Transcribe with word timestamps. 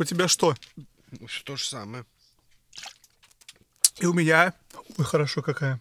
У 0.00 0.04
тебя 0.04 0.28
что? 0.28 0.54
Ну, 1.20 1.26
всё 1.26 1.42
то 1.44 1.56
же 1.56 1.66
самое. 1.66 2.06
И 3.98 4.06
у 4.06 4.14
меня... 4.14 4.54
Ой, 4.96 5.04
хорошо 5.04 5.42
какая. 5.42 5.78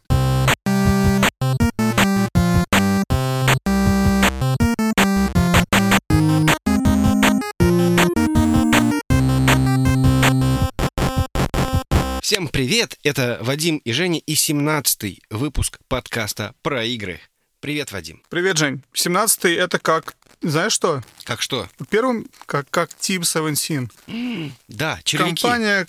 Всем 12.22 12.50
привет! 12.50 13.00
Это 13.04 13.38
Вадим 13.40 13.78
и 13.78 13.94
Женя 13.94 14.20
и 14.20 14.34
17-й 14.34 15.22
выпуск 15.30 15.80
подкаста 15.88 16.54
про 16.62 16.84
игры. 16.84 17.22
Привет, 17.62 17.94
Вадим. 17.94 18.22
Привет, 18.30 18.58
Жень. 18.58 18.84
17-й 18.94 19.56
это 19.56 19.80
как... 19.80 20.18
Знаешь 20.42 20.72
что? 20.72 21.02
Как 21.26 21.42
что? 21.42 21.68
Первым, 21.90 22.28
как, 22.46 22.70
как 22.70 22.90
Team 22.92 23.24
17. 23.26 24.52
Да, 24.70 25.00
червяки. 25.04 25.42
Компания, 25.42 25.88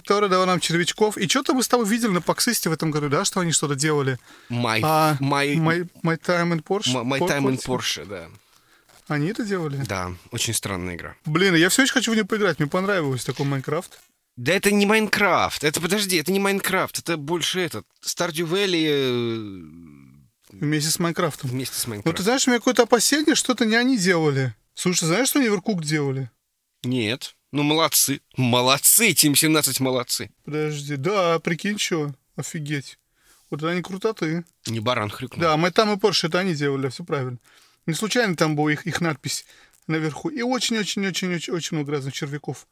которая 0.00 0.30
дала 0.30 0.46
нам 0.46 0.60
червячков. 0.60 1.18
И 1.18 1.28
что-то 1.28 1.52
мы 1.54 1.62
с 1.62 1.68
тобой 1.68 1.86
видели 1.86 2.10
на 2.10 2.22
PAX 2.22 2.40
East 2.40 2.64
е 2.64 2.70
в 2.70 2.72
этом 2.72 2.90
году, 2.90 3.08
да, 3.08 3.24
что 3.24 3.40
они 3.40 3.52
что-то 3.52 3.74
делали? 3.74 4.18
My, 4.50 4.80
А, 4.82 5.16
my, 5.20 5.54
My, 5.56 5.88
My 6.02 6.18
Time 6.18 6.52
in 6.54 6.62
Portia? 6.62 6.94
my, 6.94 7.04
my 7.04 7.18
Time 7.20 7.44
in 7.50 7.56
Portia? 7.58 7.66
Portia, 7.66 8.06
да. 8.06 8.28
Они 9.08 9.28
это 9.28 9.44
делали? 9.44 9.76
Да, 9.86 10.12
очень 10.32 10.54
странная 10.54 10.96
игра. 10.96 11.14
Блин, 11.26 11.54
я 11.54 11.68
все 11.68 11.82
еще 11.82 11.92
хочу 11.92 12.10
в 12.12 12.14
нее 12.14 12.24
поиграть. 12.24 12.58
Мне 12.58 12.68
понравилось 12.68 13.24
такой 13.24 13.46
Майнкрафт. 13.46 14.00
Да 14.36 14.52
это 14.52 14.70
не 14.70 14.84
Майнкрафт. 14.84 15.64
Это, 15.64 15.80
подожди, 15.80 16.16
это 16.16 16.32
не 16.32 16.40
Майнкрафт. 16.40 16.98
Это 16.98 17.16
больше 17.16 17.60
этот... 17.60 17.86
Stardew 18.04 18.46
Valley 18.48 18.84
э, 18.86 20.05
Вместе 20.50 20.90
с 20.90 20.98
Майнкрафтом. 20.98 21.50
вместе 21.50 21.74
с 21.76 21.80
Ну, 21.80 21.84
ты 21.84 21.90
Майнкрафтом. 21.90 22.24
знаешь, 22.24 22.46
у 22.46 22.50
меня 22.50 22.58
какое-то 22.60 22.82
опасение, 22.84 23.34
что 23.34 23.52
это 23.52 23.64
не 23.64 23.76
они 23.76 23.98
делали. 23.98 24.54
Слушай, 24.74 25.06
знаешь, 25.06 25.28
что 25.28 25.40
они 25.40 25.48
Overcooked 25.48 25.82
делали? 25.84 26.30
Нет. 26.84 27.34
Ну, 27.52 27.62
молодцы. 27.62 28.20
Молодцы, 28.36 29.10
Team 29.12 29.34
17 29.34 29.80
молодцы. 29.80 30.30
Подожди, 30.44 30.96
да, 30.96 31.38
прикинь, 31.38 31.78
что? 31.78 32.14
Офигеть. 32.36 32.98
Вот 33.50 33.62
они 33.62 33.80
крутоты. 33.82 34.44
Не 34.66 34.80
баран 34.80 35.08
хрюкнул. 35.08 35.40
Да, 35.40 35.56
мы 35.56 35.70
там 35.70 35.92
и 35.92 35.96
Porsche, 35.96 36.28
это 36.28 36.40
они 36.40 36.54
делали, 36.54 36.88
все 36.88 37.04
правильно. 37.04 37.38
Не 37.86 37.94
случайно 37.94 38.36
там 38.36 38.56
была 38.56 38.72
их, 38.72 38.86
их 38.86 39.00
надпись 39.00 39.44
наверху. 39.86 40.28
И 40.28 40.42
очень-очень-очень-очень 40.42 41.76
много 41.76 41.92
разных 41.92 42.12
червяков. 42.12 42.66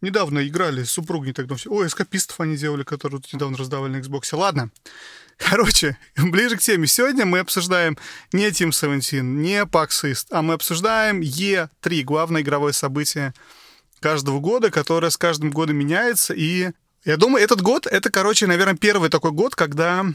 Недавно 0.00 0.46
играли 0.46 0.84
с 0.84 0.90
супругой 0.92 1.32
тогда 1.32 1.56
все. 1.56 1.70
Ой, 1.70 1.86
эскапистов 1.86 2.40
они 2.40 2.56
делали, 2.56 2.84
которые 2.84 3.20
тут 3.20 3.32
недавно 3.32 3.56
раздавали 3.56 3.92
на 3.92 3.96
Xbox. 4.00 4.34
Ладно. 4.36 4.70
Короче, 5.38 5.98
ближе 6.16 6.56
к 6.56 6.60
теме. 6.60 6.86
Сегодня 6.86 7.26
мы 7.26 7.40
обсуждаем 7.40 7.96
не 8.32 8.48
Team 8.48 8.72
17, 8.72 9.22
не 9.22 9.60
East, 9.60 10.26
а 10.30 10.42
мы 10.42 10.54
обсуждаем 10.54 11.20
E3, 11.20 12.02
главное 12.02 12.42
игровое 12.42 12.72
событие 12.72 13.34
каждого 14.00 14.40
года, 14.40 14.70
которое 14.70 15.10
с 15.10 15.16
каждым 15.16 15.50
годом 15.50 15.76
меняется. 15.76 16.34
И 16.34 16.70
я 17.04 17.16
думаю, 17.16 17.42
этот 17.44 17.62
год, 17.62 17.86
это, 17.86 18.10
короче, 18.10 18.46
наверное, 18.46 18.76
первый 18.76 19.10
такой 19.10 19.32
год, 19.32 19.54
когда 19.54 20.06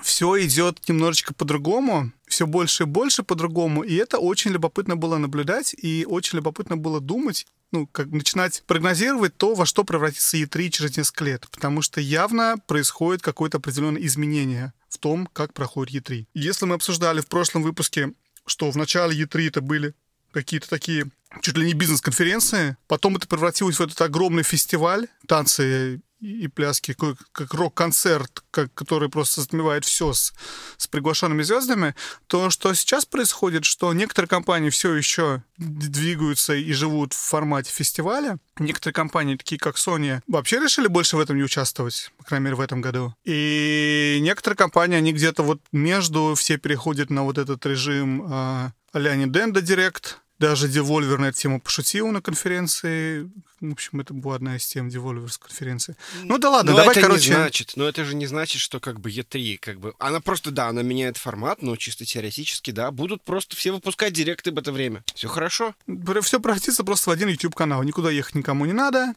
все 0.00 0.44
идет 0.44 0.88
немножечко 0.88 1.34
по-другому, 1.34 2.12
все 2.26 2.46
больше 2.46 2.84
и 2.84 2.86
больше 2.86 3.22
по-другому, 3.22 3.82
и 3.82 3.94
это 3.94 4.18
очень 4.18 4.52
любопытно 4.52 4.96
было 4.96 5.18
наблюдать, 5.18 5.74
и 5.76 6.06
очень 6.08 6.36
любопытно 6.36 6.76
было 6.76 7.00
думать, 7.00 7.46
ну, 7.72 7.86
как 7.86 8.08
начинать 8.08 8.62
прогнозировать 8.66 9.36
то, 9.36 9.54
во 9.54 9.66
что 9.66 9.84
превратится 9.84 10.36
E3 10.36 10.68
через 10.70 10.96
несколько 10.96 11.24
лет, 11.24 11.46
потому 11.50 11.82
что 11.82 12.00
явно 12.00 12.56
происходит 12.66 13.22
какое-то 13.22 13.58
определенное 13.58 14.02
изменение 14.02 14.72
в 14.88 14.98
том, 14.98 15.26
как 15.32 15.52
проходит 15.52 16.10
E3. 16.10 16.26
Если 16.34 16.66
мы 16.66 16.74
обсуждали 16.74 17.20
в 17.20 17.26
прошлом 17.26 17.62
выпуске, 17.62 18.12
что 18.46 18.70
в 18.70 18.76
начале 18.76 19.20
E3 19.22 19.48
это 19.48 19.60
были 19.60 19.94
какие-то 20.32 20.68
такие 20.68 21.10
чуть 21.40 21.56
ли 21.56 21.66
не 21.66 21.74
бизнес-конференции, 21.74 22.76
потом 22.86 23.16
это 23.16 23.26
превратилось 23.26 23.78
в 23.78 23.82
этот 23.82 24.00
огромный 24.00 24.42
фестиваль, 24.42 25.08
танцы 25.26 26.00
и 26.22 26.46
пляски, 26.46 26.94
как, 27.32 27.52
рок-концерт, 27.52 28.44
который 28.52 29.08
просто 29.08 29.40
затмевает 29.40 29.84
все 29.84 30.12
с, 30.12 30.32
с 30.76 30.86
приглашенными 30.86 31.42
звездами, 31.42 31.96
то, 32.28 32.48
что 32.48 32.72
сейчас 32.74 33.04
происходит, 33.04 33.64
что 33.64 33.92
некоторые 33.92 34.28
компании 34.28 34.70
все 34.70 34.94
еще 34.94 35.42
двигаются 35.58 36.54
и 36.54 36.72
живут 36.72 37.12
в 37.12 37.18
формате 37.18 37.72
фестиваля. 37.72 38.38
Некоторые 38.60 38.94
компании, 38.94 39.36
такие 39.36 39.58
как 39.58 39.76
Sony, 39.76 40.20
вообще 40.28 40.60
решили 40.60 40.86
больше 40.86 41.16
в 41.16 41.20
этом 41.20 41.36
не 41.36 41.42
участвовать, 41.42 42.12
по 42.18 42.24
крайней 42.24 42.44
мере, 42.44 42.56
в 42.56 42.60
этом 42.60 42.80
году. 42.80 43.14
И 43.24 44.18
некоторые 44.20 44.56
компании, 44.56 44.96
они 44.98 45.12
где-то 45.12 45.42
вот 45.42 45.60
между, 45.72 46.34
все 46.36 46.56
переходят 46.56 47.10
на 47.10 47.24
вот 47.24 47.36
этот 47.36 47.66
режим 47.66 48.24
а, 48.30 48.72
а-ля 48.92 49.16
Nintendo 49.16 49.60
Direct, 49.60 50.18
даже 50.42 50.66
Devolver 50.66 51.18
на 51.18 51.26
эту 51.26 51.38
тему 51.38 51.60
пошутил 51.60 52.08
на 52.08 52.20
конференции. 52.20 53.30
В 53.60 53.70
общем, 53.70 54.00
это 54.00 54.12
была 54.12 54.34
одна 54.34 54.56
из 54.56 54.66
тем 54.66 54.88
Devolver 54.88 55.28
с 55.28 55.38
конференции. 55.38 55.94
Ну 56.24 56.36
да 56.38 56.50
ладно, 56.50 56.72
но 56.72 56.78
давай, 56.78 56.96
это 56.96 57.06
короче... 57.06 57.28
не 57.28 57.34
значит, 57.36 57.72
но 57.76 57.86
это 57.86 58.04
же 58.04 58.16
не 58.16 58.26
значит, 58.26 58.60
что 58.60 58.80
как 58.80 58.98
бы 58.98 59.08
E3, 59.08 59.58
как 59.58 59.78
бы, 59.78 59.94
она 60.00 60.20
просто, 60.20 60.50
да, 60.50 60.66
она 60.66 60.82
меняет 60.82 61.16
формат, 61.16 61.62
но 61.62 61.76
чисто 61.76 62.04
теоретически, 62.04 62.72
да, 62.72 62.90
будут 62.90 63.22
просто 63.22 63.54
все 63.54 63.70
выпускать 63.70 64.14
директы 64.14 64.50
в 64.50 64.58
это 64.58 64.72
время. 64.72 65.04
Все 65.14 65.28
хорошо? 65.28 65.76
Все 66.22 66.40
превратится 66.40 66.82
просто 66.82 67.10
в 67.10 67.12
один 67.12 67.28
YouTube-канал. 67.28 67.84
Никуда 67.84 68.10
ехать 68.10 68.34
никому 68.34 68.66
не 68.66 68.72
надо. 68.72 69.14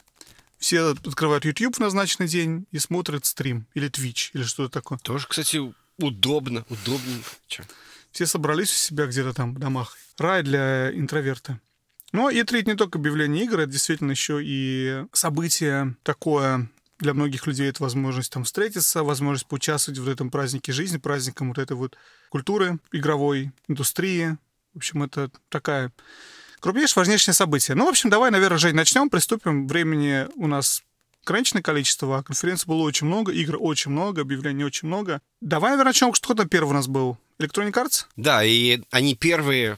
Все 0.59 0.91
открывают 0.91 1.43
YouTube 1.43 1.75
в 1.75 1.79
назначенный 1.79 2.27
день 2.27 2.67
и 2.71 2.77
смотрят 2.77 3.25
стрим. 3.25 3.65
Или 3.73 3.89
Twitch, 3.89 4.29
или 4.33 4.43
что-то 4.43 4.69
такое. 4.69 4.99
Тоже, 4.99 5.25
кстати, 5.27 5.59
удобно, 5.97 6.65
удобно. 6.69 7.17
Все 8.11 8.27
собрались 8.27 8.69
у 8.69 8.77
себя 8.77 9.07
где-то 9.07 9.33
там 9.33 9.55
в 9.55 9.57
домах. 9.57 9.97
Рай 10.17 10.43
для 10.43 10.91
интроверта. 10.91 11.59
Но 12.11 12.29
E3 12.29 12.59
это 12.61 12.69
не 12.69 12.77
только 12.77 12.97
объявление 12.97 13.43
игр, 13.43 13.59
это 13.59 13.71
действительно 13.71 14.11
еще 14.11 14.39
и 14.41 15.05
событие 15.11 15.95
такое 16.03 16.69
для 16.99 17.13
многих 17.13 17.45
людей 17.45 17.69
это 17.69 17.83
возможность 17.83 18.31
там 18.31 18.45
встретиться, 18.45 19.03
возможность 19.03 19.47
поучаствовать 19.47 19.99
в 19.99 20.07
этом 20.07 20.29
празднике 20.29 20.71
жизни, 20.71 20.97
праздником 20.97 21.49
вот 21.49 21.57
этой 21.57 21.75
вот 21.75 21.97
культуры, 22.29 22.79
игровой 22.91 23.51
индустрии. 23.67 24.37
В 24.73 24.77
общем, 24.77 25.03
это 25.03 25.29
такая 25.49 25.91
крупнейшее, 26.59 27.01
важнейшее 27.01 27.33
событие. 27.33 27.75
Ну, 27.75 27.85
в 27.85 27.89
общем, 27.89 28.09
давай, 28.09 28.31
наверное, 28.31 28.57
Жень, 28.57 28.75
начнем, 28.75 29.09
приступим. 29.09 29.67
Времени 29.67 30.27
у 30.35 30.47
нас 30.47 30.83
ограниченное 31.25 31.63
количество, 31.63 32.19
а 32.19 32.23
конференций 32.23 32.67
было 32.67 32.83
очень 32.83 33.07
много, 33.07 33.31
игр 33.31 33.57
очень 33.59 33.91
много, 33.91 34.21
объявлений 34.21 34.63
очень 34.63 34.87
много. 34.87 35.21
Давай, 35.41 35.71
наверное, 35.71 35.89
начнем. 35.89 36.13
Что 36.13 36.33
там 36.33 36.47
первый 36.47 36.69
у 36.69 36.73
нас 36.73 36.87
был? 36.87 37.17
Electronic 37.39 37.73
Arts? 37.73 38.05
Да, 38.15 38.43
и 38.43 38.81
они 38.91 39.15
первые 39.15 39.77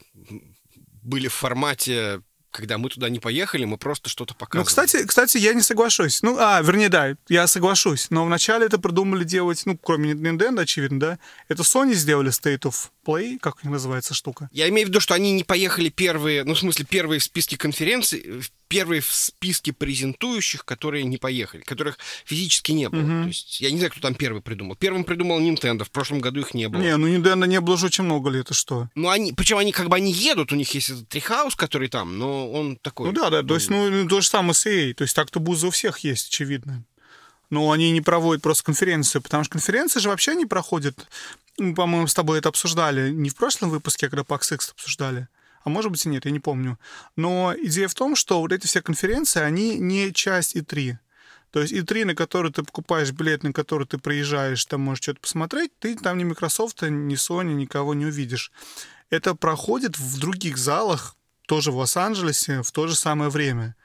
были 1.08 1.28
в 1.28 1.34
формате, 1.34 2.22
когда 2.52 2.78
мы 2.78 2.90
туда 2.90 3.10
не 3.10 3.20
поехали, 3.20 3.66
мы 3.66 3.78
просто 3.78 4.10
что-то 4.10 4.34
Ну, 4.34 4.40
показывали. 4.40 4.68
кстати, 4.68 5.06
кстати, 5.06 5.38
я 5.38 5.54
не 5.54 5.62
соглашусь. 5.62 6.22
Ну, 6.24 6.38
а, 6.40 6.62
вернее, 6.62 6.90
да, 6.90 7.16
я 7.30 7.46
соглашусь. 7.48 8.08
Но 8.10 8.26
вначале 8.26 8.66
это 8.66 8.78
придумали 8.80 9.24
делать, 9.24 9.62
ну, 9.66 9.78
кроме 9.78 10.12
Nintendo, 10.14 10.62
очевидно, 10.62 11.00
да. 11.00 11.20
Это 11.50 11.64
Sony 11.64 11.94
сделали 11.94 12.32
State 12.32 12.62
of 12.62 12.90
Play, 13.08 13.38
как 13.40 13.64
называется 13.64 14.14
штука. 14.14 14.50
Я 14.52 14.68
имею 14.70 14.88
в 14.88 14.90
виду, 14.90 15.00
что 15.00 15.14
они 15.14 15.32
не 15.32 15.44
поехали 15.44 15.90
первые, 15.90 16.44
ну, 16.44 16.54
в 16.54 16.60
смысле, 16.60 16.86
первые 16.86 17.20
в 17.20 17.24
списке 17.24 17.58
конференций, 17.58 18.44
первые 18.68 19.02
в 19.02 19.14
списке 19.14 19.72
презентующих, 19.72 20.66
которые 20.66 21.06
не 21.06 21.18
поехали, 21.18 21.62
которых 21.62 21.98
физически 22.26 22.74
не 22.74 22.90
было. 22.90 23.24
То 23.24 23.28
есть 23.28 23.62
я 23.62 23.72
не 23.72 23.78
знаю, 23.78 23.92
кто 23.92 24.02
там 24.02 24.16
первый 24.16 24.42
придумал. 24.42 24.76
Первым 24.76 25.04
придумал 25.04 25.40
Nintendo, 25.40 25.86
в 25.86 25.92
прошлом 25.92 26.20
году 26.20 26.42
их 26.42 26.54
не 26.54 26.68
было. 26.68 26.82
Не, 26.82 26.98
ну 26.98 27.08
Nintendo 27.08 27.48
не 27.48 27.62
было 27.62 27.76
уже 27.76 27.86
очень 27.86 28.04
много 28.04 28.30
лет, 28.30 28.48
это 28.48 28.54
что? 28.54 28.90
Ну, 28.96 29.10
они, 29.10 29.34
причем 29.34 29.58
они 29.58 29.72
как 29.72 29.90
бы 29.90 29.96
они 29.96 30.12
едут, 30.12 30.52
у 30.52 30.56
них 30.56 30.74
есть 30.74 30.90
этот 30.90 31.08
трихаус, 31.10 31.56
который 31.56 31.90
там, 31.90 32.18
но 32.18 32.52
он 32.52 32.78
такой. 32.78 33.08
Ну 33.08 33.14
да, 33.14 33.30
да, 33.30 33.44
то 33.44 33.56
есть, 33.56 33.70
ну, 33.70 33.90
ну, 33.90 34.08
то 34.08 34.22
же 34.22 34.28
самое 34.28 34.54
с 34.54 34.66
EA. 34.66 34.94
То 34.94 35.04
есть 35.04 35.16
так-то 35.16 35.40
бузы 35.40 35.68
у 35.68 35.72
всех 35.72 36.00
есть, 36.00 36.28
очевидно. 36.28 36.84
Но 37.50 37.72
они 37.72 37.92
не 37.92 38.02
проводят 38.02 38.44
просто 38.44 38.64
конференцию, 38.64 39.22
потому 39.22 39.44
что 39.44 39.54
конференции 39.54 40.00
же 40.00 40.10
вообще 40.10 40.36
не 40.36 40.46
проходят. 40.46 41.08
Мы, 41.58 41.74
по-моему, 41.74 42.08
с 42.08 42.14
тобой 42.14 42.40
это 42.40 42.50
обсуждали 42.50 43.12
не 43.12 43.30
в 43.30 43.36
прошлом 43.36 43.70
выпуске, 43.70 44.08
а 44.08 44.10
когда 44.10 44.24
PAX 44.24 44.54
X 44.54 44.72
обсуждали. 44.72 45.28
А 45.64 45.70
может 45.70 45.92
быть 45.92 46.06
и 46.06 46.10
нет, 46.10 46.26
я 46.26 46.32
не 46.32 46.40
помню. 46.40 46.80
Но 47.16 47.54
идея 47.58 47.88
в 47.88 47.96
том, 47.96 48.16
что 48.16 48.40
вот 48.40 48.54
эти 48.54 48.68
все 48.68 48.82
конференции, 48.82 49.42
они 49.42 49.78
не 49.80 50.14
часть 50.14 50.56
И3. 50.56 50.98
То 51.52 51.62
есть 51.62 51.74
И3, 51.74 52.06
на 52.06 52.16
который 52.16 52.52
ты 52.52 52.64
покупаешь 52.64 53.12
билет, 53.12 53.44
на 53.44 53.52
который 53.52 53.88
ты 53.88 53.98
приезжаешь, 53.98 54.64
там 54.66 54.82
можешь 54.82 55.04
что-то 55.04 55.22
посмотреть, 55.22 55.72
ты 55.80 55.96
там 55.96 56.18
ни 56.18 56.24
Microsoft, 56.24 56.84
ни 56.84 57.16
Sony, 57.16 57.54
никого 57.54 57.94
не 57.94 58.06
увидишь. 58.06 58.52
Это 59.10 59.34
проходит 59.36 59.98
в 59.98 60.20
других 60.20 60.58
залах, 60.58 61.16
тоже 61.48 61.72
в 61.72 61.78
Лос-Анджелесе, 61.78 62.62
в 62.62 62.72
то 62.72 62.88
же 62.88 62.96
самое 62.96 63.30
время. 63.30 63.76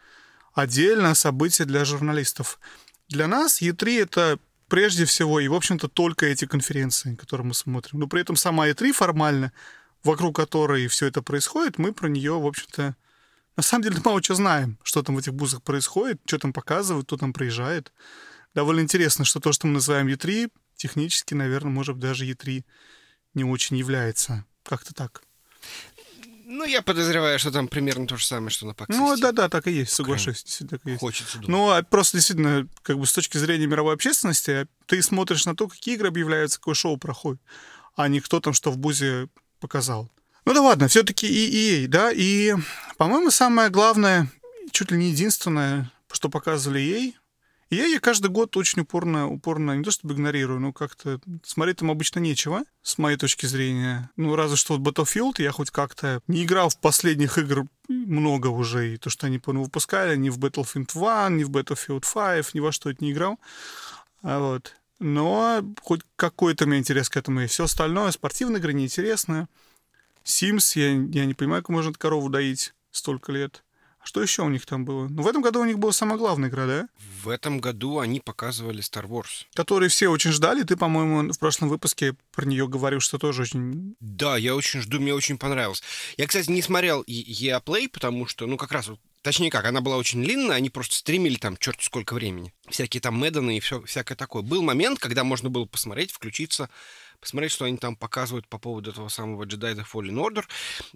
Отдельное 0.53 1.15
событие 1.15 1.67
для 1.67 1.85
журналистов. 1.85 2.61
Для 3.09 3.27
нас 3.27 3.63
E3 3.63 4.03
это 4.03 4.39
прежде 4.73 5.05
всего 5.05 5.39
и, 5.39 5.49
в 5.49 5.55
общем-то, 5.55 5.87
только 5.87 6.25
эти 6.25 6.47
конференции, 6.47 7.15
которые 7.15 7.47
мы 7.47 7.53
смотрим. 7.53 7.99
Но 7.99 8.07
при 8.07 8.23
этом 8.23 8.37
сама 8.37 8.71
E3 8.71 8.93
формально, 8.93 9.53
вокруг 10.03 10.35
которой 10.35 10.87
все 10.87 11.09
это 11.09 11.21
происходит, 11.21 11.77
мы 11.77 11.93
про 11.93 12.09
нее, 12.09 12.41
в 12.41 12.47
общем-то, 12.47 12.97
на 13.55 13.63
самом 13.63 13.83
деле 13.83 14.01
мало 14.07 14.23
чего 14.23 14.37
знаем, 14.37 14.79
что 14.83 15.03
там 15.03 15.17
в 15.17 15.19
этих 15.19 15.35
бузах 15.35 15.63
происходит, 15.63 16.23
что 16.25 16.39
там 16.39 16.55
показывают, 16.55 17.05
кто 17.05 17.19
там 17.19 17.35
приезжает. 17.35 17.93
Довольно 18.55 18.81
интересно, 18.81 19.27
что 19.27 19.41
то, 19.41 19.53
что 19.53 19.67
мы 19.67 19.75
называем 19.75 20.09
E3, 20.09 20.51
технически, 20.77 21.35
наверное, 21.35 21.71
может 21.71 21.99
даже 21.99 22.25
E3 22.25 22.65
не 23.35 23.45
очень 23.45 23.77
является. 23.77 24.47
Как-то 24.63 24.95
так. 24.95 25.23
Ну, 26.55 26.67
я 26.67 26.83
подозреваю, 26.83 27.39
что 27.39 27.51
там 27.51 27.67
примерно 27.67 28.07
то 28.07 28.19
же 28.19 28.27
самое, 28.27 28.51
что 28.51 28.67
на 28.67 28.73
PAX 28.73 28.85
Ну, 28.89 29.17
да-да, 29.17 29.49
так 29.49 29.67
и 29.67 29.73
есть, 29.73 29.95
соглашусь. 29.95 30.45
Действительно, 30.45 30.79
так 30.79 30.87
и 30.87 30.91
есть. 30.91 31.01
Хочется 31.01 31.39
думать. 31.39 31.49
Ну, 31.49 31.71
а 31.71 31.83
просто 31.83 32.19
действительно, 32.19 32.69
как 32.83 32.99
бы 32.99 33.07
с 33.07 33.13
точки 33.15 33.39
зрения 33.39 33.67
мировой 33.67 33.95
общественности, 33.95 34.67
ты 34.85 35.01
смотришь 35.01 35.47
на 35.47 35.57
то, 35.57 35.67
какие 35.67 35.95
игры 35.95 36.09
объявляются, 36.09 36.59
какое 36.59 36.75
шоу 36.75 36.99
проходит, 36.99 37.41
а 37.97 38.07
не 38.07 38.21
кто 38.21 38.39
там 38.41 38.53
что 38.53 38.71
в 38.71 38.77
бузе 38.77 39.29
показал. 39.61 40.11
Ну 40.45 40.53
да 40.53 40.61
ладно, 40.61 40.89
все-таки 40.89 41.27
и 41.27 41.85
EA, 41.85 41.89
да, 41.89 42.11
и, 42.13 42.55
по-моему, 42.99 43.31
самое 43.31 43.71
главное, 43.71 44.31
чуть 44.73 44.91
ли 44.91 44.99
не 44.99 45.09
единственное, 45.09 45.91
что 46.13 46.29
показывали 46.29 46.83
EA, 46.83 47.15
EA 47.73 47.89
я 47.89 48.01
каждый 48.01 48.31
год 48.31 48.55
очень 48.59 48.83
упорно, 48.83 49.29
упорно, 49.29 49.75
не 49.75 49.83
то 49.83 49.91
чтобы 49.91 50.13
игнорирую, 50.13 50.61
но 50.61 50.75
как-то 50.75 51.21
смотреть 51.43 51.79
там 51.79 51.91
обычно 51.91 52.21
нечего, 52.21 52.65
с 52.83 52.99
моей 52.99 53.17
точки 53.17 53.47
зрения. 53.47 54.11
Ну, 54.17 54.37
разве 54.37 54.59
что 54.59 54.77
вот 54.77 54.87
Battlefield 54.87 55.41
я 55.43 55.53
хоть 55.53 55.71
как-то 55.71 56.21
не 56.27 56.45
играл 56.45 56.69
в 56.69 56.79
последних 56.79 57.39
игр 57.39 57.65
много 57.89 58.49
уже, 58.49 58.93
и 58.93 58.97
то, 58.99 59.09
что 59.09 59.27
они 59.27 59.41
выпускали, 59.43 60.17
ни 60.17 60.29
в 60.29 60.39
Battlefield 60.39 61.27
1, 61.27 61.39
ни 61.39 61.45
в 61.45 61.51
Battlefield 61.51 62.05
5, 62.13 62.53
ни 62.53 62.61
во 62.61 62.73
что 62.73 62.91
это 62.91 63.03
не 63.03 63.13
играл. 63.13 63.41
А 64.23 64.39
вот. 64.39 64.75
Но 64.99 65.65
хоть 65.81 66.03
какой-то 66.17 66.65
у 66.65 66.69
меня 66.69 66.79
интерес 66.79 67.09
к 67.09 67.17
этому 67.17 67.41
есть. 67.41 67.55
Все 67.55 67.65
остальное, 67.65 68.11
спортивные 68.11 68.61
игры 68.61 68.75
неинтересные. 68.75 69.49
Sims, 70.25 70.79
я, 70.79 70.91
я 70.91 71.25
не 71.25 71.33
понимаю, 71.33 71.63
как 71.63 71.71
можно 71.71 71.93
корову 71.95 72.29
доить 72.29 72.75
столько 72.91 73.33
лет. 73.33 73.65
Что 74.05 74.21
еще 74.21 74.43
у 74.43 74.49
них 74.49 74.67
там 74.67 74.85
было? 74.85 75.09
Ну, 75.09 75.23
в 75.23 75.29
этом 75.29 75.43
году 75.43 75.61
у 75.61 75.65
них 75.65 75.79
была 75.79 75.93
самая 75.93 76.19
главная 76.19 76.49
игра, 76.49 76.67
да? 76.67 76.89
В 77.23 77.29
этом 77.29 77.61
году 77.61 78.01
они 78.01 78.21
показывали 78.21 78.83
Star 78.83 79.07
Wars. 79.07 79.47
Которую 79.55 79.91
все 79.91 80.09
очень 80.09 80.33
ждали. 80.33 80.65
Ты, 80.65 80.77
по-моему, 80.77 81.33
в 81.33 81.39
прошлом 81.39 81.69
выпуске 81.69 82.15
про 82.33 82.45
нее 82.45 82.67
говорил, 82.67 83.01
что 83.01 83.19
тоже 83.19 83.43
очень... 83.43 83.95
Да, 84.01 84.37
я 84.37 84.57
очень 84.57 84.81
жду, 84.81 84.99
мне 85.01 85.15
очень 85.15 85.39
понравилось. 85.39 85.83
Я, 86.17 86.27
кстати, 86.27 86.51
не 86.51 86.63
смотрел 86.63 87.03
EA 87.03 87.63
Play, 87.63 87.89
потому 87.89 88.27
что, 88.27 88.47
ну, 88.47 88.57
как 88.57 88.73
раз 88.73 88.91
Точнее 89.23 89.51
как, 89.51 89.65
она 89.67 89.81
была 89.81 89.99
очень 89.99 90.25
длинная, 90.25 90.57
они 90.57 90.69
просто 90.69 90.97
стримили 90.97 91.37
там 91.37 91.57
черт 91.57 91.81
сколько 91.81 92.13
времени. 92.15 92.53
Всякие 92.69 93.01
там 93.01 93.15
Мэддены 93.15 93.57
и 93.57 93.61
все, 93.61 93.81
всякое 93.83 94.17
такое. 94.17 94.43
Был 94.43 94.63
момент, 94.63 94.99
когда 94.99 95.23
можно 95.23 95.49
было 95.49 95.65
посмотреть, 95.65 96.11
включиться, 96.11 96.69
посмотреть, 97.23 97.53
что 97.53 97.65
они 97.65 97.79
там 97.79 97.97
показывают 97.97 98.49
по 98.49 98.59
поводу 98.59 98.91
этого 98.91 99.09
самого 99.09 99.45
Jedi 99.45 99.75
The 99.77 99.87
Fallen 99.91 100.17
Order. 100.17 100.45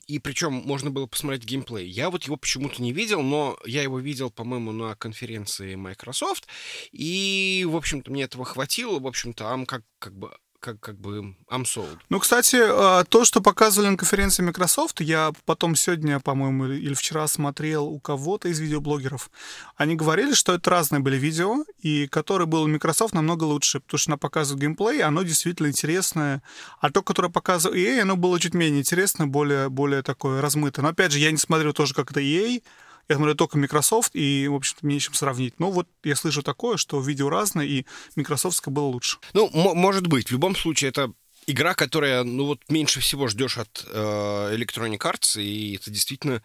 И 0.06 0.19
причем 0.19 0.52
можно 0.52 0.90
было 0.90 1.06
посмотреть 1.06 1.44
геймплей. 1.44 1.88
Я 1.88 2.11
вот 2.11 2.25
его 2.25 2.37
почему-то 2.37 2.82
не 2.82 2.93
видел, 2.93 3.23
но 3.23 3.56
я 3.64 3.82
его 3.82 3.99
видел, 4.00 4.31
по-моему, 4.31 4.73
на 4.73 4.96
конференции 4.96 5.76
Microsoft. 5.76 6.49
И, 6.90 7.64
в 7.69 7.76
общем-то, 7.76 8.11
мне 8.11 8.25
этого 8.25 8.44
хватило. 8.44 8.99
В 8.99 9.06
общем-то, 9.06 9.44
там 9.44 9.64
как, 9.67 9.82
как 9.99 10.19
бы 10.19 10.37
как, 10.61 10.81
как 10.81 10.99
бы 10.99 11.35
I'm 11.50 11.64
sold. 11.64 11.99
Ну, 12.08 12.19
кстати, 12.19 12.56
а, 12.61 13.05
то, 13.05 13.25
что 13.25 13.41
показывали 13.41 13.91
на 13.91 13.97
конференции 13.97 14.43
Microsoft, 14.43 15.00
я 15.00 15.32
потом 15.44 15.76
сегодня, 15.76 16.20
по-моему, 16.20 16.67
или 16.67 16.94
вчера 16.94 17.26
смотрел 17.29 17.87
у 17.87 17.99
кого-то 18.00 18.49
из 18.49 18.61
видеоблогеров. 18.61 19.31
Они 19.76 19.94
говорили, 19.94 20.35
что 20.35 20.55
это 20.55 20.70
разные 20.70 21.00
были 21.00 21.17
видео, 21.17 21.64
и 21.81 22.06
который 22.08 22.47
был 22.47 22.67
Microsoft 22.67 23.14
намного 23.14 23.44
лучше, 23.44 23.81
потому 23.81 23.99
что 23.99 24.11
она 24.11 24.17
показывает 24.17 24.62
геймплей, 24.62 25.03
оно 25.03 25.23
действительно 25.23 25.69
интересное. 25.69 26.43
А 26.81 26.91
то, 26.91 27.03
которое 27.03 27.31
показывал 27.31 27.76
EA, 27.76 28.00
оно 28.00 28.17
было 28.17 28.41
чуть 28.41 28.55
менее 28.55 28.81
интересно, 28.81 29.26
более, 29.26 29.69
более 29.69 30.03
такое 30.03 30.41
размытое. 30.41 30.82
Но, 30.82 30.91
опять 30.91 31.12
же, 31.12 31.19
я 31.19 31.31
не 31.31 31.38
смотрел 31.38 31.73
тоже, 31.73 31.94
как 31.94 32.11
это 32.11 32.20
EA, 32.20 32.62
я 33.08 33.17
смотрю 33.17 33.35
только 33.35 33.58
Microsoft, 33.58 34.14
и, 34.14 34.49
в 34.49 34.55
общем-то, 34.55 34.85
мне 34.85 34.99
чем 34.99 35.14
сравнить. 35.14 35.58
Но 35.61 35.70
вот 35.70 35.88
я 36.03 36.17
слышу 36.17 36.43
такое, 36.43 36.76
что 36.76 37.00
видео 37.00 37.29
разное, 37.29 37.64
и 37.64 37.87
Microsoftское 38.17 38.73
было 38.73 38.87
лучше. 38.87 39.19
Ну, 39.32 39.49
может 39.53 40.06
быть. 40.06 40.29
В 40.29 40.32
любом 40.32 40.56
случае, 40.56 40.91
это 40.91 41.12
игра, 41.47 41.75
которая, 41.75 42.25
ну, 42.25 42.47
вот 42.47 42.61
меньше 42.69 43.00
всего 43.00 43.29
ждешь 43.29 43.58
от 43.58 43.87
э, 43.88 44.56
Electronic 44.56 44.99
Arts, 44.99 45.41
и 45.41 45.76
это 45.76 45.91
действительно 45.91 46.43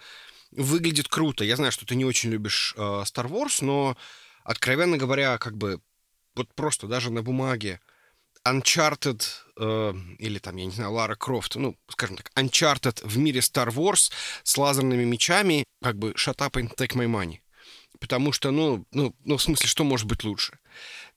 выглядит 0.52 1.08
круто. 1.08 1.44
Я 1.44 1.56
знаю, 1.56 1.72
что 1.72 1.86
ты 1.86 1.96
не 1.96 2.06
очень 2.06 2.30
любишь 2.30 2.74
э, 2.78 2.82
Star 2.82 3.28
Wars, 3.28 3.64
но, 3.64 3.98
откровенно 4.44 4.98
говоря, 4.98 5.38
как 5.38 5.58
бы 5.58 5.82
вот 6.36 6.54
просто 6.54 6.88
даже 6.88 7.12
на 7.12 7.24
бумаге 7.24 7.82
Uncharted 8.46 9.24
э, 9.58 9.94
или 10.20 10.40
там, 10.40 10.56
я 10.56 10.66
не 10.66 10.72
знаю, 10.72 10.92
Лара 10.92 11.16
Крофт, 11.16 11.56
ну, 11.56 11.76
скажем 11.90 12.18
так, 12.18 12.32
Uncharted 12.36 13.06
в 13.06 13.18
мире 13.18 13.40
Star 13.40 13.70
Wars 13.70 14.12
с 14.44 14.58
лазерными 14.58 15.04
мечами, 15.04 15.64
как 15.82 15.98
бы 15.98 16.12
shut 16.12 16.38
up 16.38 16.54
and 16.54 16.76
take 16.76 16.96
my 16.96 17.08
money. 17.08 17.40
Потому 18.00 18.32
что, 18.32 18.52
ну, 18.52 18.86
ну, 18.92 19.16
ну, 19.26 19.38
в 19.38 19.42
смысле, 19.42 19.68
что 19.68 19.84
может 19.84 20.08
быть 20.08 20.24
лучше? 20.24 20.58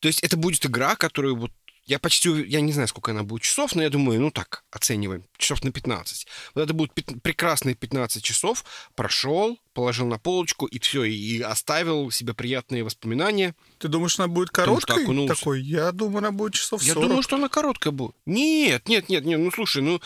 То 0.00 0.08
есть 0.08 0.20
это 0.20 0.36
будет 0.36 0.66
игра, 0.66 0.96
которую 0.96 1.36
вот 1.36 1.52
я 1.86 1.98
почти, 1.98 2.30
я 2.30 2.60
не 2.60 2.72
знаю, 2.72 2.88
сколько 2.88 3.10
она 3.10 3.22
будет 3.22 3.42
часов, 3.42 3.74
но 3.74 3.82
я 3.82 3.90
думаю, 3.90 4.20
ну 4.20 4.30
так, 4.30 4.64
оцениваем, 4.70 5.24
часов 5.36 5.62
на 5.64 5.70
15. 5.72 6.26
Вот 6.54 6.62
это 6.62 6.72
будут 6.72 6.94
прекрасные 7.22 7.74
15 7.74 8.22
часов, 8.22 8.64
прошел, 8.94 9.58
положил 9.74 10.06
на 10.06 10.18
полочку, 10.18 10.66
и 10.66 10.78
все, 10.78 11.04
и 11.04 11.40
оставил 11.40 12.10
себе 12.10 12.32
приятные 12.32 12.84
воспоминания. 12.84 13.54
Ты 13.78 13.88
думаешь, 13.88 14.18
она 14.18 14.28
будет 14.28 14.50
короткой 14.50 15.04
такой? 15.26 15.62
Я 15.62 15.92
думаю, 15.92 16.18
она 16.18 16.32
будет 16.32 16.54
часов 16.54 16.82
40. 16.82 16.96
Я 16.96 17.08
думаю, 17.08 17.22
что 17.22 17.36
она 17.36 17.48
короткая 17.48 17.92
будет. 17.92 18.16
Нет, 18.24 18.88
нет, 18.88 19.08
нет, 19.08 19.24
нет, 19.24 19.38
ну 19.38 19.50
слушай, 19.50 19.82
ну... 19.82 20.00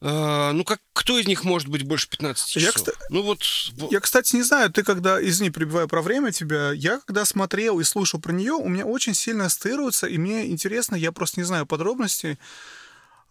Uh, 0.00 0.52
ну, 0.52 0.62
как 0.62 0.80
кто 0.92 1.18
из 1.18 1.26
них 1.26 1.42
может 1.42 1.66
быть 1.66 1.82
больше 1.82 2.08
15 2.08 2.48
часов? 2.48 2.62
Я, 2.62 2.72
кстати, 2.72 2.96
ну, 3.10 3.22
вот... 3.22 3.42
я, 3.90 3.98
кстати, 3.98 4.36
не 4.36 4.42
знаю, 4.42 4.70
ты 4.70 4.84
когда, 4.84 5.20
извини, 5.20 5.50
прибиваю 5.50 5.88
про 5.88 6.02
время 6.02 6.30
тебя, 6.30 6.70
я 6.70 7.00
когда 7.04 7.24
смотрел 7.24 7.80
и 7.80 7.84
слушал 7.84 8.20
про 8.20 8.32
нее, 8.32 8.52
у 8.52 8.68
меня 8.68 8.86
очень 8.86 9.14
сильно 9.14 9.46
ассоциируется, 9.46 10.06
и 10.06 10.16
мне 10.16 10.46
интересно, 10.50 10.94
я 10.94 11.10
просто 11.10 11.40
не 11.40 11.44
знаю 11.44 11.66
подробностей, 11.66 12.38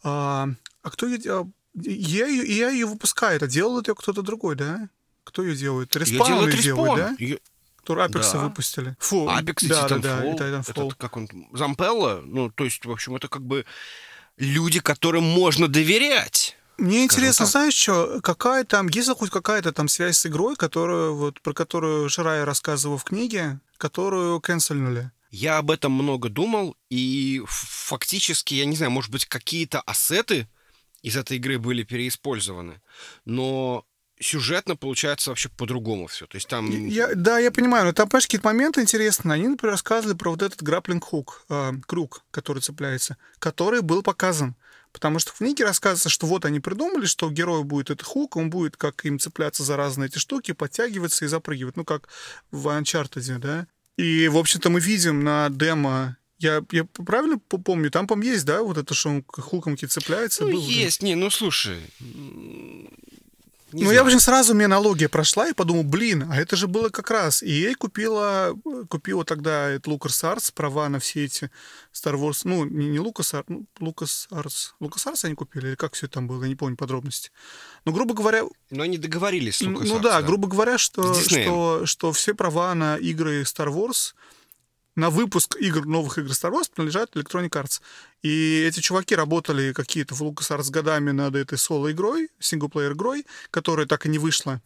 а, 0.04 0.50
а 0.84 0.90
кто 0.90 1.08
ее... 1.08 1.22
А, 1.32 1.48
я 1.84 2.28
ее, 2.28 2.58
я 2.58 2.70
ее 2.70 2.86
выпускаю, 2.86 3.38
это 3.38 3.48
делал 3.48 3.80
ее 3.80 3.96
кто-то 3.96 4.22
другой, 4.22 4.56
да? 4.56 4.90
Кто 5.24 5.44
ее 5.44 5.56
делает? 5.56 5.96
Респаун 5.96 6.50
ее 6.50 6.58
делает, 6.58 6.98
да? 6.98 7.16
Ее... 7.18 7.40
Апексы 7.88 8.34
да. 8.34 8.40
выпустили. 8.40 8.98
Фу, 9.00 9.30
Апекс 9.30 9.64
и 9.64 9.68
да, 9.70 9.88
Titanfall. 9.88 10.02
Да, 10.02 10.20
да, 10.20 10.28
и 10.28 10.34
Titanfall. 10.34 10.88
Это 10.88 10.96
как 10.98 11.16
он... 11.16 11.30
Зампелла? 11.54 12.22
Ну, 12.26 12.52
то 12.52 12.66
есть, 12.66 12.84
в 12.86 12.92
общем, 12.92 13.16
это 13.16 13.30
как 13.30 13.44
бы 13.44 13.66
люди, 14.38 14.80
которым 14.80 15.24
можно 15.24 15.68
доверять. 15.68 16.58
Мне 16.78 17.04
интересно, 17.04 17.46
так. 17.46 17.52
знаешь 17.52 17.74
что, 17.74 18.20
какая 18.22 18.64
там, 18.64 18.88
есть 18.88 19.08
ли 19.08 19.16
хоть 19.16 19.32
какая-то 19.32 19.72
там 19.72 19.88
связь 19.88 20.18
с 20.18 20.26
игрой, 20.28 20.56
которую, 20.56 21.16
вот, 21.16 21.42
про 21.42 21.54
которую 21.54 22.08
Ширай 22.10 22.44
рассказывал 22.44 22.98
в 22.98 23.04
книге, 23.04 23.60
которую 23.78 24.40
канцельнули? 24.42 25.12
Я 25.32 25.58
об 25.58 25.72
этом 25.72 25.92
много 25.92 26.30
думал, 26.30 26.76
и 26.90 27.42
фактически, 27.48 28.54
я 28.54 28.66
не 28.66 28.76
знаю, 28.76 28.92
может 28.92 29.12
быть, 29.12 29.26
какие-то 29.26 29.82
ассеты 29.82 30.48
из 31.02 31.18
этой 31.18 31.38
игры 31.38 31.58
были 31.58 31.84
переиспользованы, 31.84 32.82
но 33.26 33.86
сюжетно 34.20 34.76
получается 34.76 35.30
вообще 35.30 35.50
по-другому 35.50 36.08
все. 36.08 36.26
То 36.28 36.38
есть 36.38 36.48
там... 36.48 36.70
Я, 36.70 37.14
да, 37.16 37.40
я 37.40 37.52
понимаю, 37.52 37.86
но 37.86 37.94
там, 37.94 38.08
понимаешь, 38.08 38.26
какие-то 38.26 38.48
моменты 38.48 38.82
интересные. 38.82 39.36
Они, 39.36 39.48
например, 39.48 39.74
рассказывали 39.74 40.16
про 40.16 40.32
вот 40.32 40.42
этот 40.42 40.62
граплинг-хук, 40.64 41.46
э, 41.50 41.74
круг, 41.86 42.24
который 42.32 42.60
цепляется, 42.60 43.18
который 43.40 43.82
был 43.82 44.02
показан. 44.02 44.56
Потому 44.92 45.20
что 45.20 45.32
в 45.32 45.38
книге 45.38 45.66
рассказывается, 45.66 46.10
что 46.10 46.26
вот 46.26 46.46
они 46.46 46.60
придумали, 46.60 47.06
что 47.06 47.28
у 47.28 47.32
героя 47.32 47.64
будет 47.64 47.92
этот 47.92 48.08
хук, 48.08 48.36
он 48.36 48.50
будет 48.50 48.78
как 48.78 49.06
им 49.06 49.20
цепляться 49.20 49.64
за 49.64 49.76
разные 49.76 50.08
эти 50.08 50.18
штуки, 50.18 50.54
подтягиваться 50.54 51.26
и 51.26 51.28
запрыгивать. 51.28 51.78
Ну, 51.78 51.86
как 51.86 52.08
в 52.52 52.68
Uncharted, 52.68 53.38
да? 53.38 53.68
И, 53.98 54.28
в 54.28 54.38
общем-то, 54.38 54.70
мы 54.70 54.80
видим 54.80 55.24
на 55.24 55.50
демо 55.50 56.18
я, 56.40 56.64
я 56.72 56.84
правильно 56.84 57.40
помню, 57.40 57.90
там, 57.90 58.06
по 58.06 58.20
есть, 58.22 58.46
да, 58.46 58.62
вот 58.62 58.78
это, 58.78 58.94
что 58.94 59.10
он 59.10 59.24
хуком 59.28 59.76
цепляется? 59.76 60.44
Ну, 60.44 60.52
был, 60.52 60.62
есть, 60.62 61.02
да? 61.02 61.08
не, 61.08 61.16
ну, 61.16 61.32
слушай, 61.32 61.80
не 63.74 63.84
ну, 63.84 63.90
знаю. 63.90 63.96
я, 63.96 64.02
общем, 64.04 64.20
сразу 64.20 64.56
мне 64.56 64.66
аналогия 64.66 65.10
прошла 65.10 65.50
и 65.50 65.54
подумал, 65.54 65.84
блин, 65.84 66.26
а 66.32 66.38
это 66.38 66.56
же 66.56 66.68
было 66.68 66.88
как 66.90 67.12
раз. 67.12 67.44
И 67.44 67.52
ей 67.52 67.76
купила, 67.76 68.56
купила 68.88 69.26
тогда 69.26 69.70
это 69.70 69.90
LucasArts 69.90 70.54
права 70.54 70.88
на 70.88 71.00
все 71.00 71.26
эти 71.26 71.52
Star 71.94 72.16
Wars. 72.16 72.42
Ну, 72.46 72.64
не, 72.64 72.88
не 72.88 72.98
LucasArts, 72.98 73.46
ну, 73.50 73.66
LucasArts. 73.82 74.72
LucasArts 74.80 75.26
они 75.26 75.36
купили? 75.36 75.68
Или 75.68 75.76
как 75.76 75.96
все 75.96 76.08
там 76.08 76.28
было? 76.28 76.44
Я 76.44 76.50
не 76.50 76.56
помню 76.56 76.78
подробности. 76.78 77.32
Но, 77.84 77.92
грубо 77.92 78.14
говоря... 78.14 78.44
Но 78.70 78.84
они 78.84 78.98
договорились 78.98 79.58
с 79.58 79.62
LucasArts. 79.62 79.84
Ну, 79.84 79.96
ну 79.96 80.00
да, 80.00 80.22
да, 80.22 80.22
грубо 80.22 80.48
говоря, 80.48 80.78
что, 80.78 81.14
что, 81.14 81.86
что 81.86 82.12
все 82.14 82.34
права 82.34 82.74
на 82.74 82.96
игры 82.96 83.42
Star 83.42 83.68
Wars 83.68 84.14
на 84.98 85.12
выпуск 85.12 85.56
игр, 85.60 85.86
новых 85.86 86.18
игр 86.18 86.32
Star 86.32 86.52
Wars 86.52 86.70
принадлежат 86.74 87.16
Electronic 87.16 87.52
Arts. 87.52 87.82
И 88.24 88.66
эти 88.68 88.80
чуваки 88.80 89.16
работали 89.16 89.72
какие-то 89.72 90.16
в 90.16 90.24
LucasArts 90.24 90.72
годами 90.72 91.12
над 91.12 91.36
этой 91.36 91.58
соло-игрой, 91.60 92.30
синглплеер-игрой, 92.40 93.26
которая 93.52 93.86
так 93.86 94.08
и 94.08 94.10
не 94.10 94.18
вышла. 94.18 94.60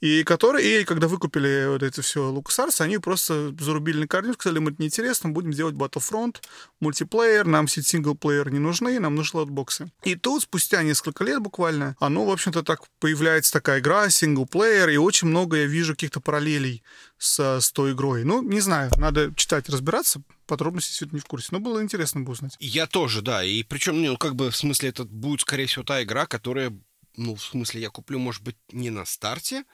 И 0.00 0.24
которые, 0.24 0.82
и 0.82 0.84
когда 0.84 1.08
выкупили 1.08 1.66
вот 1.68 1.82
это 1.82 2.00
все 2.02 2.32
LucasArts, 2.32 2.80
они 2.82 2.98
просто 2.98 3.54
зарубили 3.58 4.00
на 4.00 4.08
корню, 4.08 4.32
сказали, 4.32 4.58
мы 4.58 4.70
это 4.70 4.80
неинтересно, 4.82 5.30
будем 5.30 5.50
делать 5.50 5.74
Battlefront, 5.74 6.36
мультиплеер, 6.80 7.46
нам 7.46 7.66
все 7.66 7.82
синглплеер 7.82 8.50
не 8.50 8.58
нужны, 8.58 8.98
нам 8.98 9.14
нужны 9.14 9.40
лотбоксы. 9.40 9.92
И 10.04 10.14
тут, 10.14 10.42
спустя 10.42 10.82
несколько 10.82 11.24
лет 11.24 11.40
буквально, 11.40 11.96
оно, 12.00 12.24
в 12.24 12.30
общем-то, 12.30 12.62
так 12.62 12.80
появляется 12.98 13.52
такая 13.52 13.80
игра, 13.80 14.08
синглплеер, 14.08 14.88
и 14.88 14.96
очень 14.96 15.28
много 15.28 15.58
я 15.58 15.66
вижу 15.66 15.92
каких-то 15.92 16.20
параллелей 16.20 16.82
с, 17.18 17.60
с 17.60 17.70
той 17.70 17.92
игрой. 17.92 18.24
Ну, 18.24 18.42
не 18.42 18.60
знаю, 18.60 18.90
надо 18.96 19.34
читать, 19.34 19.68
разбираться, 19.68 20.22
подробности 20.46 20.92
сегодня 20.92 21.16
не 21.16 21.20
в 21.20 21.26
курсе. 21.26 21.48
Но 21.50 21.60
было 21.60 21.82
интересно 21.82 22.22
бы 22.22 22.32
узнать. 22.32 22.56
Я 22.58 22.86
тоже, 22.86 23.20
да. 23.22 23.44
И 23.44 23.62
причем, 23.62 24.02
ну, 24.02 24.16
как 24.16 24.34
бы, 24.34 24.50
в 24.50 24.56
смысле, 24.56 24.88
это 24.88 25.04
будет, 25.04 25.42
скорее 25.42 25.66
всего, 25.66 25.84
та 25.84 26.02
игра, 26.02 26.26
которая 26.26 26.72
ну, 27.20 27.34
в 27.34 27.42
смысле, 27.42 27.82
я 27.82 27.90
куплю, 27.90 28.18
может 28.18 28.42
быть, 28.42 28.56
не 28.72 28.88
на 28.88 29.04
старте, 29.04 29.64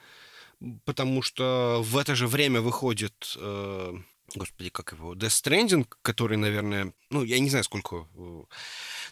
потому 0.83 1.21
что 1.21 1.81
в 1.83 1.97
это 1.97 2.13
же 2.13 2.27
время 2.27 2.59
выходит, 2.59 3.35
э, 3.37 3.93
господи, 4.35 4.69
как 4.69 4.91
его, 4.91 5.15
Death 5.15 5.43
Stranding, 5.43 5.87
который, 6.01 6.37
наверное, 6.37 6.93
ну, 7.09 7.23
я 7.23 7.39
не 7.39 7.49
знаю, 7.49 7.63
сколько, 7.63 8.07
э, 8.15 8.43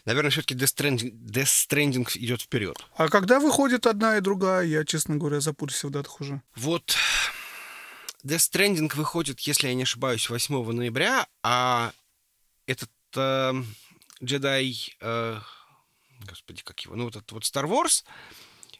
наверное, 0.04 0.30
все-таки 0.30 0.54
Death 0.54 0.76
Stranding, 0.76 1.12
Death 1.12 1.68
Stranding 1.68 2.18
идет 2.18 2.42
вперед. 2.42 2.76
А 2.96 3.08
когда 3.08 3.40
выходит 3.40 3.86
одна 3.86 4.18
и 4.18 4.20
другая, 4.20 4.66
я, 4.66 4.84
честно 4.84 5.16
говоря, 5.16 5.40
запутался 5.40 5.86
в 5.86 5.90
датах 5.90 6.20
уже. 6.20 6.42
Вот 6.56 6.94
Death 8.22 8.50
Stranding 8.52 8.94
выходит, 8.94 9.40
если 9.40 9.68
я 9.68 9.74
не 9.74 9.84
ошибаюсь, 9.84 10.28
8 10.28 10.72
ноября, 10.72 11.26
а 11.42 11.92
этот 12.66 12.90
э, 13.14 13.52
Jedi, 14.20 14.74
э, 15.00 15.40
господи, 16.24 16.62
как 16.62 16.80
его, 16.80 16.96
ну 16.96 17.04
вот 17.04 17.16
этот 17.16 17.32
вот 17.32 17.42
Star 17.42 17.64
Wars 17.64 18.04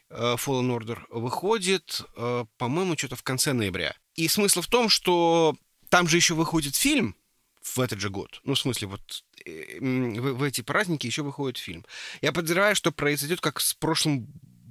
э, 0.09 0.35
Fallen 0.35 0.77
Order 0.77 0.99
выходит, 1.09 2.01
э, 2.15 2.45
по-моему, 2.57 2.97
что-то 2.97 3.15
в 3.15 3.23
конце 3.23 3.53
ноября. 3.53 3.95
И 4.15 4.27
смысл 4.27 4.61
в 4.61 4.67
том, 4.67 4.89
что 4.89 5.55
там 5.89 6.07
же 6.07 6.17
еще 6.17 6.33
выходит 6.33 6.75
фильм 6.75 7.15
в 7.61 7.79
этот 7.79 7.99
же 7.99 8.09
год. 8.09 8.39
Ну, 8.43 8.53
в 8.53 8.59
смысле, 8.59 8.87
вот 8.87 9.23
э, 9.45 9.79
в, 9.79 10.33
в 10.33 10.43
эти 10.43 10.61
праздники 10.61 11.05
еще 11.05 11.23
выходит 11.23 11.57
фильм. 11.57 11.85
Я 12.21 12.31
подозреваю, 12.31 12.75
что 12.75 12.91
произойдет 12.91 13.41
как 13.41 13.59
с 13.59 13.73
прошлым 13.73 14.27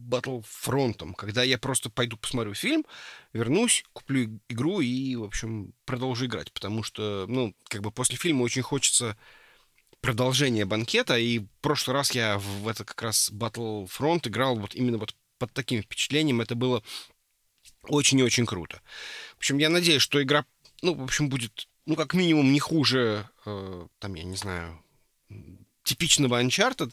Battlefront, 0.09 1.15
когда 1.15 1.43
я 1.43 1.59
просто 1.59 1.91
пойду 1.91 2.17
посмотрю 2.17 2.55
фильм, 2.55 2.85
вернусь, 3.33 3.85
куплю 3.93 4.41
игру 4.49 4.81
и, 4.81 5.17
в 5.17 5.25
общем, 5.25 5.75
продолжу 5.85 6.27
играть, 6.27 6.53
потому 6.53 6.83
что, 6.83 7.27
ну, 7.29 7.55
как 7.69 7.83
бы 7.83 7.91
после 7.91 8.17
фильма 8.17 8.43
очень 8.43 8.63
хочется 8.63 9.17
продолжения 10.07 10.65
банкета, 10.65 11.19
и 11.19 11.41
в 11.41 11.49
прошлый 11.61 11.95
раз 11.95 12.13
я 12.13 12.39
в 12.39 12.69
это 12.69 12.85
как 12.85 13.03
раз 13.03 13.29
Battlefront 13.33 14.29
играл 14.29 14.57
вот 14.57 14.73
именно 14.77 14.99
вот 14.99 15.17
под 15.39 15.53
таким 15.53 15.83
впечатлением, 15.83 16.41
это 16.41 16.55
было 16.55 16.85
очень 17.83 18.21
и 18.21 18.23
очень 18.23 18.47
круто. 18.47 18.81
В 19.35 19.39
общем, 19.39 19.59
я 19.59 19.69
надеюсь, 19.69 20.03
что 20.03 20.23
игра, 20.23 20.45
ну, 20.81 20.95
в 20.95 21.03
общем, 21.03 21.29
будет, 21.29 21.67
ну, 21.87 21.97
как 21.97 22.15
минимум, 22.15 22.53
не 22.53 22.61
хуже, 22.61 23.29
э, 23.47 23.87
там, 23.99 24.15
я 24.15 24.23
не 24.23 24.37
знаю, 24.37 24.81
типичного 25.83 26.41
Uncharted, 26.41 26.93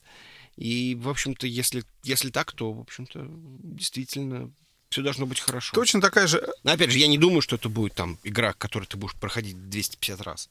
и, 0.55 0.95
в 0.95 1.07
общем-то, 1.07 1.45
если, 1.45 1.83
если 2.01 2.31
так, 2.31 2.51
то, 2.51 2.73
в 2.73 2.79
общем-то, 2.79 3.27
действительно 3.29 4.51
все 4.89 5.03
должно 5.03 5.27
быть 5.27 5.39
хорошо. 5.39 5.75
Точно 5.75 6.01
такая 6.01 6.25
же... 6.25 6.43
Но, 6.63 6.71
опять 6.71 6.89
же, 6.89 6.97
я 6.97 7.07
не 7.07 7.19
думаю, 7.19 7.41
что 7.41 7.57
это 7.57 7.69
будет 7.69 7.93
там 7.93 8.17
игра, 8.23 8.53
которую 8.53 8.87
ты 8.87 8.97
будешь 8.97 9.15
проходить 9.15 9.69
250 9.69 10.21
раз. 10.21 10.49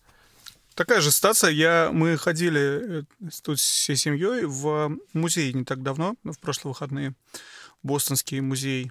Такая 0.74 1.00
же 1.00 1.10
ситуация. 1.10 1.50
Я, 1.50 1.90
мы 1.92 2.16
ходили 2.16 3.00
э, 3.00 3.02
тут 3.42 3.58
всей 3.58 3.96
семьей 3.96 4.44
в 4.44 4.96
музей 5.12 5.52
не 5.52 5.64
так 5.64 5.82
давно, 5.82 6.14
в 6.24 6.38
прошлые 6.38 6.72
выходные. 6.72 7.14
Бостонский 7.82 8.40
музей 8.40 8.90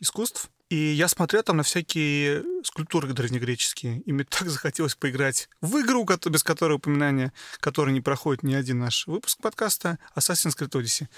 искусств. 0.00 0.50
И 0.70 0.76
я 0.76 1.08
смотрел 1.08 1.42
там 1.42 1.56
на 1.56 1.64
всякие 1.64 2.44
скульптуры 2.62 3.12
древнегреческие. 3.12 4.00
И 4.00 4.12
мне 4.12 4.24
так 4.28 4.48
захотелось 4.48 4.94
поиграть 4.94 5.48
в 5.60 5.80
игру, 5.80 6.04
без 6.04 6.42
которой 6.42 6.74
упоминания, 6.74 7.32
которой 7.58 7.92
не 7.92 8.00
проходит 8.00 8.42
ни 8.42 8.54
один 8.54 8.78
наш 8.78 9.06
выпуск 9.06 9.40
подкаста, 9.42 9.98
Assassin's 10.16 10.56
Creed 10.56 10.70
Odyssey. 10.70 11.08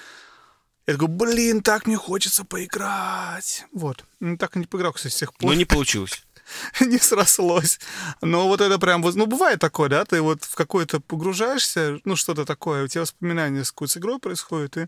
Я 0.86 0.94
такой, 0.94 1.08
блин, 1.08 1.62
так 1.62 1.86
мне 1.86 1.96
хочется 1.96 2.44
поиграть. 2.44 3.66
Вот. 3.72 4.04
Ну, 4.18 4.36
так 4.36 4.56
и 4.56 4.58
не 4.58 4.66
поиграл, 4.66 4.92
кстати, 4.92 5.12
с 5.12 5.18
тех 5.18 5.32
пор. 5.34 5.50
Но 5.50 5.54
не 5.54 5.64
получилось. 5.64 6.24
не 6.80 6.98
срослось. 6.98 7.80
Но 8.20 8.48
вот 8.48 8.60
это 8.60 8.78
прям, 8.78 9.02
ну, 9.02 9.26
бывает 9.26 9.60
такое, 9.60 9.88
да, 9.88 10.04
ты 10.04 10.20
вот 10.20 10.44
в 10.44 10.54
какое-то 10.54 11.00
погружаешься, 11.00 11.98
ну, 12.04 12.16
что-то 12.16 12.44
такое, 12.44 12.84
у 12.84 12.88
тебя 12.88 13.02
воспоминания 13.02 13.64
с 13.64 13.72
какой-то 13.72 13.98
игрой 13.98 14.18
происходит, 14.18 14.76
и 14.76 14.86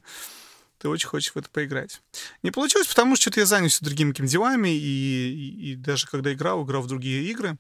ты 0.78 0.88
очень 0.88 1.08
хочешь 1.08 1.32
в 1.32 1.38
это 1.38 1.49
поиграть. 1.49 2.02
Не 2.42 2.50
получилось, 2.50 2.87
потому 2.87 3.16
что 3.16 3.23
что-то 3.23 3.40
я 3.40 3.46
занялся 3.46 3.84
другими 3.84 4.11
какими 4.11 4.26
делами, 4.26 4.68
и, 4.68 4.78
и, 4.78 5.73
и 5.73 5.76
даже 5.76 6.06
когда 6.06 6.32
играл, 6.32 6.64
играл 6.64 6.82
в 6.82 6.88
другие 6.88 7.25
игры. 7.30 7.56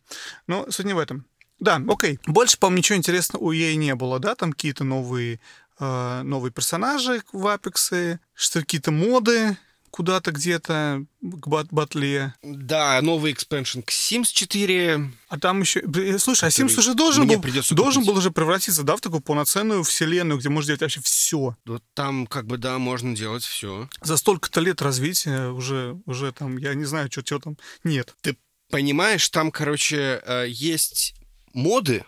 Но 0.46 0.70
суть 0.70 0.86
не 0.86 0.92
в 0.92 0.98
этом. 0.98 1.24
Да, 1.60 1.80
окей. 1.88 2.18
Больше, 2.26 2.58
по-моему, 2.58 2.78
ничего 2.78 2.98
интересного 2.98 3.42
у 3.42 3.52
EA 3.52 3.74
не 3.76 3.94
было, 3.94 4.18
да, 4.18 4.34
там 4.34 4.52
какие-то 4.52 4.84
новые, 4.84 5.40
э, 5.78 6.22
новые 6.22 6.52
персонажи 6.52 7.22
в 7.32 7.46
Apex, 7.46 8.18
что 8.34 8.60
какие-то 8.60 8.90
моды, 8.90 9.56
куда-то 9.94 10.32
где-то 10.32 11.04
к 11.22 11.46
бат 11.46 11.68
батле. 11.70 12.34
Да, 12.42 13.00
новый 13.00 13.30
экспеншн 13.30 13.80
к 13.82 13.90
Sims 13.90 14.32
4. 14.32 15.12
А 15.28 15.38
там 15.38 15.60
еще... 15.60 15.84
Слушай, 16.18 16.48
а 16.48 16.48
Sims 16.48 16.76
уже 16.76 16.94
должен 16.94 17.28
был, 17.28 17.40
должен 17.70 18.04
был 18.04 18.16
уже 18.16 18.32
превратиться, 18.32 18.82
да, 18.82 18.96
в 18.96 19.00
такую 19.00 19.20
полноценную 19.20 19.84
вселенную, 19.84 20.40
где 20.40 20.48
можно 20.48 20.66
делать 20.66 20.80
вообще 20.80 21.00
все. 21.00 21.56
Вот 21.64 21.84
там, 21.94 22.26
как 22.26 22.48
бы, 22.48 22.58
да, 22.58 22.78
можно 22.80 23.14
делать 23.14 23.44
все. 23.44 23.88
За 24.02 24.16
столько-то 24.16 24.60
лет 24.60 24.82
развития 24.82 25.50
уже, 25.50 25.96
уже 26.06 26.32
там, 26.32 26.56
я 26.56 26.74
не 26.74 26.86
знаю, 26.86 27.08
что, 27.12 27.38
там 27.38 27.56
нет. 27.84 28.16
Ты 28.20 28.36
понимаешь, 28.70 29.28
там, 29.28 29.52
короче, 29.52 30.20
э, 30.26 30.46
есть 30.48 31.14
моды, 31.52 32.04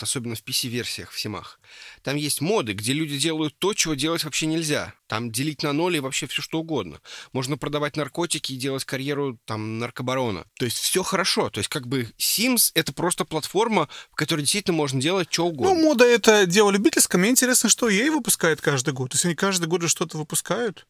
особенно 0.00 0.36
в 0.36 0.42
PC-версиях 0.42 1.10
в 1.10 1.20
Симах, 1.20 1.60
там 2.06 2.14
есть 2.14 2.40
моды, 2.40 2.72
где 2.72 2.92
люди 2.92 3.18
делают 3.18 3.58
то, 3.58 3.74
чего 3.74 3.94
делать 3.94 4.22
вообще 4.22 4.46
нельзя. 4.46 4.94
Там 5.08 5.32
делить 5.32 5.64
на 5.64 5.72
ноль 5.72 5.96
и 5.96 5.98
вообще 5.98 6.28
все 6.28 6.40
что 6.40 6.60
угодно. 6.60 7.00
Можно 7.32 7.58
продавать 7.58 7.96
наркотики 7.96 8.52
и 8.52 8.56
делать 8.56 8.84
карьеру 8.84 9.40
там 9.44 9.80
наркобарона. 9.80 10.44
То 10.56 10.66
есть 10.66 10.78
все 10.78 11.02
хорошо. 11.02 11.50
То 11.50 11.58
есть 11.58 11.68
как 11.68 11.88
бы 11.88 12.08
Sims— 12.16 12.70
это 12.74 12.92
просто 12.92 13.24
платформа, 13.24 13.88
в 14.12 14.14
которой 14.14 14.42
действительно 14.42 14.76
можно 14.76 15.00
делать 15.00 15.26
что 15.32 15.48
угодно. 15.48 15.74
Ну, 15.74 15.80
мода— 15.82 16.04
это 16.06 16.46
дело 16.46 16.70
любительское. 16.70 17.20
Мне 17.20 17.30
интересно, 17.30 17.68
что 17.68 17.88
ей 17.88 18.08
выпускает 18.10 18.60
каждый 18.60 18.94
год. 18.94 19.10
То 19.10 19.16
есть 19.16 19.24
они 19.24 19.34
каждый 19.34 19.66
год 19.66 19.90
что-то 19.90 20.16
выпускают. 20.16 20.86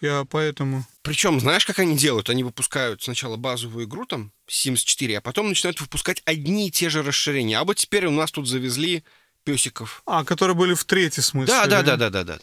Я 0.00 0.26
поэтому... 0.28 0.84
Причем, 1.02 1.38
знаешь, 1.38 1.64
как 1.64 1.78
они 1.78 1.96
делают? 1.96 2.28
Они 2.28 2.42
выпускают 2.42 3.04
сначала 3.04 3.36
базовую 3.36 3.86
игру, 3.86 4.04
там, 4.04 4.32
Sims 4.48 4.78
4, 4.78 5.18
а 5.18 5.20
потом 5.20 5.48
начинают 5.48 5.80
выпускать 5.80 6.22
одни 6.24 6.66
и 6.66 6.70
те 6.72 6.90
же 6.90 7.04
расширения. 7.04 7.56
А 7.56 7.64
вот 7.64 7.76
теперь 7.76 8.06
у 8.06 8.10
нас 8.10 8.32
тут 8.32 8.48
завезли 8.48 9.04
песиков. 9.44 10.02
А, 10.06 10.24
которые 10.24 10.56
были 10.56 10.74
в 10.74 10.84
третьем 10.84 11.22
смысле. 11.22 11.54
Да, 11.54 11.66
да, 11.66 11.82
да, 11.82 11.96
да, 11.96 12.10
да, 12.10 12.24
да. 12.24 12.38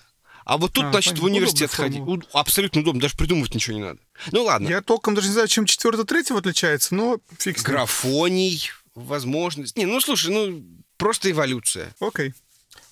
А 0.46 0.58
вот 0.58 0.72
тут, 0.72 0.86
а, 0.86 0.92
значит, 0.92 1.16
понятно. 1.16 1.30
в 1.30 1.32
университет 1.32 1.72
ходить. 1.72 2.02
Абсолютно 2.32 2.80
удобно, 2.82 3.02
даже 3.02 3.18
придумывать 3.18 3.54
ничего 3.54 3.76
не 3.76 3.84
надо. 3.84 4.00
Ну 4.32 4.44
ладно. 4.44 4.70
Я 4.70 4.82
толком 4.82 5.14
даже 5.14 5.28
не 5.28 5.34
знаю, 5.34 5.50
чем 5.50 5.66
четвертый 5.66 6.06
третьего 6.06 6.40
отличается, 6.40 6.96
но 6.96 7.20
фиг 7.38 7.62
Графоний, 7.64 8.72
возможность. 8.96 9.76
Не, 9.78 9.86
ну 9.86 10.00
слушай, 10.00 10.32
ну 10.34 10.64
просто 10.96 11.30
эволюция. 11.30 11.94
Окей. 12.00 12.34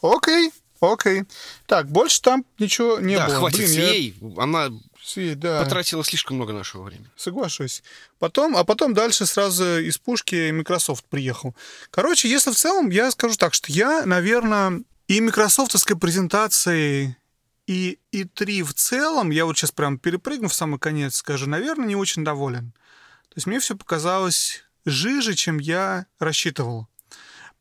Окей. 0.01 0.51
Окей. 0.79 1.23
Так, 1.65 1.89
больше 1.89 2.21
там 2.21 2.45
ничего 2.59 2.99
не 2.99 3.15
да, 3.15 3.27
было. 3.27 3.37
хватит 3.37 3.59
Блин, 3.59 3.69
с 3.69 3.73
ей. 3.73 4.15
Я... 4.19 4.43
Она 4.43 4.69
Си, 5.01 5.35
да. 5.35 5.61
потратила 5.61 6.03
слишком 6.03 6.37
много 6.37 6.51
нашего 6.51 6.83
времени. 6.83 7.09
Соглашусь. 7.15 7.83
Потом, 8.17 8.57
а 8.57 8.63
потом 8.63 8.93
дальше 8.93 9.25
сразу 9.25 9.79
из 9.79 9.97
пушки 9.97 10.51
Microsoft 10.51 11.05
приехал. 11.05 11.55
Короче, 11.91 12.27
если 12.27 12.51
в 12.51 12.55
целом, 12.55 12.89
я 12.89 13.11
скажу 13.11 13.35
так, 13.35 13.53
что 13.53 13.71
я, 13.71 14.05
наверное, 14.05 14.81
и 15.07 15.19
микрософтовской 15.19 15.95
презентацией, 15.97 17.15
и 17.67 17.99
и 18.11 18.23
3 18.23 18.63
в 18.63 18.73
целом, 18.73 19.29
я 19.29 19.45
вот 19.45 19.57
сейчас 19.57 19.71
прям 19.71 19.99
перепрыгну 19.99 20.47
в 20.47 20.55
самый 20.55 20.79
конец, 20.79 21.15
скажу, 21.15 21.47
наверное, 21.47 21.87
не 21.87 21.95
очень 21.95 22.23
доволен. 22.23 22.71
То 23.29 23.35
есть 23.35 23.47
мне 23.47 23.59
все 23.59 23.75
показалось 23.75 24.63
жиже, 24.85 25.35
чем 25.35 25.59
я 25.59 26.05
рассчитывал. 26.19 26.87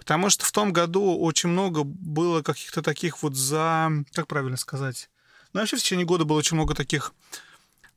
Потому 0.04 0.28
что 0.28 0.44
в 0.44 0.52
том 0.52 0.70
году 0.72 1.18
очень 1.18 1.48
много 1.48 1.82
было 1.82 2.42
каких-то 2.42 2.82
таких 2.82 3.22
вот 3.22 3.34
за... 3.34 3.90
Как 4.12 4.26
правильно 4.26 4.58
сказать? 4.58 5.08
Ну, 5.54 5.60
вообще 5.60 5.76
в 5.76 5.80
течение 5.80 6.04
года 6.04 6.26
было 6.26 6.36
очень 6.36 6.56
много 6.56 6.74
таких 6.74 7.14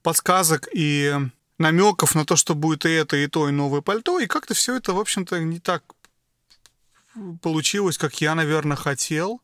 подсказок 0.03 0.69
и 0.73 1.13
намеков 1.57 2.15
на 2.15 2.25
то, 2.25 2.37
что 2.37 2.55
будет 2.55 2.85
и 2.85 2.89
это, 2.89 3.17
и 3.17 3.27
то, 3.27 3.49
и 3.49 3.51
новое 3.51 3.81
пальто. 3.81 4.19
И 4.19 4.25
как-то 4.25 4.53
все 4.53 4.77
это, 4.77 4.93
в 4.93 4.99
общем-то, 4.99 5.37
не 5.39 5.59
так 5.59 5.83
получилось, 7.41 7.97
как 7.97 8.21
я, 8.21 8.35
наверное, 8.35 8.77
хотел. 8.77 9.41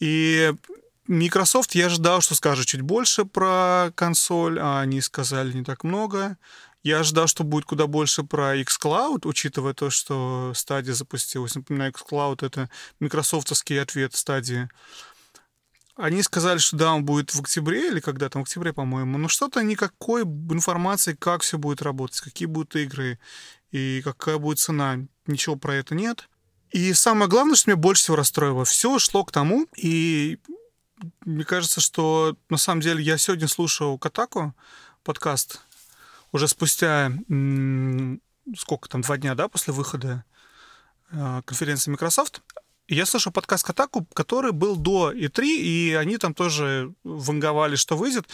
И 0.00 0.52
Microsoft 1.06 1.74
я 1.74 1.86
ожидал, 1.86 2.20
что 2.20 2.34
скажет 2.34 2.66
чуть 2.66 2.82
больше 2.82 3.24
про 3.24 3.90
консоль, 3.94 4.58
а 4.60 4.80
они 4.80 5.00
сказали 5.00 5.52
не 5.52 5.64
так 5.64 5.82
много. 5.82 6.36
Я 6.84 7.00
ожидал, 7.00 7.26
что 7.26 7.44
будет 7.44 7.64
куда 7.64 7.86
больше 7.86 8.24
про 8.24 8.60
xCloud, 8.60 9.26
учитывая 9.26 9.72
то, 9.72 9.88
что 9.88 10.52
стадия 10.54 10.92
запустилась. 10.92 11.54
Напоминаю, 11.54 11.92
xCloud— 11.92 12.38
это 12.46 12.68
микрософтовский 13.00 13.80
ответ 13.80 14.14
стадии. 14.14 14.68
Они 15.96 16.22
сказали, 16.22 16.58
что 16.58 16.76
да, 16.76 16.92
он 16.92 17.06
будет 17.06 17.34
в 17.34 17.40
октябре 17.40 17.88
или 17.88 18.00
когда 18.00 18.28
там, 18.28 18.42
в 18.42 18.46
октябре, 18.46 18.74
по-моему. 18.74 19.16
Но 19.16 19.28
что-то 19.28 19.62
никакой 19.62 20.24
информации, 20.24 21.14
как 21.14 21.40
все 21.40 21.56
будет 21.56 21.80
работать, 21.80 22.20
какие 22.20 22.46
будут 22.46 22.76
игры 22.76 23.18
и 23.70 24.02
какая 24.04 24.36
будет 24.36 24.58
цена. 24.58 24.98
Ничего 25.26 25.56
про 25.56 25.76
это 25.76 25.94
нет. 25.94 26.28
И 26.70 26.92
самое 26.92 27.30
главное, 27.30 27.56
что 27.56 27.70
меня 27.70 27.78
больше 27.78 28.02
всего 28.02 28.16
расстроило, 28.16 28.66
все 28.66 28.98
шло 28.98 29.24
к 29.24 29.32
тому, 29.32 29.66
и 29.74 30.38
мне 31.24 31.44
кажется, 31.44 31.80
что 31.80 32.36
на 32.50 32.58
самом 32.58 32.82
деле 32.82 33.02
я 33.02 33.16
сегодня 33.16 33.48
слушал 33.48 33.96
Катаку 33.96 34.54
подкаст 35.02 35.60
уже 36.34 36.48
спустя 36.48 37.12
сколько 38.56 38.88
там, 38.88 39.02
два 39.02 39.16
дня, 39.16 39.34
да, 39.36 39.48
после 39.48 39.72
выхода 39.72 40.24
э, 41.12 41.42
конференции 41.46 41.92
Microsoft, 41.92 42.42
Я 42.88 43.06
слышал 43.06 43.32
подкаст 43.32 43.64
Катаку, 43.64 44.04
который 44.12 44.52
был 44.52 44.76
до 44.76 45.12
E3, 45.12 45.44
и 45.46 45.94
они 45.94 46.18
там 46.18 46.34
тоже 46.34 46.92
ванговали, 47.04 47.76
что 47.76 47.96
выйдет. 47.96 48.28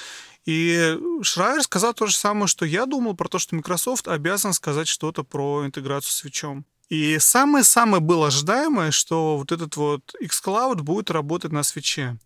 И 0.46 0.98
Шрайер 1.22 1.62
сказал 1.62 1.94
то 1.94 2.06
же 2.06 2.16
самое, 2.16 2.48
что 2.48 2.64
я 2.64 2.86
думал 2.86 3.14
про 3.14 3.28
то, 3.28 3.38
что 3.38 3.54
Microsoft 3.54 4.08
обязан 4.08 4.54
сказать 4.54 4.88
что-то 4.88 5.22
про 5.22 5.64
интеграцию 5.66 6.10
с 6.10 6.24
Switch. 6.24 6.64
И 6.88 7.18
самое-самое 7.20 8.00
было 8.00 8.28
ожидаемое, 8.28 8.90
что 8.90 9.36
вот 9.36 9.52
этот 9.52 9.76
вот 9.76 10.14
xCloud 10.20 10.82
будет 10.82 11.10
работать 11.10 11.52
на 11.52 11.62
свече. 11.62 12.16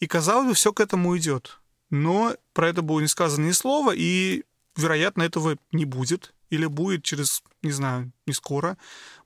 И, 0.00 0.06
казалось 0.06 0.48
бы, 0.48 0.54
все 0.54 0.72
к 0.72 0.80
этому 0.80 1.16
идет. 1.16 1.58
Но 1.90 2.34
про 2.52 2.68
это 2.68 2.82
было 2.82 3.00
не 3.00 3.08
сказано 3.08 3.46
ни 3.46 3.52
слова, 3.52 3.94
и, 3.94 4.42
вероятно, 4.76 5.22
этого 5.22 5.56
не 5.72 5.84
будет. 5.84 6.34
Или 6.50 6.66
будет 6.66 7.02
через, 7.02 7.42
не 7.62 7.72
знаю, 7.72 8.12
не 8.26 8.34
скоро. 8.34 8.76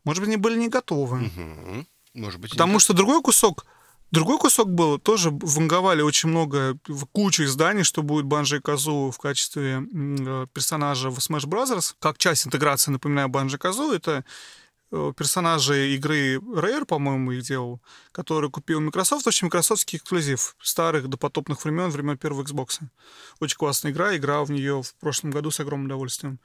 Может 0.04 0.20
быть, 0.22 0.28
они 0.28 0.36
были 0.36 0.58
не 0.58 0.68
готовы. 0.68 1.18
Мгм. 1.18 1.86
Может 2.14 2.40
быть, 2.40 2.52
Потому 2.52 2.78
что 2.78 2.94
другой 2.94 3.20
кусок, 3.20 3.66
другой 4.10 4.38
кусок 4.38 4.72
был, 4.72 4.98
тоже 4.98 5.30
ванговали 5.30 6.02
очень 6.02 6.28
много, 6.28 6.78
кучу 7.12 7.44
изданий, 7.44 7.82
что 7.82 8.02
будет 8.02 8.24
Банжи 8.24 8.60
Казу 8.60 9.10
в 9.12 9.18
качестве 9.18 9.82
э, 9.92 10.46
персонажа 10.52 11.10
в 11.10 11.18
Smash 11.18 11.46
Bros. 11.46 11.94
Как 11.98 12.16
часть 12.18 12.46
интеграции, 12.46 12.90
напоминаю, 12.90 13.28
Банжи 13.28 13.58
Казу, 13.58 13.92
это 13.92 14.24
э, 14.90 15.12
персонажи 15.16 15.94
игры 15.94 16.36
Rare, 16.36 16.84
по-моему, 16.84 17.32
их 17.32 17.42
делал, 17.42 17.80
который 18.12 18.50
купил 18.50 18.80
Microsoft, 18.80 19.26
очень 19.26 19.46
микрософтский 19.46 19.98
эксклюзив 19.98 20.56
старых 20.60 21.08
допотопных 21.08 21.64
времен, 21.64 21.90
времен 21.90 22.18
первого 22.18 22.42
Xbox. 22.42 22.80
Очень 23.40 23.56
классная 23.56 23.92
игра, 23.92 24.16
играл 24.16 24.44
в 24.44 24.50
нее 24.50 24.82
в 24.82 24.94
прошлом 24.96 25.30
году 25.30 25.50
с 25.50 25.60
огромным 25.60 25.86
удовольствием. 25.86 26.40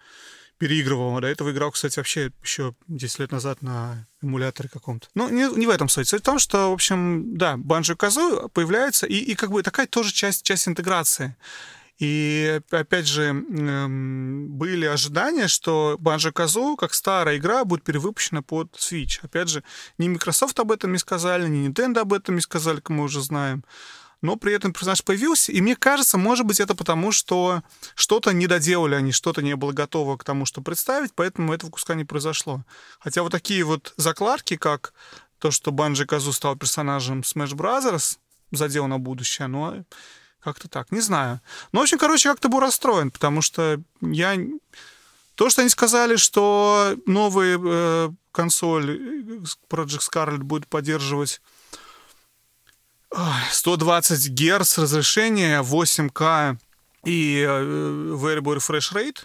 Переигрывал. 0.58 1.20
До 1.20 1.28
этого 1.28 1.52
играл, 1.52 1.72
кстати, 1.72 1.98
вообще 1.98 2.32
еще 2.44 2.76
10 2.88 3.20
лет 3.20 3.32
назад 3.32 3.64
на 3.64 4.08
эмуляторе 4.22 4.70
каком-то. 4.70 5.08
Ну, 5.16 5.28
не, 5.30 5.50
не 5.58 5.66
в 5.66 5.72
этом 5.72 5.90
суть. 5.90 6.08
Суть 6.08 6.22
в 6.22 6.26
том, 6.26 6.38
что, 6.38 6.70
в 6.70 6.74
общем, 6.74 7.36
да, 7.36 7.58
Банжо 7.58 7.96
Казу 7.96 8.48
появляется, 8.54 9.08
и, 9.08 9.16
и 9.16 9.34
как 9.34 9.50
бы 9.50 9.64
такая 9.64 9.88
тоже 9.88 10.14
часть, 10.14 10.44
часть 10.44 10.68
интеграции. 10.68 11.36
И 12.00 12.60
опять 12.72 13.08
же, 13.08 13.26
эм, 13.26 14.48
были 14.50 14.86
ожидания, 14.86 15.48
что 15.48 15.98
Банжо 16.00 16.32
Казу, 16.32 16.76
как 16.76 16.94
старая 16.94 17.38
игра, 17.38 17.64
будет 17.64 17.84
перевыпущена 17.84 18.42
под 18.42 18.74
Switch. 18.76 19.20
Опять 19.22 19.50
же, 19.50 19.64
ни 19.98 20.08
Microsoft 20.08 20.60
об 20.60 20.72
этом 20.72 20.92
не 20.94 20.98
сказали, 20.98 21.48
ни 21.48 21.70
Nintendo 21.70 22.00
об 22.00 22.14
этом 22.14 22.36
не 22.36 22.42
сказали, 22.42 22.78
как 22.78 22.90
мы 22.90 23.04
уже 23.04 23.22
знаем. 23.22 23.64
Но 24.22 24.36
при 24.36 24.54
этом 24.54 24.72
персонаж 24.72 25.04
появился, 25.04 25.52
и 25.52 25.62
мне 25.62 25.76
кажется, 25.76 26.18
может 26.18 26.46
быть, 26.46 26.60
это 26.60 26.76
потому, 26.76 27.12
что 27.12 27.64
что-то 27.96 28.32
не 28.34 28.46
доделали 28.46 28.94
они, 28.94 29.12
что-то 29.12 29.42
не 29.42 29.56
было 29.56 29.72
готово 29.72 30.16
к 30.18 30.24
тому, 30.24 30.46
что 30.46 30.62
представить, 30.62 31.14
поэтому 31.16 31.54
этого 31.54 31.72
куска 31.72 31.96
не 31.96 32.06
произошло. 32.06 32.64
Хотя 33.00 33.24
вот 33.24 33.32
такие 33.32 33.64
вот 33.64 33.94
закладки, 33.98 34.58
как 34.58 34.94
то, 35.40 35.50
что 35.50 35.72
Банджи 35.72 36.06
Казу 36.06 36.34
стал 36.34 36.56
персонажем 36.56 37.22
Smash 37.22 37.54
Brothers, 37.54 38.20
задел 38.52 38.86
на 38.86 39.00
будущее, 39.00 39.48
но 39.48 39.84
как-то 40.44 40.68
так, 40.68 40.92
не 40.92 41.02
знаю. 41.02 41.40
Ну, 41.72 41.80
в 41.80 41.84
общем, 41.84 41.98
короче, 41.98 42.30
как-то 42.30 42.50
был 42.50 42.60
расстроен, 42.60 43.12
потому 43.12 43.42
что 43.42 43.82
я... 44.02 44.38
То, 45.36 45.50
что 45.50 45.62
они 45.62 45.70
сказали, 45.70 46.18
что 46.18 46.96
новая 47.06 47.60
э, 47.60 48.10
консоль 48.32 48.92
э, 48.92 49.44
Project 49.70 50.02
Scarlet 50.12 50.40
будет 50.40 50.68
поддерживать 50.68 51.42
ой, 53.12 53.22
120 53.52 54.30
Гц 54.32 54.78
разрешение, 54.78 55.62
8К 55.62 56.58
и 57.06 57.46
э, 57.48 57.62
Variable 58.14 58.58
Refresh 58.58 58.94
Rate, 58.94 59.20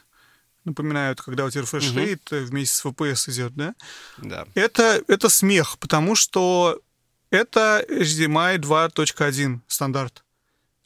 напоминаю, 0.64 1.12
это 1.12 1.22
когда 1.22 1.44
у 1.44 1.50
тебя 1.50 1.62
refresh 1.62 1.90
Мгм. 1.90 1.98
rate 1.98 2.20
э, 2.30 2.40
вместе 2.44 2.76
с 2.76 2.84
FPS 2.84 3.30
идет, 3.30 3.54
да? 3.54 3.74
Да. 4.18 4.46
Это, 4.54 5.02
это 5.06 5.28
смех, 5.28 5.78
потому 5.78 6.14
что 6.14 6.80
это 7.30 7.84
HDMI 7.88 8.58
2.1 8.58 9.60
стандарт. 9.68 10.22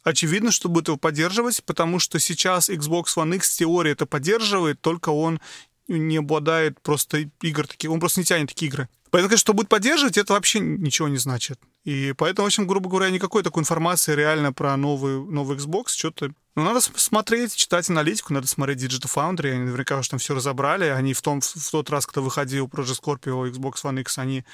Очевидно, 0.03 0.51
что 0.51 0.69
будет 0.69 0.89
его 0.89 0.97
поддерживать, 0.97 1.63
потому 1.65 1.99
что 1.99 2.19
сейчас 2.19 2.71
Xbox 2.71 3.17
One 3.17 3.37
X 3.37 3.51
в 3.51 3.59
теории 3.59 3.93
это 3.93 4.07
поддерживает, 4.07 4.81
только 4.81 5.11
он 5.11 5.41
не 5.89 6.19
обладает 6.19 6.81
просто 6.81 7.31
игр 7.43 7.67
таких, 7.67 7.91
он 7.91 8.01
просто 8.01 8.21
не 8.21 8.25
тянет 8.25 8.49
такие 8.49 8.69
игры. 8.69 8.89
Поэтому, 9.11 9.29
конечно, 9.29 9.41
что 9.41 9.55
будет 9.55 9.69
поддерживать, 9.69 10.17
это 10.17 10.35
вообще 10.35 10.61
ничего 10.61 11.09
не 11.09 11.17
значит. 11.17 11.59
И 11.85 12.15
поэтому, 12.17 12.45
в 12.45 12.47
общем, 12.47 12.67
грубо 12.67 12.89
говоря, 12.89 13.11
никакой 13.11 13.43
такой 13.43 13.63
информации 13.63 14.15
реально 14.15 14.53
про 14.53 14.77
новый, 14.77 15.21
новый 15.21 15.57
Xbox, 15.57 15.89
что-то... 15.89 16.31
Ну, 16.55 16.65
надо 16.65 16.81
смотреть, 16.81 17.57
читать 17.57 17.91
аналитику, 17.91 18.33
надо 18.33 18.47
смотреть 18.47 18.83
Digital 18.83 19.13
Foundry, 19.13 19.51
они 19.51 19.65
наверняка 19.65 19.99
уже 19.99 20.11
там 20.11 20.19
все 20.19 20.35
разобрали. 20.35 20.85
Они 20.85 21.13
в, 21.13 21.23
том, 21.23 21.41
в 21.41 21.71
тот 21.71 21.91
раз, 21.91 22.07
когда 22.07 22.21
выходил 22.21 22.67
Project 22.67 23.01
Scorpio 23.03 23.51
Xbox 23.51 23.83
One 23.83 24.01
X, 24.01 24.19
они 24.19 24.45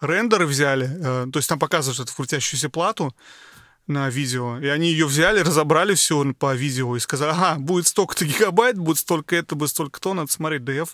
рендеры 0.00 0.46
взяли, 0.46 0.88
э, 0.88 1.26
то 1.30 1.38
есть 1.38 1.48
там 1.48 1.58
показывают 1.58 2.00
эту 2.00 2.14
крутящуюся 2.14 2.70
плату 2.70 3.14
на 3.86 4.08
видео, 4.08 4.58
и 4.58 4.66
они 4.66 4.90
ее 4.90 5.06
взяли, 5.06 5.40
разобрали 5.40 5.94
все 5.94 6.32
по 6.34 6.54
видео 6.54 6.96
и 6.96 7.00
сказали, 7.00 7.30
ага, 7.30 7.58
будет 7.58 7.86
столько-то 7.86 8.24
гигабайт, 8.24 8.78
будет 8.78 8.98
столько 8.98 9.36
это, 9.36 9.54
будет 9.54 9.70
столько 9.70 10.00
то, 10.00 10.14
надо 10.14 10.30
смотреть 10.30 10.62
DF, 10.62 10.90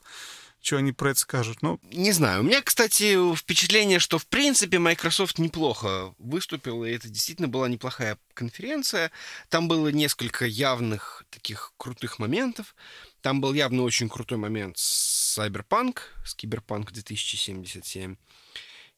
что 0.63 0.77
они 0.77 0.93
про 0.93 1.11
это 1.11 1.19
скажут. 1.19 1.61
Ну, 1.63 1.81
Не 1.91 2.13
знаю. 2.13 2.41
У 2.41 2.45
меня, 2.45 2.63
кстати, 2.63 3.35
впечатление, 3.35 3.99
что 3.99 4.19
в 4.19 4.27
принципе 4.27 4.79
Microsoft 4.79 5.39
неплохо 5.39 6.15
выступил, 6.19 6.85
и 6.85 6.91
это 6.93 7.09
действительно 7.09 7.49
была 7.49 7.69
неплохая 7.69 8.17
конференция. 8.35 9.11
Там 9.49 9.67
было 9.69 9.89
несколько 9.89 10.47
явных 10.47 11.25
таких 11.31 11.73
крутых 11.77 12.19
моментов. 12.19 12.75
Там 13.23 13.41
был 13.41 13.53
явно 13.53 13.83
очень 13.83 14.09
крутой 14.09 14.39
момент 14.39 14.79
с 14.79 15.39
Cyberpunk, 15.39 15.99
с 16.25 16.37
Cyberpunk 16.37 16.93
2077, 16.93 18.17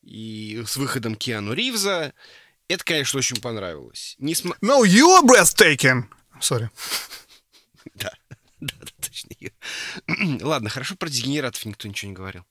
и 0.02 0.62
с 0.66 0.76
выходом 0.76 1.14
Киану 1.14 1.54
Ривза. 1.54 2.12
Это, 2.68 2.84
конечно, 2.84 3.18
очень 3.18 3.40
понравилось. 3.40 4.16
Несма... 4.18 4.56
no, 4.62 4.82
you're 4.84 5.22
breathtaking! 5.22 6.04
Sorry. 6.40 6.68
Да, 7.94 8.10
да, 8.60 8.74
да, 8.80 8.86
точнее. 8.98 9.52
Ладно, 10.40 10.70
хорошо 10.70 10.96
про 10.96 11.10
дегенератов 11.10 11.66
никто 11.66 11.86
ничего 11.86 12.08
не 12.08 12.16
говорил 12.16 12.44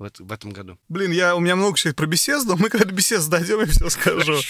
в, 0.00 0.04
эт- 0.04 0.22
в 0.22 0.32
этом 0.32 0.50
году. 0.50 0.78
Блин, 0.88 1.12
я, 1.12 1.36
у 1.36 1.40
меня 1.40 1.56
много 1.56 1.76
чего 1.76 1.94
про 1.94 2.06
беседу, 2.06 2.56
мы 2.56 2.68
когда 2.68 2.90
беседу 2.90 3.28
дойдем, 3.28 3.60
я 3.60 3.66
все 3.66 3.88
скажу. 3.90 4.40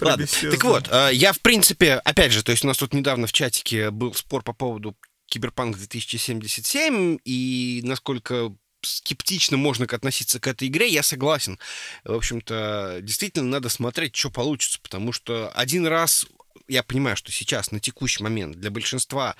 Ладно, 0.00 0.26
так 0.26 0.64
вот, 0.64 0.88
э, 0.90 1.10
я, 1.12 1.32
в 1.32 1.40
принципе, 1.40 1.94
опять 1.94 2.32
же, 2.32 2.42
то 2.42 2.52
есть 2.52 2.64
у 2.64 2.68
нас 2.68 2.76
тут 2.76 2.92
недавно 2.92 3.26
в 3.26 3.32
чатике 3.32 3.90
был 3.90 4.14
спор 4.14 4.42
по 4.42 4.52
поводу 4.52 4.96
Киберпанк 5.26 5.76
2077, 5.76 7.18
и 7.24 7.80
насколько 7.84 8.54
скептично 8.82 9.56
можно 9.56 9.86
относиться 9.86 10.40
к 10.40 10.46
этой 10.46 10.68
игре, 10.68 10.88
я 10.88 11.02
согласен. 11.02 11.58
В 12.04 12.14
общем-то, 12.14 12.98
действительно 13.02 13.48
надо 13.48 13.68
смотреть, 13.68 14.16
что 14.16 14.30
получится, 14.30 14.78
потому 14.82 15.12
что 15.12 15.50
один 15.50 15.86
раз, 15.86 16.26
я 16.68 16.82
понимаю, 16.82 17.16
что 17.16 17.32
сейчас, 17.32 17.70
на 17.70 17.80
текущий 17.80 18.22
момент, 18.22 18.56
для 18.56 18.70
большинства 18.70 19.36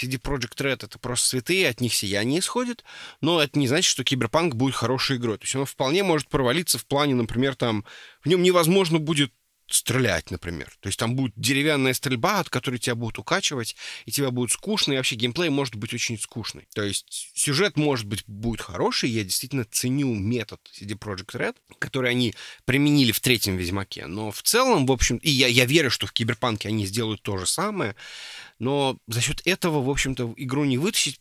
CD 0.00 0.20
Projekt 0.20 0.56
Red 0.58 0.84
это 0.84 0.98
просто 0.98 1.28
святые, 1.28 1.68
от 1.68 1.80
них 1.80 1.92
сияние 1.94 2.40
исходит, 2.40 2.84
но 3.20 3.42
это 3.42 3.58
не 3.58 3.66
значит, 3.66 3.90
что 3.90 4.04
Киберпанк 4.04 4.54
будет 4.54 4.74
хорошей 4.74 5.16
игрой. 5.16 5.38
То 5.38 5.44
есть 5.44 5.56
он 5.56 5.66
вполне 5.66 6.02
может 6.04 6.28
провалиться 6.28 6.78
в 6.78 6.86
плане, 6.86 7.14
например, 7.14 7.56
там, 7.56 7.84
в 8.22 8.28
нем 8.28 8.42
невозможно 8.42 8.98
будет 8.98 9.32
стрелять, 9.68 10.30
например. 10.30 10.72
То 10.80 10.88
есть 10.88 10.98
там 10.98 11.14
будет 11.14 11.32
деревянная 11.36 11.94
стрельба, 11.94 12.40
от 12.40 12.48
которой 12.48 12.78
тебя 12.78 12.94
будут 12.94 13.18
укачивать, 13.18 13.76
и 14.06 14.10
тебе 14.10 14.30
будет 14.30 14.50
скучно, 14.50 14.92
и 14.92 14.96
вообще 14.96 15.16
геймплей 15.16 15.50
может 15.50 15.74
быть 15.74 15.92
очень 15.92 16.18
скучный. 16.18 16.66
То 16.74 16.82
есть 16.82 17.30
сюжет, 17.34 17.76
может 17.76 18.06
быть, 18.06 18.24
будет 18.26 18.60
хороший, 18.60 19.10
я 19.10 19.24
действительно 19.24 19.64
ценю 19.64 20.14
метод 20.14 20.60
CD 20.72 20.98
Projekt 20.98 21.38
Red, 21.38 21.56
который 21.78 22.10
они 22.10 22.34
применили 22.64 23.12
в 23.12 23.20
третьем 23.20 23.56
Ведьмаке, 23.56 24.06
но 24.06 24.30
в 24.30 24.42
целом, 24.42 24.86
в 24.86 24.92
общем, 24.92 25.18
и 25.18 25.30
я, 25.30 25.46
я 25.46 25.64
верю, 25.66 25.90
что 25.90 26.06
в 26.06 26.12
Киберпанке 26.12 26.68
они 26.68 26.86
сделают 26.86 27.22
то 27.22 27.36
же 27.36 27.46
самое, 27.46 27.94
но 28.58 28.98
за 29.06 29.20
счет 29.20 29.42
этого, 29.44 29.82
в 29.82 29.90
общем-то, 29.90 30.34
игру 30.36 30.64
не 30.64 30.78
вытащить. 30.78 31.20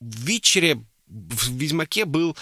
В 0.00 0.24
Витчере, 0.24 0.84
в 1.06 1.50
Ведьмаке 1.52 2.04
был 2.04 2.36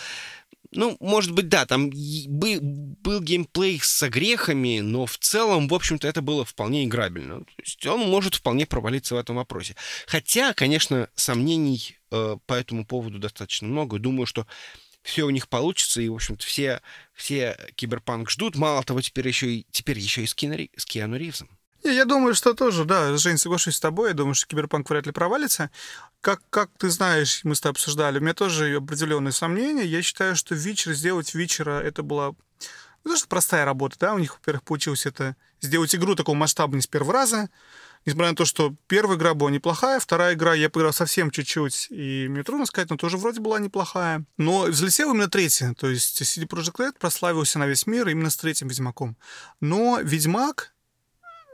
ну, 0.73 0.97
может 1.01 1.33
быть, 1.33 1.49
да, 1.49 1.67
там 1.67 1.91
был 1.91 3.21
геймплей 3.21 3.81
с 3.83 4.03
огрехами, 4.03 4.81
но 4.81 5.07
в 5.07 5.19
целом, 5.19 5.69
в 5.69 5.75
общем-то, 5.75 6.07
это 6.07 6.23
было 6.23 6.45
вполне 6.45 6.85
играбельно. 6.85 7.41
То 7.41 7.53
есть 7.59 7.87
он 7.87 8.01
может 8.09 8.37
вполне 8.37 8.67
провалиться 8.67 9.15
в 9.15 9.19
этом 9.19 9.37
вопросе. 9.37 9.77
Хотя, 10.07 10.55
конечно, 10.55 11.09
сомнений 11.15 11.97
э, 12.11 12.37
по 12.47 12.55
этому 12.55 12.85
поводу 12.85 13.19
достаточно 13.19 13.69
много. 13.69 13.99
Думаю, 13.99 14.27
что 14.27 14.47
все 15.03 15.25
у 15.25 15.31
них 15.31 15.49
получится, 15.49 16.03
и, 16.03 16.09
в 16.09 16.15
общем-то, 16.15 16.45
все, 16.45 16.81
все 17.15 17.57
Киберпанк 17.77 18.29
ждут. 18.31 18.57
Мало 18.57 18.83
того, 18.83 19.01
теперь 19.01 19.29
еще 19.29 19.53
и, 19.53 19.67
теперь 19.71 19.99
еще 19.99 20.23
и 20.23 20.27
с, 20.27 20.35
Киану 20.35 20.69
с 20.77 20.85
Киану 20.85 21.17
Ривзом. 21.17 21.56
Я 21.93 22.05
думаю, 22.05 22.35
что 22.35 22.55
тоже, 22.55 22.85
да, 22.85 23.17
Жень, 23.17 23.39
соглашусь 23.39 23.77
с 23.77 23.81
тобой. 23.81 24.09
Я 24.09 24.15
думаю, 24.15 24.35
что 24.35 24.47
Киберпанк 24.47 24.89
вряд 24.91 25.07
ли 25.07 25.13
провалится. 25.13 25.71
Как, 26.21 26.41
как 26.51 26.71
ты 26.79 26.91
знаешь, 26.91 27.41
мы 27.45 27.55
с 27.55 27.61
тобой 27.61 27.73
обсуждали, 27.73 28.19
у 28.19 28.23
меня 28.23 28.35
тоже 28.35 28.77
определенные 28.77 29.33
сомнения. 29.33 29.85
Я 29.85 30.03
считаю, 30.03 30.37
что 30.37 30.55
Вичер, 30.55 30.95
сделать 30.95 31.35
Вичера, 31.35 31.81
это 31.81 32.03
была 32.03 32.35
ну, 33.05 33.13
даже 33.13 33.27
простая 33.27 33.65
работа, 33.65 33.97
да, 34.01 34.15
у 34.15 34.19
них, 34.19 34.35
во-первых, 34.35 34.65
получилось 34.65 35.07
это 35.07 35.37
сделать 35.61 35.95
игру 35.95 36.17
такого 36.17 36.35
масштаба 36.35 36.75
не 36.75 36.83
с 36.83 36.89
первого 36.89 37.13
раза, 37.13 37.49
Несмотря 38.07 38.31
на 38.31 38.37
то, 38.37 38.45
что 38.45 38.73
первая 38.87 39.19
игра 39.19 39.35
была 39.35 39.51
неплохая, 39.51 39.99
вторая 39.99 40.35
игра 40.35 40.55
я 40.55 40.71
поиграл 40.71 40.93
совсем 40.93 41.33
чуть-чуть, 41.33 41.89
и 41.91 42.29
мне 42.29 42.45
трудно 42.45 42.65
сказать, 42.65 42.89
но 42.89 42.97
тоже 42.97 43.17
вроде 43.17 43.41
была 43.41 43.59
неплохая. 43.59 44.25
Но 44.37 44.63
взлетел 44.63 45.11
именно 45.11 45.29
третья, 45.29 45.75
то 45.75 45.89
есть 45.89 46.23
CD 46.23 46.47
Projekt 46.47 46.77
Red 46.77 46.99
прославился 47.01 47.59
на 47.59 47.67
весь 47.67 47.85
мир 47.89 48.09
именно 48.09 48.31
с 48.31 48.37
третьим 48.37 48.69
Ведьмаком. 48.69 49.17
Но 49.61 49.99
Ведьмак 50.01 50.73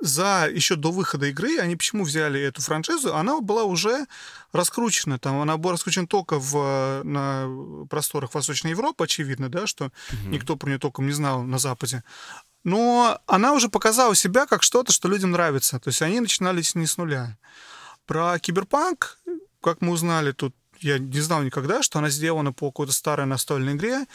за 0.02 0.48
еще 0.52 0.74
до 0.74 0.90
выхода 0.90 1.26
игры, 1.26 1.58
они 1.58 1.76
почему 1.76 2.04
взяли 2.04 2.40
эту 2.40 2.60
франшизу, 2.60 3.14
она 3.14 3.40
была 3.40 3.62
уже 3.62 4.06
раскручена. 4.52 5.18
Там 5.20 5.40
она 5.40 5.56
была 5.56 5.74
раскручена 5.74 6.08
только 6.08 6.40
в, 6.40 7.02
на 7.04 7.86
просторах 7.88 8.34
Восточной 8.34 8.72
Европы, 8.72 9.04
очевидно, 9.04 9.48
да, 9.48 9.66
что 9.68 9.86
угу. 9.86 10.28
никто 10.28 10.56
про 10.56 10.68
нее 10.68 10.78
толком 10.78 11.06
не 11.06 11.12
знал 11.12 11.44
на 11.44 11.58
Западе. 11.58 12.02
Но 12.64 13.20
она 13.26 13.52
уже 13.52 13.68
показала 13.68 14.14
себя 14.16 14.46
как 14.46 14.64
что-то, 14.64 14.92
что 14.92 15.08
людям 15.08 15.30
нравится. 15.30 15.78
То 15.78 15.88
есть 15.88 16.02
они 16.02 16.18
начинали 16.18 16.62
не 16.74 16.86
с 16.86 16.96
нуля. 16.96 17.38
Про 18.04 18.38
киберпанк, 18.40 19.18
как 19.60 19.80
мы 19.80 19.92
узнали 19.92 20.32
тут, 20.32 20.54
я 20.80 20.98
не 20.98 21.20
знал 21.20 21.42
никогда, 21.42 21.82
что 21.82 22.00
она 22.00 22.10
сделана 22.10 22.52
по 22.52 22.70
какой-то 22.70 22.92
старой 22.92 23.26
настольной 23.26 23.74
игре. 23.74 24.06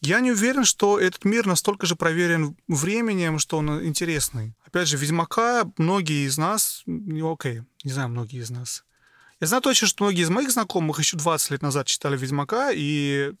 Я 0.00 0.20
не 0.20 0.30
уверен, 0.30 0.64
что 0.64 0.98
этот 0.98 1.24
мир 1.24 1.46
настолько 1.46 1.86
же 1.86 1.96
проверен 1.96 2.56
временем, 2.68 3.38
что 3.38 3.58
он 3.58 3.84
интересный. 3.84 4.54
Опять 4.64 4.88
же, 4.88 4.96
Ведьмака 4.96 5.70
многие 5.76 6.26
из 6.26 6.38
нас, 6.38 6.82
ну, 6.86 7.32
окей, 7.32 7.62
не 7.82 7.90
знаю, 7.90 8.08
многие 8.08 8.40
из 8.40 8.50
нас. 8.50 8.84
Я 9.40 9.46
знаю 9.46 9.62
точно, 9.62 9.88
что 9.88 10.04
многие 10.04 10.22
из 10.22 10.30
моих 10.30 10.50
знакомых 10.50 10.98
еще 10.98 11.16
20 11.16 11.50
лет 11.50 11.62
назад 11.62 11.86
читали 11.86 12.16
Ведьмака 12.16 12.70
и 12.72 13.32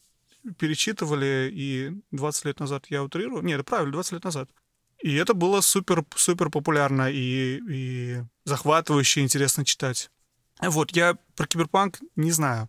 перечитывали, 0.58 1.50
и 1.52 1.92
20 2.10 2.44
лет 2.44 2.60
назад 2.60 2.86
я 2.88 3.02
утрирую. 3.02 3.42
Нет, 3.42 3.64
правильно, 3.64 3.92
20 3.92 4.12
лет 4.12 4.24
назад. 4.24 4.50
И 5.02 5.14
это 5.14 5.34
было 5.34 5.60
супер, 5.60 6.04
супер 6.16 6.50
популярно 6.50 7.10
и, 7.10 7.60
и 7.68 8.22
захватывающе, 8.44 9.20
интересно 9.20 9.64
читать. 9.64 10.10
Вот, 10.60 10.90
я 10.96 11.16
про 11.36 11.46
киберпанк 11.46 11.98
не 12.16 12.32
знаю. 12.32 12.68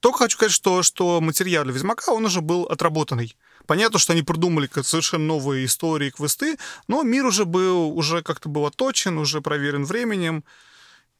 Только 0.00 0.18
хочу 0.18 0.36
сказать, 0.36 0.52
что, 0.52 0.82
что 0.82 1.20
материал 1.20 1.64
для 1.64 1.72
Ведьмака, 1.72 2.12
он 2.12 2.24
уже 2.24 2.40
был 2.40 2.64
отработанный. 2.64 3.36
Понятно, 3.66 3.98
что 3.98 4.12
они 4.12 4.22
придумали 4.22 4.70
совершенно 4.82 5.24
новые 5.24 5.66
истории, 5.66 6.10
квесты, 6.10 6.56
но 6.86 7.02
мир 7.02 7.26
уже 7.26 7.44
был, 7.44 7.96
уже 7.96 8.22
как-то 8.22 8.48
был 8.48 8.64
отточен, 8.66 9.18
уже 9.18 9.40
проверен 9.40 9.84
временем, 9.84 10.44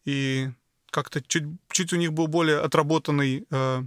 и 0.05 0.49
как-то 0.91 1.21
чуть, 1.21 1.45
чуть 1.71 1.93
у 1.93 1.97
них 1.97 2.12
был 2.12 2.27
более 2.27 2.61
отработанный, 2.61 3.45
э, 3.51 3.83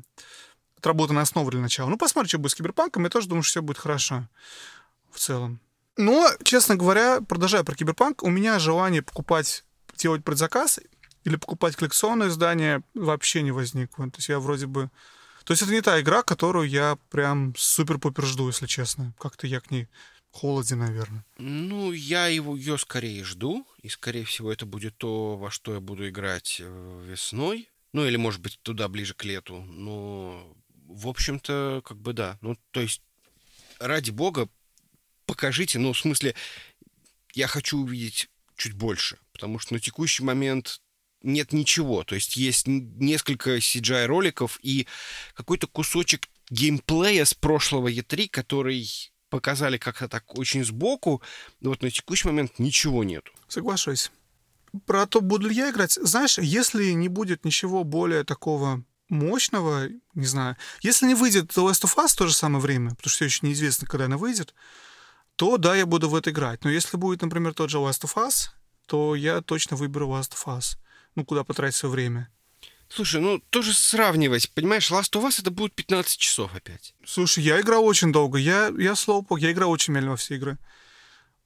отработанная 0.77 1.23
основа 1.23 1.49
для 1.49 1.61
начала. 1.61 1.89
Ну, 1.89 1.97
посмотрим, 1.97 2.29
что 2.29 2.37
будет 2.37 2.51
с 2.51 2.55
Киберпанком, 2.55 3.03
я 3.03 3.09
тоже 3.09 3.27
думаю, 3.27 3.43
что 3.43 3.51
все 3.51 3.61
будет 3.61 3.77
хорошо 3.77 4.27
в 5.11 5.19
целом. 5.19 5.59
Но, 5.97 6.29
честно 6.43 6.75
говоря, 6.75 7.21
продолжая 7.21 7.63
про 7.63 7.75
Киберпанк, 7.75 8.23
у 8.23 8.29
меня 8.29 8.59
желание 8.59 9.01
покупать, 9.01 9.63
делать 9.97 10.23
предзаказ 10.23 10.79
или 11.23 11.35
покупать 11.35 11.75
коллекционное 11.75 12.29
издание 12.29 12.83
вообще 12.93 13.41
не 13.41 13.51
возникло. 13.51 14.09
То 14.09 14.17
есть 14.17 14.29
я 14.29 14.39
вроде 14.39 14.67
бы... 14.67 14.89
То 15.43 15.53
есть 15.53 15.63
это 15.63 15.71
не 15.71 15.81
та 15.81 15.99
игра, 15.99 16.23
которую 16.23 16.69
я 16.69 16.97
прям 17.09 17.53
супер-пупер 17.57 18.25
жду, 18.25 18.47
если 18.47 18.67
честно. 18.67 19.13
Как-то 19.19 19.47
я 19.47 19.59
к 19.59 19.71
ней 19.71 19.87
холоде, 20.31 20.75
наверное. 20.75 21.25
Ну, 21.37 21.91
я 21.91 22.27
его 22.27 22.55
ее 22.55 22.77
скорее 22.77 23.23
жду, 23.23 23.67
и 23.81 23.89
скорее 23.89 24.23
всего 24.25 24.51
это 24.51 24.65
будет 24.65 24.97
то, 24.97 25.37
во 25.37 25.51
что 25.51 25.73
я 25.73 25.79
буду 25.79 26.07
играть 26.07 26.57
э, 26.59 27.05
весной. 27.05 27.69
Ну, 27.93 28.05
или, 28.05 28.15
может 28.15 28.41
быть, 28.41 28.59
туда 28.61 28.87
ближе 28.87 29.13
к 29.13 29.25
лету. 29.25 29.61
Но, 29.63 30.55
в 30.87 31.07
общем-то, 31.07 31.81
как 31.83 31.97
бы 31.97 32.13
да. 32.13 32.37
Ну, 32.41 32.57
то 32.71 32.79
есть, 32.79 33.01
ради 33.79 34.11
бога, 34.11 34.47
покажите, 35.25 35.77
ну, 35.79 35.93
в 35.93 35.99
смысле, 35.99 36.35
я 37.33 37.47
хочу 37.47 37.79
увидеть 37.79 38.29
чуть 38.55 38.73
больше, 38.73 39.17
потому 39.33 39.59
что 39.59 39.73
на 39.73 39.79
текущий 39.79 40.23
момент 40.23 40.80
нет 41.23 41.53
ничего. 41.53 42.03
То 42.03 42.15
есть 42.15 42.35
есть 42.35 42.67
несколько 42.67 43.57
CGI-роликов 43.57 44.59
и 44.61 44.87
какой-то 45.33 45.67
кусочек 45.67 46.27
геймплея 46.49 47.25
с 47.25 47.33
прошлого 47.33 47.89
E3, 47.91 48.27
который 48.29 48.87
показали 49.29 49.77
как-то 49.77 50.07
так 50.07 50.37
очень 50.37 50.63
сбоку, 50.63 51.21
но 51.61 51.69
вот 51.69 51.81
на 51.81 51.89
текущий 51.89 52.27
момент 52.27 52.59
ничего 52.59 53.03
нету. 53.03 53.31
Соглашусь. 53.47 54.11
Про 54.85 55.05
то, 55.07 55.21
буду 55.21 55.47
ли 55.47 55.55
я 55.55 55.71
играть. 55.71 55.93
Знаешь, 55.93 56.37
если 56.37 56.91
не 56.91 57.07
будет 57.07 57.45
ничего 57.45 57.83
более 57.83 58.23
такого 58.23 58.83
мощного, 59.09 59.89
не 60.13 60.25
знаю, 60.25 60.55
если 60.81 61.05
не 61.05 61.15
выйдет 61.15 61.51
The 61.51 61.69
Last 61.69 61.83
of 61.83 61.95
Us 61.97 62.09
в 62.09 62.15
то 62.15 62.27
же 62.27 62.33
самое 62.33 62.61
время, 62.61 62.91
потому 62.91 63.09
что 63.09 63.17
все 63.17 63.25
еще 63.25 63.45
неизвестно, 63.45 63.87
когда 63.87 64.05
она 64.05 64.17
выйдет, 64.17 64.53
то 65.35 65.57
да, 65.57 65.75
я 65.75 65.85
буду 65.85 66.09
в 66.09 66.15
это 66.15 66.31
играть. 66.31 66.63
Но 66.63 66.69
если 66.69 66.97
будет, 66.97 67.21
например, 67.21 67.53
тот 67.53 67.69
же 67.69 67.77
Last 67.77 68.03
of 68.03 68.15
Us, 68.15 68.49
то 68.85 69.15
я 69.15 69.41
точно 69.41 69.75
выберу 69.75 70.09
Last 70.09 70.33
of 70.33 70.57
Us 70.57 70.77
ну, 71.15 71.25
куда 71.25 71.43
потратить 71.43 71.77
свое 71.77 71.93
время. 71.93 72.29
Слушай, 72.93 73.21
ну, 73.21 73.39
тоже 73.49 73.73
сравнивать, 73.73 74.51
понимаешь, 74.51 74.91
Last 74.91 75.13
of 75.13 75.25
Us 75.25 75.39
это 75.39 75.49
будет 75.49 75.73
15 75.73 76.17
часов 76.17 76.53
опять. 76.53 76.93
Слушай, 77.05 77.43
я 77.43 77.61
играл 77.61 77.85
очень 77.85 78.11
долго, 78.11 78.37
я, 78.37 78.67
я 78.77 78.95
слоупок, 78.95 79.39
я 79.39 79.51
играл 79.53 79.71
очень 79.71 79.93
медленно 79.93 80.11
во 80.11 80.17
все 80.17 80.35
игры. 80.35 80.57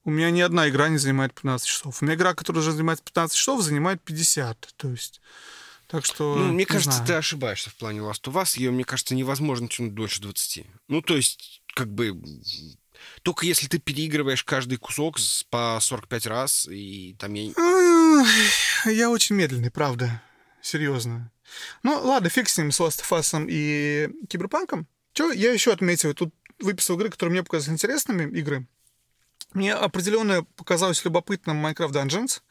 У 0.02 0.10
меня 0.10 0.30
ни 0.30 0.40
одна 0.40 0.68
игра 0.68 0.88
не 0.88 0.98
занимает 0.98 1.34
15 1.34 1.66
часов. 1.66 2.00
У 2.00 2.04
меня 2.04 2.14
игра, 2.14 2.34
которая 2.34 2.62
уже 2.62 2.72
занимает 2.72 3.02
15 3.02 3.36
часов, 3.36 3.62
занимает 3.62 4.02
50. 4.02 4.74
То 4.76 4.88
есть, 4.88 5.20
так 5.88 6.04
что... 6.04 6.36
Ну, 6.36 6.52
мне 6.52 6.66
кажется, 6.66 6.98
знаю. 6.98 7.06
ты 7.06 7.12
ошибаешься 7.14 7.70
в 7.70 7.74
плане 7.76 8.00
Last 8.00 8.22
of 8.22 8.34
Us. 8.34 8.58
Ее, 8.58 8.70
мне 8.70 8.84
кажется, 8.84 9.14
невозможно 9.14 9.68
тянуть 9.68 9.94
дольше 9.94 10.20
20. 10.22 10.66
Ну, 10.88 11.02
то 11.02 11.16
есть, 11.16 11.62
как 11.74 11.92
бы... 11.92 12.20
Только 13.22 13.46
если 13.46 13.66
ты 13.66 13.78
переигрываешь 13.78 14.44
каждый 14.44 14.78
кусок 14.78 15.18
по 15.50 15.78
45 15.80 16.26
раз, 16.26 16.68
и 16.70 17.14
там 17.18 17.34
я... 17.34 17.52
Я 18.86 19.10
очень 19.10 19.36
медленный, 19.36 19.70
правда. 19.70 20.22
Серьезно. 20.62 21.30
Ну, 21.82 22.00
ладно, 22.02 22.28
фиг 22.28 22.48
с 22.48 22.58
ним, 22.58 22.72
с 22.72 22.80
Last 22.80 23.02
of 23.02 23.18
Us 23.18 23.46
и 23.48 24.10
Киберпанком. 24.28 24.86
Что 25.12 25.32
я 25.32 25.52
еще 25.52 25.72
отметил? 25.72 26.12
Тут 26.14 26.34
выписал 26.58 26.96
игры, 26.96 27.10
которые 27.10 27.32
мне 27.32 27.42
показались 27.42 27.74
интересными, 27.74 28.36
игры. 28.36 28.66
Мне 29.52 29.74
определенно 29.74 30.44
показалось 30.56 31.04
любопытным 31.04 31.64
Minecraft 31.64 31.92
Dungeons. 31.92 32.42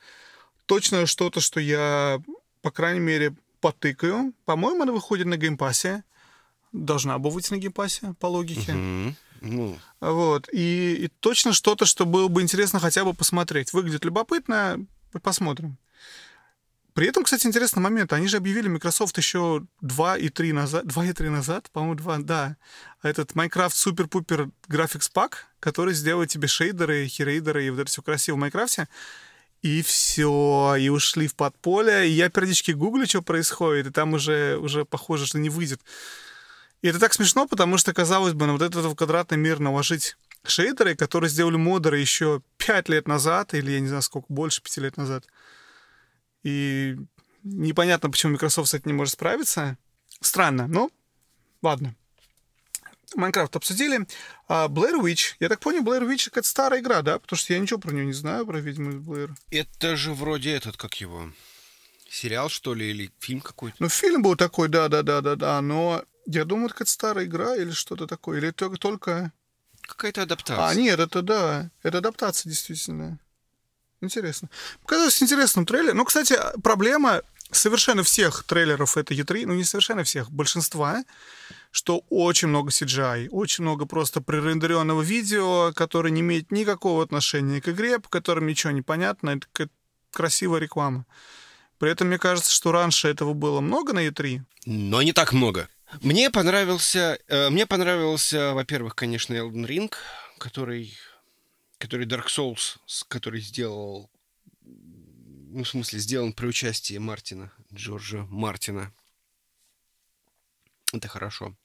Точно 0.66 1.06
что-то, 1.06 1.42
что 1.42 1.60
я, 1.60 2.22
по 2.62 2.72
крайней 2.72 3.02
мере, 3.02 3.36
потыкаю. 3.60 4.34
По-моему, 4.46 4.84
она 4.84 4.92
выходит 4.92 5.28
на 5.28 5.38
Game 5.38 5.64
Pass 5.64 5.90
е. 5.90 6.04
Должна 6.72 7.20
бы 7.20 7.30
выйти 7.30 7.54
на 7.54 7.58
Game 7.58 7.81
Pass 7.81 8.04
е, 8.04 8.15
по 8.20 8.28
логике. 8.28 8.72
Uh-huh. 8.72 9.14
Ну. 9.41 9.78
Вот. 10.00 10.48
И, 10.52 11.06
и 11.06 11.08
точно 11.19 11.54
что-то, 11.54 11.86
что 11.86 12.06
было 12.06 12.28
бы 12.28 12.41
интересно 12.41 12.80
хотя 12.80 13.04
бы 13.04 13.13
посмотреть. 13.13 13.74
Выглядит 13.74 14.06
любопытно, 14.06 14.86
посмотрим. 15.21 15.78
При 16.95 17.08
этом, 17.08 17.26
кстати, 17.26 17.45
интересный 17.45 17.82
момент. 17.82 18.13
Они 18.13 18.28
же 18.30 18.38
объявили 18.38 18.69
Microsoft 18.69 19.17
еще 19.17 19.63
2 19.82 20.17
E3 20.18 20.54
назад. 20.54 20.88
2 20.88 21.06
E3 21.08 21.28
назад? 21.28 21.69
По-моему, 21.74 21.95
2, 21.95 22.19
да. 22.19 22.56
Этот 23.04 23.34
Minecraft 23.34 23.74
Super 23.74 24.08
Pooper 24.08 24.50
Graphics 24.69 25.12
Pack, 25.13 25.34
который 25.60 25.93
сделает 25.93 26.30
тебе 26.30 26.48
шейдеры, 26.48 27.08
хирейдеры 27.08 27.65
и 27.65 27.69
вот 27.69 27.82
это 27.82 27.91
все 27.91 28.02
красиво 28.02 28.38
в 28.38 28.39
Майнкрафте. 28.39 28.88
И 29.62 29.82
все, 29.82 30.78
и 30.80 30.88
ушли 30.88 31.28
в 31.28 31.36
подполье. 31.36 32.08
И 32.08 32.12
я 32.12 32.30
периодически 32.30 32.71
гуглю, 32.71 33.06
что 33.06 33.21
происходит, 33.21 33.88
и 33.88 33.91
там 33.91 34.13
уже, 34.13 34.58
уже 34.58 34.86
похоже, 34.86 35.26
что 35.26 35.38
не 35.38 35.50
выйдет. 35.50 35.82
И 36.86 36.88
это 36.88 37.00
так 37.00 37.15
смешно, 37.15 37.48
потому 37.48 37.80
что, 37.80 37.95
казалось 37.95 38.34
бы, 38.34 38.45
на 38.45 38.54
вот 38.54 38.62
этот 38.62 38.95
квадратный 38.95 39.39
мир 39.39 39.60
наложить 39.60 40.17
шейдеры, 40.43 40.95
которые 40.95 41.32
сделали 41.32 41.56
модеры 41.56 41.98
еще 41.98 42.43
5 42.58 42.89
лет 42.89 43.08
назад, 43.08 43.56
или 43.56 43.71
я 43.71 43.80
не 43.80 43.88
знаю 43.88 44.04
сколько, 44.04 44.28
больше 44.30 44.62
5 44.62 44.78
лет 44.78 44.95
назад. 44.95 45.26
И 46.43 46.95
непонятно, 47.41 48.12
почему 48.12 48.34
Microsoft 48.34 48.69
с 48.69 48.76
этим 48.76 48.91
не 48.91 48.93
может 48.93 49.13
справиться. 49.13 49.80
Странно, 50.21 50.67
но 50.67 50.91
ладно. 51.63 51.95
Майнкрафт 53.15 53.56
обсудили. 53.56 54.06
А 54.48 54.67
Blair 54.67 55.02
Witch. 55.02 55.38
Я 55.39 55.50
так 55.50 55.62
понял, 55.62 55.82
Blair 55.82 56.08
Witch 56.08 56.30
это 56.32 56.48
старая 56.48 56.82
игра, 56.82 57.02
да? 57.02 57.17
Потому 57.17 57.39
что 57.39 57.54
я 57.54 57.58
ничего 57.58 57.80
про 57.80 57.93
нее 57.93 58.06
не 58.06 58.13
знаю, 58.13 58.45
про 58.45 58.60
ведьму 58.60 58.91
из 58.91 58.98
Блэр. 58.98 59.34
Это 59.50 59.95
же 59.95 60.13
вроде 60.13 60.52
этот, 60.52 60.78
как 60.78 61.02
его, 61.02 61.32
сериал, 62.08 62.50
что 62.50 62.76
ли, 62.76 62.91
или 62.91 63.12
фильм 63.17 63.41
какой-то? 63.41 63.76
Ну, 63.80 63.89
фильм 63.89 64.21
был 64.21 64.36
такой, 64.36 64.69
да-да-да-да-да, 64.69 65.60
но 65.62 66.06
я 66.26 66.46
думаю, 66.46 66.66
это 66.66 66.74
какая-то 66.76 66.92
старая 66.92 67.26
игра 67.26 67.56
или 67.56 67.72
что-то 67.72 68.08
такое. 68.08 68.38
Или 68.40 68.52
только... 68.52 68.78
только... 68.78 69.32
Какая-то 69.82 70.24
адаптация. 70.24 70.68
А, 70.68 70.74
нет, 70.74 71.00
это 71.00 71.22
да, 71.22 71.70
это 71.84 72.00
адаптация, 72.00 72.50
действительно. 72.50 73.20
Интересно. 74.02 74.50
Показалось 74.82 75.22
интересным 75.22 75.66
трейлер. 75.66 75.94
Ну, 75.94 76.06
кстати, 76.06 76.36
проблема 76.64 77.22
совершенно 77.52 78.04
всех 78.04 78.44
трейлеров 78.44 78.98
это 78.98 79.14
E3, 79.14 79.46
ну 79.46 79.54
не 79.54 79.64
совершенно 79.64 80.04
всех, 80.04 80.32
большинства, 80.32 81.04
что 81.72 82.04
очень 82.10 82.48
много 82.48 82.70
CGI, 82.70 83.30
очень 83.30 83.64
много 83.64 83.86
просто 83.86 84.22
пререндеренного 84.22 85.02
видео, 85.02 85.72
которое 85.74 86.10
не 86.10 86.22
имеет 86.22 86.52
никакого 86.52 87.04
отношения 87.04 87.62
к 87.62 87.70
игре, 87.70 88.00
по 88.00 88.10
которым 88.10 88.48
ничего 88.48 88.72
не 88.72 88.82
понятно, 88.82 89.32
это 89.54 89.70
красивая 90.12 90.60
реклама. 90.60 91.06
При 91.78 91.92
этом 91.92 92.08
мне 92.08 92.18
кажется, 92.18 92.52
что 92.52 92.72
раньше 92.72 93.08
этого 93.08 93.34
было 93.34 93.60
много 93.60 93.94
на 93.94 94.08
E3. 94.08 94.42
Но 94.66 95.02
не 95.02 95.14
так 95.14 95.34
много. 95.34 95.68
Мне 96.02 96.30
понравился, 96.30 97.19
э, 97.28 97.50
мне 97.50 97.65
понравился, 97.65 98.54
во-первых, 98.54 98.95
конечно, 98.95 99.34
Elden 99.34 99.65
Ring, 99.65 99.93
который 100.38 100.98
который 101.78 102.06
Dark 102.06 102.28
Souls, 102.28 102.78
который 103.10 103.41
сделал 103.41 104.10
ну, 105.56 105.63
в 105.63 105.67
смысле, 105.69 106.00
сделан 106.00 106.34
при 106.34 106.48
участии 106.48 106.98
Мартина, 106.98 107.50
Джорджа 107.74 108.26
Мартина. 108.30 108.91
Это 110.91 111.08
хорошо. 111.08 111.56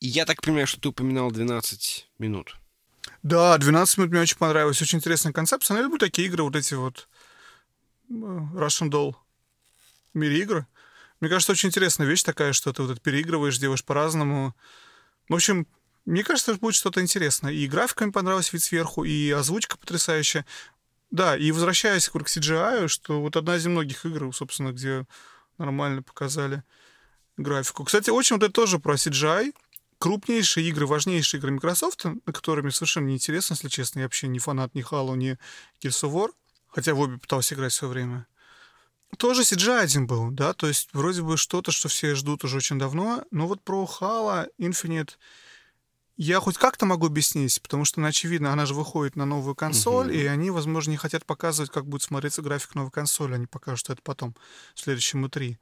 И 0.00 0.08
я 0.08 0.26
так 0.26 0.42
понимаю, 0.42 0.66
что 0.66 0.78
ты 0.78 0.88
упоминал 0.88 1.30
12 1.30 2.08
минут. 2.18 2.56
Да, 3.22 3.56
12 3.56 3.96
минут 3.96 4.10
мне 4.10 4.20
очень 4.20 4.36
понравилось. 4.36 4.82
Очень 4.82 4.98
интересная 4.98 5.32
концепция. 5.32 5.74
Но 5.74 5.78
я 5.80 5.84
люблю 5.84 5.98
такие 5.98 6.28
игры, 6.28 6.42
вот 6.42 6.56
эти 6.56 6.74
вот 6.74 7.08
э, 8.10 8.12
Russian 8.12 8.90
Doll 8.90 9.14
мире 10.12 10.40
игр. 10.40 10.66
Мне 11.20 11.30
кажется, 11.30 11.52
очень 11.52 11.68
интересная 11.68 12.06
вещь 12.06 12.22
такая, 12.22 12.52
что 12.52 12.72
ты 12.72 12.82
вот 12.82 12.90
это 12.90 13.00
переигрываешь, 13.00 13.58
делаешь 13.58 13.84
по-разному. 13.84 14.54
В 15.28 15.34
общем, 15.34 15.66
мне 16.04 16.22
кажется, 16.22 16.54
будет 16.54 16.74
что-то 16.74 17.00
интересное. 17.00 17.52
И 17.52 17.66
графика 17.66 18.04
мне 18.04 18.12
понравилась, 18.12 18.52
вид 18.52 18.62
сверху, 18.62 19.04
и 19.04 19.30
озвучка 19.30 19.76
потрясающая. 19.76 20.46
Да, 21.10 21.36
и 21.36 21.50
возвращаясь 21.52 22.08
к 22.08 22.14
CGI, 22.16 22.88
что 22.88 23.20
вот 23.20 23.36
одна 23.36 23.56
из 23.56 23.64
немногих 23.64 24.04
игр, 24.04 24.34
собственно, 24.34 24.72
где 24.72 25.06
нормально 25.58 26.02
показали 26.02 26.62
графику. 27.36 27.84
Кстати, 27.84 28.10
очень 28.10 28.36
вот 28.36 28.44
это 28.44 28.52
тоже 28.52 28.78
про 28.78 28.94
CGI. 28.94 29.52
Крупнейшие 29.98 30.68
игры, 30.68 30.86
важнейшие 30.86 31.38
игры 31.38 31.52
Microsoft, 31.52 32.04
на 32.04 32.32
которые 32.32 32.62
мне 32.62 32.72
совершенно 32.72 33.06
неинтересно, 33.06 33.54
если 33.54 33.68
честно. 33.68 34.00
Я 34.00 34.04
вообще 34.04 34.28
не 34.28 34.38
фанат 34.38 34.74
ни 34.74 34.84
Halo, 34.84 35.16
ни 35.16 35.38
Gears 35.82 36.04
of 36.04 36.12
War. 36.12 36.28
Хотя 36.68 36.92
в 36.92 37.00
обе 37.00 37.18
пытался 37.18 37.54
играть 37.54 37.72
в 37.72 37.76
свое 37.76 37.92
время. 37.92 38.26
Тоже 39.18 39.42
CGI 39.42 39.80
один 39.80 40.06
был, 40.06 40.30
да, 40.30 40.52
то 40.52 40.66
есть 40.66 40.90
вроде 40.92 41.22
бы 41.22 41.36
что-то, 41.36 41.70
что 41.70 41.88
все 41.88 42.14
ждут 42.14 42.44
уже 42.44 42.58
очень 42.58 42.78
давно. 42.78 43.24
Но 43.30 43.46
вот 43.46 43.62
про 43.62 43.84
Halo 43.84 44.48
Infinite 44.58 45.14
я 46.16 46.40
хоть 46.40 46.56
как-то 46.56 46.86
могу 46.86 47.06
объяснить, 47.06 47.60
потому 47.62 47.84
что, 47.84 48.00
ну, 48.00 48.06
очевидно, 48.06 48.52
она 48.52 48.66
же 48.66 48.74
выходит 48.74 49.16
на 49.16 49.26
новую 49.26 49.54
консоль, 49.54 50.10
uh-huh. 50.10 50.22
и 50.22 50.26
они, 50.26 50.50
возможно, 50.50 50.90
не 50.90 50.96
хотят 50.96 51.26
показывать, 51.26 51.70
как 51.70 51.86
будет 51.86 52.02
смотреться 52.02 52.42
график 52.42 52.74
новой 52.74 52.90
консоли. 52.90 53.34
Они 53.34 53.46
покажут 53.46 53.90
это 53.90 54.00
потом, 54.02 54.34
в 54.74 54.80
следующем 54.80 55.24
E3. 55.26 55.58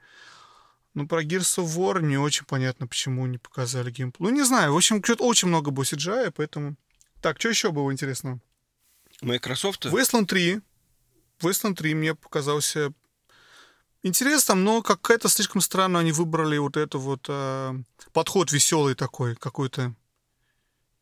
Ну, 0.94 1.08
про 1.08 1.24
Gears 1.24 1.58
of 1.58 1.76
War 1.76 2.00
не 2.02 2.18
очень 2.18 2.44
понятно, 2.44 2.86
почему 2.86 3.26
не 3.26 3.38
показали 3.38 3.90
геймплей. 3.90 4.28
Ну, 4.28 4.34
не 4.34 4.44
знаю. 4.44 4.72
В 4.72 4.76
общем, 4.76 5.02
что-то 5.02 5.24
очень 5.24 5.48
много 5.48 5.72
было 5.72 5.82
CGI, 5.82 6.32
поэтому... 6.36 6.76
Так, 7.20 7.40
что 7.40 7.48
еще 7.48 7.72
было 7.72 7.90
интересного? 7.90 8.40
Microsoft? 9.22 9.86
Wasteland 9.86 10.26
3. 10.26 10.60
Wasteland 11.40 11.74
3 11.74 11.94
мне 11.94 12.14
показался 12.14 12.92
интересным, 14.04 14.62
но 14.62 14.82
как-то 14.82 15.28
слишком 15.28 15.60
странно 15.60 15.98
они 15.98 16.12
выбрали 16.12 16.58
вот 16.58 16.76
это 16.76 16.98
вот 16.98 17.26
э, 17.28 17.74
подход 18.12 18.52
веселый 18.52 18.94
такой, 18.94 19.34
какой-то 19.34 19.94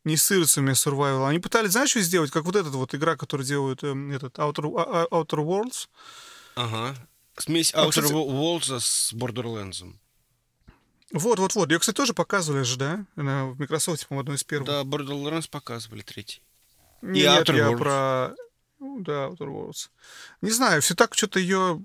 не 0.05 0.17
с 0.17 0.25
сырцами 0.25 0.73
survival. 0.73 1.29
Они 1.29 1.39
пытались, 1.39 1.73
знаешь, 1.73 1.91
что 1.91 2.01
сделать? 2.01 2.31
Как 2.31 2.45
вот 2.45 2.57
этот 2.57 2.75
вот 2.75 2.95
игра, 2.95 3.17
которую 3.17 3.47
делают 3.47 3.83
э, 3.83 3.95
этот 4.15 4.39
Outer, 4.39 4.65
uh, 4.65 5.09
Outer 5.11 5.45
Worlds. 5.45 5.89
Ага. 6.57 6.97
Смесь 7.37 7.73
а, 7.75 7.85
Outer 7.85 7.91
кстати... 7.91 8.13
Worlds 8.13 8.81
с 8.81 9.13
Borderlands. 9.13 9.95
Вот, 11.13 11.39
вот, 11.39 11.55
вот. 11.55 11.71
Ее, 11.71 11.79
кстати, 11.79 11.97
тоже 11.97 12.15
показывали 12.15 12.63
же, 12.63 12.77
да? 12.79 13.05
На, 13.17 13.47
в 13.47 13.59
Microsoft, 13.59 14.07
по-моему, 14.07 14.23
одной 14.23 14.37
из 14.37 14.45
первых. 14.45 14.67
Да, 14.67 14.83
Borderlands 14.83 15.49
показывали 15.49 16.03
третий. 16.03 16.43
Не, 17.03 17.21
И 17.21 17.23
нет, 17.25 17.49
Outer 17.49 17.57
я 17.57 17.67
Worlds. 17.71 17.79
про... 17.79 18.35
Ну, 18.81 19.01
да, 19.01 19.29
Outer 19.29 19.49
Worlds. 19.49 19.91
Не 20.41 20.51
знаю, 20.51 20.83
все 20.83 20.95
так 20.95 21.15
что-то 21.15 21.39
ее... 21.39 21.85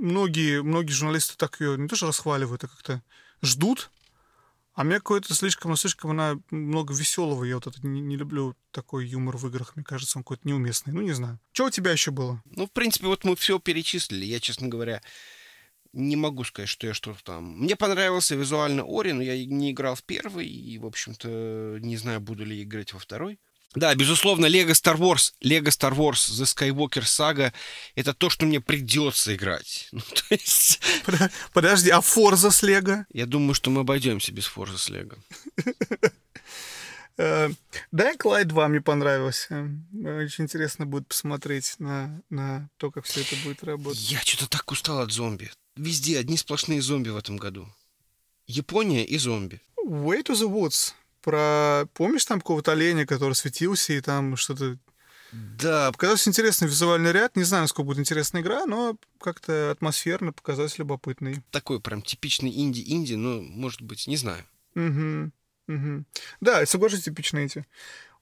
Многие, 0.00 0.62
многие 0.62 0.92
журналисты 0.92 1.34
так 1.36 1.60
ее 1.60 1.76
не 1.76 1.86
тоже 1.86 2.06
расхваливают, 2.06 2.64
а 2.64 2.68
как-то 2.68 3.02
ждут, 3.42 3.90
а 4.72 4.82
мне 4.82 4.96
какой-то 4.96 5.34
слишком, 5.34 5.76
слишком 5.76 6.12
она 6.12 6.40
много 6.50 6.94
веселого. 6.94 7.44
Я 7.44 7.56
вот 7.56 7.66
это 7.66 7.86
не, 7.86 8.00
не 8.00 8.16
люблю 8.16 8.56
такой 8.70 9.06
юмор 9.06 9.36
в 9.36 9.46
играх. 9.46 9.76
Мне 9.76 9.84
кажется, 9.84 10.18
он 10.18 10.22
какой-то 10.22 10.48
неуместный. 10.48 10.94
Ну, 10.94 11.02
не 11.02 11.12
знаю. 11.12 11.38
Что 11.52 11.66
у 11.66 11.70
тебя 11.70 11.90
еще 11.90 12.12
было? 12.12 12.42
Ну, 12.46 12.66
в 12.66 12.72
принципе, 12.72 13.08
вот 13.08 13.24
мы 13.24 13.36
все 13.36 13.58
перечислили. 13.58 14.24
Я, 14.24 14.40
честно 14.40 14.68
говоря, 14.68 15.02
не 15.92 16.16
могу 16.16 16.44
сказать, 16.44 16.70
что 16.70 16.86
я 16.86 16.94
что-то 16.94 17.22
там... 17.22 17.58
Мне 17.58 17.76
понравился 17.76 18.36
визуально 18.36 18.84
Ори, 18.86 19.12
но 19.12 19.22
я 19.22 19.44
не 19.44 19.72
играл 19.72 19.96
в 19.96 20.02
первый, 20.02 20.46
и, 20.46 20.78
в 20.78 20.86
общем-то, 20.86 21.78
не 21.80 21.98
знаю, 21.98 22.20
буду 22.20 22.46
ли 22.46 22.62
играть 22.62 22.94
во 22.94 23.00
второй. 23.00 23.38
Да, 23.74 23.94
безусловно, 23.94 24.46
Лего 24.46 24.70
Star 24.70 24.96
Wars, 24.96 25.32
Лего 25.40 25.68
Star 25.68 25.94
Wars 25.94 26.30
The 26.30 26.44
Skywalker 26.44 27.02
Saga— 27.02 27.52
это 27.94 28.12
то, 28.14 28.28
что 28.28 28.44
мне 28.46 28.60
придется 28.60 29.34
играть. 29.34 29.88
Ну, 29.92 30.00
то 30.00 30.22
есть... 30.30 30.80
Подожди, 31.52 31.90
а 31.90 32.00
Forza 32.00 32.50
с 32.50 32.62
Лего? 32.62 33.06
Я 33.12 33.26
думаю, 33.26 33.54
что 33.54 33.70
мы 33.70 33.82
обойдемся 33.82 34.32
без 34.32 34.46
Forza 34.46 34.76
с 34.76 34.88
Лего. 34.88 35.16
Dying 37.16 37.56
Light 37.92 38.44
2 38.44 38.68
мне 38.68 38.80
понравился. 38.80 39.70
Очень 39.92 40.44
интересно 40.44 40.86
будет 40.86 41.06
посмотреть 41.06 41.74
на, 41.78 42.22
на 42.30 42.70
то, 42.78 42.90
как 42.90 43.04
все 43.04 43.20
это 43.20 43.36
будет 43.44 43.62
работать. 43.62 44.10
Я 44.10 44.20
что-то 44.20 44.48
так 44.48 44.70
устал 44.70 45.00
от 45.00 45.12
зомби. 45.12 45.50
Везде 45.76 46.18
одни 46.18 46.36
сплошные 46.36 46.80
зомби 46.80 47.10
в 47.10 47.16
этом 47.16 47.36
году. 47.36 47.68
Япония 48.46 49.04
и 49.04 49.18
зомби. 49.18 49.60
Way 49.84 50.24
to 50.24 50.34
the 50.34 50.48
Woods 50.48 50.94
про... 51.22 51.86
Помнишь 51.94 52.24
там 52.24 52.40
какого-то 52.40 52.72
оленя, 52.72 53.06
который 53.06 53.34
светился, 53.34 53.92
и 53.92 54.00
там 54.00 54.36
что-то... 54.36 54.78
Да. 55.32 55.92
Показался 55.92 56.28
интересный 56.28 56.66
визуальный 56.66 57.12
ряд. 57.12 57.36
Не 57.36 57.44
знаю, 57.44 57.62
насколько 57.62 57.86
будет 57.86 58.00
интересная 58.00 58.42
игра, 58.42 58.66
но 58.66 58.96
как-то 59.20 59.70
атмосферно 59.70 60.32
показалось 60.32 60.78
любопытный. 60.78 61.42
Такой 61.50 61.80
прям 61.80 62.02
типичный 62.02 62.50
инди-инди, 62.50 63.14
но, 63.14 63.40
может 63.40 63.82
быть, 63.82 64.06
не 64.08 64.16
знаю. 64.16 64.44
Угу. 64.74 65.30
Угу. 65.68 66.04
Да, 66.40 66.66
соглашусь, 66.66 67.04
типичные 67.04 67.46
эти. 67.46 67.64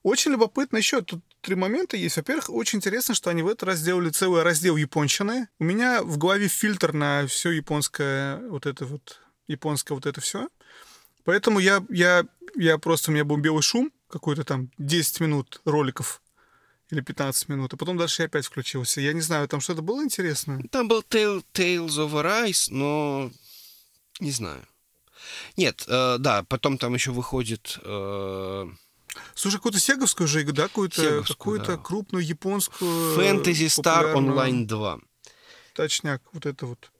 Очень 0.03 0.31
любопытно 0.31 0.77
еще 0.77 1.01
тут 1.01 1.21
три 1.41 1.55
момента 1.55 1.97
есть. 1.97 2.15
Во-первых, 2.15 2.49
очень 2.49 2.77
интересно, 2.77 3.13
что 3.15 3.31
они 3.31 3.41
в 3.41 3.47
этот 3.47 3.63
раз 3.63 3.79
сделали 3.79 4.09
целый 4.09 4.43
раздел 4.43 4.77
японщины. 4.77 5.49
У 5.59 5.65
меня 5.65 6.03
в 6.03 6.17
голове 6.17 6.47
фильтр 6.47 6.93
на 6.93 7.27
все 7.27 7.51
японское 7.51 8.37
вот 8.47 8.65
это 8.65 8.85
вот 8.85 9.19
японское 9.47 9.95
вот 9.95 10.05
это 10.05 10.21
все. 10.21 10.47
Поэтому 11.29 11.59
я, 11.59 11.85
я, 11.89 12.25
я 12.55 12.79
просто, 12.79 13.11
у 13.11 13.13
меня 13.13 13.23
был 13.23 13.37
белый 13.37 13.61
шум, 13.61 13.91
какой-то 14.09 14.43
там 14.43 14.71
10 14.79 15.19
минут 15.19 15.61
роликов 15.63 16.23
или 16.89 17.01
15 17.01 17.49
минут, 17.49 17.71
а 17.71 17.77
потом 17.77 17.97
дальше 17.97 18.23
я 18.23 18.25
опять 18.25 18.47
включился. 18.47 18.99
Я 18.99 19.13
не 19.13 19.21
знаю, 19.21 19.47
там 19.47 19.61
что-то 19.61 19.83
было 19.83 20.03
интересное? 20.03 20.59
Там 20.71 20.87
был 20.87 21.01
Tale, 21.01 21.45
Tales 21.53 21.89
of 21.89 22.13
Arise, 22.13 22.73
но 22.73 23.29
не 24.19 24.31
знаю. 24.31 24.65
Нет, 25.55 25.85
э, 25.87 26.15
да, 26.17 26.41
потом 26.49 26.79
там 26.79 26.95
еще 26.95 27.11
выходит... 27.11 27.77
Э... 27.83 28.67
Слушай, 29.35 29.57
какую-то 29.57 29.79
сеговскую 29.79 30.27
же 30.27 30.41
игру, 30.41 30.53
да? 30.53 30.63
Какую-то 30.63 31.23
какую 31.27 31.59
да. 31.59 31.77
крупную 31.77 32.25
японскую... 32.25 33.19
Fantasy 33.19 33.67
Star 33.67 34.15
Online 34.15 34.65
2. 34.65 34.99
Точняк, 35.75 36.23
вот 36.33 36.47
это 36.47 36.65
вот. 36.65 36.91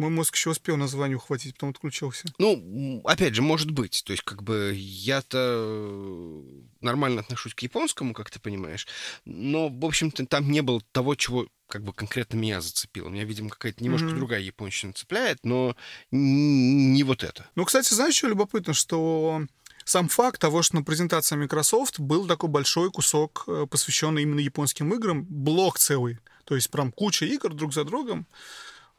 Мой 0.00 0.08
мозг 0.08 0.34
еще 0.34 0.48
успел 0.48 0.78
название 0.78 1.18
ухватить, 1.18 1.52
потом 1.52 1.70
отключился. 1.70 2.26
Ну, 2.38 3.02
опять 3.04 3.34
же, 3.34 3.42
может 3.42 3.70
быть. 3.70 4.02
То 4.06 4.12
есть, 4.12 4.22
как 4.22 4.42
бы, 4.42 4.72
я-то 4.74 5.36
э, 5.38 6.42
нормально 6.80 7.20
отношусь 7.20 7.52
к 7.52 7.60
японскому, 7.60 8.14
как 8.14 8.30
ты 8.30 8.40
понимаешь. 8.40 8.86
Но, 9.26 9.68
в 9.68 9.84
общем-то, 9.84 10.24
там 10.24 10.50
не 10.50 10.62
было 10.62 10.80
того, 10.92 11.16
чего 11.16 11.48
как 11.68 11.84
бы 11.84 11.92
конкретно 11.92 12.38
меня 12.38 12.62
зацепило. 12.62 13.10
Меня, 13.10 13.24
видимо, 13.24 13.50
какая-то 13.50 13.84
немножко 13.84 14.06
mm-hmm. 14.06 14.16
другая 14.16 14.40
японщина 14.40 14.94
цепляет, 14.94 15.44
но 15.44 15.76
не 16.10 17.02
вот 17.02 17.22
это. 17.22 17.50
Ну, 17.54 17.66
кстати, 17.66 17.92
знаешь, 17.92 18.14
что 18.14 18.28
любопытно, 18.28 18.72
что 18.72 19.42
сам 19.84 20.08
факт 20.08 20.40
того, 20.40 20.62
что 20.62 20.76
на 20.76 20.82
презентации 20.82 21.36
Microsoft 21.36 22.00
был 22.00 22.26
такой 22.26 22.48
большой 22.48 22.90
кусок, 22.90 23.44
э, 23.48 23.66
посвященный 23.70 24.22
именно 24.22 24.40
японским 24.40 24.94
играм, 24.94 25.26
блок 25.28 25.78
целый. 25.78 26.20
То 26.44 26.54
есть 26.54 26.70
прям 26.70 26.90
куча 26.90 27.26
игр 27.26 27.52
друг 27.52 27.74
за 27.74 27.84
другом 27.84 28.26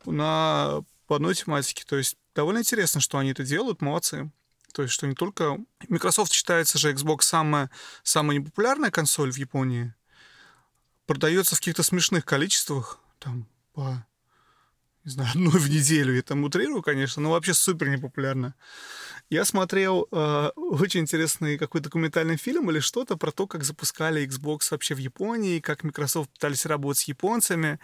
на 0.06 0.84
по 1.08 1.18
одной 1.18 1.36
тематике. 1.36 1.84
То 1.86 1.98
есть 1.98 2.18
довольно 2.34 2.60
интересно, 2.60 3.02
что 3.02 3.18
они 3.18 3.32
это 3.32 3.44
делают, 3.44 3.82
молодцы. 3.82 4.32
То 4.74 4.84
есть, 4.84 4.94
что 4.94 5.08
не 5.08 5.16
только... 5.16 5.58
Microsoft 5.90 6.32
считается 6.32 6.78
же 6.78 6.94
Xbox 6.94 7.24
самая, 7.24 7.70
самая 8.04 8.38
непопулярная 8.38 8.92
консоль 8.92 9.32
в 9.32 9.36
Японии. 9.36 9.94
Продается 11.06 11.56
в 11.56 11.60
каких-то 11.60 11.84
смешных 11.84 12.24
количествах, 12.24 13.00
там, 13.20 13.48
по, 13.74 14.06
не 15.04 15.12
знаю, 15.12 15.32
одной 15.36 15.60
в 15.60 15.70
неделю. 15.70 16.16
Я 16.16 16.22
там 16.22 16.44
утрирую, 16.44 16.82
конечно, 16.82 17.22
но 17.22 17.32
вообще 17.32 17.54
супер 17.54 17.90
непопулярна. 17.90 18.56
Я 19.30 19.46
смотрел 19.46 20.08
э, 20.12 20.52
очень 20.56 21.02
интересный 21.02 21.58
какой-то 21.58 21.86
документальный 21.86 22.38
фильм 22.38 22.70
или 22.70 22.80
что-то 22.80 23.18
про 23.18 23.32
то, 23.32 23.48
как 23.48 23.64
запускали 23.64 24.26
Xbox 24.26 24.68
вообще 24.72 24.96
в 24.96 25.00
Японии, 25.00 25.60
как 25.60 25.84
Microsoft 25.84 26.30
пытались 26.32 26.66
работать 26.66 27.00
с 27.00 27.08
японцами 27.08 27.80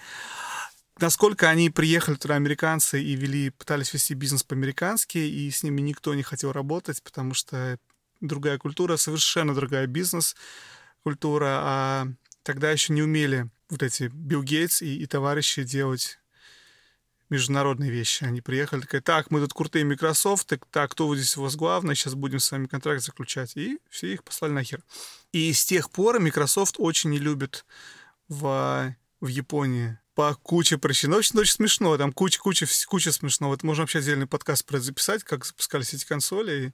насколько 1.00 1.50
они 1.50 1.70
приехали 1.70 2.16
туда, 2.16 2.36
американцы, 2.36 3.02
и 3.02 3.16
вели, 3.16 3.50
пытались 3.50 3.94
вести 3.94 4.14
бизнес 4.14 4.44
по-американски, 4.44 5.18
и 5.18 5.50
с 5.50 5.64
ними 5.64 5.82
никто 5.82 6.14
не 6.14 6.24
хотел 6.24 6.52
работать, 6.52 7.02
потому 7.04 7.34
что 7.34 7.78
другая 8.22 8.58
культура, 8.58 8.98
совершенно 8.98 9.54
другая 9.54 9.88
бизнес-культура, 9.88 11.60
а 11.62 12.08
тогда 12.44 12.72
еще 12.72 12.94
не 12.94 13.04
умели 13.04 13.50
вот 13.70 13.84
эти 13.84 14.10
Билл 14.14 14.44
Гейтс 14.44 14.82
и, 14.82 15.00
и 15.00 15.06
товарищи 15.06 15.64
делать 15.64 16.20
международные 17.30 17.92
вещи. 17.92 18.24
Они 18.24 18.42
приехали, 18.42 18.82
такая, 18.82 19.02
так, 19.02 19.32
мы 19.32 19.42
тут 19.42 19.54
крутые 19.54 19.84
Microsoft, 19.84 20.48
так, 20.48 20.66
так, 20.72 20.92
кто 20.92 21.08
вот 21.08 21.18
здесь 21.18 21.36
у 21.38 21.42
вас 21.42 21.56
главный, 21.56 21.96
сейчас 21.96 22.16
будем 22.16 22.40
с 22.40 22.52
вами 22.52 22.68
контракт 22.68 23.04
заключать. 23.04 23.58
И 23.58 23.80
все 23.90 24.14
их 24.14 24.24
послали 24.24 24.52
нахер. 24.52 24.82
И 25.34 25.52
с 25.52 25.66
тех 25.66 25.92
пор 25.92 26.20
Microsoft 26.20 26.76
очень 26.78 27.10
не 27.10 27.20
любит 27.20 27.66
в 28.30 28.96
в 29.20 29.28
Японии 29.28 29.98
по 30.18 30.34
куче 30.34 30.80
причин. 30.80 31.14
Очень, 31.14 31.38
очень 31.38 31.54
смешно. 31.54 31.96
Там 31.96 32.12
куча, 32.12 32.40
куча, 32.40 32.66
куча 32.88 33.12
смешного. 33.12 33.54
Это 33.54 33.64
можно 33.68 33.84
вообще 33.84 34.00
отдельный 34.00 34.26
подкаст 34.26 34.66
про 34.66 34.80
записать, 34.80 35.24
как 35.24 35.46
запускались 35.46 35.94
эти 35.94 36.08
консоли. 36.08 36.52
И, 36.52 36.70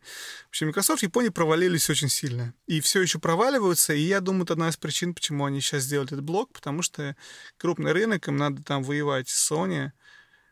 в 0.45 0.47
общем, 0.47 0.67
Microsoft 0.67 1.01
в 1.01 1.03
Японии 1.03 1.27
провалились 1.27 1.89
очень 1.89 2.07
сильно. 2.07 2.53
И 2.67 2.79
все 2.79 3.01
еще 3.01 3.19
проваливаются. 3.19 3.93
И 3.93 3.99
я 3.99 4.21
думаю, 4.21 4.45
это 4.45 4.53
одна 4.53 4.69
из 4.69 4.77
причин, 4.77 5.13
почему 5.13 5.43
они 5.43 5.59
сейчас 5.59 5.83
сделали 5.83 6.13
этот 6.13 6.23
блок, 6.23 6.53
потому 6.53 6.83
что 6.83 7.17
крупный 7.57 7.91
рынок, 7.91 8.29
им 8.29 8.37
надо 8.37 8.63
там 8.63 8.81
воевать 8.81 9.27
с 9.27 9.51
Sony 9.51 9.91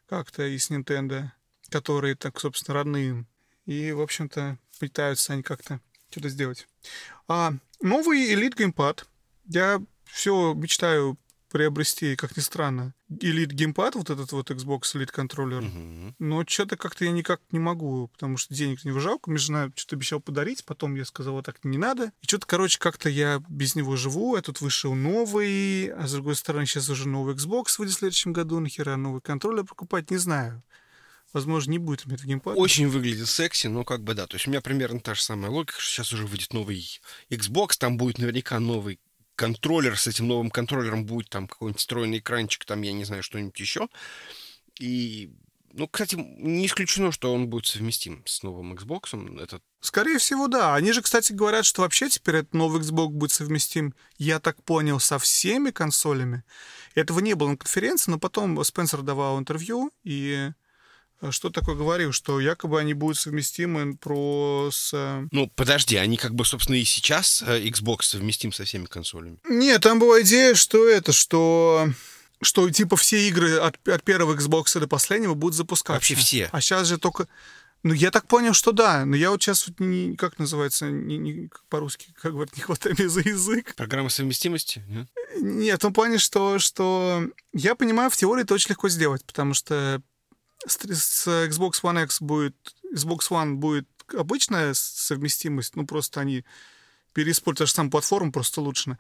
как-то 0.10 0.45
и 0.45 0.58
с 0.58 0.69
Nintendo, 0.69 1.30
которые 1.69 2.15
так, 2.15 2.38
собственно, 2.41 2.75
родные. 2.75 3.25
И, 3.67 3.93
в 3.93 4.01
общем-то, 4.01 4.58
пытаются 4.82 5.32
они 5.32 5.43
как-то 5.43 5.80
что-то 6.10 6.27
сделать. 6.27 6.67
А 7.30 7.54
новый 7.80 8.34
Elite 8.34 8.58
Gamepad. 8.58 9.06
Я 9.45 9.82
все 10.04 10.54
мечтаю 10.54 11.17
приобрести, 11.51 12.15
как 12.15 12.37
ни 12.37 12.41
странно, 12.41 12.93
Elite 13.11 13.53
геймпад, 13.53 13.95
вот 13.95 14.09
этот 14.09 14.31
вот 14.31 14.49
Xbox 14.49 14.81
Elite 14.95 15.11
контроллер. 15.11 15.61
Мгм. 15.61 16.15
Но 16.17 16.43
что-то 16.47 16.77
как-то 16.77 17.05
я 17.05 17.11
никак 17.11 17.41
не 17.51 17.59
могу, 17.59 18.07
потому 18.07 18.37
что 18.37 18.53
денег 18.53 18.83
не 18.85 18.97
жалко. 18.99 19.29
Мне 19.29 19.37
жена 19.37 19.71
что-то 19.75 19.97
обещал 19.97 20.21
подарить, 20.21 20.63
потом 20.63 20.95
я 20.95 21.05
сказала, 21.05 21.43
так 21.43 21.63
не 21.63 21.77
надо. 21.77 22.13
И 22.21 22.25
что-то, 22.25 22.47
короче, 22.47 22.79
как-то 22.79 23.09
я 23.09 23.43
без 23.49 23.75
него 23.75 23.97
живу, 23.97 24.35
а 24.35 24.41
тут 24.41 24.61
вышел 24.61 24.95
новый, 24.95 25.87
а 25.87 26.07
с 26.07 26.13
другой 26.13 26.35
стороны 26.35 26.65
сейчас 26.65 26.89
уже 26.89 27.07
новый 27.07 27.35
Xbox 27.35 27.77
выйдет 27.77 27.95
в 27.95 27.99
следующем 27.99 28.33
году, 28.33 28.59
нахера 28.59 28.95
новый 28.95 29.21
контроллер 29.21 29.65
покупать, 29.65 30.09
не 30.09 30.17
знаю. 30.17 30.63
Возможно, 31.33 31.71
не 31.71 31.77
будет 31.77 32.05
у 32.05 32.09
меня 32.09 32.15
этого 32.15 32.27
геймпада. 32.27 32.59
Очень 32.59 32.89
выглядит 32.89 33.27
секси, 33.27 33.67
но 33.67 33.83
как 33.85 34.03
бы 34.03 34.13
да. 34.13 34.27
То 34.27 34.35
есть 34.35 34.47
у 34.47 34.49
меня 34.49 34.61
примерно 34.61 34.99
та 34.99 35.15
же 35.15 35.21
самая 35.21 35.49
логика, 35.49 35.79
что 35.79 35.89
сейчас 35.89 36.11
уже 36.11 36.25
выйдет 36.25 36.53
новый 36.53 37.01
Xbox, 37.29 37.77
там 37.77 37.97
будет 37.97 38.17
наверняка 38.17 38.59
новый 38.59 38.99
контроллер, 39.41 39.97
с 39.97 40.06
этим 40.06 40.27
новым 40.27 40.51
контроллером 40.51 41.04
будет 41.04 41.30
там 41.30 41.47
какой-нибудь 41.47 41.80
встроенный 41.80 42.19
экранчик, 42.19 42.63
там, 42.63 42.84
я 42.84 42.93
не 42.93 43.06
знаю, 43.06 43.23
что-нибудь 43.23 43.60
еще. 43.60 43.89
И, 44.80 45.32
ну, 45.73 45.88
кстати, 45.88 46.15
не 46.15 46.67
исключено, 46.67 47.12
что 47.12 47.34
он 47.34 47.47
будет 47.47 47.65
совместим 47.65 48.21
с 48.27 48.43
новым 48.43 48.73
Xbox. 48.73 49.41
Это 49.41 49.60
Скорее 49.80 50.19
всего, 50.19 50.47
да. 50.47 50.75
Они 50.75 50.91
же, 50.91 51.01
кстати, 51.01 51.34
говорят, 51.34 51.65
что 51.65 51.82
вообще 51.82 52.08
теперь 52.08 52.36
этот 52.36 52.54
новый 52.54 52.82
Xbox 52.82 53.08
будет 53.08 53.32
совместим, 53.32 53.95
я 54.19 54.39
так 54.39 54.63
понял, 54.63 54.99
со 54.99 55.17
всеми 55.17 55.71
консолями. 55.71 56.43
Этого 56.93 57.19
не 57.19 57.34
было 57.34 57.49
на 57.49 57.58
конференции, 57.58 58.12
но 58.12 58.19
потом 58.19 58.63
Спенсер 58.63 59.01
давал 59.01 59.39
интервью 59.39 59.91
и 60.04 60.51
что 61.29 61.49
такое 61.51 61.75
говорил, 61.75 62.12
что 62.12 62.39
якобы 62.39 62.79
они 62.79 62.93
будут 62.93 63.17
совместимы 63.19 63.95
про 63.95 64.69
с... 64.71 64.91
э, 64.93 65.27
Ну, 65.31 65.47
подожди, 65.55 65.95
они 65.97 66.17
как 66.17 66.34
бы, 66.34 66.45
собственно, 66.45 66.75
и 66.77 66.84
сейчас 66.84 67.43
э, 67.45 67.62
Xbox 67.67 68.03
совместим 68.03 68.51
со 68.51 68.63
всеми 68.65 68.86
консолями. 68.86 69.38
Нет, 69.47 69.81
там 69.81 69.99
была 69.99 70.21
идея, 70.21 70.55
что 70.55 70.88
это, 70.88 71.12
что 71.12 71.88
что 72.43 72.67
типа 72.71 72.95
все 72.95 73.27
игры 73.27 73.57
от, 73.57 73.88
от 73.88 74.03
первого 74.03 74.36
Xbox 74.36 74.79
до 74.79 74.88
последнего 74.88 75.36
будут 75.36 75.55
запускаться. 75.55 75.93
Вообще 75.93 76.15
все. 76.15 76.49
А 76.51 76.60
сейчас 76.60 76.88
же 76.88 76.97
только... 76.97 77.27
Ну, 77.84 77.93
я 77.93 78.10
так 78.12 78.27
понял, 78.27 78.53
что 78.53 78.71
да. 78.71 79.05
Но 79.05 79.15
я 79.15 79.29
вот 79.31 79.41
сейчас 79.43 79.67
вот 79.67 79.79
не... 79.79 80.15
Как 80.15 80.39
называется? 80.39 80.86
Не, 80.89 81.17
не- 81.19 81.49
по-русски, 81.69 82.13
как 82.19 82.31
говорят, 82.34 82.55
не 82.55 82.63
хватает 82.63 82.97
мне 82.97 83.10
за 83.10 83.21
язык. 83.21 83.75
Программа 83.75 84.10
совместимости? 84.10 84.84
нет? 84.88 85.07
Нет, 85.39 85.77
в 85.77 85.81
том 85.81 85.93
плане, 85.93 86.17
что, 86.17 86.57
что 86.60 87.27
я 87.53 87.75
понимаю, 87.75 88.10
в 88.10 88.17
теории 88.17 88.43
это 88.43 88.53
очень 88.55 88.69
легко 88.69 88.89
сделать, 88.89 89.23
потому 89.25 89.53
что 89.53 90.01
с, 90.67 90.78
с 90.78 91.28
Xbox 91.28 91.82
One 91.82 92.04
X 92.04 92.21
будет, 92.21 92.56
Xbox 92.93 93.30
One 93.30 93.56
будет 93.56 93.88
обычная 94.13 94.74
совместимость, 94.74 95.76
ну 95.76 95.86
просто 95.86 96.19
они 96.19 96.43
переиспользуют 97.13 97.69
же 97.69 97.76
самая 97.76 97.91
платформа, 97.91 98.32
просто 98.32 98.62
улучшена. 98.62 98.97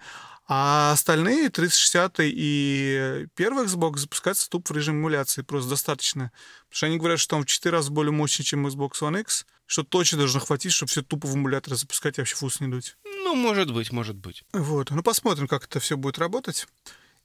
А 0.47 0.91
остальные 0.91 1.49
360 1.49 2.15
и 2.19 3.27
первый 3.35 3.65
Xbox 3.65 3.99
запускаются 3.99 4.49
тупо 4.49 4.73
в 4.73 4.75
режим 4.75 4.95
эмуляции, 4.95 5.43
просто 5.43 5.69
достаточно. 5.69 6.31
Потому 6.63 6.75
что 6.75 6.85
они 6.87 6.97
говорят, 6.97 7.19
что 7.19 7.35
он 7.37 7.43
в 7.43 7.45
4 7.45 7.71
раза 7.71 7.91
более 7.91 8.11
мощный, 8.11 8.43
чем 8.43 8.67
Xbox 8.67 8.99
One 9.01 9.21
X, 9.21 9.45
что 9.65 9.83
точно 9.83 10.17
должно 10.17 10.41
хватить, 10.41 10.73
чтобы 10.73 10.89
все 10.89 11.01
тупо 11.01 11.27
в 11.27 11.35
эмуляторе 11.35 11.77
запускать 11.77 12.17
и 12.17 12.21
вообще 12.21 12.35
фус 12.35 12.59
не 12.59 12.67
дуть. 12.67 12.97
Ну, 13.05 13.35
может 13.35 13.71
быть, 13.71 13.91
может 13.91 14.17
быть. 14.17 14.43
Вот, 14.51 14.91
ну 14.91 15.03
посмотрим, 15.03 15.47
как 15.47 15.65
это 15.65 15.79
все 15.79 15.95
будет 15.95 16.19
работать. 16.19 16.67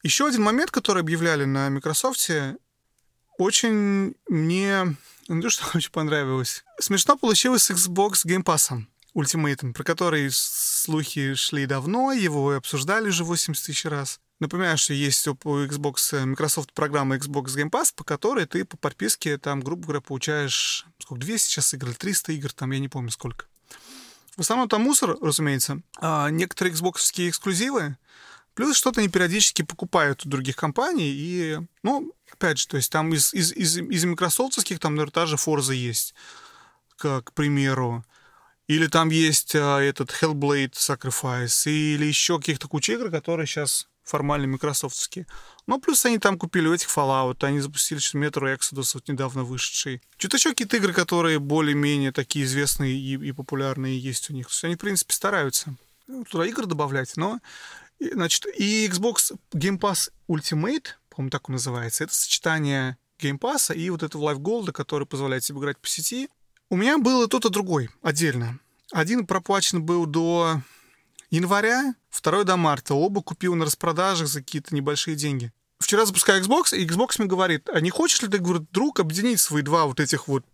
Еще 0.03 0.27
один 0.27 0.43
момент, 0.43 0.71
который 0.71 1.03
объявляли 1.03 1.45
на 1.45 1.69
Microsoft, 1.71 2.31
очень 3.39 4.15
мне, 4.29 4.97
ну, 5.29 5.43
то, 5.43 5.51
что 5.51 5.65
очень 5.77 5.91
понравилось. 5.91 6.65
Смешно 6.81 7.17
получилось 7.17 7.65
с 7.65 7.71
Xbox 7.71 8.27
Game 8.27 8.45
Pass 8.45 8.83
Ultimate, 9.15 9.73
про 9.73 9.85
который 9.85 10.29
слухи 10.31 11.35
шли 11.35 11.67
давно, 11.67 12.13
его 12.13 12.53
обсуждали 12.55 13.09
уже 13.09 13.25
80 13.25 13.65
тысяч 13.65 13.85
раз. 13.85 14.21
Напоминаю, 14.39 14.77
что 14.77 14.93
есть 14.93 15.27
у 15.27 15.33
Xbox, 15.33 16.15
э, 16.15 16.27
Microsoft 16.27 16.75
программа 16.75 17.17
Xbox 17.17 17.57
Game 17.57 17.71
Pass, 17.71 17.95
по 17.97 18.05
которой 18.05 18.45
ты 18.45 18.67
по 18.67 18.77
подписке, 18.77 19.39
там, 19.39 19.63
грубо 19.63 19.85
говоря, 19.85 20.01
получаешь, 20.03 20.85
сколько, 20.99 21.25
200 21.25 21.49
сейчас 21.49 21.73
игр, 21.73 21.89
или 21.89 21.95
300 21.95 22.33
игр, 22.33 22.53
там, 22.53 22.71
я 22.73 22.79
не 22.79 22.89
помню 22.89 23.11
сколько. 23.11 23.47
В 24.37 24.41
основном 24.41 24.69
там 24.69 24.83
мусор, 24.83 25.17
разумеется. 25.23 25.81
А 25.99 26.29
некоторые 26.29 26.75
Xbox 26.75 26.97
эксклюзивы, 27.17 27.97
плюс 28.57 28.77
что-то 28.77 29.01
они 29.01 29.09
периодически 29.09 29.63
покупают 29.63 30.25
у 30.25 30.29
других 30.29 30.57
компаний. 30.57 31.13
И, 31.15 31.59
ну, 31.83 32.13
опять 32.33 32.59
же, 32.59 32.67
то 32.67 32.77
есть 32.79 32.91
там 32.91 33.13
из, 33.15 33.33
из, 33.33 33.53
из, 33.53 33.77
из 33.77 34.05
микрософтовских 34.05 34.81
там, 34.81 34.97
наверное, 34.97 35.13
та 35.13 35.27
же 35.27 35.37
Forza 35.37 35.75
есть, 35.75 36.15
к, 36.97 37.21
к 37.21 37.33
примеру. 37.33 38.05
Или 38.67 38.89
там 38.89 39.11
есть 39.11 39.55
а, 39.55 39.79
этот 39.79 40.11
Hellblade 40.11 40.73
Sacrifice, 40.73 41.71
или 41.71 42.07
еще 42.07 42.39
каких-то 42.39 42.67
куча 42.67 42.95
игр, 42.95 43.11
которые 43.11 43.47
сейчас 43.47 43.87
формально 44.03 44.47
микрософтовские. 44.47 45.27
Ну, 45.67 45.79
плюс 45.79 46.07
они 46.07 46.19
там 46.19 46.39
купили 46.39 46.67
у 46.67 46.73
этих 46.75 46.89
Fallout, 46.89 47.45
они 47.45 47.61
запустили 47.61 47.99
что 47.99 48.19
Metro 48.19 48.57
Exodus, 48.57 48.93
вот 48.95 49.07
недавно 49.09 49.45
вышедший. 49.45 50.01
Что-то 50.17 50.39
еще 50.39 50.51
какие-то 50.51 50.79
игры, 50.79 50.95
которые 50.95 51.41
более-менее 51.41 52.13
такие 52.13 52.45
известные 52.47 52.95
и, 52.95 53.15
и 53.15 53.33
популярные 53.33 53.99
есть 53.99 54.31
у 54.31 54.33
них. 54.33 54.47
То 54.47 54.53
есть 54.53 54.65
они, 54.65 54.77
в 54.77 54.79
принципе, 54.79 55.13
стараются 55.13 55.75
туда 56.31 56.47
игры 56.47 56.65
добавлять, 56.67 57.17
но... 57.17 57.39
и, 57.99 58.11
Значит, 58.13 58.47
и 58.59 58.87
Xbox 58.89 59.37
Game 59.53 59.79
Pass 59.79 60.11
Ultimate, 60.29 60.87
по-моему, 61.11 61.31
так 61.31 61.49
он 61.49 61.55
называется, 61.55 62.05
это 62.05 62.15
сочетание 62.15 62.99
Game 63.19 63.39
Pass 63.39 63.75
и 63.75 63.89
вот 63.91 64.03
этого 64.03 64.31
Live 64.31 64.39
Gold, 64.39 64.73
который 64.73 65.07
позволяет 65.07 65.43
тебе 65.43 65.59
играть 65.59 65.79
по 65.79 65.89
сети. 65.89 66.29
У 66.69 66.77
меня 66.77 66.99
был 66.99 67.23
и 67.23 67.29
тот, 67.29 67.45
и 67.45 67.51
другой 67.51 67.91
отдельно. 68.03 68.59
Один 68.93 69.27
проплачен 69.27 69.83
был 69.83 70.07
до 70.07 70.61
января, 71.31 71.95
второй 72.11 72.45
до 72.45 72.57
марта. 72.57 72.95
Оба 72.95 73.23
купил 73.23 73.55
на 73.55 73.65
распродажах 73.65 74.29
за 74.29 74.41
какие-то 74.41 74.75
небольшие 74.75 75.17
деньги. 75.17 75.53
Вчера 75.79 76.07
запускаю 76.07 76.43
Xbox, 76.43 76.77
и 76.77 76.87
Xbox 76.87 77.17
мне 77.19 77.29
говорит, 77.29 77.69
а 77.73 77.81
не 77.81 77.91
хочешь 77.91 78.23
ли 78.23 78.29
ты, 78.29 78.39
говорит, 78.39 78.71
друг, 78.73 78.99
объединить 79.01 79.41
свои 79.41 79.63
два 79.63 79.87
вот 79.87 80.01
этих 80.01 80.27
вот 80.29 80.45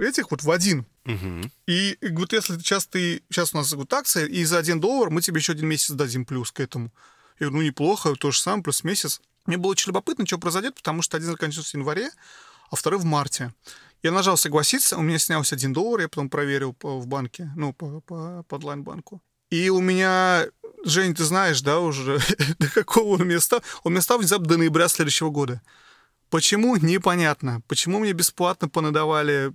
этих 0.00 0.30
вот 0.30 0.42
в 0.42 0.50
один? 0.50 0.86
Мгм. 1.04 1.50
И 1.66 1.98
вот 2.10 2.32
если 2.32 2.58
сейчас 2.58 2.86
ты, 2.86 3.22
сейчас 3.30 3.54
у 3.54 3.58
нас 3.58 3.72
вот 3.72 3.92
акция, 3.92 4.26
и 4.26 4.44
за 4.44 4.58
один 4.58 4.80
доллар 4.80 5.10
мы 5.10 5.22
тебе 5.22 5.38
еще 5.38 5.52
один 5.52 5.68
месяц 5.68 5.90
дадим 5.90 6.24
плюс 6.24 6.52
к 6.52 6.60
этому. 6.60 6.92
Я 7.38 7.46
говорю, 7.46 7.62
ну 7.62 7.66
неплохо, 7.68 8.14
то 8.14 8.30
же 8.30 8.40
самое, 8.40 8.62
плюс 8.62 8.84
месяц. 8.84 9.20
Мне 9.46 9.56
было 9.56 9.70
очень 9.70 9.88
любопытно, 9.88 10.26
что 10.26 10.38
произойдет, 10.38 10.74
потому 10.74 11.02
что 11.02 11.16
один 11.16 11.30
заканчивается 11.30 11.70
в 11.70 11.74
январе, 11.74 12.10
а 12.70 12.76
второй 12.76 13.00
в 13.00 13.04
марте. 13.04 13.52
Я 14.02 14.12
нажал 14.12 14.36
согласиться, 14.36 14.96
у 14.96 15.02
меня 15.02 15.18
снялся 15.18 15.54
один 15.54 15.72
доллар, 15.72 16.02
я 16.02 16.08
потом 16.08 16.28
проверил 16.28 16.76
в 16.80 17.06
банке, 17.06 17.50
ну, 17.56 17.72
по, 17.72 18.00
по, 18.02 18.44
по 18.46 18.54
онлайн-банку. 18.56 19.20
И 19.50 19.70
у 19.70 19.80
меня, 19.80 20.46
Жень, 20.84 21.14
ты 21.14 21.24
знаешь, 21.24 21.62
да, 21.62 21.80
уже, 21.80 22.20
до 22.58 22.68
какого 22.68 23.20
он 23.20 23.40
стал? 23.40 23.62
Он 23.82 23.92
мне 23.92 24.02
стал 24.02 24.18
внезапно 24.18 24.46
до 24.46 24.58
ноября 24.58 24.88
следующего 24.88 25.30
года. 25.30 25.62
Почему? 26.30 26.76
Непонятно. 26.76 27.62
Почему 27.68 27.98
мне 27.98 28.12
бесплатно 28.12 28.68
понадавали 28.68 29.52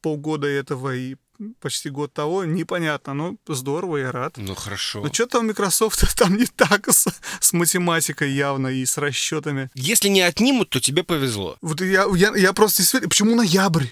полгода 0.00 0.46
этого 0.46 0.94
и 0.94 1.16
почти 1.60 1.90
год 1.90 2.12
того? 2.12 2.44
Непонятно. 2.44 3.14
Ну, 3.14 3.38
здорово, 3.48 3.96
я 3.98 4.12
рад. 4.12 4.36
Ну, 4.36 4.54
хорошо. 4.54 5.00
Но 5.00 5.12
что-то 5.12 5.40
у 5.40 5.42
Microsoft 5.42 6.16
там 6.16 6.36
не 6.36 6.46
так 6.46 6.88
с, 6.88 7.06
с 7.40 7.52
математикой 7.52 8.32
явно 8.32 8.68
и 8.68 8.84
с 8.84 8.98
расчетами. 8.98 9.70
Если 9.74 10.08
не 10.08 10.20
отнимут, 10.20 10.70
то 10.70 10.80
тебе 10.80 11.02
повезло. 11.02 11.56
Вот 11.60 11.80
я, 11.80 12.06
я, 12.14 12.34
я 12.36 12.52
просто 12.52 12.82
действительно... 12.82 13.08
Почему 13.08 13.34
ноябрь? 13.34 13.86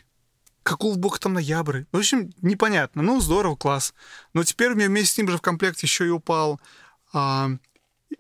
Какого 0.63 0.97
бога 0.97 1.19
там 1.19 1.35
ноябрь? 1.35 1.83
В 1.91 1.97
общем, 1.97 2.33
непонятно. 2.41 3.03
Ну, 3.03 3.21
здорово, 3.21 3.57
класс. 3.57 3.95
Но 4.33 4.45
теперь 4.45 4.73
у 4.73 4.75
меня 4.77 4.87
вместе 4.87 5.15
с 5.15 5.19
ним 5.19 5.29
же 5.29 5.39
в 5.39 5.43
комплекте 5.43 5.87
еще 5.87 6.07
и 6.07 6.11
упал 6.11 6.61
а, 7.13 7.51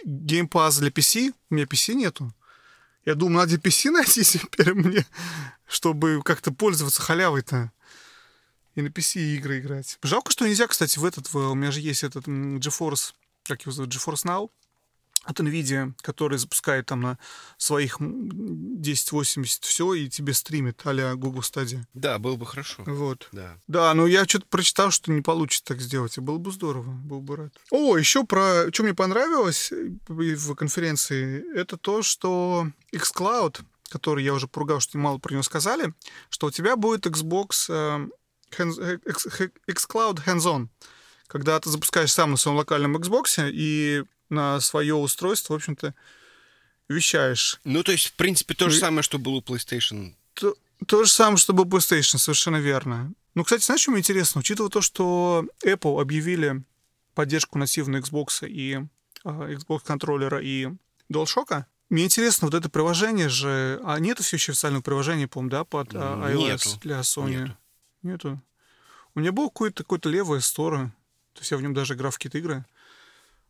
Game 0.04 0.48
Pass 0.48 0.80
для 0.80 0.88
PC. 0.88 1.32
У 1.50 1.54
меня 1.54 1.66
PC 1.66 1.94
нету. 1.94 2.32
Я 3.04 3.14
думаю, 3.14 3.38
надо 3.38 3.56
PC 3.56 3.90
найти 3.92 4.24
теперь 4.24 4.74
мне, 4.74 5.06
чтобы 5.66 6.22
как-то 6.24 6.52
пользоваться 6.52 7.02
халявой-то. 7.02 7.72
И 8.74 8.80
на 8.80 8.88
PC 8.88 9.20
игры 9.36 9.58
играть. 9.58 9.98
Жалко, 10.02 10.32
что 10.32 10.46
нельзя, 10.46 10.66
кстати, 10.66 10.98
в 10.98 11.04
этот... 11.04 11.32
У 11.34 11.54
меня 11.54 11.70
же 11.70 11.80
есть 11.80 12.04
этот 12.04 12.26
GeForce... 12.26 13.12
Как 13.44 13.62
его 13.62 13.72
зовут? 13.72 13.94
GeForce 13.94 14.24
Now. 14.24 14.50
От 15.24 15.38
NVIDIA, 15.40 15.92
который 16.02 16.38
запускает 16.38 16.86
там 16.86 17.00
на 17.00 17.18
своих 17.56 18.00
м, 18.00 18.78
1080 18.80 19.64
все 19.64 19.94
и 19.94 20.08
тебе 20.08 20.34
стримит 20.34 20.80
а 20.84 21.14
Google 21.14 21.40
Stadia. 21.40 21.82
Да, 21.94 22.18
было 22.18 22.36
бы 22.36 22.44
хорошо. 22.46 22.82
Вот. 22.86 23.28
Да. 23.32 23.56
Да, 23.68 23.94
но 23.94 24.06
я 24.06 24.24
что-то 24.24 24.46
прочитал, 24.46 24.90
что 24.90 25.12
не 25.12 25.22
получится 25.22 25.64
так 25.64 25.80
сделать. 25.80 26.16
И 26.18 26.20
было 26.20 26.38
бы 26.38 26.50
здорово, 26.50 26.90
был 26.92 27.20
бы 27.20 27.36
рад. 27.36 27.52
О, 27.70 27.96
еще 27.96 28.24
про... 28.24 28.66
Что 28.72 28.82
мне 28.82 28.94
понравилось 28.94 29.70
э, 29.72 29.90
в 30.08 30.54
конференции, 30.54 31.44
это 31.56 31.76
то, 31.76 32.02
что 32.02 32.68
xCloud, 32.92 33.60
который 33.90 34.24
я 34.24 34.34
уже 34.34 34.48
поругал, 34.48 34.80
что 34.80 34.98
мало 34.98 35.18
про 35.18 35.32
него 35.32 35.42
сказали, 35.42 35.94
что 36.30 36.48
у 36.48 36.50
тебя 36.50 36.76
будет 36.76 37.06
Xbox 37.06 37.66
э, 37.68 38.08
hands- 38.58 38.80
э, 38.82 38.98
X- 39.08 39.26
X- 39.26 39.52
xCloud 39.86 40.24
Hands-On, 40.26 40.68
когда 41.26 41.58
ты 41.60 41.70
запускаешь 41.70 42.12
сам 42.12 42.32
на 42.32 42.36
своем 42.36 42.56
локальном 42.56 42.96
Xbox 42.96 43.48
и 43.52 44.04
на 44.32 44.60
свое 44.60 44.94
устройство, 44.94 45.54
в 45.54 45.56
общем-то, 45.56 45.94
вещаешь. 46.88 47.60
Ну, 47.64 47.82
то 47.82 47.92
есть, 47.92 48.08
в 48.08 48.12
принципе, 48.14 48.54
то 48.54 48.68
же 48.68 48.78
самое, 48.78 49.02
что 49.02 49.18
было 49.18 49.34
у 49.34 49.40
PlayStation. 49.40 50.14
То, 50.34 50.56
то 50.86 51.04
же 51.04 51.10
самое, 51.10 51.36
что 51.36 51.52
был 51.52 51.64
PlayStation, 51.64 52.18
совершенно 52.18 52.56
верно. 52.56 53.12
Ну, 53.34 53.44
кстати, 53.44 53.64
знаешь, 53.64 53.82
что 53.82 53.92
мне 53.92 54.00
интересно? 54.00 54.40
Учитывая 54.40 54.70
то, 54.70 54.80
что 54.80 55.46
Apple 55.64 56.00
объявили 56.00 56.62
поддержку 57.14 57.58
нативной 57.58 58.00
Xbox 58.00 58.46
и 58.46 58.80
а, 59.24 59.50
Xbox 59.50 59.80
контроллера 59.84 60.40
и 60.42 60.68
DualShock, 61.10 61.64
мне 61.88 62.06
интересно, 62.06 62.46
вот 62.46 62.54
это 62.54 62.70
приложение 62.70 63.28
же... 63.28 63.78
А 63.84 63.98
нет 64.00 64.18
все 64.18 64.36
еще 64.36 64.52
официального 64.52 64.82
приложения, 64.82 65.28
по-моему, 65.28 65.50
да, 65.50 65.64
под 65.64 65.94
а, 65.94 66.30
iOS 66.30 66.38
Нету. 66.38 66.80
для 66.80 67.00
Sony? 67.00 67.40
Нету. 67.42 67.56
Нету. 68.02 68.42
У 69.14 69.20
меня 69.20 69.30
был 69.30 69.50
какой-то 69.50 69.84
какой 69.84 70.10
левый 70.10 70.40
стора, 70.40 70.94
то 71.34 71.40
есть 71.40 71.50
я 71.50 71.58
в 71.58 71.62
нем 71.62 71.74
даже 71.74 71.94
играл 71.94 72.10
в 72.10 72.16
какие-то 72.16 72.38
игры. 72.38 72.64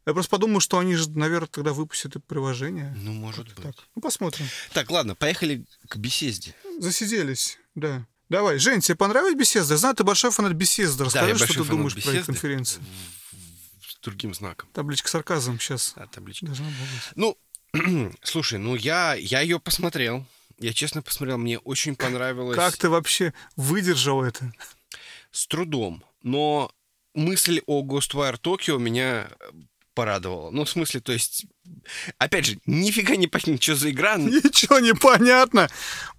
Я 0.06 0.14
просто 0.14 0.30
подумал, 0.30 0.60
что 0.60 0.78
они 0.78 0.96
же, 0.96 1.10
наверное, 1.10 1.46
тогда 1.46 1.72
выпустят 1.72 2.16
это 2.16 2.20
приложение. 2.20 2.92
Ну, 2.96 3.12
может 3.12 3.46
быть. 3.54 3.62
Так, 3.64 3.74
ну 3.94 4.02
посмотрим. 4.02 4.46
Так, 4.72 4.90
ладно, 4.90 5.14
поехали 5.14 5.64
к 5.88 5.96
беседе. 5.96 6.54
Засиделись, 6.78 7.58
да. 7.74 8.06
Давай, 8.28 8.58
Жень, 8.58 8.80
тебе 8.80 8.96
понравилась 8.96 9.34
беседа? 9.36 9.66
Я 9.74 9.76
знаю, 9.76 9.94
ты 9.94 10.04
большой 10.04 10.30
фанат 10.30 10.54
беседы. 10.54 11.04
Расскажи, 11.04 11.28
я 11.28 11.34
что 11.36 11.46
большой 11.46 11.46
ты 11.46 11.62
фанат 11.64 11.70
думаешь 11.70 11.92
про 11.92 12.00
их 12.00 12.06
«Бесезды». 12.06 12.32
конференцию. 12.32 12.84
С 13.86 13.98
другим 14.02 14.34
знаком. 14.34 14.68
Табличка 14.72 15.08
сарказм 15.08 15.58
сейчас 15.60 15.92
Да, 15.96 16.06
табличка. 16.06 16.46
должна 16.46 16.64
была 16.66 16.74
быть. 17.34 17.36
Ну, 17.74 18.12
слушай, 18.22 18.58
ну 18.58 18.74
я, 18.74 19.14
я 19.14 19.40
ее 19.42 19.60
посмотрел. 19.60 20.26
Я 20.58 20.72
честно 20.72 21.02
посмотрел, 21.02 21.38
мне 21.38 21.58
очень 21.58 21.94
понравилось. 21.94 22.56
Как 22.56 22.76
ты 22.76 22.88
вообще 22.88 23.34
выдержал 23.56 24.22
это? 24.24 24.52
С 25.30 25.46
трудом. 25.46 26.02
Но 26.22 26.72
мысль 27.14 27.60
о 27.66 27.82
Ghostwire 27.84 28.40
Tokyo 28.40 28.78
меня 28.78 29.28
порадовала. 29.94 30.50
Ну, 30.50 30.64
в 30.64 30.70
смысле, 30.70 31.00
то 31.00 31.12
есть... 31.12 31.46
Опять 32.18 32.46
же, 32.46 32.58
нифига 32.66 33.16
не 33.16 33.26
понятно, 33.26 33.60
что 33.60 33.76
за 33.76 33.90
игра. 33.90 34.16
Ничего 34.16 34.78
не 34.78 34.94
понятно. 34.94 35.68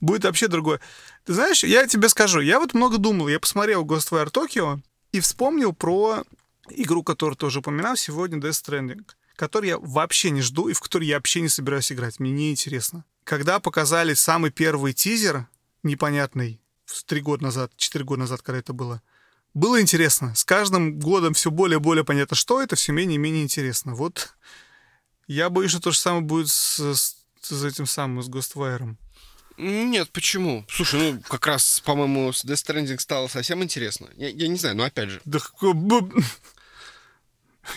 Будет 0.01 0.23
вообще 0.23 0.47
другое. 0.47 0.79
Ты 1.25 1.33
знаешь, 1.33 1.63
я 1.63 1.87
тебе 1.87 2.09
скажу, 2.09 2.39
я 2.39 2.59
вот 2.59 2.73
много 2.73 2.97
думал. 2.97 3.27
Я 3.27 3.39
посмотрел 3.39 3.85
Ghostwire 3.85 4.31
Tokyo 4.31 4.79
и 5.11 5.19
вспомнил 5.19 5.73
про 5.73 6.23
игру, 6.69 7.03
которую 7.03 7.35
тоже 7.35 7.59
упоминал 7.59 7.95
сегодня, 7.95 8.39
Death 8.39 8.63
Stranding, 8.63 9.05
которую 9.35 9.69
я 9.69 9.77
вообще 9.77 10.29
не 10.29 10.41
жду 10.41 10.67
и 10.67 10.73
в 10.73 10.79
которую 10.79 11.07
я 11.07 11.15
вообще 11.15 11.41
не 11.41 11.49
собираюсь 11.49 11.91
играть. 11.91 12.19
Мне 12.19 12.31
неинтересно. 12.31 13.05
Когда 13.23 13.59
показали 13.59 14.13
самый 14.13 14.51
первый 14.51 14.93
тизер, 14.93 15.47
непонятный, 15.81 16.61
три 17.05 17.21
года 17.21 17.43
назад, 17.43 17.71
четыре 17.77 18.05
года 18.05 18.21
назад, 18.21 18.41
когда 18.41 18.59
это 18.59 18.73
было, 18.73 19.01
было 19.53 19.81
интересно. 19.81 20.33
С 20.35 20.43
каждым 20.43 20.99
годом 20.99 21.33
все 21.33 21.51
более 21.51 21.77
и 21.77 21.81
более 21.81 22.03
понятно, 22.03 22.35
что 22.35 22.61
это, 22.61 22.75
все 22.75 22.91
менее 22.91 23.15
и 23.15 23.19
менее 23.19 23.43
интересно. 23.43 23.95
Вот 23.95 24.35
я 25.27 25.49
боюсь, 25.49 25.71
что 25.71 25.79
то 25.79 25.91
же 25.91 25.99
самое 25.99 26.23
будет 26.23 26.49
с, 26.49 26.79
с- 26.79 27.17
с 27.41 27.63
этим 27.63 27.85
самым, 27.85 28.23
с 28.23 28.29
Ghostwire. 28.29 28.95
Нет, 29.57 30.09
почему? 30.11 30.65
Слушай, 30.67 31.13
ну, 31.13 31.21
как 31.21 31.45
раз, 31.45 31.79
по-моему, 31.81 32.33
с 32.33 32.43
Death 32.43 32.65
Stranding 32.65 32.99
стало 32.99 33.27
совсем 33.27 33.63
интересно. 33.63 34.09
Я, 34.15 34.29
я 34.29 34.47
не 34.47 34.57
знаю, 34.57 34.75
но 34.75 34.83
опять 34.83 35.09
же. 35.09 35.21
Да 35.25 35.39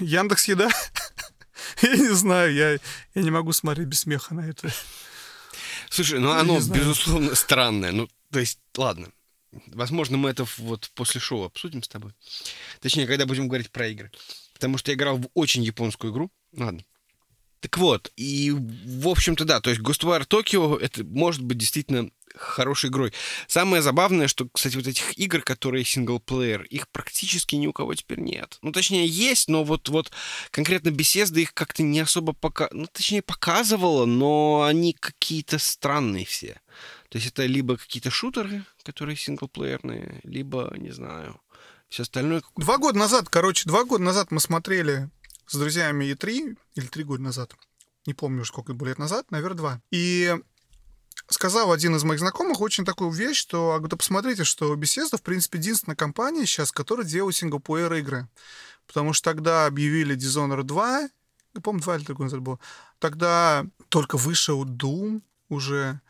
Яндекс 0.01 0.49
Еда? 0.49 0.71
Я 1.83 1.97
не 1.97 2.15
знаю, 2.15 2.55
я, 2.55 2.73
я 3.15 3.23
не 3.23 3.31
могу 3.31 3.53
смотреть 3.53 3.89
без 3.89 4.01
смеха 4.01 4.35
на 4.35 4.49
это. 4.49 4.73
Слушай, 5.91 6.21
ну 6.21 6.31
оно, 6.31 6.61
безусловно, 6.61 7.35
странное. 7.35 7.93
Ну, 7.93 8.09
то 8.31 8.39
есть, 8.39 8.59
ладно. 8.77 9.09
Возможно, 9.67 10.17
мы 10.17 10.31
это 10.31 10.47
вот 10.59 10.91
после 10.95 11.21
шоу 11.21 11.45
обсудим 11.45 11.83
с 11.83 11.89
тобой. 11.89 12.13
Точнее, 12.81 13.07
когда 13.07 13.27
будем 13.27 13.49
говорить 13.49 13.71
про 13.71 13.89
игры. 13.89 14.11
Потому 14.55 14.79
что 14.79 14.91
я 14.91 14.97
играл 14.97 15.19
в 15.19 15.29
очень 15.35 15.63
японскую 15.63 16.13
игру. 16.13 16.31
Ладно. 16.57 16.83
Так 17.61 17.79
вот, 17.79 18.13
и, 18.17 18.53
в 18.53 19.09
общем-то, 19.09 19.45
да, 19.45 19.61
то 19.61 19.71
есть 19.71 19.83
Ghostwire 19.83 20.27
Tokyo, 20.27 20.79
это 20.79 21.03
может 21.05 21.43
быть 21.43 21.59
действительно 21.59 22.11
хорошей 22.37 22.91
игрой. 22.91 23.13
Самое 23.49 23.83
забавное, 23.83 24.29
что, 24.29 24.49
кстати, 24.53 24.77
вот 24.77 24.87
этих 24.87 25.19
игр, 25.19 25.41
которые 25.41 25.85
синглплеер, 25.85 26.63
их 26.63 26.89
практически 26.89 27.55
ни 27.57 27.67
у 27.67 27.73
кого 27.73 27.95
теперь 27.95 28.21
нет. 28.21 28.59
Ну, 28.63 28.73
точнее, 28.73 29.07
есть, 29.07 29.49
но 29.49 29.65
вот, 29.65 29.89
вот 29.89 30.11
конкретно 30.51 30.91
Bethesda 30.91 31.41
их 31.41 31.55
как-то 31.55 31.83
не 31.83 32.01
особо 32.01 32.33
пока... 32.35 32.69
Ну, 32.73 32.87
точнее, 32.93 33.23
показывала, 33.23 34.05
но 34.05 34.63
они 34.63 34.93
какие-то 34.93 35.59
странные 35.59 36.27
все. 36.27 36.61
То 37.17 37.19
есть 37.19 37.33
это 37.33 37.47
либо 37.47 37.79
какие-то 37.79 38.11
шутеры, 38.11 38.67
которые 38.83 39.17
синглплеерные, 39.17 40.21
либо, 40.23 40.71
не 40.77 40.91
знаю, 40.91 41.41
все 41.89 42.03
остальное. 42.03 42.43
Два 42.57 42.77
года 42.77 42.99
назад, 42.99 43.31
короче, 43.31 43.67
два 43.67 43.85
года 43.85 44.05
назад 44.05 44.31
мы 44.31 44.39
смотрели 44.39 45.09
с 45.47 45.57
друзьями 45.57 46.05
E3, 46.13 46.59
или 46.75 46.87
три 46.87 47.05
года 47.05 47.23
назад, 47.23 47.55
не 48.05 48.13
помню 48.13 48.43
уже 48.43 48.49
сколько 48.49 48.75
было 48.75 48.89
лет 48.89 48.99
назад, 48.99 49.31
наверное, 49.31 49.57
два. 49.57 49.83
И 49.91 50.37
сказал 51.31 51.73
один 51.73 51.97
из 51.97 52.05
моих 52.05 52.21
знакомых 52.21 52.61
очень 52.61 52.85
такую 52.85 53.09
вещь, 53.13 53.39
что, 53.39 53.73
а, 53.73 53.81
да 53.81 53.97
посмотрите, 53.97 54.45
что 54.45 54.75
Bethesda, 54.75 55.17
в 55.17 55.23
принципе, 55.23 55.57
единственная 55.57 55.97
компания 55.97 56.45
сейчас, 56.45 56.71
которая 56.71 57.07
делает 57.07 57.35
синглплеер 57.35 57.95
игры. 57.95 58.29
Потому 58.87 59.15
что 59.15 59.33
тогда 59.33 59.65
объявили 59.65 60.15
Dishonored 60.15 60.65
2, 60.65 61.01
я 61.01 61.61
помню, 61.63 61.81
2 61.81 61.97
или 61.97 62.05
3 62.05 62.15
года 62.15 62.25
назад 62.25 62.41
было, 62.41 62.59
тогда 62.99 63.65
только 63.89 64.19
вышел 64.19 64.67
Doom 64.67 65.23
уже, 65.49 66.03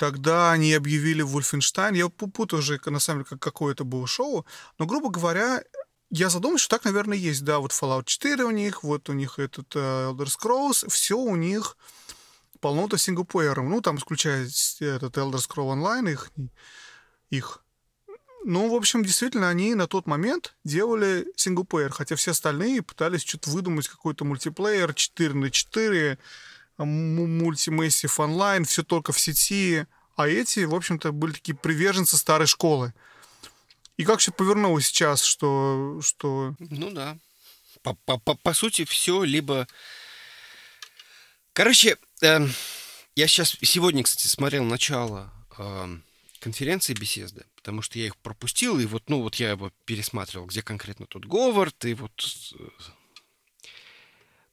Тогда 0.00 0.52
они 0.52 0.72
объявили 0.72 1.22
Wolfenstein. 1.22 1.94
Я 1.94 2.06
пу- 2.06 2.30
путаю 2.30 2.60
уже, 2.60 2.80
на 2.86 3.00
самом 3.00 3.18
деле, 3.20 3.28
как, 3.28 3.40
какое 3.42 3.74
это 3.74 3.84
было 3.84 4.06
шоу. 4.06 4.46
Но, 4.78 4.86
грубо 4.86 5.10
говоря, 5.10 5.62
я 6.08 6.30
задумался, 6.30 6.64
что 6.64 6.76
так, 6.76 6.86
наверное, 6.86 7.18
есть. 7.18 7.44
Да, 7.44 7.58
вот 7.58 7.72
Fallout 7.72 8.04
4 8.06 8.44
у 8.44 8.50
них, 8.50 8.82
вот 8.82 9.10
у 9.10 9.12
них 9.12 9.38
этот 9.38 9.76
э, 9.76 9.78
Elder 9.78 10.24
Scrolls. 10.24 10.88
Все 10.88 11.18
у 11.18 11.36
них 11.36 11.76
полно-то 12.60 12.96
синглплеером. 12.96 13.68
Ну, 13.68 13.82
там, 13.82 13.98
включая 13.98 14.48
с- 14.48 14.80
этот 14.80 15.18
Elder 15.18 15.34
Scroll 15.34 15.74
Online, 15.74 16.12
их, 16.12 16.30
их. 17.28 17.62
Ну, 18.46 18.70
в 18.70 18.74
общем, 18.74 19.02
действительно, 19.02 19.50
они 19.50 19.74
на 19.74 19.86
тот 19.86 20.06
момент 20.06 20.54
делали 20.64 21.30
синглплеер, 21.36 21.92
хотя 21.92 22.16
все 22.16 22.30
остальные 22.30 22.80
пытались 22.80 23.20
что-то 23.22 23.50
выдумать, 23.50 23.86
какой-то 23.86 24.24
мультиплеер 24.24 24.94
4 24.94 25.34
на 25.34 25.50
4, 25.50 26.18
мультимессив 26.84 28.20
онлайн, 28.20 28.64
все 28.64 28.82
только 28.82 29.12
в 29.12 29.20
сети. 29.20 29.86
А 30.16 30.28
эти, 30.28 30.60
в 30.60 30.74
общем-то, 30.74 31.12
были 31.12 31.32
такие 31.32 31.56
приверженцы 31.56 32.16
старой 32.16 32.46
школы. 32.46 32.92
И 33.96 34.04
как 34.04 34.20
все 34.20 34.32
повернулось 34.32 34.86
сейчас, 34.86 35.22
что, 35.22 36.00
что... 36.02 36.54
Ну 36.58 36.90
да. 36.90 37.18
По, 37.82 37.94
по, 37.94 38.18
по, 38.18 38.34
по 38.34 38.52
сути, 38.52 38.84
все 38.84 39.24
либо... 39.24 39.66
Короче, 41.52 41.98
эм, 42.22 42.52
я 43.16 43.26
сейчас 43.26 43.56
сегодня, 43.62 44.02
кстати, 44.02 44.26
смотрел 44.26 44.64
начало 44.64 45.32
эм, 45.58 46.02
конференции 46.38 46.94
беседы, 46.94 47.44
потому 47.56 47.82
что 47.82 47.98
я 47.98 48.06
их 48.06 48.16
пропустил, 48.16 48.78
и 48.78 48.86
вот, 48.86 49.08
ну, 49.08 49.22
вот 49.22 49.34
я 49.36 49.50
его 49.50 49.70
пересматривал, 49.84 50.46
где 50.46 50.62
конкретно 50.62 51.06
тут 51.06 51.26
Говард, 51.26 51.84
и 51.84 51.94
вот... 51.94 52.54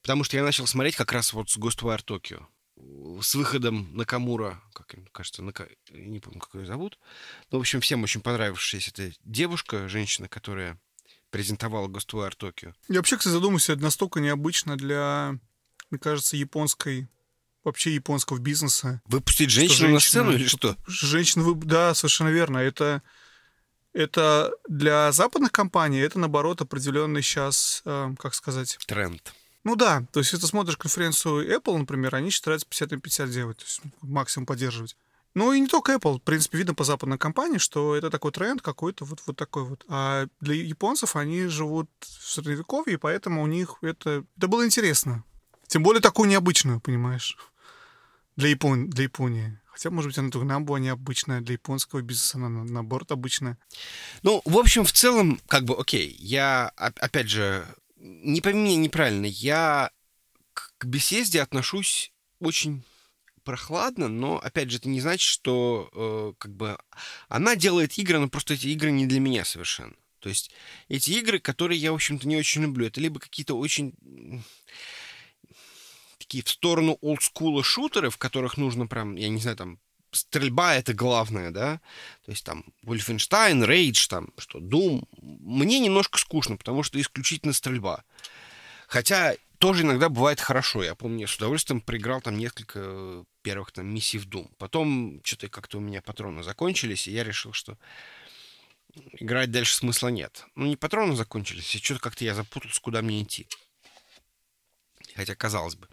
Потому 0.02 0.24
что 0.24 0.36
я 0.36 0.44
начал 0.44 0.66
смотреть 0.66 0.96
как 0.96 1.12
раз 1.12 1.32
вот 1.32 1.50
с 1.50 1.58
Ghostwire 1.58 2.04
Tokyo. 2.04 2.46
С 3.20 3.34
выходом 3.34 3.88
Накамура, 3.96 4.62
как 4.72 4.94
кажется, 5.12 5.42
Нака... 5.42 5.66
я 5.90 6.06
не 6.06 6.20
помню, 6.20 6.40
как 6.40 6.54
ее 6.54 6.66
зовут. 6.66 6.98
Ну, 7.50 7.58
в 7.58 7.60
общем, 7.60 7.80
всем 7.80 8.02
очень 8.04 8.20
понравившаяся 8.20 8.90
эта 8.90 9.12
девушка, 9.24 9.88
женщина, 9.88 10.28
которая 10.28 10.78
презентовала 11.30 11.88
Ghostwire 11.88 12.36
Tokyo. 12.38 12.74
Я 12.88 12.96
вообще, 12.96 13.16
кстати, 13.16 13.32
задумался, 13.32 13.72
это 13.72 13.82
настолько 13.82 14.20
необычно 14.20 14.76
для, 14.76 15.38
мне 15.90 15.98
кажется, 15.98 16.36
японской, 16.36 17.08
вообще 17.64 17.94
японского 17.94 18.38
бизнеса. 18.38 19.02
Выпустить 19.06 19.50
женщину 19.50 19.88
на 19.88 19.98
женщина- 19.98 20.22
сцену 20.22 20.32
или 20.32 20.46
что? 20.46 20.76
Женщин, 20.86 21.42
вы... 21.42 21.54
да, 21.56 21.94
совершенно 21.94 22.28
верно. 22.28 22.58
Это, 22.58 23.02
это 23.92 24.52
для 24.68 25.12
западных 25.12 25.52
компаний, 25.52 25.98
это, 25.98 26.18
наоборот, 26.18 26.62
определенный 26.62 27.22
сейчас, 27.22 27.82
э, 27.84 28.14
как 28.18 28.34
сказать, 28.34 28.78
Тренд. 28.86 29.34
Ну 29.64 29.76
да, 29.76 30.04
то 30.12 30.20
есть, 30.20 30.32
если 30.32 30.42
ты 30.42 30.48
смотришь 30.48 30.76
конференцию 30.76 31.56
Apple, 31.56 31.76
например, 31.76 32.14
они 32.14 32.30
стараются 32.30 32.66
50 32.66 32.90
на 32.92 33.00
50 33.00 33.30
делать, 33.30 33.58
то 33.58 33.64
есть 33.64 33.80
максимум 34.02 34.46
поддерживать. 34.46 34.96
Ну 35.34 35.52
и 35.52 35.60
не 35.60 35.66
только 35.66 35.92
Apple, 35.92 36.18
в 36.18 36.22
принципе, 36.22 36.58
видно 36.58 36.74
по 36.74 36.84
западной 36.84 37.18
компании, 37.18 37.58
что 37.58 37.94
это 37.94 38.10
такой 38.10 38.32
тренд 38.32 38.62
какой-то 38.62 39.04
вот, 39.04 39.20
вот 39.26 39.36
такой 39.36 39.64
вот. 39.64 39.84
А 39.88 40.26
для 40.40 40.54
японцев 40.54 41.16
они 41.16 41.46
живут 41.46 41.88
в 42.00 42.30
средневековье, 42.30 42.94
и 42.94 42.98
поэтому 42.98 43.42
у 43.42 43.46
них 43.46 43.76
это, 43.82 44.24
это 44.36 44.48
было 44.48 44.64
интересно. 44.64 45.24
Тем 45.66 45.82
более 45.82 46.00
такую 46.00 46.28
необычную, 46.28 46.80
понимаешь, 46.80 47.36
для, 48.36 48.48
Япон... 48.48 48.88
для 48.88 49.04
Японии. 49.04 49.60
Хотя, 49.66 49.90
может 49.90 50.10
быть, 50.10 50.18
она 50.18 50.30
только 50.30 50.46
нам 50.46 50.64
была 50.64 50.80
необычная, 50.80 51.40
для 51.40 51.52
японского 51.52 52.00
бизнеса 52.00 52.38
она 52.38 52.48
наоборот 52.48 53.12
обычная. 53.12 53.58
Ну, 54.22 54.42
в 54.44 54.58
общем, 54.58 54.84
в 54.84 54.92
целом, 54.92 55.40
как 55.46 55.64
бы, 55.64 55.76
окей, 55.76 56.16
я, 56.18 56.72
опять 56.74 57.28
же, 57.28 57.64
не 57.98 58.40
пойми 58.40 58.62
меня 58.62 58.76
неправильно, 58.76 59.26
я 59.26 59.90
к 60.52 60.84
беседе 60.84 61.42
отношусь 61.42 62.12
очень 62.40 62.82
прохладно, 63.42 64.08
но 64.08 64.38
опять 64.38 64.70
же 64.70 64.78
это 64.78 64.88
не 64.88 65.00
значит, 65.00 65.26
что 65.26 65.90
э, 65.94 66.32
как 66.38 66.54
бы 66.54 66.78
она 67.28 67.56
делает 67.56 67.96
игры, 67.98 68.18
но 68.18 68.28
просто 68.28 68.54
эти 68.54 68.68
игры 68.68 68.90
не 68.90 69.06
для 69.06 69.20
меня 69.20 69.44
совершенно. 69.44 69.94
То 70.20 70.28
есть 70.28 70.50
эти 70.88 71.12
игры, 71.12 71.38
которые 71.38 71.80
я, 71.80 71.92
в 71.92 71.94
общем-то, 71.94 72.26
не 72.28 72.36
очень 72.36 72.62
люблю, 72.62 72.86
это 72.86 73.00
либо 73.00 73.20
какие-то 73.20 73.56
очень 73.56 73.94
такие 76.18 76.44
в 76.44 76.50
сторону 76.50 76.98
олдскула 77.00 77.62
шутеры, 77.62 78.10
в 78.10 78.18
которых 78.18 78.58
нужно 78.58 78.86
прям, 78.86 79.16
я 79.16 79.28
не 79.28 79.40
знаю, 79.40 79.56
там 79.56 79.78
стрельба 80.12 80.74
это 80.74 80.94
главное, 80.94 81.50
да, 81.50 81.80
то 82.24 82.30
есть 82.30 82.44
там 82.44 82.64
Wolfenstein, 82.84 83.66
Rage, 83.66 84.08
там 84.08 84.32
что, 84.38 84.58
Doom, 84.58 85.06
мне 85.20 85.78
немножко 85.78 86.18
скучно, 86.18 86.56
потому 86.56 86.82
что 86.82 87.00
исключительно 87.00 87.52
стрельба. 87.52 88.04
Хотя 88.86 89.34
тоже 89.58 89.82
иногда 89.82 90.08
бывает 90.08 90.40
хорошо. 90.40 90.82
Я 90.82 90.94
помню, 90.94 91.22
я 91.22 91.26
с 91.26 91.36
удовольствием 91.36 91.80
проиграл 91.80 92.20
там 92.20 92.38
несколько 92.38 93.24
первых 93.42 93.72
там 93.72 93.86
миссий 93.86 94.18
в 94.18 94.26
Doom. 94.26 94.50
Потом 94.56 95.20
что-то 95.24 95.48
как-то 95.48 95.78
у 95.78 95.80
меня 95.80 96.00
патроны 96.00 96.42
закончились, 96.42 97.08
и 97.08 97.12
я 97.12 97.24
решил, 97.24 97.52
что 97.52 97.76
играть 99.18 99.50
дальше 99.50 99.74
смысла 99.74 100.08
нет. 100.08 100.46
Ну, 100.54 100.66
не 100.66 100.76
патроны 100.76 101.16
закончились, 101.16 101.74
и 101.74 101.78
что-то 101.78 102.00
как-то 102.00 102.24
я 102.24 102.34
запутался, 102.34 102.80
куда 102.80 103.02
мне 103.02 103.22
идти. 103.22 103.46
Хотя, 105.14 105.34
казалось 105.34 105.74
бы. 105.74 105.88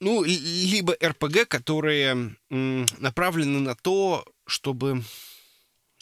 Ну, 0.00 0.24
либо 0.24 0.96
РПГ, 1.02 1.46
которые 1.46 2.36
направлены 2.48 3.60
на 3.60 3.74
то, 3.74 4.24
чтобы 4.46 5.04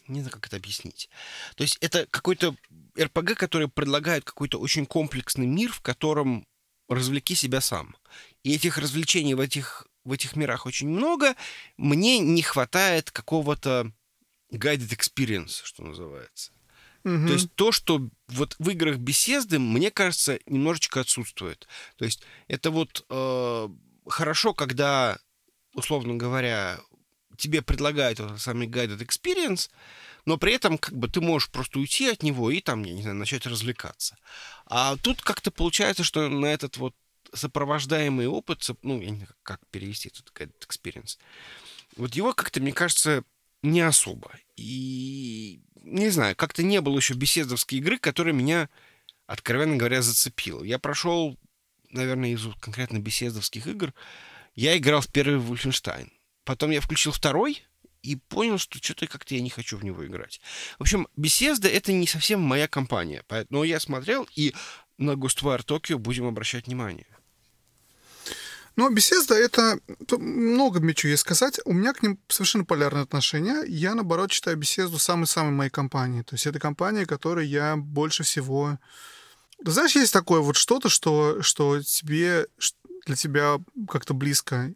не 0.09 0.21
знаю, 0.21 0.33
как 0.33 0.47
это 0.47 0.57
объяснить. 0.57 1.11
То 1.55 1.63
есть 1.63 1.77
это 1.81 2.07
какой-то 2.07 2.57
РПГ, 2.99 3.35
который 3.35 3.69
предлагает 3.69 4.25
какой-то 4.25 4.59
очень 4.59 4.87
комплексный 4.87 5.47
мир, 5.47 5.71
в 5.71 5.81
котором 5.81 6.47
развлеки 6.89 7.35
себя 7.35 7.61
сам. 7.61 7.95
И 8.43 8.55
этих 8.55 8.79
развлечений 8.79 9.35
в 9.35 9.41
этих, 9.41 9.87
в 10.05 10.13
этих 10.13 10.35
мирах 10.37 10.67
очень 10.67 10.89
много. 10.89 11.35
Мне 11.77 12.19
не 12.19 12.43
хватает 12.43 13.11
какого-то 13.11 13.93
guided 14.53 14.97
experience, 14.97 15.61
что 15.63 15.85
называется. 15.85 16.53
Mm-hmm. 17.05 17.27
То 17.27 17.33
есть 17.33 17.55
то, 17.55 17.73
что 17.73 18.09
вот 18.29 18.57
в 18.59 18.71
играх 18.71 18.97
беседы, 18.97 19.59
мне 19.59 19.91
кажется, 19.91 20.39
немножечко 20.47 21.01
отсутствует. 21.01 21.69
То 21.97 22.05
есть 22.05 22.23
это 22.49 22.71
вот 22.71 23.05
э, 23.09 23.69
хорошо, 24.09 24.55
когда, 24.55 25.19
условно 25.75 26.15
говоря, 26.15 26.81
тебе 27.37 27.63
предлагают 27.63 28.21
этот 28.21 28.41
самый 28.41 28.67
guided 28.67 28.99
experience, 28.99 29.71
но 30.27 30.37
при 30.37 30.53
этом 30.53 30.77
как 30.77 30.95
бы 30.95 31.09
ты 31.09 31.21
можешь 31.21 31.51
просто 31.51 31.79
уйти 31.79 32.09
от 32.09 32.23
него 32.23 32.51
и 32.51 32.61
там, 32.61 32.83
я 32.83 32.93
не 32.93 33.03
знаю, 33.03 33.17
начать 33.17 33.47
развлекаться. 33.47 34.17
А 34.67 34.97
тут 34.97 35.23
как-то 35.23 35.51
получается, 35.51 36.05
что 36.05 36.29
на 36.29 36.47
этот 36.47 36.77
вот 36.77 36.95
сопровождаемый 37.33 38.27
опыт, 38.27 38.67
ну, 38.83 39.01
я 39.01 39.11
не 39.11 39.19
знаю, 39.19 39.35
как 39.43 39.61
перевести 39.71 40.09
этот 40.09 40.33
guided 40.35 40.67
experience, 40.67 41.19
вот 41.97 42.15
его 42.15 42.33
как-то, 42.33 42.61
мне 42.61 42.73
кажется, 42.73 43.25
не 43.63 43.81
особо. 43.81 44.33
И 44.57 45.61
не 45.77 46.11
знаю, 46.11 46.37
как-то 46.37 46.63
не 46.63 46.81
было 46.81 46.97
еще 46.97 47.15
беседовской 47.15 47.79
игры, 47.79 47.99
которая 47.99 48.35
меня, 48.35 48.69
откровенно 49.27 49.77
говоря, 49.77 50.03
зацепила. 50.03 50.63
Я 50.63 50.79
прошел, 50.79 51.39
наверное, 51.91 52.31
из 52.31 52.47
конкретно 52.61 52.99
беседовских 52.99 53.67
игр, 53.67 53.93
я 54.55 54.77
играл 54.77 55.01
в 55.01 55.09
первый 55.09 55.39
Wolfenstein. 55.39 56.11
Потом 56.45 56.71
я 56.71 56.81
включил 56.81 57.13
второй 57.13 57.63
и 58.03 58.17
понял, 58.17 58.59
что 58.59 58.79
что-то 58.79 59.07
как-то 59.07 59.35
я 59.35 59.41
не 59.41 59.51
хочу 59.51 59.77
в 59.77 59.85
него 59.85 60.07
играть. 60.07 60.41
В 60.79 60.83
общем, 60.83 61.09
Bethesda— 61.17 61.69
это 61.69 61.93
не 61.93 62.07
совсем 62.07 62.41
моя 62.41 62.69
компания. 62.69 63.25
Но 63.51 63.65
я 63.65 63.81
смотрел, 63.81 64.29
и 64.35 64.55
на 64.97 65.13
Ghostwire 65.13 65.65
Tokyo 65.65 65.99
будем 65.99 66.27
обращать 66.27 66.67
внимание. 66.67 67.07
Ну, 68.77 68.95
Bethesda— 68.95 69.35
это... 69.37 69.81
Много 70.17 70.81
мне 70.81 70.95
чего 70.95 71.11
есть 71.11 71.23
сказать. 71.23 71.61
У 71.65 71.73
меня 71.73 71.93
к 71.93 72.03
ним 72.03 72.19
совершенно 72.29 72.65
полярное 72.65 73.03
отношение. 73.03 73.65
Я, 73.67 73.95
наоборот, 73.95 74.33
считаю 74.33 74.57
Bethesda 74.57 74.99
самой-самой 74.99 75.53
моей 75.53 75.71
компанией. 75.71 76.23
То 76.23 76.35
есть 76.35 76.47
это 76.47 76.59
компания, 76.59 77.07
которой 77.07 77.47
я 77.47 77.77
больше 77.77 78.23
всего... 78.23 78.79
Знаешь, 79.65 79.97
есть 79.97 80.13
такое 80.13 80.41
вот 80.41 80.57
что-то, 80.57 80.89
что, 80.89 81.43
что 81.43 81.83
тебе, 81.83 82.47
для 83.07 83.17
тебя 83.17 83.59
как-то 83.89 84.15
близко 84.15 84.73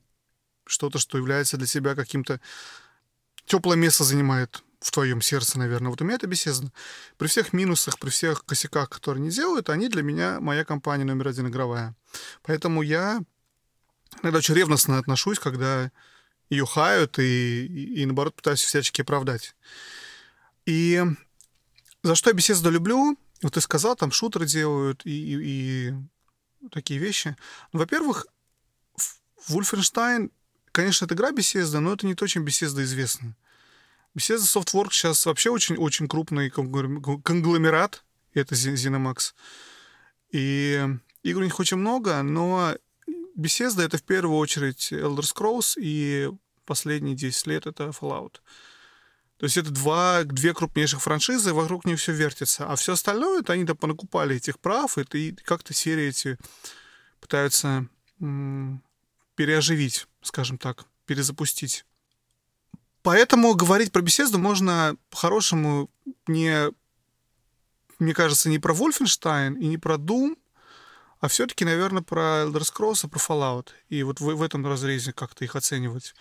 что-то, 0.67 0.99
что 0.99 1.19
является 1.19 1.57
для 1.57 1.67
себя 1.67 1.95
каким-то 1.95 2.41
теплое 3.47 3.77
место 3.77 4.05
занимает 4.05 4.63
в 4.81 4.91
твоем 4.91 5.21
сердце, 5.21 5.59
наверное. 5.59 5.91
Вот 5.91 6.01
у 6.01 6.05
меня 6.05 6.17
это 6.17 6.27
беседа. 6.27 6.73
При 7.17 7.29
всех 7.29 7.53
минусах, 7.53 7.99
при 7.99 8.11
всех 8.11 8.45
косяках, 8.45 8.89
которые 8.89 9.23
они 9.23 9.31
делают, 9.31 9.71
они 9.71 9.89
для 9.89 10.03
меня 10.03 10.41
моя 10.41 10.65
компания 10.65 11.05
номер 11.05 11.29
один 11.29 11.49
игровая. 11.49 11.95
Поэтому 12.43 12.83
я 12.83 13.23
иногда 14.23 14.39
очень 14.39 14.55
ревностно 14.55 14.99
отношусь, 14.99 15.39
когда 15.39 15.91
ее 16.51 16.67
хают 16.67 17.19
и, 17.19 17.67
и, 17.67 18.03
и 18.03 18.07
наоборот, 18.07 18.35
пытаюсь 18.35 18.63
всячески 18.63 19.03
оправдать. 19.03 19.55
И 20.67 21.03
за 22.03 22.15
что 22.15 22.31
я 22.31 22.35
беседу 22.35 22.71
люблю, 22.71 23.17
вот 23.43 23.55
ты 23.55 23.61
сказал, 23.61 23.97
там 23.97 24.13
шутеры 24.13 24.47
делают 24.47 25.05
и, 25.05 25.11
и, 25.11 25.89
и 25.91 25.95
такие 26.71 27.01
вещи. 27.01 27.37
Ну, 27.73 27.81
во-первых, 27.81 28.27
Wolfenstein 29.49 30.31
Конечно, 30.73 31.05
это 31.05 31.15
игра 31.15 31.31
Bethesda, 31.31 31.81
но 31.81 31.93
это 31.93 32.07
не 32.07 32.15
то, 32.15 32.27
чем 32.27 32.45
Bethesda 32.47 32.83
известна. 32.83 33.37
Bethesda 34.17 34.45
Softworks 34.45 34.93
сейчас 34.93 35.27
вообще 35.27 35.51
очень-очень 35.51 36.09
крупный 36.09 36.51
конгломерат, 36.51 38.05
это 38.33 38.55
ZeniMax. 38.55 39.35
И 40.31 40.83
игр 41.23 41.41
у 41.41 41.45
них 41.45 41.61
очень 41.61 41.77
много, 41.77 42.23
но 42.23 42.75
Bethesda— 43.37 43.83
это 43.85 43.99
в 43.99 44.03
первую 44.03 44.39
очередь 44.39 44.93
Elder 44.93 45.21
Scrolls, 45.21 45.75
и 45.77 46.31
последние 46.65 47.15
10 47.15 47.47
лет— 47.49 47.67
это 47.67 47.89
Fallout. 47.89 48.37
То 49.43 49.47
есть 49.47 49.57
это 49.57 49.73
два, 49.73 50.23
две 50.23 50.55
крупнейших 50.55 51.03
франшизы, 51.03 51.53
вокруг 51.53 51.85
них 51.85 51.99
все 51.99 52.13
вертится. 52.13 52.65
А 52.65 52.77
все 52.77 52.93
остальное, 52.93 53.41
это 53.41 53.55
они 53.55 53.67
там 53.67 53.77
понакупали 53.77 54.37
этих 54.37 54.61
прав, 54.61 54.97
и, 54.99 55.03
и 55.19 55.33
как-то 55.33 55.75
серии 55.75 56.05
эти 56.11 56.39
пытаются 57.21 57.89
переоживить 59.35 60.07
скажем 60.23 60.59
так, 60.59 60.85
перезапустить. 61.07 61.85
Поэтому 63.03 63.57
говорить 63.57 63.91
про 63.91 64.01
беседу 64.01 64.39
можно 64.39 64.97
по-хорошему 65.11 65.91
не, 66.29 66.71
мне 67.99 68.15
кажется, 68.15 68.49
не 68.49 68.61
про 68.61 68.73
Wolfenstein 68.73 69.59
и 69.59 69.67
не 69.67 69.77
про 69.77 69.97
Doom, 69.97 70.37
а 71.19 71.27
все-таки, 71.27 71.65
наверное, 71.65 72.03
про 72.03 72.45
Elder 72.45 72.63
Scrolls 72.63 73.05
и 73.05 73.09
про 73.09 73.19
Fallout. 73.19 73.71
И 73.89 74.05
вот 74.05 74.21
в, 74.21 74.37
в 74.37 74.41
этом 74.41 74.65
разрезе 74.65 75.13
как-то 75.13 75.45
их 75.45 75.57
оценивать. 75.57 76.15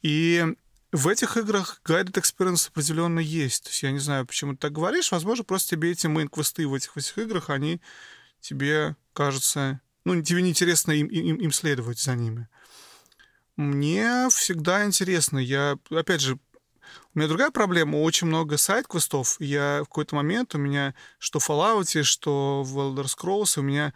И 0.00 0.56
в 0.92 1.08
этих 1.08 1.38
играх 1.38 1.80
guided 1.86 2.12
experience 2.12 2.68
определенно 2.68 3.18
есть. 3.18 3.64
То 3.64 3.70
есть 3.70 3.82
я 3.82 3.90
не 3.90 3.98
знаю, 3.98 4.26
почему 4.26 4.52
ты 4.52 4.58
так 4.58 4.72
говоришь. 4.72 5.10
Возможно, 5.10 5.42
просто 5.42 5.70
тебе 5.70 5.90
эти 5.90 6.06
мейн-квесты 6.06 6.66
в 6.66 6.74
этих, 6.74 6.94
в 6.94 6.98
этих 6.98 7.16
играх, 7.18 7.50
они 7.50 7.80
тебе 8.40 8.96
кажутся... 9.14 9.80
Ну, 10.04 10.20
тебе 10.20 10.42
неинтересно 10.42 10.92
им, 10.92 11.06
им, 11.06 11.36
им 11.36 11.52
следовать 11.52 11.98
за 11.98 12.14
ними. 12.14 12.48
Мне 13.56 14.28
всегда 14.30 14.84
интересно. 14.84 15.38
Я, 15.38 15.78
опять 15.90 16.20
же, 16.20 16.38
у 17.14 17.18
меня 17.18 17.28
другая 17.28 17.50
проблема. 17.50 17.96
Очень 17.96 18.26
много 18.26 18.58
сайт-квестов. 18.58 19.36
Я 19.38 19.82
в 19.82 19.88
какой-то 19.88 20.16
момент 20.16 20.54
у 20.54 20.58
меня 20.58 20.94
что 21.18 21.38
в 21.38 21.48
Fallout, 21.48 22.02
что 22.02 22.62
в 22.64 22.78
Elder 22.78 23.04
Scrolls, 23.04 23.58
у 23.58 23.62
меня 23.62 23.94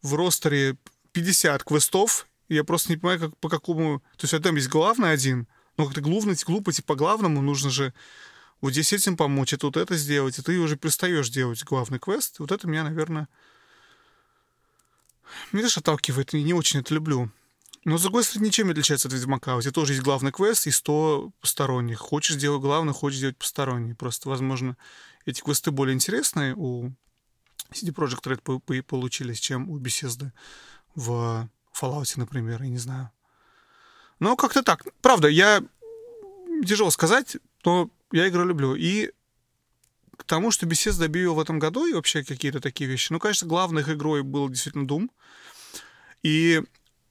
в 0.00 0.14
ростере 0.14 0.76
50 1.12 1.64
квестов. 1.64 2.26
Я 2.48 2.64
просто 2.64 2.90
не 2.90 2.96
понимаю, 2.96 3.20
как, 3.20 3.36
по 3.38 3.48
какому... 3.48 4.00
То 4.16 4.26
есть 4.26 4.42
там 4.42 4.56
есть 4.56 4.68
главный 4.68 5.12
один, 5.12 5.46
но 5.78 5.86
как-то 5.86 6.00
глупо, 6.02 6.34
глупо 6.44 6.70
идти 6.70 6.82
по 6.82 6.96
главному, 6.96 7.40
нужно 7.40 7.70
же 7.70 7.94
вот 8.60 8.72
здесь 8.72 8.92
этим 8.92 9.16
помочь, 9.16 9.52
это 9.52 9.66
вот 9.66 9.76
это 9.76 9.96
сделать, 9.96 10.38
и 10.38 10.42
ты 10.42 10.58
уже 10.58 10.76
перестаешь 10.76 11.30
делать 11.30 11.64
главный 11.64 12.00
квест. 12.00 12.40
Вот 12.40 12.50
это 12.50 12.66
меня, 12.66 12.82
наверное, 12.82 13.28
меня 15.52 15.62
даже 15.62 15.80
отталкивает, 15.80 16.34
и 16.34 16.42
не 16.42 16.52
очень 16.52 16.80
это 16.80 16.92
люблю. 16.92 17.30
Но, 17.84 17.96
с 17.96 18.02
другой 18.02 18.24
стороны, 18.24 18.46
ничем 18.46 18.66
не 18.66 18.72
отличается 18.72 19.06
от 19.06 19.14
Ведьмака. 19.14 19.56
У 19.56 19.62
тебя 19.62 19.70
тоже 19.70 19.92
есть 19.92 20.02
главный 20.02 20.32
квест 20.32 20.66
и 20.66 20.72
100 20.72 21.30
посторонних. 21.40 22.00
Хочешь 22.00 22.36
делать 22.36 22.60
главный, 22.60 22.92
хочешь 22.92 23.20
делать 23.20 23.38
посторонний. 23.38 23.94
Просто, 23.94 24.28
возможно, 24.28 24.76
эти 25.24 25.40
квесты 25.40 25.70
более 25.70 25.94
интересные 25.94 26.54
у 26.56 26.92
CD 27.70 27.94
Projekt 27.94 28.24
Red 28.24 28.82
получились, 28.82 29.38
чем 29.38 29.70
у 29.70 29.78
Bethesda 29.78 30.32
в 30.96 31.48
Fallout, 31.72 32.12
например, 32.16 32.62
я 32.62 32.68
не 32.68 32.78
знаю. 32.78 33.10
Но 34.20 34.36
как-то 34.36 34.62
так. 34.62 34.84
Правда, 35.00 35.28
я... 35.28 35.62
Тяжело 36.66 36.90
сказать, 36.90 37.36
но 37.64 37.88
я 38.10 38.28
игру 38.28 38.44
люблю. 38.44 38.74
И 38.74 39.12
к 40.16 40.24
тому, 40.24 40.50
что 40.50 40.66
Bethesda 40.66 41.04
объявил 41.04 41.34
в 41.34 41.40
этом 41.40 41.60
году 41.60 41.86
и 41.86 41.92
вообще 41.92 42.24
какие-то 42.24 42.60
такие 42.60 42.90
вещи. 42.90 43.12
Ну, 43.12 43.20
конечно, 43.20 43.46
главной 43.46 43.82
игрой 43.82 44.22
был 44.22 44.48
действительно 44.48 44.86
Doom. 44.86 45.08
И 46.24 46.62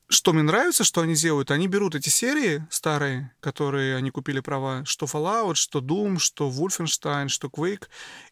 что 0.10 0.34
мне 0.34 0.44
нравится, 0.44 0.84
что 0.84 1.02
они 1.02 1.16
делают, 1.16 1.52
они 1.52 1.68
берут 1.68 1.96
эти 1.96 2.10
серии 2.10 2.66
старые, 2.70 3.34
которые 3.40 3.96
они 3.96 4.12
купили 4.12 4.40
права, 4.40 4.84
что 4.86 5.06
Fallout, 5.06 5.56
что 5.56 5.80
Doom, 5.80 6.20
что 6.20 6.50
Wolfenstein, 6.50 7.30
что 7.30 7.48
Quake, 7.48 7.88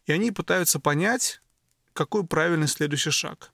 и 0.05 0.11
они 0.11 0.31
пытаются 0.31 0.79
понять, 0.79 1.41
какой 1.93 2.25
правильный 2.25 2.67
следующий 2.67 3.11
шаг. 3.11 3.51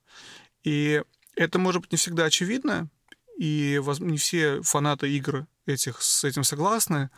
И 0.64 1.04
это 1.36 1.60
может 1.60 1.82
быть 1.82 1.92
не 1.92 1.98
всегда 1.98 2.26
очевидно, 2.26 2.90
и 3.42 3.82
не 4.02 4.18
все 4.18 4.62
фанаты 4.62 5.10
игр 5.10 5.48
этих 5.66 6.04
с 6.04 6.24
этим 6.24 6.44
согласны, 6.44 7.10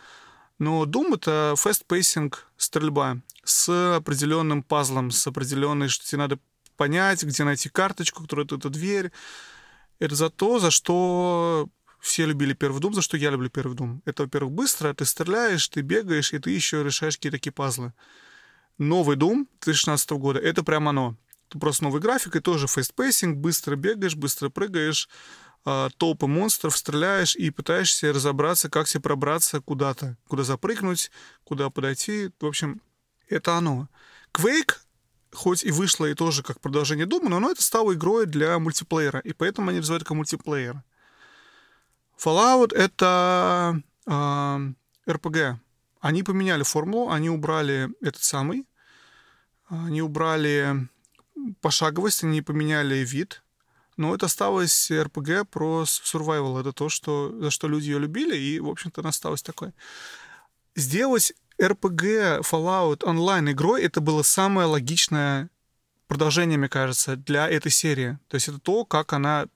но 0.58 0.86
Doom— 0.86 1.16
это 1.16 1.56
fast-pacing 1.58 2.34
стрельба 2.56 3.18
с 3.44 3.98
определенным 3.98 4.64
пазлом, 4.64 5.12
с 5.12 5.28
определенной, 5.28 5.90
что 5.90 6.06
тебе 6.06 6.20
надо 6.20 6.40
понять, 6.78 7.24
где 7.24 7.44
найти 7.44 7.68
карточку, 7.68 8.24
которая 8.24 8.46
это 8.46 8.70
дверь. 8.70 9.12
Это 10.00 10.16
за 10.16 10.30
то, 10.30 10.60
за 10.60 10.72
что 10.72 11.68
все 12.00 12.26
любили 12.26 12.54
первый 12.54 12.80
Doom, 12.80 12.94
за 12.94 13.02
что 13.02 13.18
я 13.18 13.30
люблю 13.30 13.50
первый 13.50 13.76
Doom. 13.76 14.00
Это, 14.06 14.24
во-первых, 14.24 14.54
быстро, 14.54 14.94
ты 14.94 15.04
стреляешь, 15.04 15.68
ты 15.68 15.82
бегаешь, 15.82 16.32
и 16.32 16.40
ты 16.40 16.52
еще 16.52 16.86
решаешь 16.86 17.18
какие-то 17.18 17.36
такие 17.36 17.52
пазлы. 17.52 17.92
Новый 18.78 19.18
Doom 19.18 19.46
2016 19.60 20.12
года— 20.12 20.40
это 20.42 20.64
прям 20.64 20.88
оно. 20.88 21.18
Это 21.50 21.60
просто 21.60 21.84
новый 21.84 22.00
график, 22.00 22.38
и 22.38 22.40
тоже 22.40 22.68
fast 22.68 22.94
pacing, 22.94 23.40
быстро 23.40 23.76
бегаешь, 23.76 24.16
быстро 24.16 24.48
прыгаешь, 24.48 25.10
толпы 25.64 26.28
монстров, 26.28 26.78
стреляешь 26.78 27.36
и 27.36 27.50
пытаешься 27.50 28.12
разобраться, 28.12 28.70
как 28.70 28.88
себе 28.88 29.02
пробраться 29.02 29.62
куда-то, 29.62 30.18
куда 30.28 30.44
запрыгнуть, 30.44 31.12
куда 31.44 31.70
подойти. 31.70 32.32
В 32.40 32.46
общем, 32.46 32.82
это 33.30 33.56
оно. 33.56 33.88
Quake 34.34 34.76
хоть 35.34 35.64
и 35.64 35.72
вышло 35.72 36.06
и 36.06 36.14
тоже 36.14 36.44
как 36.44 36.60
продолжение 36.62 37.06
Дума, 37.06 37.30
но 37.30 37.38
оно 37.38 37.52
это 37.52 37.64
стало 37.64 37.94
игрой 37.94 38.26
для 38.26 38.58
мультиплеера, 38.60 39.20
и 39.20 39.34
поэтому 39.34 39.70
они 39.70 39.80
называют 39.80 40.04
как 40.04 40.16
мультиплеер. 40.16 40.84
Fallout— 42.24 42.74
это 42.76 43.82
э, 44.06 44.12
RPG. 45.08 45.58
Они 46.00 46.24
поменяли 46.24 46.64
формулу, 46.64 47.10
они 47.10 47.30
убрали 47.30 47.90
этот 48.02 48.24
самый, 48.24 48.68
они 49.68 50.02
убрали 50.02 50.88
пошаговость, 51.62 52.24
они 52.24 52.42
поменяли 52.42 52.98
вид, 52.98 53.43
но 53.98 54.14
это 54.16 54.26
осталось 54.26 54.92
RPG 54.92 55.46
про 55.46 55.84
survival. 55.84 56.60
Это 56.60 56.74
то, 56.74 56.90
что, 56.90 57.34
за 57.40 57.50
что 57.52 57.68
люди 57.68 57.90
ее 57.90 58.00
любили, 58.00 58.38
и, 58.38 58.60
в 58.60 58.70
общем-то, 58.70 59.02
она 59.02 59.10
осталась 59.10 59.44
такой. 59.44 59.72
Сделать 60.76 61.34
RPG 61.60 62.42
Fallout 62.42 63.04
онлайн 63.06 63.52
игрой 63.52 63.84
это 63.84 64.02
было 64.02 64.24
самое 64.24 64.68
логичное 64.68 65.50
продолжение, 66.08 66.58
мне 66.58 66.70
кажется, 66.70 67.16
для 67.16 67.48
этой 67.48 67.72
серии. 67.72 68.18
То 68.28 68.36
есть 68.36 68.48
это 68.48 68.60
то, 68.60 68.86
как 68.86 69.14
она 69.14 69.48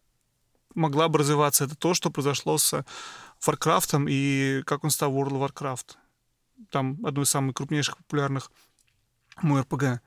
могла 0.75 1.09
бы 1.09 1.19
развиваться. 1.19 1.65
Это 1.65 1.75
то, 1.75 1.93
что 1.93 2.11
произошло 2.11 2.57
с 2.57 2.85
Warcraft 3.45 4.05
и 4.09 4.63
как 4.65 4.83
он 4.83 4.91
стал 4.91 5.11
World 5.11 5.31
of 5.31 5.51
Warcraft. 5.51 5.95
Там 6.69 6.99
одно 7.03 7.23
из 7.23 7.29
самых 7.29 7.55
крупнейших 7.55 7.97
популярных 7.97 8.51
мой 9.41 9.61
RPG. 9.61 9.99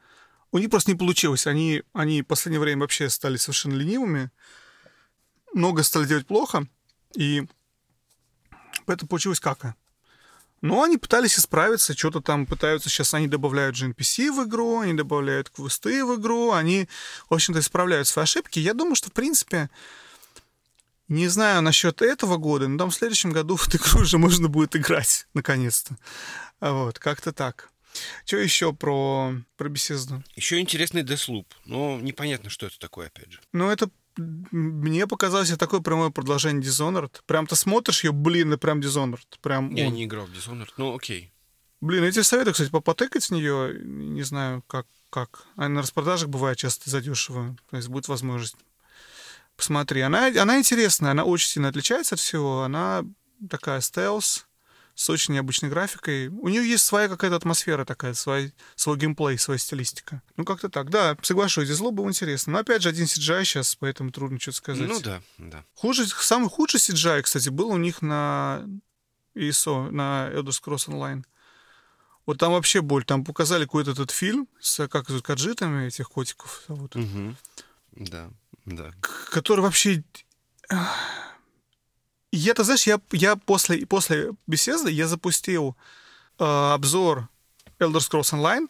У 0.53 0.59
них 0.59 0.71
просто 0.71 0.91
не 0.91 0.97
получилось. 0.97 1.47
Они, 1.47 1.83
они 1.93 2.23
в 2.23 2.27
последнее 2.27 2.61
время 2.61 2.83
вообще 2.83 3.09
стали 3.09 3.37
совершенно 3.37 3.75
ленивыми. 3.75 4.31
Много 5.53 5.83
стали 5.83 6.07
делать 6.07 6.27
плохо. 6.27 6.67
И 7.15 7.47
это 8.87 9.07
получилось 9.07 9.41
как-то. 9.41 9.75
Но 10.61 10.83
они 10.83 10.99
пытались 10.99 11.39
исправиться, 11.39 11.97
что-то 11.97 12.21
там 12.21 12.45
пытаются, 12.45 12.91
сейчас 12.91 13.15
они 13.15 13.29
добавляют 13.29 13.77
же 13.77 13.89
NPC 13.89 14.31
в 14.31 14.47
игру, 14.47 14.81
они 14.81 14.93
добавляют 14.93 15.49
квесты 15.49 16.05
в 16.05 16.21
игру, 16.21 16.53
они, 16.53 16.87
в 17.31 17.35
общем-то, 17.35 17.61
исправляют 17.61 18.09
свои 18.09 18.25
ошибки. 18.25 18.59
Я 18.59 18.75
думаю, 18.75 18.95
что, 18.95 19.09
в 19.09 19.13
принципе, 19.13 19.71
не 21.09 21.29
знаю 21.29 21.63
насчет 21.63 22.03
этого 22.03 22.37
года, 22.37 22.69
но 22.69 22.77
там 22.77 22.91
в 22.91 22.95
следующем 22.95 23.33
году 23.33 23.57
в 23.59 23.69
эту 23.69 23.79
игру 23.79 24.03
уже 24.03 24.19
можно 24.19 24.49
будет 24.49 24.77
играть, 24.77 25.27
наконец-то. 25.33 25.97
Вот, 26.61 26.99
как-то 26.99 27.33
так. 27.33 27.71
Что 28.25 28.37
еще 28.37 28.73
про, 28.73 29.35
про 29.57 29.69
беседу? 29.69 30.23
Еще 30.37 30.61
интересный 30.61 31.03
Deathloop, 31.03 31.47
но 31.65 31.99
непонятно, 32.01 32.51
что 32.51 32.67
это 32.67 32.79
такое, 32.79 33.09
опять 33.09 33.33
же. 33.33 33.41
Ну, 33.53 33.71
это 33.71 33.91
мне 34.17 35.07
показалось 35.07 35.51
такое 35.57 35.81
прямое 35.81 36.11
продолжение 36.11 36.63
Dishonored. 36.63 37.21
Прям 37.27 37.47
ты 37.47 37.57
смотришь 37.57 38.05
ее, 38.05 38.13
блин, 38.13 38.53
и 38.53 38.57
прям 38.57 38.81
Dishonored. 38.81 39.39
Прям, 39.41 39.75
я 39.75 39.89
не 39.89 40.05
играл 40.05 40.27
в 40.27 40.33
Dishonored, 40.33 40.71
ну 40.77 40.95
окей. 40.95 41.33
Блин, 41.81 42.05
я 42.05 42.13
тебе 42.13 42.25
советую, 42.25 42.53
кстати, 42.53 42.71
попотыкать 42.71 43.23
с 43.23 43.31
нее. 43.31 43.81
Не 43.83 44.23
знаю, 44.23 44.63
как. 44.67 44.87
как. 45.09 45.47
Она 45.57 45.69
на 45.69 45.83
распродажах 45.83 46.29
бывает 46.29 46.59
часто 46.59 46.91
задешево. 46.91 47.57
То 47.71 47.77
есть 47.77 47.89
будет 47.89 48.09
возможность. 48.09 48.57
Посмотри. 49.57 50.03
Она, 50.03 50.27
она 50.27 50.59
интересная, 50.59 51.13
она 51.13 51.25
очень 51.25 51.49
сильно 51.49 51.69
отличается 51.69 52.17
от 52.17 52.21
всего. 52.21 52.65
Она 52.65 53.05
такая 53.49 53.81
стелс 53.81 54.47
с 55.01 55.09
очень 55.09 55.33
необычной 55.33 55.71
графикой. 55.71 56.29
У 56.29 56.49
нее 56.49 56.69
есть 56.69 56.85
своя 56.85 57.09
какая-то 57.09 57.37
атмосфера 57.37 57.87
такая, 57.87 58.13
свой, 58.13 58.53
свой 58.77 58.99
геймплей, 58.99 59.39
своя 59.39 59.57
стилистика. 59.57 60.21
Ну, 60.37 60.45
как-то 60.45 60.69
так. 60.69 60.91
Да, 60.91 61.17
соглашусь, 61.23 61.69
зло 61.69 61.91
было 61.91 62.07
интересно. 62.07 62.53
Но, 62.53 62.59
опять 62.59 62.83
же, 62.83 62.91
один 62.91 63.07
CGI 63.07 63.45
сейчас, 63.45 63.77
поэтому 63.77 64.11
трудно 64.11 64.39
что-то 64.39 64.59
сказать. 64.59 64.87
Ну, 64.87 65.01
да, 65.01 65.23
да. 65.39 65.65
Хуже, 65.75 66.07
самый 66.07 66.51
худший 66.51 66.81
CGI, 66.81 67.23
кстати, 67.23 67.49
был 67.49 67.71
у 67.71 67.79
них 67.79 68.03
на 68.03 68.63
ISO, 69.35 69.91
на 69.91 70.29
Elder 70.35 70.51
Scrolls 70.51 70.89
Online. 70.89 71.25
Вот 72.27 72.37
там 72.37 72.53
вообще 72.53 72.83
боль. 72.83 73.07
Там 73.07 73.25
показали 73.25 73.65
какой-то 73.65 73.93
этот 73.93 74.11
фильм 74.11 74.49
с, 74.61 74.87
как 74.87 75.09
зовут, 75.09 75.25
каджитами 75.25 75.87
этих 75.87 76.11
котиков. 76.11 76.65
Вот. 76.69 76.95
Угу. 76.95 77.37
Да, 77.93 78.29
да. 78.67 78.93
Который 79.31 79.63
вообще 79.63 80.05
я, 82.33 82.55
ты 82.55 82.65
знаешь, 82.65 82.87
я, 82.87 83.01
я 83.13 83.37
после, 83.37 83.87
после 83.87 84.33
беседы 84.47 84.91
я 84.91 85.07
запустил 85.09 85.77
э, 86.39 86.45
обзор 86.45 87.29
Elder 87.79 87.99
Scrolls 87.99 88.33
Online, 88.33 88.69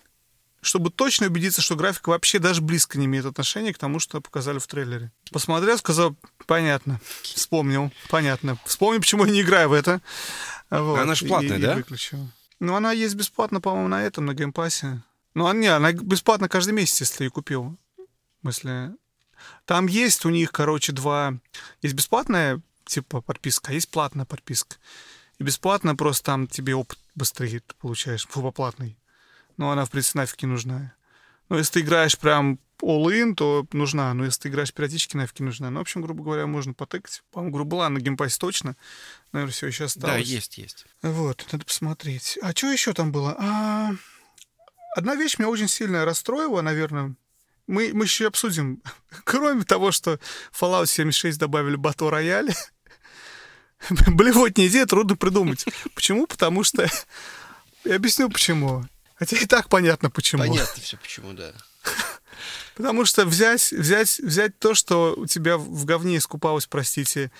чтобы 0.62 0.90
точно 0.90 1.26
убедиться, 1.26 1.62
что 1.62 1.76
графика 1.76 2.10
вообще 2.10 2.38
даже 2.38 2.60
близко 2.60 2.98
не 2.98 3.06
имеет 3.06 3.26
отношения 3.26 3.72
к 3.72 3.78
тому, 3.78 3.98
что 3.98 4.20
показали 4.20 4.58
в 4.58 4.66
трейлере. 4.66 5.12
Посмотрел, 5.32 5.78
сказал, 5.78 6.16
понятно, 6.46 7.00
вспомнил, 7.22 7.90
понятно. 8.08 8.58
Вспомнил, 8.64 9.00
почему 9.00 9.24
я 9.24 9.32
не 9.32 9.40
играю 9.42 9.70
в 9.70 9.72
это. 9.72 10.00
Вот, 10.70 10.98
она 10.98 11.14
же 11.14 11.26
платная, 11.26 11.58
и, 11.58 11.62
да? 11.62 11.72
И 11.72 11.76
выключил. 11.76 12.28
Ну, 12.60 12.74
она 12.74 12.92
есть 12.92 13.14
бесплатно, 13.14 13.60
по-моему, 13.60 13.88
на 13.88 14.02
этом, 14.02 14.26
на 14.26 14.34
геймпассе. 14.34 15.02
Ну, 15.34 15.46
она, 15.46 15.58
не, 15.58 15.66
она 15.68 15.92
бесплатно 15.92 16.48
каждый 16.48 16.72
месяц, 16.72 17.00
если 17.00 17.24
ее 17.24 17.30
купил. 17.30 17.76
В 17.96 18.42
смысле, 18.42 18.94
там 19.64 19.86
есть 19.86 20.24
у 20.24 20.30
них, 20.30 20.52
короче, 20.52 20.92
два... 20.92 21.34
Есть 21.80 21.94
бесплатная 21.94 22.60
типа 22.90 23.20
подписка, 23.20 23.70
а 23.70 23.74
есть 23.74 23.90
платная 23.90 24.26
подписка. 24.26 24.76
И 25.38 25.44
бесплатно 25.44 25.96
просто 25.96 26.24
там 26.26 26.46
тебе 26.46 26.74
опыт 26.74 26.98
быстрее 27.14 27.62
получаешь, 27.78 28.26
платный. 28.28 28.98
Но 29.56 29.70
она, 29.70 29.84
в 29.84 29.90
принципе, 29.90 30.20
нафиг 30.20 30.42
не 30.42 30.48
нужна. 30.48 30.94
Но 31.48 31.58
если 31.58 31.74
ты 31.74 31.80
играешь 31.80 32.18
прям 32.18 32.58
all-in, 32.82 33.34
то 33.34 33.66
нужна. 33.72 34.12
Но 34.14 34.24
если 34.24 34.42
ты 34.42 34.48
играешь 34.48 34.72
периодически, 34.72 35.16
нафиг 35.16 35.40
не 35.40 35.46
нужна. 35.46 35.70
Ну, 35.70 35.78
в 35.78 35.82
общем, 35.82 36.02
грубо 36.02 36.24
говоря, 36.24 36.46
можно 36.46 36.74
потыкать. 36.74 37.22
По-моему, 37.30 37.54
грубо 37.54 37.70
была 37.70 37.88
на 37.88 38.00
геймпассе 38.00 38.38
точно. 38.38 38.76
Наверное, 39.32 39.52
все 39.52 39.66
еще 39.66 39.84
осталось. 39.84 40.16
Да, 40.16 40.18
есть, 40.18 40.58
есть. 40.58 40.86
Вот, 41.02 41.46
надо 41.52 41.64
посмотреть. 41.64 42.38
А 42.42 42.52
что 42.52 42.70
еще 42.70 42.92
там 42.92 43.12
было? 43.12 43.36
А... 43.38 43.90
Одна 44.96 45.14
вещь 45.14 45.38
меня 45.38 45.48
очень 45.48 45.68
сильно 45.68 46.04
расстроила, 46.04 46.62
наверное. 46.62 47.14
Мы, 47.66 47.92
мы 47.94 48.04
еще 48.04 48.26
обсудим. 48.26 48.82
Кроме 49.24 49.64
того, 49.64 49.92
что 49.92 50.18
Fallout 50.52 50.86
76 50.86 51.38
добавили 51.38 51.78
Battle 51.78 52.10
Royale, 52.10 52.54
Блевотнее 53.90 54.68
идея 54.68 54.86
трудно 54.86 55.16
придумать. 55.16 55.64
Почему? 55.94 56.26
Потому 56.26 56.64
что... 56.64 56.88
Я 57.84 57.96
объясню, 57.96 58.28
почему. 58.28 58.84
Хотя 59.14 59.36
и 59.36 59.46
так 59.46 59.68
понятно, 59.68 60.10
почему. 60.10 60.42
Понятно 60.42 60.82
все, 60.82 60.96
почему, 60.96 61.32
да. 61.32 61.52
Потому 62.76 63.04
что 63.04 63.24
взять, 63.24 63.72
взять, 63.72 64.18
взять 64.18 64.58
то, 64.58 64.74
что 64.74 65.14
у 65.16 65.26
тебя 65.26 65.56
в 65.56 65.84
говне 65.84 66.16
искупалось, 66.16 66.66
простите, 66.66 67.30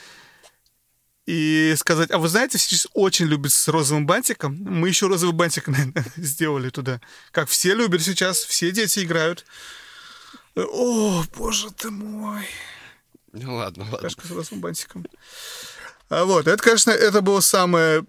и 1.27 1.75
сказать, 1.77 2.11
а 2.11 2.19
вы 2.19 2.29
знаете, 2.29 2.59
сейчас 2.59 2.89
очень 2.93 3.27
любят 3.27 3.53
с 3.53 3.69
розовым 3.69 4.05
бантиком. 4.05 4.57
Мы 4.57 4.89
еще 4.89 5.07
розовый 5.07 5.35
бантик 5.35 5.69
наверное, 5.69 6.05
сделали 6.17 6.71
туда. 6.71 7.01
Как 7.31 7.49
все 7.49 7.75
любят 7.75 8.03
сейчас, 8.03 8.39
все 8.39 8.73
дети 8.73 9.01
играют. 9.01 9.45
О, 10.57 11.23
боже 11.37 11.71
ты 11.71 11.91
мой. 11.91 12.47
Ну 13.33 13.55
ладно, 13.55 13.85
ладно. 13.85 13.99
Кашка 13.99 14.27
с 14.27 14.31
розовым 14.31 14.61
бантиком. 14.61 15.07
А 16.11 16.25
вот, 16.25 16.47
это, 16.47 16.63
конечно, 16.63 16.91
это 16.91 17.23
было 17.23 17.41
самое... 17.41 18.05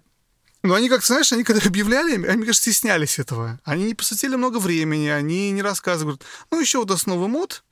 Но 0.62 0.74
они 0.74 0.88
как-то, 0.88 1.06
знаешь, 1.06 1.32
они 1.32 1.42
когда 1.42 1.66
объявляли, 1.66 2.14
они, 2.14 2.36
мне 2.36 2.46
кажется, 2.46 2.70
стеснялись 2.70 3.18
этого. 3.18 3.58
Они 3.64 3.84
не 3.84 3.94
посвятили 3.94 4.36
много 4.36 4.58
времени, 4.58 5.08
они 5.08 5.50
не 5.50 5.62
рассказывают. 5.62 6.24
Ну, 6.50 6.60
еще 6.60 6.78
вот 6.78 6.90
основа 6.90 7.26
мод, 7.26 7.64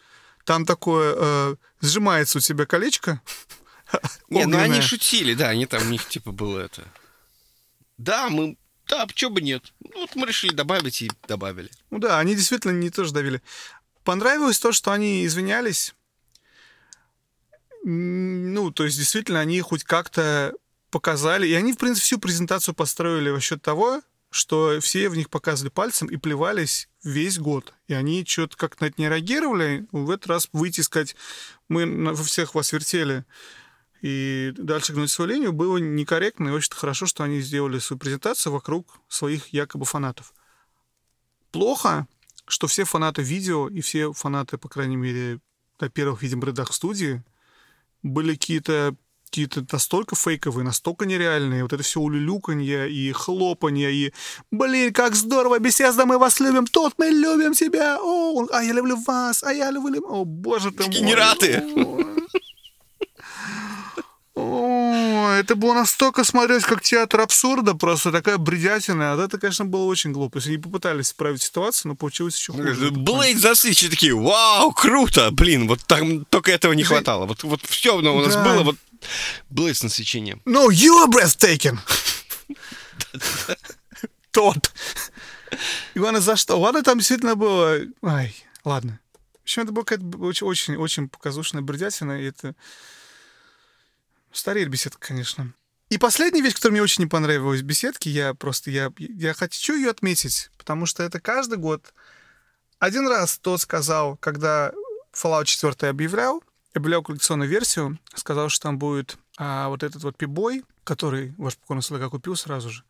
там 0.44 0.64
такое, 0.66 1.14
э, 1.16 1.56
сжимается 1.82 2.38
у 2.38 2.40
тебя 2.40 2.66
колечко. 2.66 3.20
Не, 4.28 4.46
ну 4.46 4.58
они 4.58 4.80
шутили, 4.80 5.34
да, 5.34 5.48
они 5.50 5.66
там, 5.66 5.82
у 5.82 5.90
них 5.90 6.08
типа 6.08 6.32
было 6.32 6.60
это... 6.60 6.84
Да, 7.98 8.30
мы 8.30 8.56
да, 8.90 9.06
почему 9.06 9.34
бы 9.34 9.40
нет? 9.40 9.72
Ну, 9.80 10.00
вот 10.00 10.16
мы 10.16 10.26
решили 10.26 10.52
добавить 10.52 11.00
и 11.02 11.10
добавили. 11.28 11.70
Ну 11.90 11.98
да, 11.98 12.18
они 12.18 12.34
действительно 12.34 12.72
не 12.72 12.90
тоже 12.90 13.12
давили. 13.12 13.40
Понравилось 14.02 14.58
то, 14.58 14.72
что 14.72 14.90
они 14.90 15.24
извинялись 15.24 15.94
ну, 17.82 18.70
то 18.70 18.84
есть, 18.84 18.96
действительно, 18.98 19.40
они 19.40 19.60
хоть 19.60 19.84
как-то 19.84 20.54
показали, 20.90 21.46
и 21.46 21.54
они, 21.54 21.72
в 21.72 21.78
принципе, 21.78 22.04
всю 22.04 22.18
презентацию 22.18 22.74
построили 22.74 23.30
во 23.30 23.40
счет 23.40 23.62
того, 23.62 24.02
что 24.30 24.78
все 24.80 25.08
в 25.08 25.16
них 25.16 25.28
показывали 25.28 25.70
пальцем 25.70 26.08
и 26.08 26.16
плевались 26.16 26.88
весь 27.02 27.38
год. 27.38 27.72
И 27.88 27.94
они 27.94 28.24
что-то 28.24 28.56
как 28.56 28.80
на 28.80 28.86
это 28.86 28.94
не 28.98 29.08
реагировали. 29.08 29.86
В 29.92 30.10
этот 30.10 30.28
раз 30.28 30.48
выйти 30.52 30.80
и 30.80 30.84
сказать, 30.84 31.16
мы 31.68 31.86
во 32.12 32.22
всех 32.22 32.54
вас 32.54 32.72
вертели, 32.72 33.24
и 34.02 34.52
дальше 34.56 34.92
гнуть 34.92 35.10
свою 35.10 35.30
линию 35.30 35.52
было 35.52 35.78
некорректно. 35.78 36.48
И 36.48 36.52
очень 36.52 36.72
хорошо, 36.72 37.06
что 37.06 37.24
они 37.24 37.40
сделали 37.40 37.78
свою 37.78 37.98
презентацию 37.98 38.52
вокруг 38.52 39.00
своих 39.08 39.48
якобы 39.48 39.84
фанатов. 39.84 40.32
Плохо, 41.50 42.06
что 42.46 42.66
все 42.66 42.84
фанаты 42.84 43.22
видео 43.22 43.68
и 43.68 43.80
все 43.80 44.12
фанаты, 44.12 44.58
по 44.58 44.68
крайней 44.68 44.96
мере, 44.96 45.40
на 45.80 45.88
первых, 45.88 46.22
видимо, 46.22 46.46
рядах 46.46 46.72
студии 46.72 47.22
были 48.02 48.32
какие-то 48.32 48.94
какие-то 49.30 49.64
настолько 49.70 50.16
фейковые, 50.16 50.64
настолько 50.64 51.06
нереальные. 51.06 51.62
Вот 51.62 51.72
это 51.72 51.84
все 51.84 52.00
улюлюканье 52.00 52.90
и 52.90 53.12
хлопанье, 53.12 53.92
и 53.92 54.12
«Блин, 54.50 54.92
как 54.92 55.14
здорово, 55.14 55.60
беседа, 55.60 56.04
мы 56.04 56.18
вас 56.18 56.40
любим, 56.40 56.66
тут 56.66 56.94
мы 56.98 57.10
любим 57.10 57.52
тебя, 57.52 57.98
о, 58.00 58.48
а 58.50 58.62
я 58.64 58.72
люблю 58.72 58.96
вас, 58.96 59.44
а 59.44 59.52
я 59.52 59.70
люблю...» 59.70 60.04
О, 60.04 60.24
боже 60.24 60.72
ты 60.72 60.82
мой. 60.82 60.92
Дегенераты. 60.92 61.62
О, 64.40 65.32
это 65.38 65.54
было 65.54 65.74
настолько 65.74 66.24
смотреть, 66.24 66.64
как 66.64 66.82
театр 66.82 67.20
абсурда, 67.20 67.74
просто 67.74 68.10
такая 68.10 68.38
бредятина. 68.38 69.12
А 69.12 69.24
это, 69.24 69.38
конечно, 69.38 69.64
было 69.64 69.84
очень 69.84 70.12
глупо. 70.12 70.38
Если 70.38 70.50
они 70.50 70.58
попытались 70.58 71.06
исправить 71.06 71.42
ситуацию, 71.42 71.90
но 71.90 71.96
получилось 71.96 72.36
еще 72.36 72.52
хуже. 72.52 72.90
Блейд 72.90 73.38
засвечи 73.38 73.88
такие, 73.88 74.14
вау, 74.14 74.72
круто, 74.72 75.30
блин, 75.30 75.68
вот 75.68 75.80
там 75.86 76.24
только 76.26 76.52
этого 76.52 76.72
не 76.72 76.84
хватало. 76.84 77.26
Вот, 77.26 77.42
вот 77.42 77.60
все 77.62 77.96
у 77.96 78.00
нас 78.00 78.34
да. 78.34 78.44
было, 78.44 78.62
вот 78.62 78.76
Блейд 79.48 79.76
с 79.76 79.82
насвечением. 79.82 80.42
No, 80.44 80.68
you 80.68 81.04
are 81.04 81.10
breathtaking. 81.10 81.78
Тот. 84.30 84.72
И 85.94 85.98
ладно, 85.98 86.20
за 86.20 86.36
что? 86.36 86.56
Ладно, 86.56 86.82
там 86.82 86.98
действительно 86.98 87.34
было... 87.34 87.78
Ай, 88.02 88.34
ладно. 88.64 89.00
В 89.40 89.42
общем, 89.42 89.62
это 89.62 89.72
была 89.72 89.84
какая-то 89.84 90.18
очень, 90.18 90.46
очень, 90.46 90.76
очень 90.76 91.08
показушная 91.08 91.62
бредятина, 91.62 92.20
и 92.20 92.26
это... 92.26 92.54
Стареет 94.32 94.68
беседка, 94.68 95.08
конечно. 95.08 95.52
И 95.88 95.98
последняя 95.98 96.40
вещь, 96.40 96.54
которая 96.54 96.72
мне 96.72 96.82
очень 96.82 97.04
не 97.04 97.08
понравилась 97.08 97.60
в 97.60 97.64
беседке, 97.64 98.10
я 98.10 98.32
просто, 98.34 98.70
я, 98.70 98.92
я 98.98 99.34
хочу 99.34 99.76
ее 99.76 99.90
отметить, 99.90 100.50
потому 100.56 100.86
что 100.86 101.02
это 101.02 101.20
каждый 101.20 101.58
год. 101.58 101.92
Один 102.78 103.08
раз 103.08 103.38
тот 103.38 103.60
сказал, 103.60 104.16
когда 104.16 104.72
Fallout 105.12 105.46
4 105.46 105.90
объявлял, 105.90 106.42
объявлял 106.74 107.02
коллекционную 107.02 107.50
версию, 107.50 107.98
сказал, 108.14 108.48
что 108.48 108.68
там 108.68 108.78
будет 108.78 109.18
а, 109.36 109.68
вот 109.68 109.82
этот 109.82 110.02
вот 110.04 110.16
пибой, 110.16 110.64
который 110.84 111.34
ваш 111.36 111.56
покойный 111.56 111.82
слуга 111.82 112.08
купил 112.08 112.36
сразу 112.36 112.70
же. 112.70 112.84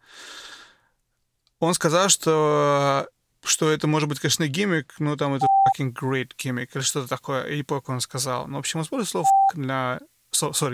Он 1.59 1.72
сказал, 1.74 2.09
что 2.11 3.09
что 3.43 3.70
это 3.70 3.86
может 3.86 4.09
быть, 4.09 4.20
конечно, 4.20 4.47
гиммик, 4.47 4.95
но 4.99 5.16
там 5.16 5.34
это 5.34 5.47
fucking 5.47 5.95
great 5.95 6.32
gimmick 6.36 6.68
или 6.74 6.82
что-то 6.82 7.09
такое. 7.09 7.49
Я 7.49 7.57
не 7.57 7.64
он 7.86 8.01
сказал. 8.01 8.47
Но, 8.47 8.57
в 8.57 8.61
общем, 8.61 8.80
он 8.80 8.84
использует 8.84 9.09
слово 9.09 9.26
для... 9.55 10.01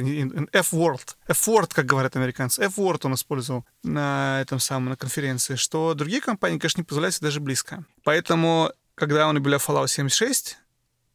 не- 0.02 0.48
F-word. 0.52 1.16
F-word, 1.28 1.70
как 1.72 1.86
говорят 1.86 2.16
американцы. 2.16 2.62
F-word 2.62 3.00
он 3.04 3.14
использовал 3.14 3.64
на 3.82 4.40
этом 4.40 4.58
самом, 4.58 4.90
на 4.90 4.96
конференции, 4.96 5.56
что 5.56 5.94
другие 5.94 6.20
компании, 6.20 6.58
конечно, 6.58 6.80
не 6.80 6.84
позволяют 6.84 7.14
себе 7.14 7.28
даже 7.28 7.40
близко. 7.40 7.84
Поэтому, 8.04 8.72
когда 8.94 9.28
он 9.28 9.36
объявлял 9.36 9.60
Fallout 9.60 9.88
76, 9.88 10.58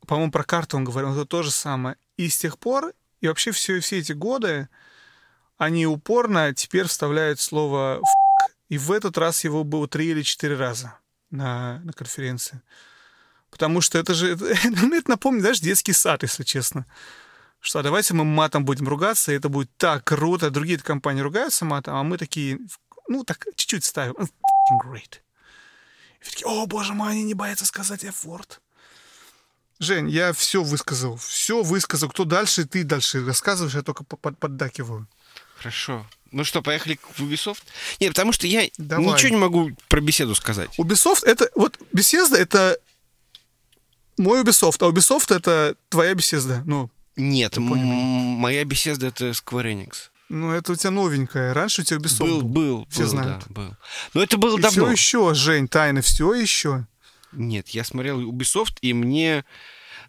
по-моему, 0.08 0.32
про 0.32 0.44
карту 0.44 0.78
он 0.78 0.84
говорил, 0.84 1.14
это 1.14 1.26
то 1.26 1.44
же 1.44 1.52
самое. 1.52 1.96
И 2.18 2.30
с 2.30 2.38
тех 2.38 2.58
пор, 2.58 2.94
и 3.20 3.28
вообще 3.28 3.52
все, 3.52 3.80
все 3.80 4.00
эти 4.00 4.14
годы, 4.14 4.68
они 5.58 5.86
упорно 5.86 6.54
теперь 6.54 6.88
вставляют 6.88 7.40
слово 7.40 7.98
«ф***». 7.98 8.52
И 8.70 8.78
в 8.78 8.92
этот 8.92 9.18
раз 9.18 9.44
его 9.44 9.64
было 9.64 9.88
три 9.88 10.08
или 10.08 10.24
четыре 10.24 10.56
раза 10.56 10.98
на, 11.30 11.80
на 11.84 11.94
конференции. 11.94 12.62
Потому 13.52 13.82
что 13.82 14.00
это 14.00 14.14
же... 14.14 14.32
Это, 14.32 14.46
мне 14.86 14.98
это 14.98 15.12
напомнит, 15.12 15.42
знаешь, 15.42 15.60
детский 15.60 15.94
сад, 15.94 16.24
если 16.24 16.44
честно. 16.44 16.86
Что 17.62 17.80
а 17.80 17.84
давайте 17.84 18.16
мы 18.16 18.26
матом 18.26 18.66
будем 18.66 18.88
ругаться, 18.88 19.32
и 19.32 19.36
это 19.36 19.48
будет 19.48 19.70
так 19.78 20.04
круто. 20.04 20.50
Другие 20.50 20.80
компании 20.80 21.22
ругаются 21.22 21.64
матом, 21.64 21.96
а 21.96 22.04
мы 22.04 22.18
такие, 22.18 22.60
ну, 23.08 23.24
так 23.24 23.46
чуть-чуть 23.56 23.84
ставим. 23.84 24.14
«Oh, 24.14 24.24
f***ing 24.24 24.80
great. 24.84 25.20
И 26.22 26.30
такие, 26.30 26.48
о, 26.48 26.66
боже 26.66 26.94
мой, 26.94 27.12
они 27.12 27.24
не 27.24 27.36
боятся 27.36 27.66
сказать 27.66 28.04
F-word. 28.04 28.60
Жень, 29.80 30.10
я 30.10 30.34
все 30.34 30.64
высказал. 30.64 31.18
Все 31.18 31.62
высказал. 31.64 32.10
Кто 32.10 32.26
дальше, 32.26 32.66
ты 32.66 32.84
дальше 32.84 33.26
рассказываешь, 33.26 33.76
я 33.76 33.82
только 33.84 34.04
под- 34.04 34.38
поддакиваю. 34.38 35.08
Хорошо. 35.58 36.06
Ну 36.32 36.44
что, 36.44 36.62
поехали 36.62 37.00
в 37.16 37.20
Ubisoft? 37.20 37.64
Нет, 38.00 38.12
потому 38.12 38.32
что 38.32 38.48
я 38.48 38.68
Давай. 38.78 39.06
ничего 39.06 39.30
не 39.30 39.38
могу 39.38 39.72
про 39.88 40.02
беседу 40.02 40.34
сказать. 40.34 40.70
Ubisoft 40.80 41.26
это... 41.26 41.50
Вот 41.56 41.78
Bethesda 41.94 42.38
это 42.38 42.78
мой 44.18 44.42
Ubisoft, 44.44 44.78
а 44.80 44.90
Ubisoft 44.92 45.36
это 45.36 45.76
твоя 45.90 46.14
Bethesda. 46.14 46.62
Ну, 46.66 46.90
Нет, 47.16 47.58
моя 47.58 48.64
беседа 48.66 49.08
это 49.08 49.30
Square 49.32 49.74
Enix. 49.74 50.10
ну, 50.30 50.52
это 50.52 50.72
у 50.72 50.76
тебя 50.76 50.92
новенькая. 50.92 51.54
Раньше 51.54 51.82
у 51.82 51.84
тебя 51.86 51.98
Ubisoft 52.00 52.20
Был, 52.26 52.42
был. 52.42 52.78
был, 52.80 52.88
Все 52.90 53.02
был, 53.04 53.10
знают. 53.10 53.44
да, 53.50 53.54
был. 53.54 53.76
Но 54.14 54.24
это 54.24 54.38
было 54.38 54.58
И 54.58 54.62
давно. 54.62 54.86
все 54.86 54.92
еще, 54.92 55.34
Жень, 55.34 55.68
тайны, 55.68 56.02
все 56.02 56.34
еще. 56.34 56.88
Нет, 57.34 57.70
я 57.70 57.84
смотрел 57.84 58.22
Ubisoft, 58.22 58.78
и 58.82 58.94
мне 58.94 59.46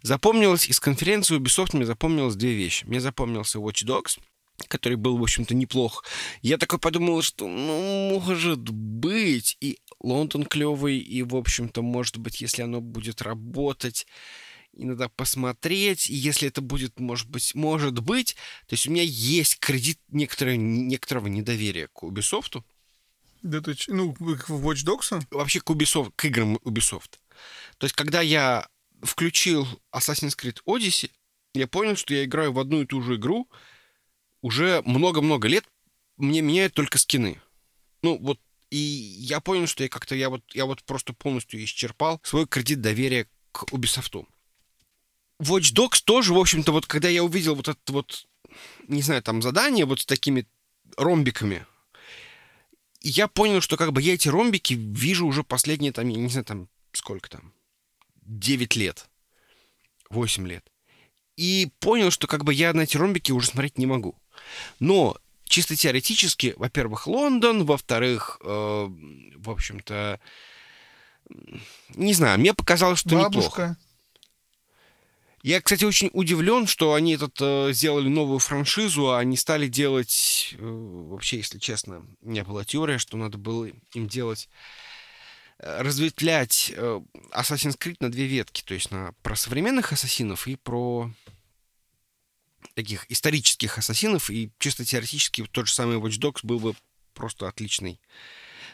запомнилось, 0.01 0.67
из 0.67 0.79
конференции 0.79 1.37
Ubisoft 1.37 1.69
мне 1.75 1.85
запомнилось 1.85 2.35
две 2.35 2.53
вещи. 2.53 2.85
Мне 2.85 2.99
запомнился 2.99 3.59
Watch 3.59 3.85
Dogs, 3.85 4.19
который 4.67 4.95
был, 4.97 5.17
в 5.17 5.23
общем-то, 5.23 5.55
неплох. 5.55 6.03
Я 6.41 6.57
такой 6.57 6.79
подумал, 6.79 7.21
что, 7.21 7.47
ну, 7.47 8.09
может 8.19 8.59
быть, 8.69 9.57
и 9.61 9.79
Лондон 10.01 10.45
клевый, 10.45 10.97
и, 10.99 11.21
в 11.23 11.35
общем-то, 11.35 11.81
может 11.81 12.17
быть, 12.17 12.41
если 12.41 12.61
оно 12.61 12.81
будет 12.81 13.21
работать, 13.21 14.05
иногда 14.75 15.09
посмотреть, 15.09 16.09
и 16.09 16.15
если 16.15 16.47
это 16.47 16.61
будет, 16.61 16.99
может 16.99 17.29
быть, 17.29 17.53
может 17.55 17.99
быть, 17.99 18.35
то 18.67 18.73
есть 18.73 18.87
у 18.87 18.91
меня 18.91 19.03
есть 19.03 19.59
кредит 19.59 19.99
некоторое, 20.09 20.57
некоторого 20.57 21.27
недоверия 21.27 21.87
к 21.93 22.03
Ubisoft, 22.03 22.63
Да 23.41 23.61
ты 23.61 23.75
ну, 23.87 24.13
к 24.13 24.49
Watch 24.49 24.85
Dogs? 24.85 25.25
вообще 25.31 25.59
к 25.61 25.69
Ubisoft, 25.69 26.13
к 26.15 26.25
играм 26.25 26.55
Ubisoft. 26.57 27.19
То 27.77 27.85
есть, 27.85 27.95
когда 27.95 28.21
я 28.21 28.67
включил 29.01 29.67
Assassin's 29.93 30.37
Creed 30.37 30.59
Odyssey, 30.65 31.11
я 31.53 31.67
понял, 31.67 31.95
что 31.95 32.13
я 32.13 32.23
играю 32.23 32.53
в 32.53 32.59
одну 32.59 32.81
и 32.81 32.85
ту 32.85 33.01
же 33.01 33.15
игру 33.15 33.47
уже 34.41 34.81
много-много 34.85 35.47
лет. 35.47 35.65
Мне 36.17 36.41
меняют 36.41 36.73
только 36.73 36.97
скины. 36.97 37.41
Ну, 38.01 38.17
вот, 38.17 38.39
и 38.69 38.77
я 38.77 39.39
понял, 39.39 39.67
что 39.67 39.83
я 39.83 39.89
как-то, 39.89 40.15
я 40.15 40.29
вот, 40.29 40.43
я 40.53 40.65
вот 40.65 40.83
просто 40.83 41.13
полностью 41.13 41.63
исчерпал 41.63 42.19
свой 42.23 42.47
кредит 42.47 42.81
доверия 42.81 43.27
к 43.51 43.63
Ubisoft. 43.65 44.25
Watch 45.43 45.73
Dogs 45.73 46.01
тоже, 46.03 46.33
в 46.33 46.37
общем-то, 46.37 46.71
вот 46.71 46.85
когда 46.85 47.09
я 47.09 47.23
увидел 47.23 47.55
вот 47.55 47.67
это 47.67 47.79
вот, 47.93 48.27
не 48.87 49.01
знаю, 49.01 49.21
там 49.23 49.41
задание 49.41 49.85
вот 49.85 50.01
с 50.01 50.05
такими 50.05 50.47
ромбиками, 50.97 51.65
я 53.01 53.27
понял, 53.27 53.61
что 53.61 53.77
как 53.77 53.91
бы 53.91 54.01
я 54.01 54.13
эти 54.13 54.29
ромбики 54.29 54.73
вижу 54.73 55.27
уже 55.27 55.43
последние, 55.43 55.91
там, 55.91 56.07
я 56.07 56.17
не 56.17 56.29
знаю, 56.29 56.45
там, 56.45 56.69
сколько 56.93 57.29
там, 57.29 57.53
9 58.21 58.75
лет, 58.75 59.09
8 60.09 60.47
лет. 60.47 60.65
И 61.35 61.71
понял, 61.79 62.11
что 62.11 62.27
как 62.27 62.43
бы 62.43 62.53
я 62.53 62.73
на 62.73 62.81
эти 62.81 62.95
ромбики 62.95 63.31
уже 63.31 63.47
смотреть 63.47 63.77
не 63.77 63.85
могу. 63.85 64.15
Но 64.79 65.17
чисто 65.45 65.75
теоретически, 65.75 66.53
во-первых, 66.57 67.07
Лондон, 67.07 67.65
во-вторых, 67.65 68.39
э, 68.41 68.45
в 68.47 69.49
общем-то, 69.49 70.19
не 71.95 72.13
знаю, 72.13 72.39
мне 72.39 72.53
показалось, 72.53 72.99
что 72.99 73.15
неплохо. 73.15 73.77
Я, 75.43 75.61
кстати, 75.61 75.83
очень 75.83 76.09
удивлен, 76.13 76.67
что 76.67 76.93
они 76.93 77.15
этот, 77.15 77.35
э, 77.41 77.73
сделали 77.73 78.07
новую 78.07 78.39
франшизу, 78.39 79.11
а 79.11 79.19
они 79.19 79.35
стали 79.35 79.67
делать... 79.67 80.55
э, 80.57 80.65
вообще, 80.65 81.37
если 81.37 81.59
честно, 81.59 82.07
у 82.21 82.29
меня 82.29 82.45
была 82.45 82.63
теория, 82.63 82.97
что 82.97 83.17
надо 83.17 83.37
было 83.37 83.69
им 83.93 84.07
делать... 84.07 84.47
э, 85.59 85.81
разветвлять 85.81 86.71
э, 86.73 87.01
Assassin's 87.31 87.77
Creed 87.77 87.97
на 87.99 88.09
две 88.09 88.25
ветки. 88.25 88.63
То 88.65 88.73
есть 88.73 88.89
на, 88.89 89.11
про 89.21 89.35
современных 89.35 89.91
ассасинов 89.91 90.47
и 90.47 90.55
про 90.55 91.11
таких 92.73 93.05
исторических 93.11 93.77
ассасинов. 93.77 94.29
И 94.29 94.49
чисто 94.59 94.85
теоретически 94.85 95.43
тот 95.51 95.67
же 95.67 95.73
самый 95.73 95.97
Watch 95.97 96.21
Dogs 96.21 96.39
был 96.43 96.59
бы 96.59 96.73
просто 97.13 97.49
отличный 97.49 97.99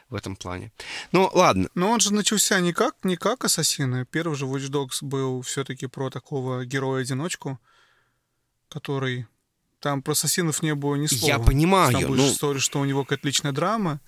в 0.10 0.16
этом 0.16 0.36
плане. 0.36 0.72
Ну, 1.12 1.30
ладно. 1.34 1.70
Но 1.76 1.90
он 1.90 2.00
же 2.00 2.14
начался 2.14 2.60
не 2.60 2.74
как, 2.74 2.96
не 3.04 3.16
как 3.16 3.46
ассасины. 3.46 4.06
Первый 4.06 4.36
же 4.36 4.46
Watch 4.46 4.70
Dogs 4.70 4.98
был 5.02 5.42
все-таки 5.42 5.88
про 5.88 6.10
такого 6.10 6.66
героя-одиночку, 6.66 7.60
который... 8.70 9.28
Там 9.80 10.02
про 10.02 10.12
ассасинов 10.12 10.62
не 10.62 10.76
было 10.76 10.96
ни 10.96 11.08
слова. 11.08 11.26
Я 11.26 11.40
понимаю, 11.40 11.94
Там 11.94 12.08
будет 12.08 12.18
ну- 12.18 12.28
история, 12.28 12.60
что 12.60 12.82
у 12.82 12.86
него 12.86 13.06
какая-то 13.06 13.26
личная 13.28 13.54
драма. 13.54 14.02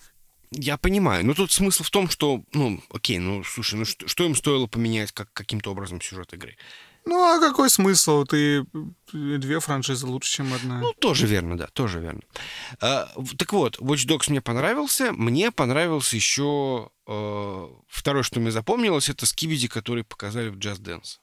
Я 0.50 0.76
понимаю, 0.76 1.24
но 1.24 1.32
тут 1.32 1.50
смысл 1.50 1.82
в 1.82 1.88
том, 1.88 2.10
что, 2.10 2.42
ну, 2.52 2.82
окей, 2.90 3.18
ну, 3.18 3.42
слушай, 3.42 3.76
ну 3.76 3.86
что, 3.86 4.06
что 4.06 4.24
им 4.24 4.34
стоило 4.34 4.66
поменять 4.66 5.10
как, 5.12 5.32
каким-то 5.32 5.70
образом 5.70 6.02
сюжет 6.02 6.34
игры? 6.34 6.58
Ну, 7.04 7.22
а 7.22 7.40
какой 7.40 7.68
смысл? 7.68 8.24
Ты 8.24 8.60
э, 8.60 8.64
две 9.12 9.60
франшизы 9.60 10.06
лучше, 10.06 10.32
чем 10.32 10.54
одна. 10.54 10.80
Ну, 10.80 10.92
тоже 10.92 11.26
верно, 11.26 11.56
да, 11.56 11.66
тоже 11.66 11.98
верно. 11.98 12.20
А, 12.80 13.08
так 13.38 13.52
вот, 13.52 13.78
Watch 13.78 14.06
Dogs 14.06 14.30
мне 14.30 14.40
понравился. 14.40 15.12
Мне 15.12 15.50
понравился 15.50 16.16
еще 16.16 16.90
э, 17.06 17.68
второе, 17.88 18.22
что 18.22 18.40
мне 18.40 18.50
запомнилось, 18.50 19.08
это 19.08 19.26
скибиди, 19.26 19.68
который 19.68 20.04
показали 20.04 20.48
в 20.48 20.58
Just 20.58 20.80
Dance. 20.82 21.18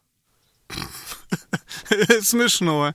Смешно. 2.22 2.94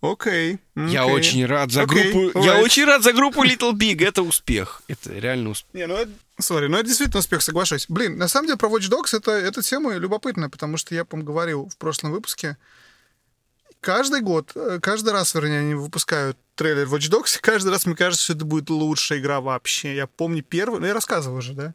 Окей. 0.00 0.58
Я 0.74 1.04
окей. 1.04 1.14
очень 1.14 1.46
рад 1.46 1.70
за 1.70 1.82
Окей, 1.82 2.12
группу. 2.12 2.40
Я 2.40 2.56
alright. 2.56 2.62
очень 2.62 2.84
рад 2.84 3.02
за 3.02 3.12
группу 3.12 3.44
Little 3.44 3.72
Big. 3.72 4.04
Это 4.04 4.22
успех. 4.22 4.82
Это 4.88 5.12
реально 5.12 5.50
успех. 5.50 5.72
Не, 5.72 5.86
ну 5.86 5.94
это, 5.94 6.10
сори, 6.40 6.66
ну 6.66 6.76
это 6.76 6.88
действительно 6.88 7.20
успех, 7.20 7.42
соглашусь. 7.42 7.86
Блин, 7.88 8.18
на 8.18 8.28
самом 8.28 8.46
деле 8.48 8.58
про 8.58 8.68
Watch 8.68 8.90
Dogs 8.90 9.16
это, 9.16 9.30
эта 9.32 9.62
тема 9.62 9.94
любопытная, 9.94 10.48
потому 10.48 10.76
что 10.76 10.94
я, 10.94 11.04
по 11.04 11.16
говорил 11.16 11.68
в 11.68 11.76
прошлом 11.76 12.10
выпуске, 12.10 12.56
каждый 13.80 14.20
год, 14.20 14.52
э, 14.54 14.78
каждый 14.82 15.12
раз, 15.12 15.34
вернее, 15.34 15.60
они 15.60 15.74
выпускают 15.74 16.36
трейлер 16.54 16.86
Watch 16.86 17.10
Dogs, 17.10 17.36
и 17.38 17.40
каждый 17.40 17.70
раз 17.70 17.86
мне 17.86 17.94
кажется, 17.94 18.24
что 18.24 18.32
это 18.32 18.44
будет 18.44 18.70
лучшая 18.70 19.18
игра 19.18 19.40
вообще. 19.40 19.94
Я 19.94 20.06
помню 20.06 20.42
первый, 20.42 20.80
ну 20.80 20.86
я 20.86 20.94
рассказывал 20.94 21.36
уже, 21.36 21.52
да? 21.52 21.74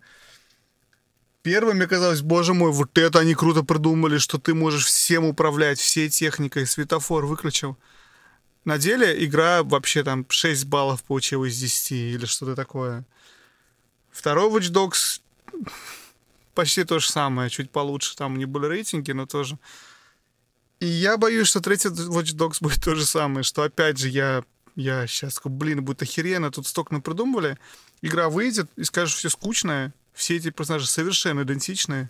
Первый 1.47 1.75
мне 1.75 1.87
казалось, 1.87 2.21
боже 2.21 2.53
мой, 2.53 2.73
вот 2.73 2.97
это 2.97 3.19
они 3.19 3.33
круто 3.33 3.63
придумали, 3.63 4.17
что 4.17 4.37
ты 4.37 4.53
можешь 4.53 4.83
всем 4.83 5.23
управлять, 5.23 5.79
всей 5.79 6.09
техникой, 6.09 6.67
светофор 6.67 7.25
выключил. 7.25 7.77
На 8.65 8.77
деле 8.77 9.23
игра 9.23 9.63
вообще 9.63 10.03
там 10.03 10.25
6 10.27 10.65
баллов 10.65 11.05
получила 11.05 11.45
из 11.45 11.57
10 11.57 11.91
или 11.93 12.25
что-то 12.25 12.53
такое. 12.53 13.05
Второй 14.11 14.49
Watch 14.49 14.73
Dogs 14.73 15.21
почти 16.53 16.83
то 16.83 16.99
же 16.99 17.09
самое, 17.09 17.49
чуть 17.49 17.71
получше. 17.71 18.17
Там 18.17 18.37
не 18.37 18.43
были 18.43 18.65
рейтинги, 18.65 19.13
но 19.13 19.25
тоже. 19.25 19.57
И 20.81 20.85
я 20.85 21.15
боюсь, 21.15 21.47
что 21.47 21.61
третий 21.61 21.87
Watch 21.87 22.35
Dogs 22.35 22.57
будет 22.59 22.83
то 22.83 22.93
же 22.93 23.05
самое, 23.05 23.43
что 23.43 23.63
опять 23.63 23.97
же 23.99 24.09
я, 24.09 24.43
я 24.75 25.07
сейчас 25.07 25.39
блин, 25.45 25.81
будет 25.81 26.01
охеренно, 26.01 26.51
тут 26.51 26.67
столько 26.67 26.93
напридумывали. 26.93 27.57
Игра 28.01 28.27
выйдет 28.27 28.69
и 28.75 28.83
скажешь, 28.83 29.15
все 29.15 29.29
скучное, 29.29 29.93
все 30.17 30.37
эти 30.37 30.49
персонажи 30.49 30.87
совершенно 30.87 31.43
идентичные. 31.43 32.09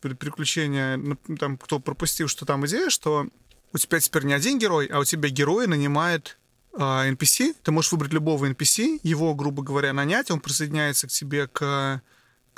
При- 0.00 0.14
Приключения, 0.14 0.96
ну, 0.96 1.16
там, 1.38 1.56
кто 1.56 1.78
пропустил, 1.78 2.28
что 2.28 2.44
там 2.44 2.66
идея, 2.66 2.90
что 2.90 3.28
у 3.72 3.78
тебя 3.78 4.00
теперь 4.00 4.24
не 4.24 4.32
один 4.32 4.58
герой, 4.58 4.86
а 4.86 4.98
у 4.98 5.04
тебя 5.04 5.28
герой 5.28 5.66
нанимает 5.66 6.38
а, 6.72 7.08
NPC. 7.08 7.54
Ты 7.62 7.70
можешь 7.70 7.92
выбрать 7.92 8.12
любого 8.12 8.46
NPC, 8.46 9.00
его, 9.02 9.34
грубо 9.34 9.62
говоря, 9.62 9.92
нанять, 9.92 10.30
он 10.30 10.40
присоединяется 10.40 11.06
к 11.06 11.10
тебе 11.10 11.46
к 11.46 12.02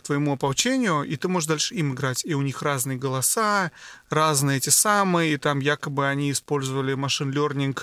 твоему 0.02 0.32
ополчению, 0.32 1.02
и 1.02 1.16
ты 1.16 1.28
можешь 1.28 1.48
дальше 1.48 1.74
им 1.74 1.94
играть. 1.94 2.24
И 2.24 2.34
у 2.34 2.42
них 2.42 2.62
разные 2.62 2.98
голоса, 2.98 3.70
разные 4.10 4.58
эти 4.58 4.68
самые, 4.70 5.34
и 5.34 5.36
там 5.36 5.60
якобы 5.60 6.08
они 6.08 6.32
использовали 6.32 6.94
машин 6.94 7.30
learning 7.30 7.78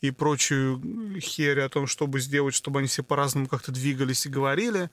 и 0.00 0.10
прочую 0.10 1.20
херь 1.20 1.60
о 1.60 1.68
том, 1.68 1.86
чтобы 1.86 2.20
сделать, 2.20 2.54
чтобы 2.54 2.80
они 2.80 2.88
все 2.88 3.02
по-разному 3.02 3.48
как-то 3.48 3.72
двигались 3.72 4.26
и 4.26 4.28
говорили. 4.28 4.90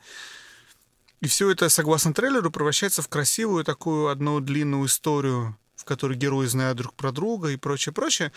И 1.21 1.27
все 1.27 1.51
это, 1.51 1.69
согласно 1.69 2.13
трейлеру, 2.13 2.51
превращается 2.51 3.01
в 3.01 3.09
красивую 3.09 3.63
такую 3.63 4.07
одну 4.07 4.39
длинную 4.39 4.85
историю, 4.85 5.57
в 5.75 5.83
которой 5.85 6.17
герои 6.17 6.45
знают 6.47 6.77
друг 6.77 6.93
про 6.93 7.11
друга 7.11 7.49
и 7.49 7.57
прочее, 7.57 7.93
прочее. 7.93 8.31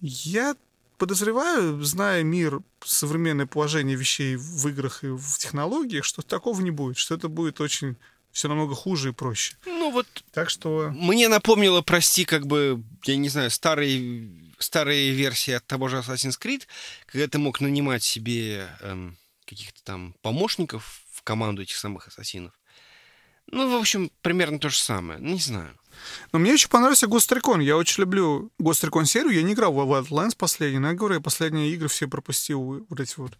Я 0.00 0.56
подозреваю, 0.98 1.82
зная 1.82 2.22
мир, 2.22 2.60
современное 2.84 3.46
положение 3.46 3.96
вещей 3.96 4.36
в 4.36 4.68
играх 4.68 5.04
и 5.04 5.08
в 5.08 5.38
технологиях, 5.38 6.04
что 6.04 6.22
такого 6.22 6.60
не 6.60 6.70
будет, 6.70 6.96
что 6.96 7.14
это 7.14 7.28
будет 7.28 7.60
очень 7.60 7.96
все 8.30 8.48
намного 8.48 8.74
хуже 8.74 9.10
и 9.10 9.12
проще. 9.12 9.56
Ну 9.66 9.90
вот 9.90 10.06
Так 10.32 10.48
что 10.48 10.90
мне 10.94 11.28
напомнило, 11.28 11.82
прости, 11.82 12.24
как 12.24 12.46
бы, 12.46 12.82
я 13.04 13.16
не 13.16 13.28
знаю, 13.28 13.50
старые, 13.50 14.30
старые 14.58 15.10
версии 15.10 15.52
от 15.52 15.66
того 15.66 15.88
же 15.88 15.98
Assassin's 15.98 16.40
Creed, 16.40 16.62
когда 17.06 17.28
ты 17.28 17.38
мог 17.38 17.60
нанимать 17.60 18.02
себе 18.02 18.68
эм, 18.80 19.18
каких-то 19.44 19.82
там 19.84 20.14
помощников 20.22 21.02
команду 21.24 21.62
этих 21.62 21.76
самых 21.76 22.08
ассасинов. 22.08 22.52
Ну, 23.46 23.70
в 23.70 23.80
общем, 23.80 24.10
примерно 24.22 24.58
то 24.58 24.68
же 24.68 24.78
самое. 24.78 25.20
Не 25.20 25.38
знаю. 25.38 25.76
Но 26.32 26.38
мне 26.38 26.52
очень 26.52 26.68
понравился 26.68 27.06
Recon. 27.06 27.62
Я 27.62 27.76
очень 27.76 28.02
люблю 28.02 28.50
Recon 28.86 29.04
серию. 29.04 29.32
Я 29.32 29.42
не 29.42 29.52
играл 29.52 29.72
в 29.72 29.78
Wildlands 29.78 30.36
последний, 30.36 30.78
но 30.78 30.88
я 30.88 30.94
говорю, 30.94 31.16
я 31.16 31.20
последние 31.20 31.70
игры 31.72 31.88
все 31.88 32.08
пропустил, 32.08 32.86
вот 32.88 33.00
эти 33.00 33.14
вот. 33.16 33.38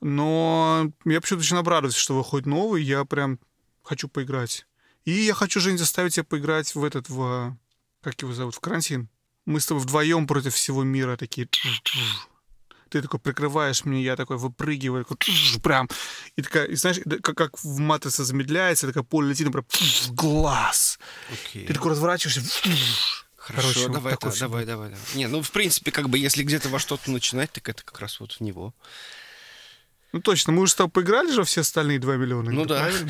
Но 0.00 0.92
я 1.04 1.20
почему-то 1.20 1.42
очень 1.42 1.56
обрадуюсь, 1.56 1.94
что 1.94 2.16
выходит 2.16 2.46
новый. 2.46 2.82
Я 2.82 3.04
прям 3.04 3.38
хочу 3.82 4.08
поиграть. 4.08 4.66
И 5.04 5.12
я 5.12 5.34
хочу, 5.34 5.60
Жень, 5.60 5.78
заставить 5.78 6.14
тебя 6.14 6.24
поиграть 6.24 6.74
в 6.74 6.84
этот, 6.84 7.08
в... 7.08 7.56
Как 8.02 8.20
его 8.22 8.32
зовут? 8.32 8.54
В 8.54 8.60
карантин. 8.60 9.08
Мы 9.44 9.60
с 9.60 9.66
тобой 9.66 9.82
вдвоем 9.82 10.26
против 10.26 10.54
всего 10.54 10.84
мира 10.84 11.16
такие... 11.16 11.48
Ты 12.88 13.02
такой 13.02 13.20
прикрываешь 13.20 13.84
меня, 13.84 14.00
я 14.00 14.16
такой 14.16 14.36
выпрыгиваю, 14.36 15.04
такой, 15.04 15.18
прям. 15.62 15.88
И 16.36 16.42
такая, 16.42 16.66
и 16.66 16.74
знаешь, 16.74 16.98
как, 17.22 17.36
как 17.36 17.62
в 17.62 17.78
матрице 17.78 18.24
замедляется, 18.24 18.86
такая 18.86 19.04
поле 19.04 19.30
летит, 19.30 19.50
прям 19.50 19.64
в 19.68 20.12
глаз. 20.12 20.98
Окей. 21.32 21.66
Ты 21.66 21.74
такой 21.74 21.92
разворачиваешься. 21.92 22.42
Хорошо, 23.36 23.68
Короче, 23.68 23.88
вот 23.88 23.92
давай, 23.94 24.12
такой 24.12 24.30
да, 24.30 24.38
давай, 24.40 24.64
давай, 24.66 24.90
давай. 24.90 25.04
Не, 25.14 25.26
ну, 25.26 25.42
в 25.42 25.50
принципе, 25.50 25.90
как 25.90 26.10
бы, 26.10 26.18
если 26.18 26.42
где-то 26.42 26.68
во 26.68 26.78
что-то 26.78 27.10
начинать, 27.10 27.50
так 27.50 27.68
это 27.68 27.82
как 27.82 27.98
раз 28.00 28.20
вот 28.20 28.32
в 28.32 28.40
него. 28.40 28.74
Ну 30.12 30.20
точно, 30.20 30.52
мы 30.52 30.62
уже 30.62 30.72
с 30.72 30.74
тобой 30.74 30.90
поиграли 30.90 31.30
же 31.30 31.44
все 31.44 31.60
остальные 31.60 31.98
2 31.98 32.16
миллиона. 32.16 32.50
Ну 32.50 32.64
да. 32.64 32.90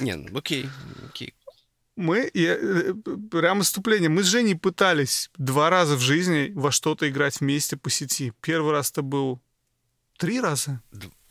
Не, 0.00 0.14
ну, 0.14 0.38
окей, 0.38 0.68
окей. 1.08 1.34
Мы, 1.98 2.30
я, 2.32 2.56
э, 2.56 2.94
прямо 3.28 3.62
вступление, 3.64 4.08
мы 4.08 4.22
с 4.22 4.26
Женей 4.26 4.54
пытались 4.54 5.30
два 5.36 5.68
раза 5.68 5.96
в 5.96 6.00
жизни 6.00 6.52
во 6.54 6.70
что-то 6.70 7.08
играть 7.08 7.40
вместе 7.40 7.76
по 7.76 7.90
сети. 7.90 8.32
Первый 8.40 8.70
раз 8.70 8.92
это 8.92 9.02
был 9.02 9.40
три 10.16 10.40
раза? 10.40 10.80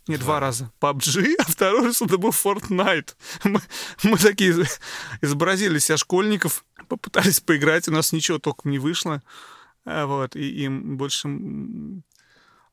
Нет, 0.07 0.19
два. 0.19 0.25
два 0.33 0.39
раза. 0.41 0.71
PUBG, 0.81 1.35
а 1.39 1.43
второй 1.43 1.85
раз 1.85 2.01
это 2.01 2.17
был 2.17 2.31
Fortnite. 2.31 3.15
Мы, 3.45 3.61
мы 4.03 4.17
такие 4.17 4.51
из- 4.51 4.79
изобразили 5.21 5.79
себя 5.79 5.95
школьников, 5.95 6.65
попытались 6.89 7.39
поиграть, 7.39 7.87
у 7.87 7.93
нас 7.93 8.11
ничего 8.11 8.37
толком 8.37 8.71
не 8.71 8.79
вышло. 8.79 9.23
А, 9.85 10.05
Вот, 10.05 10.35
и 10.35 10.63
им 10.65 10.97
больше... 10.97 11.29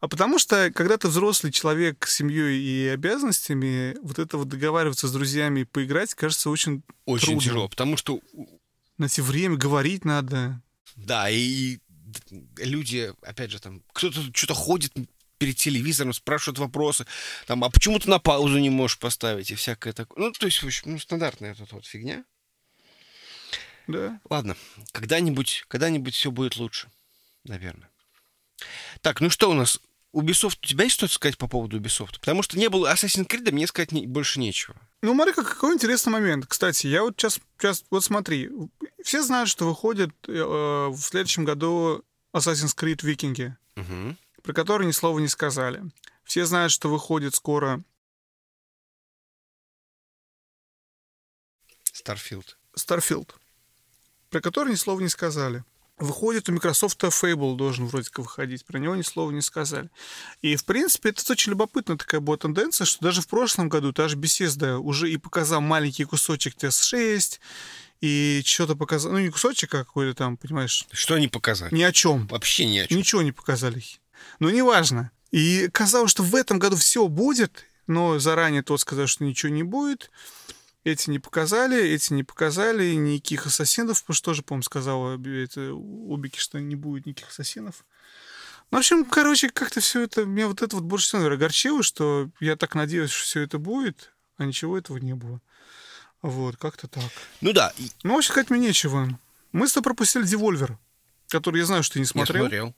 А 0.05 0.09
потому 0.09 0.39
что, 0.39 0.71
когда 0.71 0.99
ты 0.99 1.09
взрослый 1.09 1.51
человек 1.51 2.07
с 2.07 2.17
семьей 2.17 2.61
и 2.61 2.89
обязанностями, 2.89 3.97
вот 4.03 4.19
это 4.19 4.37
вот 4.37 4.49
договариваться 4.51 5.09
с 5.09 5.13
друзьями 5.13 5.61
и 5.61 5.65
поиграть, 5.65 6.13
кажется, 6.13 6.51
очень 6.51 6.83
Очень 7.07 7.29
Трудно. 7.29 7.41
тяжело, 7.41 7.69
потому 7.71 7.97
что, 7.97 8.21
найти 8.99 9.23
время, 9.23 9.57
говорить 9.57 10.05
надо. 10.05 10.61
да, 10.97 11.31
и 11.31 11.79
люди, 12.59 13.15
опять 13.23 13.51
же, 13.51 13.59
там, 13.61 13.83
кто-то 13.95 14.21
что-то 14.35 14.53
ходит 14.53 14.93
перед 15.39 15.57
телевизором, 15.57 16.13
спрашивают 16.13 16.59
вопросы, 16.59 17.07
там, 17.47 17.65
а 17.65 17.71
почему 17.71 17.99
ты 17.99 18.11
на 18.11 18.19
паузу 18.19 18.59
не 18.59 18.69
можешь 18.69 18.99
поставить 18.99 19.51
и 19.53 19.55
всякое 19.55 19.95
такое. 19.95 20.23
Ну, 20.23 20.33
то 20.33 20.45
есть, 20.45 20.63
в 20.63 20.67
общем, 20.67 20.93
ну, 20.93 20.99
стандартная 20.99 21.53
эта 21.53 21.67
вот 21.75 21.87
фигня. 21.87 22.27
Да. 23.87 24.21
Ладно, 24.29 24.55
когда-нибудь, 24.93 25.65
когда-нибудь 25.69 26.15
все 26.15 26.31
будет 26.31 26.57
лучше, 26.57 26.91
наверное. 27.45 27.89
Так, 29.01 29.23
ну 29.23 29.31
что 29.31 29.51
у 29.51 29.55
нас? 29.55 29.81
Ubisoft, 30.15 30.59
у 30.62 30.67
тебя 30.67 30.85
есть 30.85 30.95
что-то 30.95 31.12
сказать 31.15 31.37
по 31.39 31.49
поводу 31.49 31.79
Ubisoft? 31.81 32.21
Потому 32.21 32.43
что 32.43 32.59
не 32.59 32.69
было 32.69 32.93
Assassin's 32.93 33.27
Creed, 33.27 33.51
мне 33.53 33.67
сказать 33.67 33.93
не- 33.93 34.07
больше 34.07 34.39
нечего. 34.41 34.77
Ну, 35.03 35.15
смотри, 35.15 35.35
как- 35.35 35.49
какой 35.49 35.75
интересный 35.75 36.12
момент. 36.12 36.47
Кстати, 36.47 36.87
я 36.87 37.03
вот 37.03 37.15
сейчас, 37.17 37.41
сейчас 37.59 37.85
вот 37.91 38.05
смотри, 38.05 38.51
все 39.03 39.23
знают, 39.23 39.49
что 39.51 39.67
выходит 39.67 40.11
э, 40.29 40.33
в 40.89 40.99
следующем 40.99 41.45
году 41.45 42.05
Assassin's 42.35 42.75
Creed 42.77 43.01
Викинги, 43.05 43.57
Угу. 43.77 44.17
про 44.43 44.53
который 44.53 44.87
ни 44.87 44.93
слова 44.93 45.19
не 45.19 45.29
сказали. 45.29 45.83
Все 46.25 46.47
знают, 46.47 46.73
что 46.73 46.89
выходит 46.89 47.35
скоро 47.35 47.83
Starfield. 51.93 52.57
Starfield, 52.77 53.31
про 54.31 54.41
который 54.41 54.71
ни 54.71 54.77
слова 54.77 55.01
не 55.01 55.09
сказали. 55.09 55.65
Выходит 55.99 56.49
у 56.49 56.53
Microsoft 56.53 57.03
Fable 57.05 57.57
должен 57.57 57.87
вроде 57.87 58.11
как 58.11 58.19
выходить, 58.25 58.65
про 58.65 58.79
него 58.79 58.97
ни 58.97 59.03
слова 59.03 59.31
не 59.31 59.41
сказали. 59.41 59.91
И, 60.43 60.57
в 60.57 60.65
принципе, 60.65 61.11
это 61.11 61.33
очень 61.33 61.51
любопытная 61.51 61.97
такая 61.97 62.21
была 62.21 62.37
тенденция, 62.37 62.85
что 62.85 63.05
даже 63.05 63.23
в 63.23 63.29
прошлом 63.29 63.69
году 63.69 63.93
та 63.93 64.09
же 64.09 64.17
Bethesda 64.17 64.77
уже 64.77 65.09
и 65.11 65.17
показал 65.19 65.61
маленький 65.61 66.05
кусочек 66.05 66.57
TS6, 66.57 67.39
и 68.01 68.43
что-то 68.45 68.75
показал, 68.75 69.13
ну 69.13 69.19
не 69.21 69.31
кусочек, 69.31 69.75
а 69.75 69.79
какой-то 69.85 70.15
там, 70.15 70.37
понимаешь, 70.37 70.85
Что 70.91 71.15
они 71.15 71.29
показали? 71.29 71.73
ни 71.73 71.83
о 71.83 71.93
чем. 71.93 72.27
Вообще 72.27 72.67
ни 72.67 72.79
о 72.79 72.87
чем. 72.89 72.99
Ничего 72.99 73.23
не 73.23 73.33
показали. 73.33 73.83
Но 74.41 74.51
неважно. 74.51 75.13
И 75.31 75.69
казалось, 75.73 76.11
что 76.11 76.23
в 76.23 76.35
этом 76.35 76.59
году 76.59 76.77
все 76.77 77.07
будет, 77.07 77.65
но 77.87 78.19
заранее 78.19 78.63
тот 78.63 78.81
сказал, 78.81 79.07
что 79.07 79.25
ничего 79.25 79.53
не 79.53 79.63
будет. 79.63 80.11
Эти 80.85 81.09
не 81.09 81.18
показали, 81.18 81.82
эти 81.82 82.12
не 82.12 82.24
показали, 82.24 82.95
никаких 82.95 83.47
ассасинов, 83.47 84.03
потому 84.03 84.14
что 84.14 84.24
тоже, 84.26 84.43
по-моему, 84.43 84.62
сказала 84.62 85.18
это, 85.18 85.72
Убики, 85.72 86.39
что 86.39 86.61
не 86.61 86.76
будет 86.76 87.07
никаких 87.07 87.30
ассасинов. 87.30 87.85
Ну, 88.70 88.78
в 88.78 88.80
общем, 88.80 89.05
короче, 89.05 89.49
как-то 89.49 89.80
все 89.80 90.03
это, 90.03 90.24
меня 90.24 90.47
вот 90.47 90.61
это 90.61 90.76
вот 90.76 90.85
больше 90.85 91.07
всего, 91.07 91.20
наверное, 91.20 91.39
огорчило, 91.39 91.82
что 91.82 92.28
я 92.41 92.57
так 92.57 92.74
надеялся, 92.74 93.14
что 93.14 93.24
все 93.24 93.41
это 93.41 93.59
будет, 93.59 94.12
а 94.37 94.45
ничего 94.45 94.76
этого 94.76 94.99
не 94.99 95.14
было. 95.14 95.41
Вот, 96.20 96.57
как-то 96.57 96.87
так. 96.89 97.11
Ну 97.41 97.53
да, 97.53 97.72
Ну, 98.03 98.14
вообще 98.14 98.32
сказать 98.32 98.51
мне 98.51 98.61
нечего. 98.61 99.18
Мы 99.53 99.68
с 99.68 99.72
тобой 99.72 99.85
пропустили 99.85 100.24
Девольвер, 100.24 100.78
который 101.28 101.61
я 101.61 101.66
знаю, 101.66 101.82
что 101.82 101.95
ты 101.95 101.99
не 102.01 102.05
я 102.05 102.09
смотрел. 102.09 102.43
смотрел. 102.43 102.74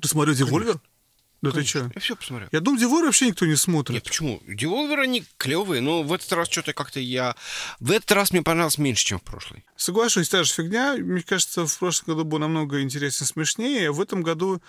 Ты 0.00 0.08
смотрел 0.08 0.34
Девольвер? 0.34 0.80
Да 1.42 1.50
ты 1.50 1.56
Конечно. 1.56 1.80
что? 1.80 1.90
Я 1.94 2.00
все 2.00 2.16
посмотрел. 2.16 2.48
Я 2.52 2.60
думаю, 2.60 2.78
Девольвер 2.80 3.06
вообще 3.06 3.26
никто 3.26 3.44
не 3.44 3.50
Нет, 3.52 3.58
смотрит. 3.60 4.04
почему? 4.04 4.40
Деволверы 4.46 5.02
они 5.02 5.24
клевые, 5.38 5.80
но 5.82 6.04
в 6.04 6.12
этот 6.12 6.32
раз 6.32 6.48
что-то 6.48 6.72
как-то 6.72 7.00
я... 7.00 7.34
В 7.80 7.90
этот 7.90 8.12
раз 8.12 8.30
мне 8.30 8.42
понравилось 8.42 8.78
меньше, 8.78 9.04
чем 9.04 9.18
в 9.18 9.22
прошлый. 9.22 9.64
Соглашусь, 9.76 10.28
та 10.28 10.44
же 10.44 10.52
фигня. 10.52 10.94
Мне 10.96 11.22
кажется, 11.22 11.66
в 11.66 11.78
прошлом 11.78 12.14
году 12.14 12.24
было 12.24 12.38
намного 12.38 12.80
интереснее, 12.80 13.26
смешнее. 13.26 13.90
В 13.90 14.00
этом 14.00 14.22
году 14.22 14.62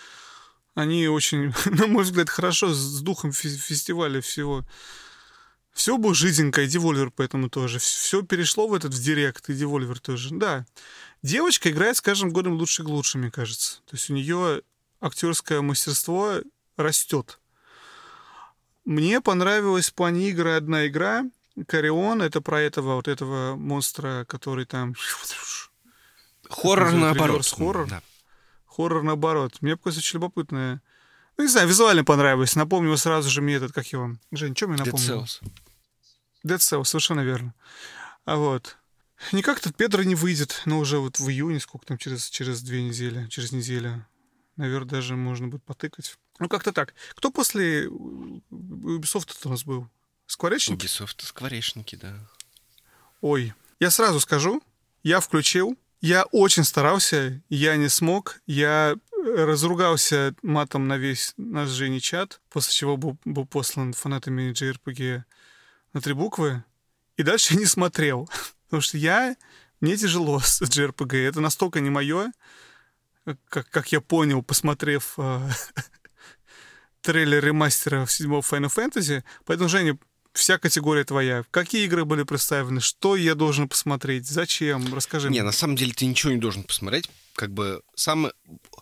они 0.74 1.07
очень, 1.07 1.53
на 1.65 1.86
мой 1.86 2.03
взгляд, 2.05 2.30
хорошо 2.30 2.74
с 2.74 3.01
духом 3.01 3.32
фе- 3.32 3.49
фестиваля 3.55 4.19
всего. 4.21 4.65
Все 5.74 5.97
было 5.97 6.15
жизненько, 6.15 6.63
и 6.63 6.67
Девольвер 6.67 7.11
поэтому 7.11 7.49
тоже. 7.49 7.78
Все 7.78 8.24
перешло 8.24 8.67
в 8.67 8.74
этот 8.74 8.93
в 8.93 8.99
директ, 9.03 9.47
и 9.49 9.53
Девольвер 9.53 9.99
тоже. 9.99 10.30
Да. 10.32 10.65
Девочка 11.21 11.69
играет 11.69 11.97
с 11.97 12.01
каждым 12.01 12.32
годом 12.32 12.53
лучше 12.53 12.82
и 12.82 12.86
лучше, 12.86 13.19
мне 13.19 13.30
кажется. 13.32 13.78
То 13.86 13.95
есть 13.95 14.09
у 14.09 14.13
нее 14.13 14.61
актерское 15.01 15.61
мастерство 15.61 16.39
растет. 16.78 17.39
Мне 18.86 19.21
понравилась 19.21 19.89
в 19.89 19.93
плане 19.93 20.30
игры 20.30 20.55
одна 20.55 20.88
игра. 20.88 21.24
Карион, 21.67 22.21
это 22.21 22.41
про 22.41 22.61
этого 22.61 22.95
вот 22.95 23.07
этого 23.07 23.55
монстра, 23.55 24.26
который 24.28 24.65
там 24.65 24.95
Хоррор 26.49 26.91
наоборот. 26.91 27.38
реверс-хоррор? 27.38 27.88
Да. 27.88 28.01
хоррор 28.65 29.03
наоборот. 29.03 29.57
Мне 29.61 29.78
показалось 29.78 29.99
очень 29.99 30.17
любопытное. 30.17 30.82
Ну, 31.38 31.43
не 31.43 31.49
знаю, 31.49 31.67
визуально 31.67 32.03
понравилось. 32.03 32.55
Напомнил 32.55 32.97
сразу 32.97 33.30
же 33.30 33.41
мне 33.41 33.55
этот, 33.55 33.71
как 33.71 33.88
его? 33.88 34.15
Жень, 34.32 34.55
что 34.55 34.67
мне 34.67 34.78
Dead 34.78 34.86
напомнил? 34.86 35.24
Cells. 35.24 35.41
Dead 36.45 36.57
Cells, 36.57 36.86
совершенно 36.86 37.21
верно. 37.21 37.53
А 38.26 38.36
вот. 38.36 38.78
Никак 39.32 39.59
этот 39.59 39.76
Педро 39.76 40.03
не 40.03 40.15
выйдет, 40.15 40.61
но 40.65 40.80
уже 40.80 40.99
вот 40.99 41.19
в 41.19 41.30
июне, 41.30 41.59
сколько 41.59 41.86
там, 41.86 41.97
через, 41.97 42.30
через 42.30 42.61
две 42.61 42.84
недели, 42.84 43.28
через 43.28 43.51
неделю. 43.51 44.05
Наверное, 44.57 44.89
даже 44.89 45.15
можно 45.15 45.47
будет 45.47 45.63
потыкать. 45.63 46.17
Ну, 46.40 46.50
как-то 46.50 46.72
так. 46.72 46.94
Кто 47.12 47.32
после 47.32 47.86
Ubisoft 47.86 49.36
у 49.46 49.50
нас 49.50 49.64
был? 49.64 49.88
Скворечники? 50.26 50.86
Ubisoft 50.86 51.24
скворечники, 51.24 51.96
да. 51.96 52.16
Ой, 53.22 53.54
я 53.80 53.92
сразу 53.92 54.20
скажу, 54.20 54.62
я 55.04 55.20
включил, 55.20 55.78
я 56.02 56.24
очень 56.26 56.64
старался, 56.64 57.42
я 57.50 57.76
не 57.78 57.88
смог, 57.88 58.42
я 58.46 58.96
э, 58.96 59.46
разругался 59.46 60.36
матом 60.42 60.88
на 60.88 60.98
весь 60.98 61.34
наш 61.38 61.70
Жени 61.70 62.02
чат, 62.02 62.42
после 62.50 62.74
чего 62.74 62.98
был, 62.98 63.18
был 63.24 63.46
послан 63.46 63.94
фанатами 63.94 64.52
JRPG 64.52 65.24
на 65.94 66.02
три 66.02 66.14
буквы, 66.14 66.64
и 67.16 67.24
дальше 67.24 67.54
я 67.54 67.60
не 67.60 67.66
смотрел, 67.66 68.30
потому 68.66 68.82
что 68.82 68.98
я, 68.98 69.36
мне 69.80 69.96
тяжело 69.96 70.40
с 70.40 70.62
JRPG, 70.62 71.18
это 71.28 71.40
настолько 71.40 71.80
не 71.80 71.90
мое, 71.90 72.34
как, 73.48 73.70
как 73.70 73.92
я 73.92 74.02
понял, 74.02 74.44
посмотрев 74.44 75.14
э, 75.18 75.50
трейлер 77.04 77.43
ремастера 77.45 78.06
седьмого 78.08 78.41
Final 78.41 78.74
Fantasy, 78.74 79.24
поэтому, 79.45 79.70
Женя, 79.70 79.97
вся 80.34 80.58
категория 80.58 81.04
твоя. 81.04 81.43
Какие 81.51 81.86
игры 81.86 82.06
были 82.06 82.24
представлены? 82.24 82.82
Что 82.82 83.16
я 83.16 83.36
должен 83.36 83.70
посмотреть? 83.70 84.28
Зачем? 84.28 84.93
Расскажи 84.95 85.28
Не, 85.30 85.39
мне. 85.39 85.43
на 85.43 85.51
самом 85.51 85.76
деле 85.76 85.93
ты 85.93 86.06
ничего 86.06 86.32
не 86.32 86.39
должен 86.39 86.64
посмотреть. 86.64 87.10
Как 87.36 87.51
бы 87.51 87.82
самое... 87.95 88.34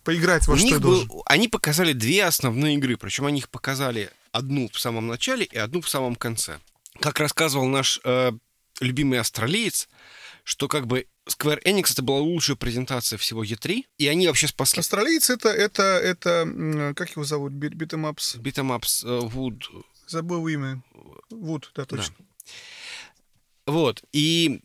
Поиграть 0.04 0.48
во 0.48 0.54
У 0.54 0.58
что 0.58 0.66
них 0.66 0.80
должен? 0.80 1.08
был... 1.08 1.24
Они 1.26 1.48
показали 1.48 1.94
две 1.94 2.24
основные 2.24 2.76
игры. 2.76 2.96
Причем 2.96 3.26
они 3.26 3.40
их 3.40 3.50
показали 3.50 4.10
одну 4.32 4.70
в 4.72 4.80
самом 4.80 5.08
начале 5.08 5.46
и 5.46 5.58
одну 5.58 5.82
в 5.82 5.90
самом 5.90 6.16
конце. 6.16 6.60
Как 7.00 7.20
рассказывал 7.20 7.68
наш 7.68 8.00
э, 8.04 8.32
любимый 8.80 9.20
австралиец, 9.20 9.90
что 10.44 10.68
как 10.68 10.88
бы 10.88 11.08
Square 11.38 11.64
Enix 11.64 11.92
это 11.94 12.02
была 12.02 12.20
лучшая 12.20 12.56
презентация 12.56 13.18
всего 13.18 13.44
E3, 13.44 13.84
и 13.98 14.08
они 14.08 14.28
вообще 14.28 14.48
спасли 14.48 14.80
Австралиец 14.80 15.30
это, 15.30 15.50
это, 15.50 15.84
это, 15.84 16.94
как 16.96 17.12
его 17.12 17.24
зовут? 17.24 17.54
Beat- 17.54 17.74
Beat 17.76 17.98
'em 17.98 18.14
Ups. 18.14 18.36
Ups, 18.36 19.04
э, 19.06 19.28
Wood. 19.30 19.62
Забыл 20.08 20.48
имя. 20.48 20.82
Wood, 21.30 21.72
да, 21.76 21.86
точно. 21.86 22.16
Вот, 23.66 24.04
и 24.12 24.62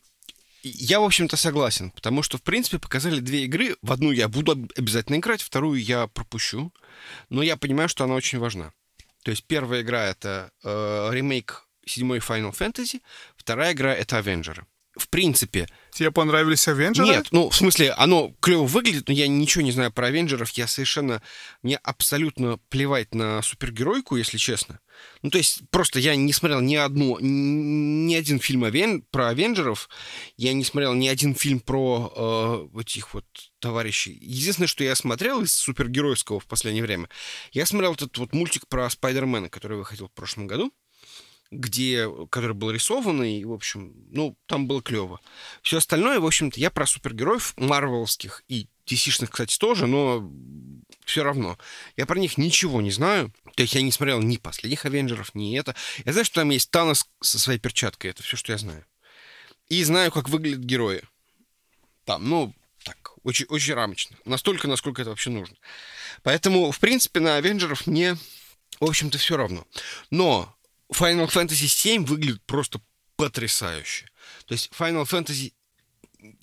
я, 0.63 0.99
в 0.99 1.03
общем-то, 1.03 1.37
согласен, 1.37 1.91
потому 1.91 2.23
что, 2.23 2.37
в 2.37 2.41
принципе, 2.43 2.79
показали 2.79 3.19
две 3.19 3.45
игры. 3.45 3.77
В 3.81 3.91
одну 3.91 4.11
я 4.11 4.27
буду 4.27 4.53
об- 4.53 4.71
обязательно 4.75 5.17
играть, 5.17 5.41
вторую 5.41 5.81
я 5.81 6.07
пропущу, 6.07 6.73
но 7.29 7.41
я 7.43 7.55
понимаю, 7.57 7.87
что 7.89 8.03
она 8.03 8.15
очень 8.15 8.39
важна. 8.39 8.73
То 9.23 9.31
есть 9.31 9.43
первая 9.45 9.81
игра— 9.81 10.05
это 10.07 10.51
э, 10.63 11.09
ремейк 11.11 11.63
седьмой 11.85 12.19
Final 12.19 12.51
Fantasy, 12.57 13.01
вторая 13.37 13.73
игра— 13.73 13.93
это 13.95 14.17
Авенджеры. 14.17 14.65
В 14.97 15.09
принципе, 15.09 15.67
Тебе 15.97 16.11
понравились 16.11 16.67
Авенджеры? 16.67 17.07
нет, 17.07 17.27
ну, 17.31 17.49
в 17.49 17.55
смысле, 17.55 17.91
оно 17.91 18.31
клево 18.39 18.65
выглядит, 18.65 19.07
но 19.07 19.13
я 19.15 19.27
ничего 19.27 19.63
не 19.63 19.71
знаю 19.71 19.91
про 19.91 20.07
Авенджеров, 20.07 20.51
я 20.51 20.67
совершенно... 20.67 21.23
Мне 21.63 21.77
абсолютно 21.77 22.59
плевать 22.69 23.15
на 23.15 23.41
супергеройку, 23.41 24.15
если 24.15 24.37
честно. 24.37 24.79
Ну, 25.23 25.31
то 25.31 25.39
есть, 25.39 25.61
просто 25.71 25.99
я 25.99 26.15
не 26.15 26.33
смотрел 26.33 26.61
ни 26.61 26.75
одну, 26.75 27.17
ни 27.19 28.13
один 28.13 28.39
фильм 28.39 28.63
Авен... 28.63 29.01
про 29.09 29.29
Авенджеров, 29.29 29.89
я 30.35 30.53
не 30.53 30.63
смотрел 30.63 30.93
ни 30.93 31.07
один 31.07 31.33
фильм 31.33 31.59
про 31.59 32.69
э, 32.75 32.79
этих 32.81 33.15
вот 33.15 33.25
товарищей. 33.59 34.17
Единственное, 34.21 34.67
что 34.67 34.83
я 34.83 34.93
смотрел 34.93 35.41
из 35.41 35.53
супергеройского 35.53 36.39
в 36.39 36.45
последнее 36.45 36.83
время, 36.83 37.09
я 37.53 37.65
смотрел 37.65 37.93
этот 37.93 38.15
вот 38.19 38.33
мультик 38.33 38.67
про 38.67 38.87
Спайдермена, 38.89 39.49
который 39.49 39.77
выходил 39.77 40.09
в 40.09 40.13
прошлом 40.13 40.45
году, 40.45 40.71
где, 41.51 42.09
который 42.29 42.53
был 42.53 42.71
рисованный, 42.71 43.43
в 43.43 43.53
общем, 43.53 43.93
ну, 44.11 44.37
там 44.45 44.67
было 44.67 44.81
клево. 44.81 45.19
Все 45.61 45.77
остальное, 45.77 46.19
в 46.19 46.25
общем-то, 46.25 46.59
я 46.59 46.69
про 46.69 46.85
супергероев 46.85 47.53
марвелских 47.57 48.43
и 48.47 48.67
DC-шных, 48.85 49.29
кстати, 49.29 49.57
тоже, 49.57 49.87
но 49.87 50.29
все 51.05 51.23
равно. 51.23 51.57
Я 51.95 52.05
про 52.05 52.19
них 52.19 52.37
ничего 52.37 52.81
не 52.81 52.91
знаю. 52.91 53.33
То 53.55 53.63
есть 53.63 53.73
я 53.75 53.81
не 53.81 53.91
смотрел 53.91 54.21
ни 54.21 54.37
последних 54.37 54.85
Авенджеров, 54.85 55.33
ни 55.33 55.57
это. 55.57 55.75
Я 56.05 56.11
знаю, 56.11 56.25
что 56.25 56.41
там 56.41 56.49
есть 56.49 56.69
Танос 56.69 57.07
со 57.21 57.39
своей 57.39 57.59
перчаткой. 57.59 58.11
Это 58.11 58.23
все, 58.23 58.37
что 58.37 58.51
я 58.51 58.57
знаю. 58.57 58.85
И 59.69 59.83
знаю, 59.83 60.11
как 60.11 60.29
выглядят 60.29 60.59
герои. 60.59 61.01
Там, 62.05 62.29
ну, 62.29 62.53
так, 62.83 63.13
очень, 63.23 63.45
очень 63.47 63.73
рамочно. 63.73 64.17
Настолько, 64.25 64.67
насколько 64.67 65.01
это 65.01 65.09
вообще 65.09 65.29
нужно. 65.29 65.55
Поэтому, 66.23 66.71
в 66.71 66.79
принципе, 66.79 67.19
на 67.19 67.37
Авенджеров 67.37 67.87
мне, 67.87 68.17
в 68.79 68.85
общем-то, 68.85 69.17
все 69.17 69.37
равно. 69.37 69.65
Но 70.11 70.56
Final 70.91 71.27
Fantasy 71.27 71.67
VII 71.67 72.05
выглядит 72.05 72.41
просто 72.45 72.81
потрясающе. 73.15 74.09
То 74.45 74.53
есть 74.53 74.69
Final 74.77 75.05
Fantasy... 75.05 75.53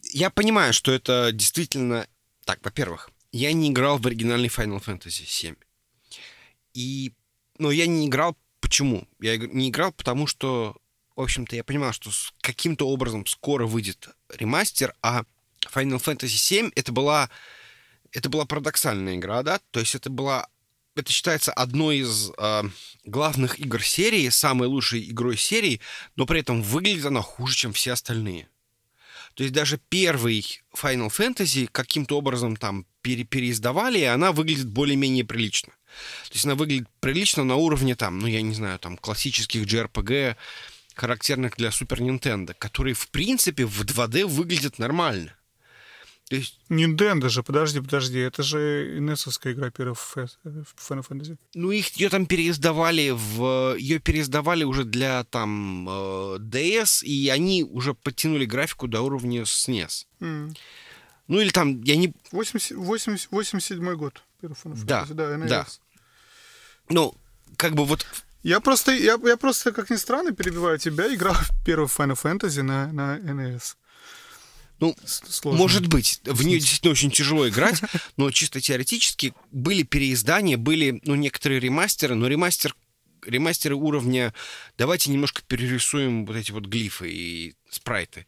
Я 0.03 0.31
понимаю, 0.31 0.73
что 0.73 0.93
это 0.93 1.31
действительно... 1.33 2.07
Так, 2.45 2.61
во-первых, 2.63 3.11
я 3.33 3.53
не 3.53 3.71
играл 3.71 3.99
в 3.99 4.07
оригинальный 4.07 4.49
Final 4.49 4.83
Fantasy 4.85 5.25
VII. 5.25 5.57
И... 6.75 7.13
Но 7.59 7.71
я 7.71 7.87
не 7.87 8.07
играл... 8.07 8.37
Почему? 8.61 9.07
Я 9.21 9.37
не 9.37 9.69
играл, 9.69 9.93
потому 9.93 10.27
что, 10.27 10.77
в 11.17 11.21
общем-то, 11.21 11.55
я 11.55 11.65
понимал, 11.65 11.93
что 11.93 12.11
каким-то 12.41 12.89
образом 12.89 13.27
скоро 13.27 13.67
выйдет 13.67 14.09
ремастер, 14.29 14.95
а 15.03 15.25
Final 15.73 16.03
Fantasy 16.03 16.63
VII 16.63 16.73
это 16.75 16.93
была... 16.93 17.31
Это 18.13 18.29
была 18.29 18.45
парадоксальная 18.45 19.17
игра, 19.17 19.43
да? 19.43 19.61
То 19.71 19.81
есть 19.81 19.95
это 19.95 20.09
была 20.09 20.49
это 20.95 21.13
считается 21.13 21.53
одной 21.53 21.99
из 21.99 22.31
э, 22.37 22.63
главных 23.05 23.59
игр 23.59 23.83
серии, 23.83 24.29
самой 24.29 24.69
лучшей 24.69 25.11
игрой 25.11 25.37
серии, 25.37 25.81
но 26.17 26.27
при 26.27 26.41
этом 26.41 26.63
выглядит 26.63 27.07
она 27.07 27.21
хуже, 27.21 27.55
чем 27.57 27.73
все 27.73 27.93
остальные. 27.93 28.49
То 29.35 29.43
есть 29.43 29.53
даже 29.53 29.81
первый 29.89 30.63
Final 30.77 31.09
Fantasy 31.09 31.69
каким-то 31.71 32.17
образом 32.17 32.57
там 32.57 32.87
пере 33.03 33.25
переиздавали, 33.25 33.99
и 33.99 34.05
она 34.05 34.33
выглядит 34.33 34.69
более-менее 34.69 35.25
прилично. 35.25 35.73
То 36.29 36.35
есть 36.35 36.45
она 36.45 36.55
выглядит 36.55 36.89
прилично 37.01 37.45
на 37.45 37.57
уровне 37.57 37.97
там, 37.97 38.19
ну 38.19 38.27
я 38.27 38.43
не 38.43 38.55
знаю, 38.55 38.79
там 38.79 38.97
классических 38.97 39.63
JRPG, 39.63 40.37
характерных 40.95 41.57
для 41.57 41.71
Super 41.71 41.99
Nintendo, 41.99 42.55
которые 42.57 42.95
в 42.95 43.09
принципе 43.09 43.67
в 43.67 43.83
2D 43.83 44.27
выглядят 44.27 44.79
нормально. 44.79 45.37
То 46.35 46.39
есть 46.39 46.59
Nintendo 46.69 47.29
же, 47.29 47.45
подожди, 47.45 47.81
подожди, 47.81 48.19
это 48.19 48.43
же 48.43 48.99
инесовская 48.99 49.53
игра 49.53 49.71
первая 49.71 49.95
в 49.95 50.17
Final 50.17 51.07
Fantasy. 51.09 51.39
Ну, 51.55 51.71
их 51.71 51.91
ее 51.97 52.09
там 52.09 52.27
переиздавали 52.27 53.11
в... 53.11 53.77
Ее 53.77 54.01
переиздавали 54.01 54.65
уже 54.65 54.83
для 54.83 55.23
там 55.23 55.89
э, 55.89 56.39
DS, 56.41 57.05
и 57.05 57.29
они 57.29 57.63
уже 57.63 57.95
подтянули 57.95 58.47
графику 58.47 58.89
до 58.89 59.03
уровня 59.03 59.43
SNES. 59.43 60.07
М. 60.19 60.57
Ну, 61.29 61.41
или 61.41 61.51
там, 61.51 61.81
я 61.83 61.95
не... 61.95 62.13
80 62.33 62.77
80 62.77 63.29
87 63.31 63.95
год. 63.95 64.25
Final 64.43 64.85
Да, 64.85 65.05
Fantasy, 65.05 65.15
да, 65.15 65.35
NES. 65.37 65.49
да. 65.49 65.67
Ну, 66.89 67.15
как 67.57 67.75
бы 67.75 67.85
вот... 67.85 68.05
Я 68.43 68.59
просто, 68.59 68.91
я, 68.91 69.19
я 69.23 69.37
просто, 69.37 69.71
как 69.71 69.89
ни 69.89 69.97
странно, 69.97 70.33
перебиваю 70.33 70.79
тебя, 70.79 71.15
играл 71.15 71.35
в 71.35 71.65
первый 71.65 71.87
Final 71.87 72.21
Fantasy 72.21 72.63
на, 72.63 72.93
на 72.93 73.19
NES. 73.21 73.77
Ну, 74.81 74.97
Сложно. 75.05 75.59
Может 75.59 75.87
быть, 75.87 76.21
в 76.25 76.45
нее 76.45 76.59
действительно 76.59 76.93
очень 76.93 77.11
тяжело 77.11 77.49
играть, 77.49 77.81
но 78.17 78.31
чисто 78.31 78.61
теоретически 78.61 79.35
были 79.51 79.83
переиздания, 79.83 80.57
были, 80.57 81.01
ну, 81.05 81.15
некоторые 81.15 81.61
ремастеры, 81.61 82.15
но 82.15 82.27
ремастер 82.27 82.75
ремастеры 83.27 83.75
уровня 83.75 84.35
давайте 84.77 85.11
немножко 85.11 85.41
перерисуем 85.43 86.27
вот 86.27 86.37
эти 86.37 86.53
вот 86.53 86.67
глифы 86.67 87.11
и 87.11 87.55
спрайты. 87.71 88.27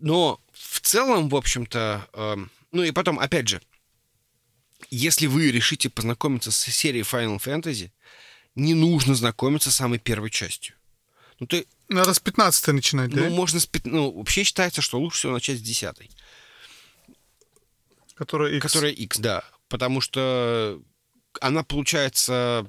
Но 0.00 0.40
в 0.52 0.80
целом, 0.80 1.28
в 1.28 1.36
общем-то, 1.36 2.08
э, 2.12 2.36
ну 2.72 2.82
и 2.82 2.90
потом, 2.90 3.20
опять 3.20 3.48
же, 3.48 3.62
если 4.90 5.26
вы 5.26 5.50
решите 5.50 5.88
познакомиться 5.88 6.50
с 6.50 6.58
серией 6.58 7.04
Final 7.04 7.38
Fantasy, 7.38 7.90
не 8.54 8.74
нужно 8.74 9.14
знакомиться 9.14 9.70
с 9.70 9.76
самой 9.76 9.98
первой 9.98 10.30
частью. 10.30 10.74
Ну, 11.38 11.46
ты... 11.46 11.66
Надо 11.92 12.14
с 12.14 12.20
15 12.20 12.68
начинать, 12.68 13.10
да? 13.10 13.22
Ну, 13.22 13.30
можно 13.30 13.60
с... 13.60 13.68
Ну, 13.84 14.10
вообще 14.10 14.44
считается, 14.44 14.82
что 14.82 14.98
лучше 14.98 15.18
всего 15.18 15.32
начать 15.32 15.58
с 15.58 15.62
10 15.62 16.10
Которая 18.14 18.54
X. 18.54 18.62
Которая 18.62 18.92
X, 18.92 19.18
да. 19.18 19.44
Потому 19.68 20.00
что 20.00 20.80
она, 21.40 21.62
получается, 21.62 22.66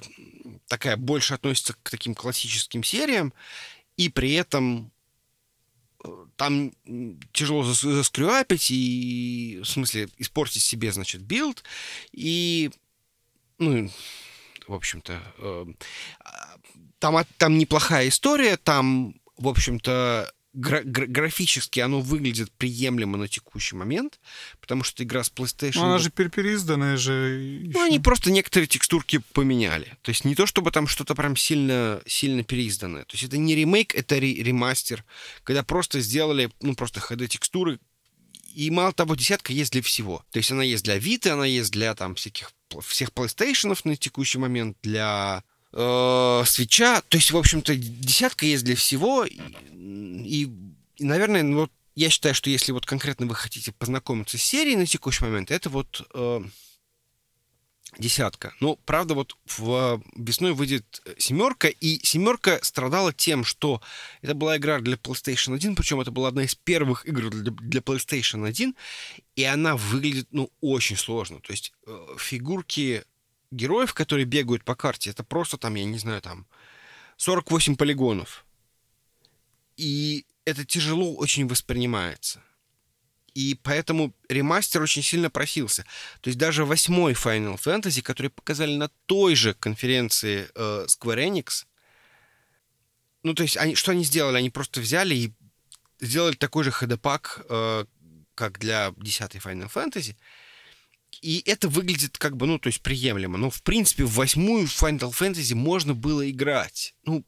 такая 0.68 0.98
больше 0.98 1.34
относится 1.34 1.76
к 1.82 1.90
таким 1.90 2.16
классическим 2.16 2.84
сериям, 2.84 3.34
и 3.98 4.10
при 4.10 4.34
этом 4.34 4.92
э, 6.04 6.26
там 6.36 6.72
тяжело 7.34 7.64
за 7.64 7.82
screw 7.82 8.27
up 8.27 8.45
ить 8.45 8.72
и, 8.72 9.60
в 9.64 9.68
смысле, 9.68 10.10
испортить 10.18 10.64
себе, 10.64 10.92
значит, 10.92 11.22
билд, 11.22 11.64
и, 12.12 12.72
ну, 13.60 13.92
в 14.68 14.74
общем-то, 14.74 15.22
э, 15.38 15.66
там, 17.04 17.26
там 17.38 17.58
неплохая 17.58 18.08
история, 18.08 18.56
там, 18.56 19.16
в 19.36 19.50
общем-то, 19.50 20.32
гра- 20.54 20.84
графически 20.86 21.82
оно 21.82 22.00
выглядит 22.00 22.50
приемлемо 22.54 23.18
на 23.18 23.28
текущий 23.28 23.76
момент, 23.76 24.22
потому 24.62 24.86
что 24.86 25.04
игра 25.04 25.22
с 25.22 25.30
PlayStation... 25.30 25.80
Но 25.80 25.86
она 25.88 25.98
же 25.98 26.12
переизданная 26.12 26.96
же. 26.96 27.12
Еще. 27.12 27.78
Ну, 27.78 27.84
они 27.84 28.00
просто 28.00 28.32
некоторые 28.32 28.68
текстурки 28.68 29.20
поменяли. 29.34 29.98
То 30.02 30.12
есть 30.12 30.24
не 30.24 30.34
то, 30.34 30.46
чтобы 30.46 30.72
там 30.72 30.88
что-то 30.88 31.14
прям 31.14 31.36
сильно, 31.36 32.02
сильно 32.06 32.42
переизданное. 32.46 33.04
То 33.04 33.16
есть 33.16 33.26
это 33.26 33.36
не 33.36 33.54
ремейк, 33.54 33.94
это 33.96 34.18
ремастер, 34.18 35.04
когда 35.44 35.62
просто 35.62 36.00
сделали, 36.00 36.52
ну, 36.62 36.74
просто 36.74 37.02
HD-текстуры, 37.02 37.80
и 38.56 38.72
мало 38.72 38.94
того, 38.94 39.16
десятка 39.16 39.52
есть 39.52 39.74
для 39.74 39.82
всего. 39.82 40.24
То 40.32 40.38
есть 40.38 40.52
она 40.52 40.64
есть 40.64 40.86
для 40.86 40.98
Vita, 41.00 41.32
она 41.32 41.46
есть 41.46 41.72
для 41.72 41.94
там 41.96 42.16
всяких 42.16 42.54
всех 42.82 43.10
PlayStation 43.10 43.78
на 43.84 43.98
текущий 43.98 44.38
момент, 44.38 44.78
для 44.82 45.44
свеча. 45.74 47.02
То 47.10 47.18
есть, 47.18 47.32
в 47.32 47.38
общем-то, 47.38 47.76
десятка 47.76 48.46
есть 48.46 48.64
для 48.64 48.76
всего. 48.76 49.26
И, 49.26 49.40
и, 49.74 50.50
наверное, 51.00 51.44
ну, 51.44 51.62
вот 51.62 51.72
я 51.96 52.10
считаю, 52.10 52.36
что 52.36 52.50
если 52.50 52.72
вот 52.72 52.86
конкретно 52.86 53.26
вы 53.26 53.36
хотите 53.36 53.72
познакомиться 53.72 54.38
с 54.38 54.44
серией 54.44 54.76
на 54.76 54.86
текущий 54.86 55.24
момент, 55.24 55.52
это 55.52 55.70
вот 55.70 56.08
э, 56.14 56.42
десятка. 58.00 58.54
Но, 58.60 58.76
правда, 58.78 59.14
вот 59.14 59.36
в, 59.46 60.02
весной 60.16 60.54
выйдет 60.54 61.02
семерка, 61.18 61.68
и 61.68 62.04
семерка 62.04 62.60
страдала 62.64 63.14
тем, 63.14 63.44
что 63.44 63.82
это 64.22 64.34
была 64.34 64.58
игра 64.58 64.80
для 64.80 64.96
PlayStation 64.96 65.54
1, 65.56 65.76
причем 65.76 66.02
это 66.02 66.12
была 66.12 66.30
одна 66.30 66.44
из 66.44 66.56
первых 66.56 67.06
игр 67.08 67.30
для, 67.30 67.52
для 67.52 67.82
PlayStation 67.82 68.48
1, 68.48 68.76
и 69.36 69.44
она 69.44 69.76
выглядит, 69.76 70.28
ну, 70.32 70.50
очень 70.62 70.98
сложно. 70.98 71.40
То 71.42 71.52
есть 71.52 71.74
э, 71.86 72.08
фигурки 72.18 73.04
героев, 73.54 73.94
которые 73.94 74.26
бегают 74.26 74.64
по 74.64 74.76
карте, 74.76 75.10
это 75.10 75.24
просто 75.24 75.58
там, 75.58 75.76
я 75.76 75.86
не 75.86 75.98
знаю, 75.98 76.22
там 76.22 76.46
48 77.18 77.76
полигонов. 77.76 78.46
И 79.78 80.26
это 80.46 80.66
тяжело 80.66 81.16
очень 81.16 81.48
воспринимается. 81.48 82.42
И 83.34 83.60
поэтому 83.64 84.14
ремастер 84.30 84.82
очень 84.82 85.02
сильно 85.02 85.30
просился. 85.30 85.84
То 86.22 86.28
есть 86.28 86.38
даже 86.38 86.66
восьмой 86.66 87.14
Final 87.14 87.58
Fantasy, 87.58 88.02
который 88.02 88.30
показали 88.30 88.76
на 88.76 88.90
той 89.08 89.36
же 89.36 89.56
конференции 89.56 90.50
э, 90.54 90.86
Square 90.88 91.30
Enix, 91.30 91.66
ну, 93.24 93.34
то 93.34 93.44
есть, 93.44 93.58
они, 93.58 93.76
что 93.76 93.92
они 93.92 94.04
сделали? 94.04 94.38
Они 94.38 94.50
просто 94.50 94.82
взяли 94.82 95.16
и 95.16 95.34
сделали 96.02 96.36
такой 96.36 96.66
же 96.66 96.72
HD-пак, 96.72 97.46
э, 97.50 97.86
как 98.36 98.60
для 98.60 98.94
10 98.98 99.36
Final 99.36 99.72
Fantasy, 99.72 100.16
и 101.22 101.42
это 101.46 101.70
выглядит 101.70 102.18
как 102.18 102.38
бы, 102.38 102.48
ну, 102.48 102.60
то 102.60 102.68
есть 102.68 102.82
приемлемо. 102.82 103.38
Но, 103.38 103.50
в 103.50 103.62
принципе, 103.64 104.04
в 104.04 104.14
восьмую 104.14 104.66
Final 104.66 105.12
Fantasy 105.12 105.56
можно 105.56 105.94
было 105.94 106.30
играть. 106.30 106.96
Ну, 107.06 107.24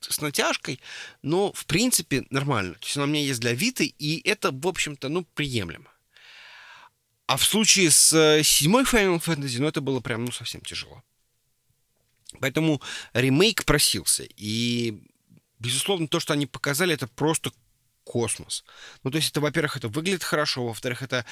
с 0.00 0.20
натяжкой, 0.20 0.80
но, 1.22 1.52
в 1.52 1.66
принципе, 1.66 2.24
нормально. 2.30 2.74
То 2.74 2.84
есть 2.84 2.96
она 2.96 3.04
у 3.04 3.08
меня 3.08 3.22
есть 3.22 3.40
для 3.40 3.52
Виты, 3.52 3.86
и 3.86 4.26
это, 4.28 4.50
в 4.52 4.66
общем-то, 4.66 5.08
ну, 5.08 5.24
приемлемо. 5.34 5.90
А 7.26 7.36
в 7.36 7.44
случае 7.44 7.90
с 7.90 8.12
э, 8.12 8.42
седьмой 8.42 8.84
Final 8.84 9.20
Fantasy, 9.20 9.60
ну, 9.60 9.66
это 9.66 9.80
было 9.80 10.00
прям, 10.00 10.24
ну, 10.24 10.32
совсем 10.32 10.60
тяжело. 10.62 11.02
Поэтому 12.40 12.80
ремейк 13.12 13.64
просился. 13.64 14.26
И, 14.36 15.02
безусловно, 15.58 16.08
то, 16.08 16.20
что 16.20 16.32
они 16.32 16.46
показали, 16.46 16.94
это 16.94 17.06
просто 17.06 17.52
космос. 18.08 18.64
Ну, 19.04 19.10
то 19.10 19.18
есть 19.18 19.30
это, 19.30 19.40
во-первых, 19.40 19.76
это 19.76 19.88
выглядит 19.88 20.24
хорошо, 20.24 20.66
во-вторых, 20.66 21.02
это... 21.02 21.26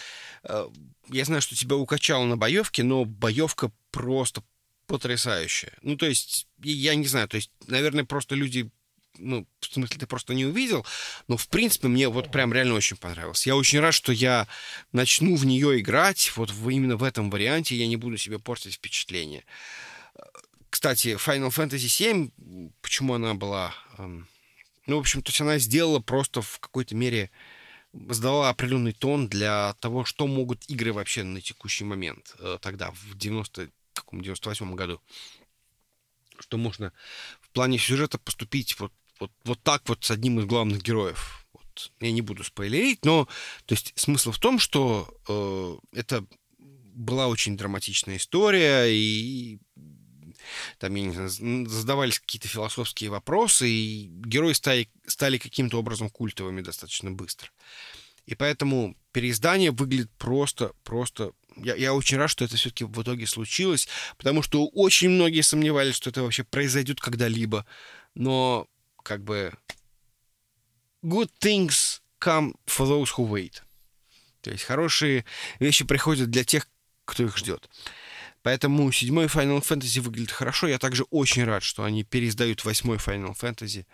Э, 0.44 0.68
я 1.08 1.24
знаю, 1.24 1.40
что 1.40 1.56
тебя 1.56 1.76
укачало 1.76 2.26
на 2.26 2.36
боевке, 2.36 2.82
но 2.82 3.06
боевка 3.06 3.70
просто 3.90 4.42
потрясающая. 4.86 5.72
Ну, 5.80 5.96
то 5.96 6.06
есть, 6.06 6.46
я 6.62 6.94
не 6.94 7.06
знаю, 7.06 7.28
то 7.28 7.36
есть, 7.36 7.50
наверное, 7.66 8.04
просто 8.04 8.34
люди 8.34 8.70
ну, 9.18 9.46
в 9.60 9.66
смысле, 9.72 9.98
ты 9.98 10.06
просто 10.06 10.34
не 10.34 10.44
увидел, 10.44 10.84
но, 11.26 11.38
в 11.38 11.48
принципе, 11.48 11.88
мне 11.88 12.06
вот 12.10 12.30
прям 12.30 12.52
реально 12.52 12.74
очень 12.74 12.98
понравилось. 12.98 13.46
Я 13.46 13.56
очень 13.56 13.80
рад, 13.80 13.94
что 13.94 14.12
я 14.12 14.46
начну 14.92 15.36
в 15.36 15.46
нее 15.46 15.80
играть 15.80 16.32
вот 16.36 16.50
в, 16.50 16.68
именно 16.68 16.98
в 16.98 17.02
этом 17.02 17.30
варианте, 17.30 17.76
я 17.76 17.86
не 17.86 17.96
буду 17.96 18.18
себе 18.18 18.38
портить 18.38 18.74
впечатление. 18.74 19.46
Кстати, 20.68 21.16
Final 21.16 21.48
Fantasy 21.48 21.88
VII, 21.88 22.72
почему 22.82 23.14
она 23.14 23.32
была... 23.32 23.74
Эм, 23.96 24.28
ну, 24.86 24.96
в 24.96 25.00
общем, 25.00 25.22
то 25.22 25.30
есть 25.30 25.40
она 25.40 25.58
сделала 25.58 26.00
просто 26.00 26.42
в 26.42 26.58
какой-то 26.60 26.94
мере 26.94 27.30
сдала 27.92 28.50
определенный 28.50 28.92
тон 28.92 29.28
для 29.28 29.74
того, 29.80 30.04
что 30.04 30.26
могут 30.26 30.68
игры 30.68 30.92
вообще 30.92 31.22
на 31.22 31.40
текущий 31.40 31.84
момент 31.84 32.34
э, 32.38 32.58
тогда, 32.60 32.90
в 32.90 33.16
90 33.16 33.70
каком 33.96 34.20
98 34.20 34.74
году, 34.74 35.00
что 36.38 36.58
можно 36.58 36.92
в 37.40 37.48
плане 37.50 37.78
сюжета 37.78 38.18
поступить 38.18 38.78
вот, 38.78 38.92
вот, 39.18 39.32
вот 39.44 39.62
так 39.62 39.88
вот 39.88 40.04
с 40.04 40.10
одним 40.10 40.38
из 40.38 40.44
главных 40.44 40.82
героев. 40.82 41.46
Вот. 41.52 41.92
Я 42.00 42.12
не 42.12 42.22
буду 42.22 42.44
спойлерить, 42.44 43.04
но 43.04 43.26
то 43.64 43.74
есть 43.74 43.92
смысл 43.96 44.30
в 44.30 44.38
том, 44.38 44.58
что 44.58 45.08
э, 45.28 45.98
это 45.98 46.24
была 46.58 47.28
очень 47.28 47.56
драматичная 47.56 48.16
история, 48.18 48.86
и 48.86 49.58
там, 50.78 50.94
я 50.94 51.02
не 51.04 51.12
знаю, 51.12 51.68
задавались 51.68 52.20
какие-то 52.20 52.48
философские 52.48 53.10
вопросы, 53.10 53.68
и 53.68 54.06
герои 54.06 54.52
стали, 54.52 54.88
стали 55.06 55.38
каким-то 55.38 55.78
образом 55.78 56.10
культовыми 56.10 56.60
достаточно 56.60 57.10
быстро. 57.10 57.50
И 58.26 58.34
поэтому 58.34 58.96
переиздание 59.12 59.70
выглядит 59.70 60.10
просто, 60.18 60.72
просто... 60.82 61.32
Я, 61.56 61.74
я 61.74 61.94
очень 61.94 62.18
рад, 62.18 62.28
что 62.28 62.44
это 62.44 62.56
все-таки 62.56 62.84
в 62.84 63.02
итоге 63.02 63.26
случилось, 63.26 63.88
потому 64.18 64.42
что 64.42 64.66
очень 64.66 65.08
многие 65.08 65.40
сомневались, 65.40 65.94
что 65.94 66.10
это 66.10 66.22
вообще 66.22 66.44
произойдет 66.44 67.00
когда-либо. 67.00 67.64
Но, 68.14 68.68
как 69.02 69.22
бы... 69.24 69.52
Good 71.02 71.30
things 71.40 72.00
come 72.20 72.54
for 72.66 72.86
those 72.86 73.10
who 73.16 73.28
wait. 73.28 73.62
То 74.42 74.50
есть 74.50 74.64
хорошие 74.64 75.24
вещи 75.60 75.84
приходят 75.84 76.30
для 76.30 76.44
тех, 76.44 76.68
кто 77.04 77.24
их 77.24 77.36
ждет. 77.36 77.68
Поэтому 78.46 78.92
седьмой 78.92 79.26
Final 79.26 79.60
Fantasy 79.60 80.00
выглядит 80.00 80.30
хорошо. 80.30 80.68
Я 80.68 80.78
также 80.78 81.02
очень 81.10 81.42
рад, 81.42 81.64
что 81.64 81.82
они 81.82 82.04
переиздают 82.04 82.64
восьмой 82.64 82.98
Final 82.98 83.36
Fantasy 83.36 83.86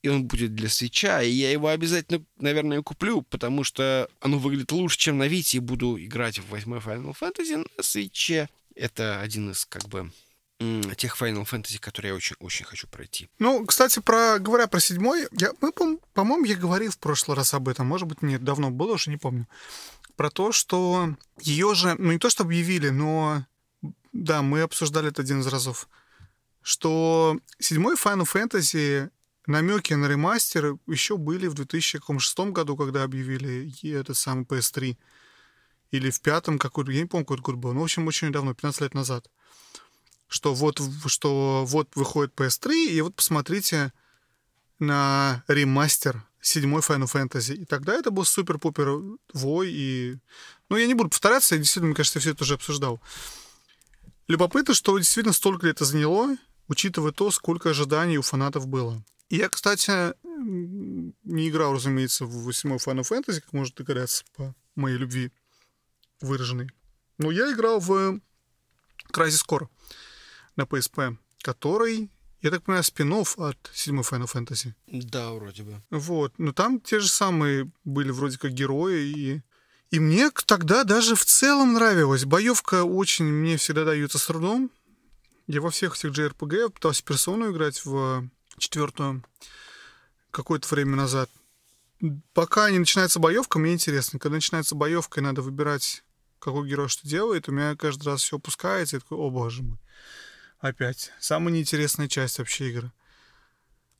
и 0.00 0.08
он 0.08 0.24
будет 0.24 0.54
для 0.54 0.70
свеча, 0.70 1.20
и 1.20 1.28
я 1.28 1.52
его 1.52 1.68
обязательно, 1.68 2.24
наверное, 2.38 2.80
куплю, 2.80 3.20
потому 3.20 3.62
что 3.62 4.08
оно 4.20 4.38
выглядит 4.38 4.72
лучше, 4.72 4.96
чем 4.96 5.18
на 5.18 5.28
Вите, 5.28 5.58
и 5.58 5.60
буду 5.60 6.02
играть 6.02 6.38
в 6.38 6.48
восьмой 6.48 6.78
Final 6.78 7.14
Fantasy 7.14 7.68
на 7.76 7.82
свече. 7.82 8.48
Это 8.74 9.20
один 9.20 9.50
из, 9.50 9.66
как 9.66 9.86
бы, 9.90 10.10
тех 10.96 11.20
Final 11.20 11.44
Fantasy, 11.44 11.78
которые 11.78 12.12
я 12.12 12.16
очень-очень 12.16 12.64
хочу 12.64 12.88
пройти. 12.88 13.28
Ну, 13.38 13.66
кстати, 13.66 14.00
про, 14.00 14.38
говоря 14.38 14.66
про 14.66 14.80
седьмой, 14.80 15.28
я, 15.32 15.52
мы, 15.60 15.72
по-моему, 16.14 16.46
я 16.46 16.56
говорил 16.56 16.90
в 16.90 16.98
прошлый 16.98 17.36
раз 17.36 17.52
об 17.52 17.68
этом, 17.68 17.86
может 17.86 18.08
быть, 18.08 18.22
не 18.22 18.38
давно 18.38 18.70
было, 18.70 18.94
уже 18.94 19.10
не 19.10 19.18
помню, 19.18 19.46
про 20.16 20.30
то, 20.30 20.52
что 20.52 21.14
ее 21.42 21.74
же, 21.74 21.96
ну, 21.98 22.12
не 22.12 22.18
то, 22.18 22.30
что 22.30 22.44
объявили, 22.44 22.88
но, 22.88 23.44
да, 24.12 24.42
мы 24.42 24.62
обсуждали 24.62 25.08
это 25.08 25.22
один 25.22 25.40
из 25.40 25.46
разов, 25.46 25.88
что 26.62 27.38
седьмой 27.58 27.96
Final 27.96 28.26
Fantasy 28.26 29.10
намеки 29.46 29.94
на 29.94 30.06
ремастер 30.06 30.76
еще 30.86 31.16
были 31.16 31.46
в 31.46 31.54
2006 31.54 32.38
году, 32.50 32.76
когда 32.76 33.02
объявили 33.02 33.72
этот 33.94 34.16
самый 34.16 34.44
PS3. 34.44 34.96
Или 35.90 36.10
в 36.10 36.20
пятом 36.20 36.58
какой-то, 36.58 36.92
я 36.92 37.00
не 37.00 37.06
помню, 37.06 37.24
какой 37.26 37.42
год 37.42 37.56
был, 37.56 37.72
но, 37.72 37.80
в 37.80 37.84
общем, 37.84 38.06
очень 38.06 38.30
давно, 38.30 38.54
15 38.54 38.82
лет 38.82 38.94
назад. 38.94 39.28
Что 40.28 40.54
вот, 40.54 40.80
что 41.06 41.64
вот 41.66 41.88
выходит 41.96 42.34
PS3, 42.34 42.86
и 42.86 43.00
вот 43.00 43.16
посмотрите 43.16 43.92
на 44.78 45.42
ремастер 45.48 46.22
седьмой 46.40 46.80
Final 46.80 47.10
Fantasy. 47.12 47.54
И 47.54 47.64
тогда 47.64 47.94
это 47.94 48.10
был 48.10 48.24
супер-пупер 48.24 49.00
вой. 49.32 49.70
И... 49.72 50.16
Ну, 50.68 50.76
я 50.76 50.86
не 50.86 50.94
буду 50.94 51.10
повторяться, 51.10 51.54
я 51.54 51.58
действительно, 51.58 51.88
мне 51.88 51.96
кажется, 51.96 52.20
все 52.20 52.30
это 52.30 52.44
уже 52.44 52.54
обсуждал. 52.54 53.00
Любопытно, 54.30 54.74
что 54.74 54.96
действительно 54.96 55.32
столько 55.32 55.66
лет 55.66 55.74
это 55.74 55.84
заняло, 55.84 56.36
учитывая 56.68 57.10
то, 57.10 57.32
сколько 57.32 57.70
ожиданий 57.70 58.16
у 58.16 58.22
фанатов 58.22 58.68
было. 58.68 59.04
И 59.28 59.38
я, 59.38 59.48
кстати, 59.48 60.14
не 60.22 61.48
играл, 61.48 61.74
разумеется, 61.74 62.26
в 62.26 62.44
восьмой 62.44 62.78
Final 62.78 63.02
Fantasy, 63.02 63.40
как 63.40 63.52
может 63.52 63.74
догадаться 63.74 64.22
по 64.36 64.54
моей 64.76 64.98
любви 64.98 65.32
выраженной. 66.20 66.70
Но 67.18 67.32
я 67.32 67.52
играл 67.52 67.80
в 67.80 68.20
Crysis 69.12 69.44
Core 69.48 69.66
на 70.54 70.62
PSP, 70.62 71.16
который, 71.42 72.08
я 72.40 72.50
так 72.52 72.62
понимаю, 72.62 72.84
спин 72.84 73.12
от 73.12 73.70
седьмой 73.74 74.04
Final 74.04 74.32
Fantasy. 74.32 74.74
Да, 74.86 75.32
вроде 75.32 75.64
бы. 75.64 75.82
Вот. 75.90 76.34
Но 76.38 76.52
там 76.52 76.80
те 76.80 77.00
же 77.00 77.08
самые 77.08 77.72
были 77.82 78.12
вроде 78.12 78.38
как 78.38 78.52
герои. 78.52 79.06
И, 79.08 79.42
и 79.90 79.98
мне 79.98 80.30
тогда 80.46 80.84
даже 80.84 81.16
в 81.16 81.24
целом 81.24 81.74
нравилось. 81.74 82.24
Боевка 82.24 82.84
очень 82.84 83.24
мне 83.24 83.56
всегда 83.56 83.84
дается 83.84 84.18
с 84.18 84.26
трудом. 84.26 84.70
Я 85.48 85.60
во 85.60 85.70
всех 85.70 85.96
этих 85.96 86.10
JRPG 86.10 86.70
пытался 86.70 87.02
персону 87.02 87.50
играть 87.50 87.84
в 87.84 88.28
четвертую 88.56 89.24
какое-то 90.30 90.72
время 90.72 90.94
назад. 90.94 91.28
Пока 92.32 92.70
не 92.70 92.78
начинается 92.78 93.18
боевка, 93.18 93.58
мне 93.58 93.72
интересно. 93.72 94.20
Когда 94.20 94.36
начинается 94.36 94.76
боевка, 94.76 95.20
и 95.20 95.24
надо 95.24 95.42
выбирать, 95.42 96.04
какой 96.38 96.68
герой 96.68 96.88
что 96.88 97.06
делает, 97.06 97.48
у 97.48 97.52
меня 97.52 97.74
каждый 97.74 98.04
раз 98.04 98.22
все 98.22 98.36
опускается, 98.36 98.96
и 98.96 99.00
такой, 99.00 99.18
о 99.18 99.28
боже 99.28 99.62
мой. 99.62 99.78
Опять. 100.60 101.10
Самая 101.18 101.52
неинтересная 101.52 102.06
часть 102.06 102.38
вообще 102.38 102.70
игры. 102.70 102.92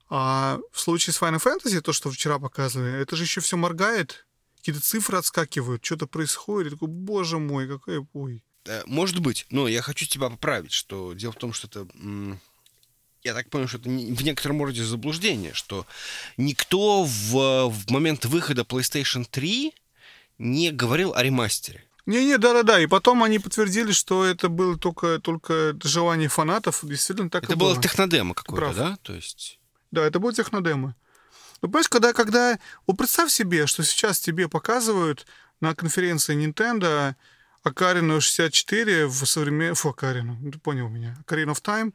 А 0.09 0.61
в 0.73 0.81
случае 0.81 1.15
с 1.15 1.21
Final 1.21 1.43
Fantasy, 1.43 1.81
то, 1.81 1.93
что 1.93 2.11
вчера 2.11 2.39
показывали, 2.39 2.93
это 3.01 3.17
же 3.17 3.25
еще 3.25 3.41
все 3.41 3.57
моргает, 3.57 4.27
какие-то 4.61 4.81
цифры 4.83 5.19
отскакивают, 5.19 5.85
что-то 5.85 6.07
происходит. 6.07 6.73
Я 6.73 6.77
такой, 6.77 6.89
боже 6.89 7.39
мой, 7.39 7.67
какая... 7.69 8.07
Ой. 8.13 8.43
Э, 8.67 8.83
Может 8.87 9.19
быть, 9.21 9.47
но 9.51 9.67
я 9.69 9.83
хочу 9.83 10.07
тебя 10.07 10.29
поправить, 10.31 10.73
что 10.73 11.13
дело 11.15 11.33
в 11.33 11.37
том, 11.37 11.53
что 11.53 11.67
это... 11.67 11.89
Я 13.23 13.35
так 13.35 13.51
понял, 13.51 13.69
что 13.69 13.77
это 13.79 13.89
в 13.91 14.23
некотором 14.23 14.63
роде 14.63 14.83
заблуждение, 14.83 15.53
что 15.53 15.87
никто 16.39 17.05
в, 17.05 17.69
в 17.69 17.91
момент 17.91 18.25
выхода 18.25 18.63
PlayStation 18.63 19.27
3 19.31 19.75
не 20.39 20.71
говорил 20.71 21.13
о 21.15 21.23
ремастере. 21.23 21.85
Не-не, 22.07 22.39
да-да-да. 22.39 22.81
И 22.81 22.87
потом 22.87 23.23
они 23.23 23.39
подтвердили, 23.39 23.93
что 23.93 24.25
это 24.25 24.49
было 24.49 24.79
только, 24.79 25.19
только 25.19 25.77
желание 25.83 26.29
фанатов. 26.29 26.81
Действительно 26.83 27.29
так 27.29 27.45
Это 27.45 27.57
было 27.57 27.75
было. 27.75 27.83
технодемо 27.83 28.35
какое-то, 28.35 28.73
Прав. 28.73 28.77
да? 28.77 28.99
То 29.03 29.15
есть... 29.15 29.59
Да, 29.91 30.03
это 30.07 30.19
будет 30.19 30.37
технодемо. 30.37 30.97
Ну, 31.63 31.69
понимаешь, 31.69 31.89
когда, 31.89 32.13
когда... 32.13 32.59
Вот 32.87 32.97
представь 32.97 33.31
себе, 33.31 33.67
что 33.67 33.83
сейчас 33.83 34.21
тебе 34.21 34.49
показывают 34.49 35.27
на 35.61 35.75
конференции 35.75 36.37
Nintendo 36.37 37.15
Ocarina 37.65 38.21
64 38.21 39.07
в 39.07 39.25
современном... 39.27 39.75
Фу, 39.75 39.91
Ocarina, 39.91 40.37
ну, 40.41 40.51
ты 40.51 40.59
понял 40.59 40.89
меня. 40.89 41.17
Ocarina 41.27 41.53
of 41.53 41.63
Time 41.63 41.93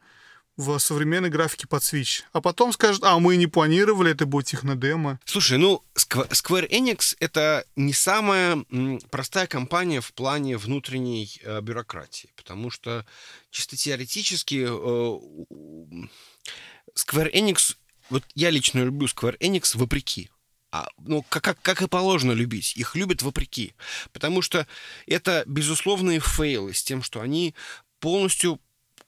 в 0.56 0.78
современной 0.78 1.28
графике 1.28 1.66
под 1.66 1.82
Switch. 1.82 2.22
А 2.32 2.40
потом 2.40 2.72
скажут, 2.72 3.04
а 3.04 3.18
мы 3.18 3.36
не 3.36 3.46
планировали, 3.46 4.12
это 4.12 4.24
будет 4.24 4.46
технодемо. 4.46 5.20
Слушай, 5.24 5.58
ну, 5.58 5.84
Squ- 5.94 6.28
Square 6.30 6.70
Enix— 6.70 7.16
это 7.20 7.66
не 7.76 7.92
самая 7.92 8.64
простая 9.10 9.46
компания 9.46 10.00
в 10.00 10.12
плане 10.14 10.56
внутренней 10.56 11.40
э, 11.42 11.60
бюрократии, 11.60 12.30
потому 12.36 12.70
что 12.70 13.04
чисто 13.50 13.76
теоретически 13.76 14.66
э, 14.66 15.18
Square 16.94 17.32
Enix, 17.34 17.76
вот 18.10 18.24
я 18.34 18.50
лично 18.50 18.80
люблю 18.80 19.06
Square 19.06 19.38
Enix 19.38 19.76
вопреки. 19.76 20.30
А, 20.72 20.88
ну, 20.98 21.24
как, 21.28 21.44
как, 21.44 21.62
как 21.62 21.82
и 21.82 21.88
положено 21.88 22.32
любить. 22.32 22.76
Их 22.76 22.96
любят 22.96 23.22
вопреки. 23.22 23.74
Потому 24.12 24.42
что 24.42 24.66
это 25.06 25.44
безусловные 25.46 26.20
фейлы 26.20 26.74
с 26.74 26.82
тем, 26.82 27.02
что 27.02 27.20
они 27.20 27.54
полностью 28.00 28.60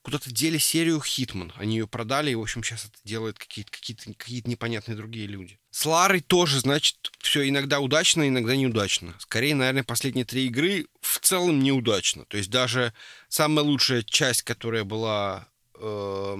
куда-то 0.03 0.33
дели 0.33 0.57
серию 0.57 1.01
Хитман. 1.03 1.53
Они 1.57 1.77
ее 1.77 1.87
продали, 1.87 2.31
и, 2.31 2.35
в 2.35 2.41
общем, 2.41 2.63
сейчас 2.63 2.87
это 2.87 2.97
делают 3.05 3.39
какие-то 3.39 3.71
какие 3.71 3.97
какие 4.15 4.43
непонятные 4.47 4.97
другие 4.97 5.27
люди. 5.27 5.59
С 5.71 5.85
Ларой 5.85 6.21
тоже, 6.21 6.61
значит, 6.61 6.97
все 7.19 7.47
иногда 7.47 7.81
удачно, 7.81 8.27
иногда 8.27 8.57
неудачно. 8.57 9.15
Скорее, 9.19 9.55
наверное, 9.55 9.85
последние 9.85 10.25
три 10.25 10.47
игры 10.47 10.87
в 11.03 11.19
целом 11.21 11.63
неудачно. 11.63 12.25
То 12.25 12.39
есть 12.39 12.49
даже 12.49 12.95
самая 13.29 13.65
лучшая 13.65 14.03
часть, 14.03 14.43
которая 14.43 14.85
была 14.85 15.47
э, 15.75 16.37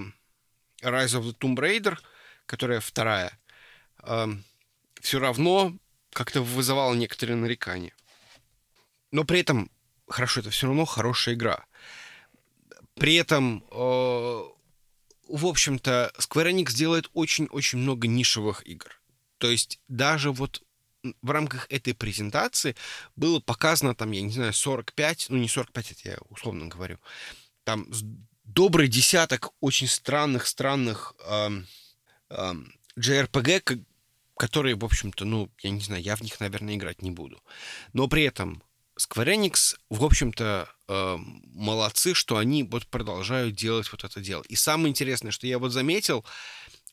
Rise 0.81 1.19
of 1.19 1.25
the 1.25 1.37
Tomb 1.37 1.55
Raider, 1.55 1.99
которая 2.49 2.79
вторая, 2.79 3.37
все 5.01 5.19
равно 5.19 5.77
как-то 6.11 6.41
вызывала 6.41 6.95
некоторые 6.95 7.37
нарекания. 7.37 7.93
Но 9.11 9.23
при 9.23 9.39
этом, 9.39 9.69
хорошо, 10.07 10.41
это 10.41 10.49
все 10.49 10.67
равно 10.67 10.85
хорошая 10.85 11.35
игра. 11.35 11.65
При 12.95 13.15
этом, 13.15 13.63
э, 13.71 14.43
в 15.29 15.45
общем-то, 15.45 16.11
Square 16.17 16.51
Enix 16.51 16.73
делает 16.73 17.09
очень-очень 17.13 17.79
много 17.79 18.07
нишевых 18.07 18.65
игр. 18.67 18.99
То 19.37 19.49
есть 19.49 19.79
даже 19.87 20.31
вот 20.31 20.63
в 21.21 21.31
рамках 21.31 21.67
этой 21.69 21.93
презентации 21.93 22.75
было 23.15 23.39
показано 23.39 23.95
там, 23.95 24.11
я 24.11 24.21
не 24.21 24.31
знаю, 24.31 24.53
45, 24.53 25.27
ну 25.29 25.37
не 25.37 25.47
45, 25.47 25.91
это 25.91 26.09
я 26.09 26.17
условно 26.29 26.67
говорю, 26.67 26.99
там 27.63 27.87
добрый 28.43 28.87
десяток 28.87 29.51
очень 29.61 29.87
странных-странных 29.87 31.13
эм, 31.25 31.67
эм, 32.29 32.73
JRPG, 32.97 33.83
которые, 34.37 34.75
в 34.75 34.85
общем-то, 34.85 35.25
ну, 35.25 35.51
я 35.61 35.69
не 35.69 35.81
знаю, 35.81 36.01
я 36.01 36.15
в 36.15 36.21
них, 36.21 36.39
наверное, 36.39 36.75
играть 36.75 37.01
не 37.01 37.11
буду. 37.11 37.41
Но 37.93 38.07
при 38.07 38.23
этом 38.23 38.63
Square 38.97 39.35
Enix, 39.35 39.77
в 39.89 40.03
общем-то, 40.03 40.69
э, 40.87 41.17
молодцы, 41.53 42.13
что 42.13 42.37
они 42.37 42.63
вот 42.63 42.87
продолжают 42.87 43.55
делать 43.55 43.91
вот 43.91 44.03
это 44.03 44.19
дело. 44.21 44.43
И 44.49 44.55
самое 44.55 44.89
интересное, 44.89 45.31
что 45.31 45.47
я 45.47 45.59
вот 45.59 45.71
заметил, 45.71 46.25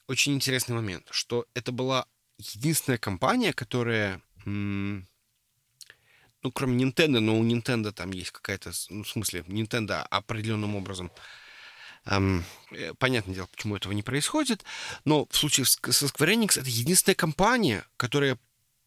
очень 0.06 0.34
интересный 0.34 0.74
момент, 0.74 1.06
что 1.10 1.46
это 1.54 1.72
была 1.72 2.06
единственная 2.38 2.98
компания, 2.98 3.52
которая, 3.52 4.20
м, 4.44 5.06
ну, 6.42 6.52
кроме 6.52 6.84
Nintendo, 6.84 7.18
но 7.18 7.38
у 7.38 7.44
Nintendo 7.44 7.90
там 7.92 8.12
есть 8.12 8.30
какая-то, 8.30 8.70
ну, 8.90 9.02
в 9.02 9.08
смысле, 9.08 9.40
Nintendo 9.48 10.02
определенным 10.02 10.76
образом 10.76 11.10
э, 11.10 11.45
понятное 12.98 13.34
дело, 13.34 13.46
почему 13.46 13.76
этого 13.76 13.92
не 13.92 14.02
происходит, 14.02 14.64
но 15.04 15.26
в 15.30 15.36
случае 15.36 15.66
со 15.66 16.06
Square 16.06 16.34
Enix 16.34 16.60
это 16.60 16.68
единственная 16.68 17.16
компания, 17.16 17.84
которая 17.96 18.38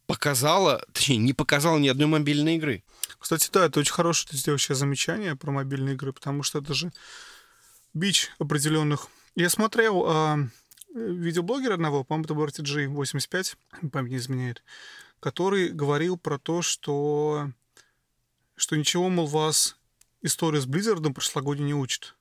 показала, 0.07 0.83
точнее, 0.91 1.17
не 1.17 1.33
показала 1.33 1.77
ни 1.77 1.87
одной 1.87 2.07
мобильной 2.07 2.55
игры. 2.55 2.83
Кстати, 3.19 3.49
да, 3.53 3.65
это 3.65 3.79
очень 3.79 3.93
хорошее 3.93 4.29
ты 4.31 4.37
сделал 4.37 4.57
замечание 4.57 5.35
про 5.35 5.51
мобильные 5.51 5.93
игры, 5.93 6.13
потому 6.13 6.41
что 6.41 6.59
это 6.59 6.73
же 6.73 6.91
бич 7.93 8.31
определенных. 8.39 9.07
Я 9.35 9.49
смотрел 9.49 10.05
а, 10.07 10.37
э, 10.95 10.99
видеоблогера 10.99 11.75
одного, 11.75 12.03
по-моему, 12.03 12.25
это 12.25 12.33
был 12.33 12.45
RTG85, 12.45 13.55
память 13.91 14.11
не 14.11 14.17
изменяет, 14.17 14.63
который 15.19 15.69
говорил 15.69 16.17
про 16.17 16.39
то, 16.39 16.61
что, 16.61 17.51
что 18.55 18.75
ничего, 18.75 19.09
мол, 19.09 19.27
вас 19.27 19.75
история 20.23 20.61
с 20.61 20.65
Близзардом 20.65 21.13
прошлогодней 21.13 21.65
не 21.65 21.75
учит. 21.75 22.15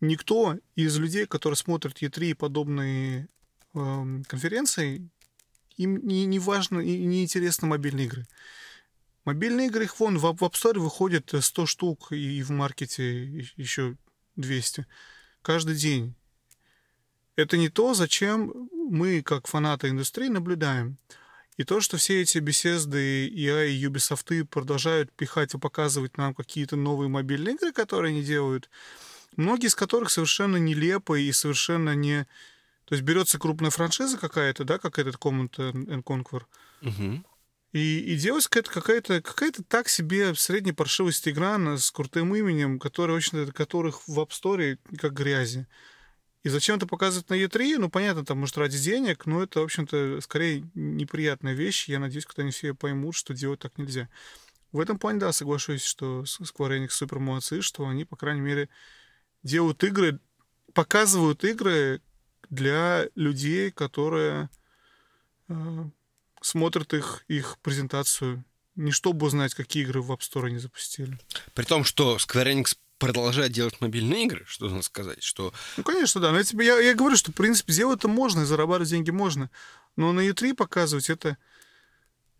Никто 0.00 0.58
из 0.74 0.98
людей, 0.98 1.26
которые 1.26 1.56
смотрят 1.56 2.02
E3 2.02 2.30
и 2.30 2.34
подобные 2.34 3.28
эм, 3.74 4.24
конференции, 4.24 5.08
им 5.76 6.06
не, 6.06 6.26
не 6.26 6.38
важно 6.38 6.80
и 6.80 7.04
не 7.04 7.22
интересны 7.22 7.68
мобильные 7.68 8.06
игры. 8.06 8.26
Мобильные 9.24 9.66
игры, 9.68 9.84
их 9.84 9.98
вон, 9.98 10.18
в, 10.18 10.22
в 10.22 10.42
App 10.42 10.52
Store 10.52 10.78
выходит 10.78 11.32
э, 11.34 11.40
100 11.40 11.66
штук, 11.66 12.12
и 12.12 12.42
в 12.42 12.50
маркете 12.50 13.24
и- 13.24 13.48
еще 13.56 13.96
200. 14.36 14.86
Каждый 15.42 15.76
день. 15.76 16.14
Это 17.34 17.56
не 17.56 17.68
то, 17.68 17.92
зачем 17.94 18.68
мы, 18.72 19.22
как 19.22 19.46
фанаты 19.46 19.88
индустрии, 19.88 20.28
наблюдаем. 20.28 20.96
И 21.56 21.64
то, 21.64 21.80
что 21.80 21.96
все 21.96 22.20
эти 22.20 22.38
беседы, 22.38 23.28
EA 23.28 23.68
и 23.68 23.84
Ubisoft 23.84 24.44
продолжают 24.44 25.10
пихать 25.12 25.54
и 25.54 25.58
показывать 25.58 26.18
нам 26.18 26.34
какие-то 26.34 26.76
новые 26.76 27.08
мобильные 27.08 27.54
игры, 27.54 27.72
которые 27.72 28.12
они 28.12 28.22
делают, 28.22 28.70
многие 29.36 29.66
из 29.66 29.74
которых 29.74 30.10
совершенно 30.10 30.56
нелепые 30.56 31.28
и 31.28 31.32
совершенно 31.32 31.94
не... 31.94 32.26
То 32.84 32.94
есть 32.94 33.02
берется 33.02 33.38
крупная 33.38 33.70
франшиза 33.70 34.16
какая-то, 34.16 34.64
да, 34.64 34.78
как 34.78 34.98
этот 34.98 35.16
Command 35.16 35.50
and 35.56 36.02
Conquer, 36.04 36.44
и, 37.72 37.98
и 37.98 38.16
делать 38.16 38.46
какая-то, 38.46 38.70
какая-то, 38.70 39.20
какая-то 39.20 39.62
так 39.64 39.88
себе 39.88 40.34
средней 40.34 40.72
паршивости 40.72 41.28
игра 41.28 41.58
с 41.76 41.90
крутым 41.90 42.34
именем, 42.34 42.78
в 42.78 42.86
общем-то, 42.86 43.52
которых 43.52 44.06
в 44.08 44.18
App 44.18 44.30
Store 44.30 44.78
как 44.96 45.12
грязи. 45.12 45.66
И 46.42 46.48
зачем 46.48 46.76
это 46.76 46.86
показывать 46.86 47.28
на 47.28 47.34
E3? 47.34 47.76
Ну, 47.78 47.90
понятно, 47.90 48.24
там, 48.24 48.38
может, 48.38 48.56
ради 48.56 48.78
денег, 48.78 49.26
но 49.26 49.42
это, 49.42 49.60
в 49.60 49.64
общем-то, 49.64 50.20
скорее 50.20 50.64
неприятная 50.74 51.54
вещь. 51.54 51.88
Я 51.88 51.98
надеюсь, 51.98 52.24
когда 52.24 52.42
они 52.42 52.52
все 52.52 52.72
поймут, 52.72 53.16
что 53.16 53.34
делать 53.34 53.58
так 53.58 53.76
нельзя. 53.78 54.08
В 54.70 54.78
этом 54.78 54.96
плане, 54.96 55.18
да, 55.18 55.32
соглашусь, 55.32 55.82
что 55.82 56.22
Square 56.22 56.78
Enix 56.78 56.90
супер 56.90 57.18
молодцы, 57.18 57.62
что 57.62 57.88
они, 57.88 58.04
по 58.04 58.14
крайней 58.14 58.42
мере, 58.42 58.68
делают 59.42 59.82
игры, 59.84 60.20
показывают 60.72 61.44
игры 61.44 62.00
для 62.50 63.08
людей, 63.14 63.70
которые 63.70 64.50
э, 65.48 65.84
смотрят 66.40 66.94
их, 66.94 67.24
их 67.28 67.58
презентацию, 67.62 68.44
не 68.74 68.92
чтобы 68.92 69.26
узнать, 69.26 69.54
какие 69.54 69.82
игры 69.82 70.02
в 70.02 70.12
App 70.12 70.20
Store 70.20 70.46
они 70.46 70.58
запустили. 70.58 71.18
При 71.54 71.64
том, 71.64 71.84
что 71.84 72.16
Square 72.16 72.52
Enix 72.52 72.76
продолжает 72.98 73.52
делать 73.52 73.80
мобильные 73.80 74.24
игры, 74.24 74.44
что 74.46 74.64
нужно 74.64 74.82
сказать, 74.82 75.22
что... 75.22 75.52
Ну, 75.76 75.82
конечно, 75.82 76.20
да. 76.20 76.32
Но 76.32 76.38
я, 76.38 76.44
тебе, 76.44 76.66
я, 76.66 76.78
я 76.78 76.94
говорю, 76.94 77.16
что, 77.16 77.32
в 77.32 77.34
принципе, 77.34 77.72
сделать 77.72 77.98
это 77.98 78.08
можно, 78.08 78.40
и 78.40 78.44
зарабатывать 78.44 78.88
деньги 78.88 79.10
можно. 79.10 79.50
Но 79.96 80.12
на 80.12 80.20
E3 80.20 80.54
показывать 80.54 81.10
это... 81.10 81.36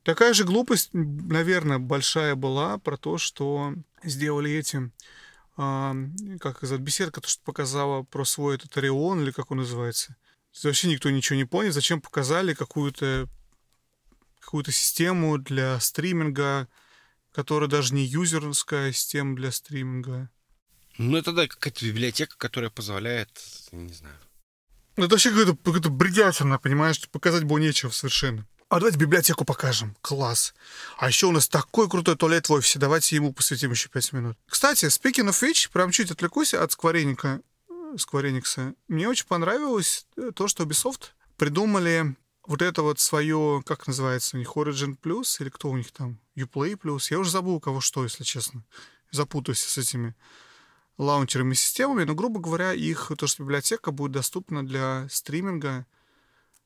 Такая 0.02 0.34
же 0.34 0.44
глупость, 0.44 0.90
наверное, 0.92 1.78
большая 1.78 2.36
была 2.36 2.78
про 2.78 2.96
то, 2.96 3.18
что 3.18 3.74
сделали 4.02 4.50
эти... 4.52 4.90
Как 5.56 6.56
сказать, 6.56 6.80
беседка, 6.80 7.20
то, 7.20 7.28
что 7.28 7.42
показала 7.42 8.02
про 8.02 8.24
свой 8.24 8.56
этот 8.56 8.76
Орион, 8.76 9.22
или 9.22 9.30
как 9.30 9.50
он 9.50 9.58
называется. 9.58 10.16
Вообще 10.62 10.88
никто 10.88 11.10
ничего 11.10 11.36
не 11.36 11.44
понял, 11.44 11.72
зачем 11.72 12.00
показали 12.00 12.54
какую-то 12.54 13.28
какую-то 14.40 14.70
систему 14.70 15.38
для 15.38 15.80
стриминга, 15.80 16.68
которая 17.32 17.68
даже 17.68 17.94
не 17.94 18.04
юзерская 18.04 18.92
система 18.92 19.34
для 19.34 19.50
стриминга. 19.50 20.30
Ну, 20.98 21.16
это 21.18 21.32
да, 21.32 21.48
какая-то 21.48 21.84
библиотека, 21.84 22.36
которая 22.38 22.70
позволяет, 22.70 23.28
не 23.72 23.92
знаю. 23.92 24.16
Ну, 24.96 25.04
это 25.04 25.14
вообще 25.14 25.30
какая-то, 25.30 25.56
какая-то 25.56 25.90
бредятина, 25.90 26.58
понимаешь? 26.58 27.06
Показать 27.10 27.44
было 27.44 27.58
нечего 27.58 27.90
совершенно. 27.90 28.46
А 28.68 28.80
давайте 28.80 28.98
библиотеку 28.98 29.44
покажем. 29.44 29.96
Класс. 30.00 30.52
А 30.98 31.06
еще 31.06 31.26
у 31.26 31.30
нас 31.30 31.48
такой 31.48 31.88
крутой 31.88 32.16
туалет 32.16 32.48
в 32.48 32.52
офисе. 32.52 32.80
Давайте 32.80 33.14
ему 33.14 33.32
посвятим 33.32 33.70
еще 33.70 33.88
5 33.88 34.12
минут. 34.12 34.36
Кстати, 34.48 34.86
speaking 34.86 35.28
of 35.28 35.40
which, 35.40 35.70
прям 35.70 35.92
чуть 35.92 36.10
отвлекусь 36.10 36.52
от 36.52 36.72
Сквореника, 36.72 37.40
Сквореникса. 37.96 38.74
Мне 38.88 39.08
очень 39.08 39.26
понравилось 39.26 40.08
то, 40.34 40.48
что 40.48 40.64
Ubisoft 40.64 41.10
придумали 41.36 42.16
вот 42.44 42.60
это 42.60 42.82
вот 42.82 42.98
свое, 42.98 43.62
как 43.64 43.86
называется 43.86 44.36
у 44.36 44.40
них, 44.40 44.48
Origin 44.56 44.98
Plus 45.00 45.40
или 45.40 45.48
кто 45.48 45.70
у 45.70 45.76
них 45.76 45.92
там, 45.92 46.18
Uplay 46.34 46.76
Plus. 46.76 47.06
Я 47.10 47.20
уже 47.20 47.30
забыл, 47.30 47.54
у 47.54 47.60
кого 47.60 47.80
что, 47.80 48.02
если 48.02 48.24
честно. 48.24 48.64
Запутаюсь 49.12 49.60
с 49.60 49.78
этими 49.78 50.16
лаунчерами 50.98 51.52
и 51.52 51.56
системами, 51.56 52.02
но, 52.02 52.16
грубо 52.16 52.40
говоря, 52.40 52.72
их, 52.72 53.12
то, 53.16 53.28
что 53.28 53.44
библиотека 53.44 53.92
будет 53.92 54.10
доступна 54.10 54.66
для 54.66 55.06
стриминга, 55.08 55.86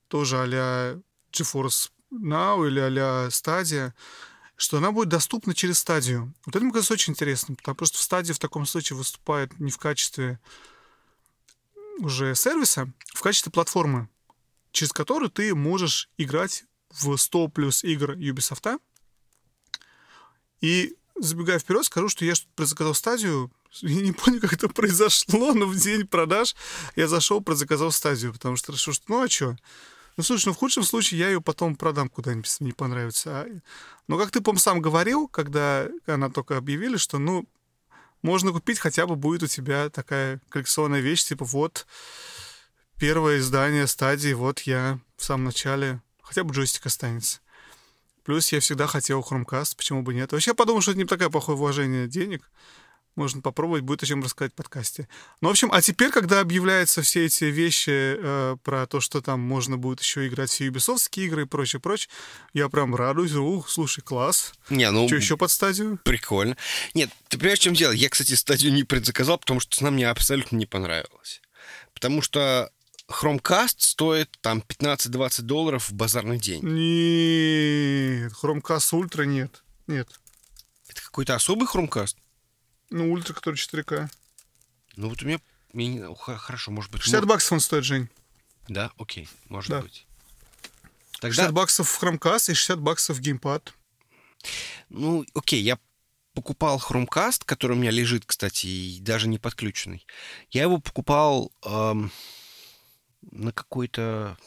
тоже 0.08 0.40
а-ля 0.40 0.98
GeForce 1.32 1.90
Now 2.12 2.66
или 2.66 2.80
а-ля 2.80 3.28
Stadia, 3.28 3.92
что 4.56 4.78
она 4.78 4.92
будет 4.92 5.08
доступна 5.08 5.54
через 5.54 5.78
стадию. 5.78 6.34
Вот 6.44 6.56
это, 6.56 6.64
мне 6.64 6.72
кажется, 6.72 6.94
очень 6.94 7.12
интересно, 7.12 7.54
потому 7.54 7.86
что 7.86 7.98
в 7.98 8.02
стадии 8.02 8.32
в 8.32 8.38
таком 8.38 8.66
случае 8.66 8.96
выступает 8.96 9.58
не 9.58 9.70
в 9.70 9.78
качестве 9.78 10.38
уже 11.98 12.34
сервиса, 12.34 12.92
в 13.14 13.22
качестве 13.22 13.52
платформы, 13.52 14.08
через 14.72 14.92
которую 14.92 15.30
ты 15.30 15.54
можешь 15.54 16.10
играть 16.18 16.64
в 16.90 17.16
100 17.16 17.48
плюс 17.48 17.84
игр 17.84 18.12
Ubisoft. 18.12 18.80
И 20.60 20.96
забегая 21.18 21.58
вперед, 21.58 21.84
скажу, 21.84 22.08
что 22.08 22.24
я 22.24 22.34
что-то 22.34 22.52
предзаказал 22.54 22.94
стадию. 22.94 23.50
Я 23.82 24.02
не 24.02 24.12
помню, 24.12 24.40
как 24.40 24.52
это 24.52 24.68
произошло, 24.68 25.54
но 25.54 25.66
в 25.66 25.76
день 25.76 26.06
продаж 26.06 26.56
я 26.96 27.06
зашел, 27.06 27.40
предзаказал 27.40 27.92
стадию, 27.92 28.32
потому 28.32 28.56
что 28.56 28.72
решил, 28.72 28.92
что 28.92 29.04
ну 29.06 29.22
а 29.22 29.28
что? 29.28 29.56
Ну, 30.20 30.24
слушай, 30.24 30.48
ну 30.48 30.52
в 30.52 30.58
худшем 30.58 30.82
случае 30.82 31.18
я 31.18 31.28
ее 31.30 31.40
потом 31.40 31.76
продам 31.76 32.10
куда-нибудь, 32.10 32.44
если 32.44 32.62
мне 32.62 32.72
не 32.72 32.74
понравится. 32.74 33.40
А, 33.40 33.46
но 34.06 34.18
как 34.18 34.30
ты, 34.30 34.42
по 34.42 34.54
сам 34.56 34.82
говорил, 34.82 35.28
когда 35.28 35.88
она 36.04 36.28
только 36.28 36.58
объявили, 36.58 36.98
что, 36.98 37.16
ну, 37.16 37.48
можно 38.20 38.52
купить, 38.52 38.78
хотя 38.78 39.06
бы 39.06 39.16
будет 39.16 39.44
у 39.44 39.46
тебя 39.46 39.88
такая 39.88 40.42
коллекционная 40.50 41.00
вещь, 41.00 41.24
типа 41.24 41.46
вот 41.46 41.86
первое 42.98 43.38
издание 43.38 43.86
стадии, 43.86 44.34
вот 44.34 44.60
я 44.60 45.00
в 45.16 45.24
самом 45.24 45.44
начале, 45.44 46.02
хотя 46.20 46.44
бы 46.44 46.52
джойстик 46.52 46.84
останется. 46.84 47.40
Плюс 48.22 48.52
я 48.52 48.60
всегда 48.60 48.86
хотел 48.86 49.20
Chromecast, 49.20 49.74
почему 49.74 50.02
бы 50.02 50.12
нет. 50.12 50.32
Вообще 50.32 50.50
я 50.50 50.54
подумал, 50.54 50.82
что 50.82 50.90
это 50.90 51.00
не 51.00 51.06
такое 51.06 51.30
плохое 51.30 51.56
вложение 51.56 52.06
денег. 52.08 52.50
Можно 53.16 53.42
попробовать, 53.42 53.82
будет 53.82 54.02
о 54.02 54.06
чем 54.06 54.22
рассказать 54.22 54.52
в 54.52 54.54
подкасте. 54.54 55.08
Ну, 55.40 55.48
в 55.48 55.50
общем, 55.50 55.70
а 55.72 55.82
теперь, 55.82 56.10
когда 56.10 56.40
объявляются 56.40 57.02
все 57.02 57.26
эти 57.26 57.44
вещи 57.44 57.90
э, 57.90 58.56
про 58.62 58.86
то, 58.86 59.00
что 59.00 59.20
там 59.20 59.40
можно 59.40 59.76
будет 59.76 60.00
еще 60.00 60.28
играть 60.28 60.50
все 60.50 60.68
Ubisoft 60.68 61.10
игры 61.16 61.42
и 61.42 61.46
прочее, 61.46 61.80
прочее, 61.80 62.08
я 62.54 62.68
прям 62.68 62.94
радуюсь. 62.94 63.32
Ух, 63.32 63.68
слушай, 63.68 64.00
класс. 64.00 64.52
Не, 64.70 64.90
ну... 64.90 65.06
Что 65.08 65.16
еще 65.16 65.36
под 65.36 65.50
стадию? 65.50 65.98
Прикольно. 66.04 66.56
Нет, 66.94 67.10
ты 67.28 67.36
понимаешь, 67.36 67.58
в 67.58 67.62
чем 67.62 67.74
дело? 67.74 67.92
Я, 67.92 68.08
кстати, 68.08 68.34
стадию 68.34 68.72
не 68.72 68.84
предзаказал, 68.84 69.38
потому 69.38 69.60
что 69.60 69.76
цена 69.76 69.90
мне 69.90 70.08
абсолютно 70.08 70.56
не 70.56 70.66
понравилась. 70.66 71.42
Потому 71.92 72.22
что 72.22 72.70
Chromecast 73.10 73.76
стоит 73.78 74.30
там 74.40 74.62
15-20 74.66 75.42
долларов 75.42 75.90
в 75.90 75.92
базарный 75.92 76.38
день. 76.38 76.62
Нет, 76.62 78.32
Chromecast 78.40 78.92
Ultra 78.92 79.26
нет. 79.26 79.62
Нет. 79.86 80.08
Это 80.88 81.02
какой-то 81.02 81.34
особый 81.34 81.66
Chromecast? 81.66 82.16
Ну, 82.90 83.12
Ультра, 83.12 83.32
который 83.34 83.54
4К. 83.56 84.08
Ну, 84.96 85.08
вот 85.08 85.22
у 85.22 85.26
меня... 85.26 85.40
я 85.72 85.86
не- 85.86 86.14
х- 86.14 86.36
Хорошо, 86.36 86.70
может 86.72 86.90
быть... 86.90 87.02
60 87.02 87.20
может- 87.20 87.28
баксов 87.28 87.52
он 87.52 87.60
стоит, 87.60 87.84
Жень. 87.84 88.08
Да, 88.68 88.90
окей, 88.98 89.28
может 89.48 89.70
Да. 89.70 89.82
быть. 89.82 90.06
Тогда, 91.20 91.34
60 91.34 91.52
баксов 91.52 92.02
Chromecast 92.02 92.50
и 92.50 92.54
60 92.54 92.80
баксов 92.80 93.20
геймпад. 93.20 93.74
ну, 94.88 95.24
окей, 95.34 95.60
я 95.62 95.78
покупал 96.34 96.78
Chromecast, 96.78 97.42
который 97.44 97.72
у 97.76 97.80
меня 97.80 97.90
лежит, 97.90 98.24
кстати, 98.24 98.66
и 98.66 99.00
даже 99.00 99.28
не 99.28 99.38
подключенный. 99.38 100.06
Я 100.50 100.62
его 100.62 100.78
покупал 100.78 101.52
эм, 101.64 102.10
на 103.22 103.52
какой-то 103.52 104.38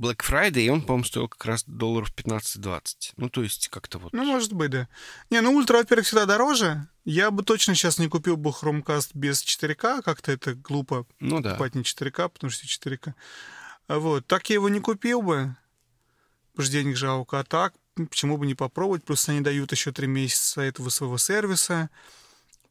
Black 0.00 0.18
Friday, 0.26 0.62
и 0.62 0.70
он, 0.70 0.80
по-моему, 0.82 1.04
стоил 1.04 1.28
как 1.28 1.44
раз 1.44 1.64
долларов 1.66 2.10
15-20. 2.16 3.12
Ну, 3.16 3.28
то 3.28 3.42
есть 3.42 3.68
как-то 3.68 3.98
вот... 3.98 4.12
Ну, 4.14 4.24
может 4.24 4.52
быть, 4.54 4.70
да. 4.70 4.88
Не, 5.28 5.40
ну 5.42 5.52
Ультра, 5.54 5.76
во-первых, 5.78 6.06
всегда 6.06 6.24
дороже. 6.24 6.88
Я 7.04 7.30
бы 7.30 7.42
точно 7.42 7.74
сейчас 7.74 7.98
не 7.98 8.08
купил 8.08 8.36
бы 8.36 8.50
Chromecast 8.50 9.10
без 9.14 9.42
4К. 9.44 10.02
Как-то 10.02 10.32
это 10.32 10.54
глупо 10.54 11.06
Ну 11.20 11.40
да. 11.40 11.50
покупать 11.50 11.74
не 11.74 11.82
4К, 11.82 12.28
потому 12.30 12.50
что 12.50 12.66
4К. 12.66 13.12
А 13.88 13.98
Вот. 13.98 14.26
Так 14.26 14.48
я 14.48 14.54
его 14.54 14.68
не 14.68 14.80
купил 14.80 15.20
бы. 15.22 15.54
Потому 16.52 16.64
что 16.64 16.72
денег 16.72 16.96
жалко. 16.96 17.38
А 17.40 17.44
так, 17.44 17.74
м, 17.98 18.06
почему 18.06 18.38
бы 18.38 18.46
не 18.46 18.54
попробовать? 18.54 19.04
Плюс 19.04 19.28
они 19.28 19.40
дают 19.40 19.70
еще 19.72 19.92
3 19.92 20.06
месяца 20.06 20.62
этого 20.62 20.88
своего 20.88 21.18
сервиса. 21.18 21.90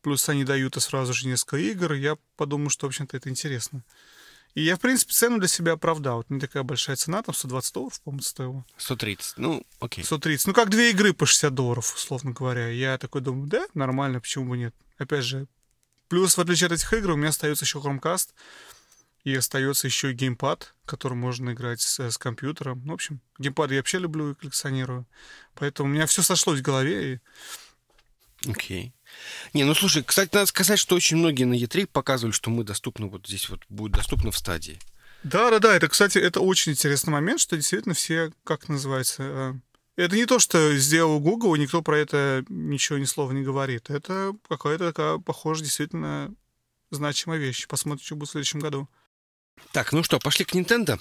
Плюс 0.02 0.28
они 0.30 0.46
дают 0.46 0.78
и 0.78 0.80
сразу 0.80 1.14
же 1.14 1.28
несколько 1.28 1.58
игр. 1.58 1.94
Я 1.94 2.18
подумал, 2.38 2.70
что, 2.70 2.88
в 2.88 2.90
общем-то, 2.90 3.18
это 3.18 3.30
интересно. 3.30 3.84
И 4.56 4.64
я, 4.64 4.76
в 4.76 4.80
принципе, 4.80 5.14
цену 5.14 5.40
для 5.40 5.48
себя 5.48 5.74
оправдал. 5.74 6.18
Вот 6.18 6.30
не 6.30 6.40
такая 6.40 6.64
большая 6.64 6.96
цена, 6.96 7.22
там 7.22 7.36
120 7.36 7.74
долларов, 7.74 8.02
по-моему, 8.02 8.22
стоило. 8.22 8.66
130. 8.78 9.38
Ну, 9.38 9.64
окей. 9.80 10.04
130. 10.04 10.48
Ну, 10.48 10.54
как 10.54 10.70
две 10.70 10.92
игры 10.92 11.14
по 11.14 11.26
60 11.26 11.54
долларов, 11.54 11.94
условно 11.96 12.32
говоря. 12.32 12.68
Я 12.70 12.98
такой 12.98 13.22
думаю, 13.22 13.48
да, 13.48 13.68
нормально, 13.74 14.20
почему 14.20 14.50
бы 14.50 14.58
нет. 14.58 14.76
Опять 14.98 15.24
же, 15.24 15.48
плюс, 16.08 16.36
в 16.36 16.42
отличие 16.42 16.68
от 16.68 16.74
этих 16.74 16.92
игр, 16.94 17.12
у 17.12 17.16
меня 17.16 17.30
остается 17.30 17.66
еще 17.66 17.80
Chromecast, 17.80 18.30
и 19.24 19.36
остается 19.36 19.88
еще 19.88 20.12
и 20.12 20.14
геймпад, 20.14 20.74
которым 20.86 21.20
можно 21.20 21.52
играть 21.52 21.82
с, 21.82 22.00
с 22.00 22.18
компьютером. 22.18 22.82
Ну, 22.86 22.92
в 22.92 22.96
общем, 22.96 23.22
геймпад 23.38 23.72
я 23.72 23.78
вообще 23.78 24.00
люблю 24.00 24.32
и 24.32 24.36
коллекционирую. 24.36 25.06
Поэтому 25.56 25.90
у 25.90 25.92
меня 25.92 26.06
все 26.06 26.22
сошлось 26.22 26.60
в 26.60 26.64
голове. 26.64 27.14
И... 27.14 28.50
Окей. 28.50 28.94
Не, 29.54 29.64
ну 29.64 29.74
слушай, 29.74 30.04
кстати, 30.04 30.30
надо 30.34 30.46
сказать, 30.46 30.80
что 30.80 30.96
очень 30.96 31.18
многие 31.18 31.44
на 31.44 31.54
E3 31.54 31.88
показывали, 31.88 32.34
что 32.34 32.50
мы 32.50 32.64
доступны 32.64 33.08
вот 33.08 33.28
здесь 33.28 33.50
вот, 33.50 33.62
будет 33.70 33.94
доступно 33.94 34.32
в 34.32 34.38
стадии. 34.38 34.80
Да, 35.24 35.50
да, 35.50 35.60
да. 35.60 35.76
Это, 35.76 35.88
кстати, 35.88 36.18
это 36.18 36.40
очень 36.40 36.74
интересный 36.74 37.12
момент, 37.12 37.42
что 37.42 37.56
действительно 37.56 37.94
все, 37.94 38.32
как 38.44 38.70
называется, 38.70 39.24
э, 39.24 39.54
это 40.00 40.16
не 40.16 40.26
то, 40.26 40.40
что 40.40 40.76
сделал 40.78 41.20
Google, 41.20 41.56
и 41.56 41.60
никто 41.60 41.82
про 41.82 41.98
это 41.98 42.46
ничего 42.48 42.98
ни 42.98 43.04
слова 43.04 43.34
не 43.34 43.44
говорит. 43.44 43.90
Это 43.90 44.34
какая-то 44.48 44.88
такая, 44.94 45.18
похоже, 45.18 45.64
действительно 45.64 46.34
значимая 46.90 47.38
вещь. 47.38 47.68
Посмотрим, 47.68 48.06
что 48.06 48.16
будет 48.16 48.30
в 48.30 48.32
следующем 48.32 48.60
году. 48.62 48.88
Так, 49.74 49.92
ну 49.92 50.02
что, 50.04 50.20
пошли 50.20 50.46
к 50.46 50.56
Nintendo? 50.56 51.00